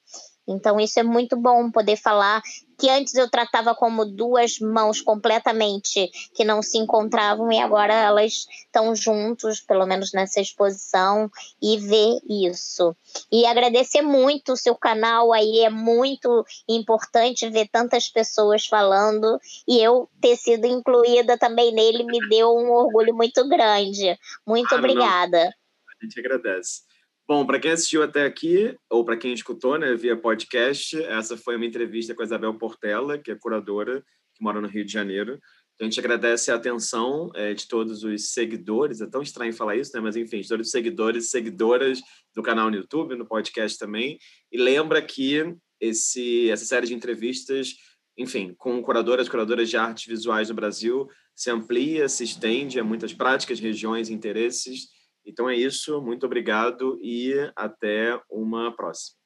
Então, 0.47 0.79
isso 0.79 0.99
é 0.99 1.03
muito 1.03 1.35
bom 1.35 1.71
poder 1.71 1.97
falar 1.97 2.41
que 2.77 2.89
antes 2.89 3.15
eu 3.15 3.29
tratava 3.29 3.73
como 3.73 4.05
duas 4.05 4.59
mãos 4.59 5.01
completamente 5.01 6.09
que 6.33 6.43
não 6.43 6.61
se 6.61 6.77
encontravam 6.77 7.51
e 7.51 7.59
agora 7.59 7.93
elas 7.93 8.45
estão 8.65 8.95
juntos, 8.95 9.61
pelo 9.61 9.85
menos 9.85 10.11
nessa 10.13 10.41
exposição, 10.41 11.31
e 11.61 11.77
ver 11.77 12.19
isso. 12.29 12.95
E 13.31 13.45
agradecer 13.45 14.01
muito 14.01 14.53
o 14.53 14.57
seu 14.57 14.75
canal 14.75 15.31
aí, 15.31 15.61
é 15.61 15.69
muito 15.69 16.45
importante 16.67 17.49
ver 17.49 17.67
tantas 17.69 18.09
pessoas 18.09 18.65
falando 18.65 19.39
e 19.67 19.79
eu 19.81 20.09
ter 20.21 20.35
sido 20.35 20.65
incluída 20.65 21.37
também 21.37 21.73
nele 21.73 22.03
me 22.03 22.27
deu 22.27 22.49
um 22.49 22.71
orgulho 22.71 23.15
muito 23.15 23.47
grande. 23.47 24.17
Muito 24.45 24.73
ah, 24.75 24.77
obrigada. 24.77 25.43
Não. 25.45 25.49
A 25.49 26.03
gente 26.03 26.19
agradece. 26.19 26.84
Bom, 27.27 27.43
para 27.43 27.59
quem 27.59 27.71
assistiu 27.71 28.03
até 28.03 28.23
aqui, 28.23 28.77
ou 28.87 29.03
para 29.03 29.17
quem 29.17 29.33
escutou 29.33 29.79
né, 29.79 29.95
via 29.95 30.15
podcast, 30.15 30.95
essa 31.05 31.35
foi 31.35 31.55
uma 31.55 31.65
entrevista 31.65 32.13
com 32.13 32.21
a 32.21 32.25
Isabel 32.25 32.53
Portela, 32.53 33.17
que 33.17 33.31
é 33.31 33.35
curadora, 33.35 34.03
que 34.35 34.43
mora 34.43 34.61
no 34.61 34.67
Rio 34.67 34.85
de 34.85 34.93
Janeiro. 34.93 35.39
Então, 35.73 35.87
a 35.87 35.89
gente 35.89 35.99
agradece 35.99 36.51
a 36.51 36.55
atenção 36.55 37.31
é, 37.33 37.51
de 37.55 37.67
todos 37.67 38.03
os 38.03 38.31
seguidores, 38.31 39.01
é 39.01 39.07
tão 39.07 39.23
estranho 39.23 39.51
falar 39.53 39.75
isso, 39.75 39.91
né? 39.95 40.01
mas 40.01 40.15
enfim, 40.15 40.39
de 40.39 40.47
todos 40.47 40.67
os 40.67 40.71
seguidores 40.71 41.25
e 41.25 41.29
seguidoras 41.29 41.99
do 42.35 42.43
canal 42.43 42.69
no 42.69 42.77
YouTube, 42.77 43.15
no 43.15 43.25
podcast 43.25 43.79
também. 43.79 44.19
E 44.51 44.57
lembra 44.59 45.01
que 45.01 45.51
esse, 45.81 46.51
essa 46.51 46.63
série 46.63 46.85
de 46.85 46.93
entrevistas, 46.93 47.73
enfim, 48.15 48.53
com 48.55 48.79
curadoras, 48.83 49.27
curadoras 49.27 49.67
de 49.67 49.77
artes 49.77 50.05
visuais 50.05 50.49
no 50.49 50.55
Brasil, 50.55 51.09
se 51.35 51.49
amplia, 51.49 52.07
se 52.07 52.23
estende 52.23 52.79
a 52.79 52.83
muitas 52.83 53.13
práticas, 53.13 53.59
regiões, 53.59 54.11
interesses. 54.11 54.94
Então 55.25 55.49
é 55.49 55.55
isso, 55.55 56.01
muito 56.01 56.25
obrigado 56.25 56.99
e 57.01 57.33
até 57.55 58.19
uma 58.29 58.75
próxima. 58.75 59.24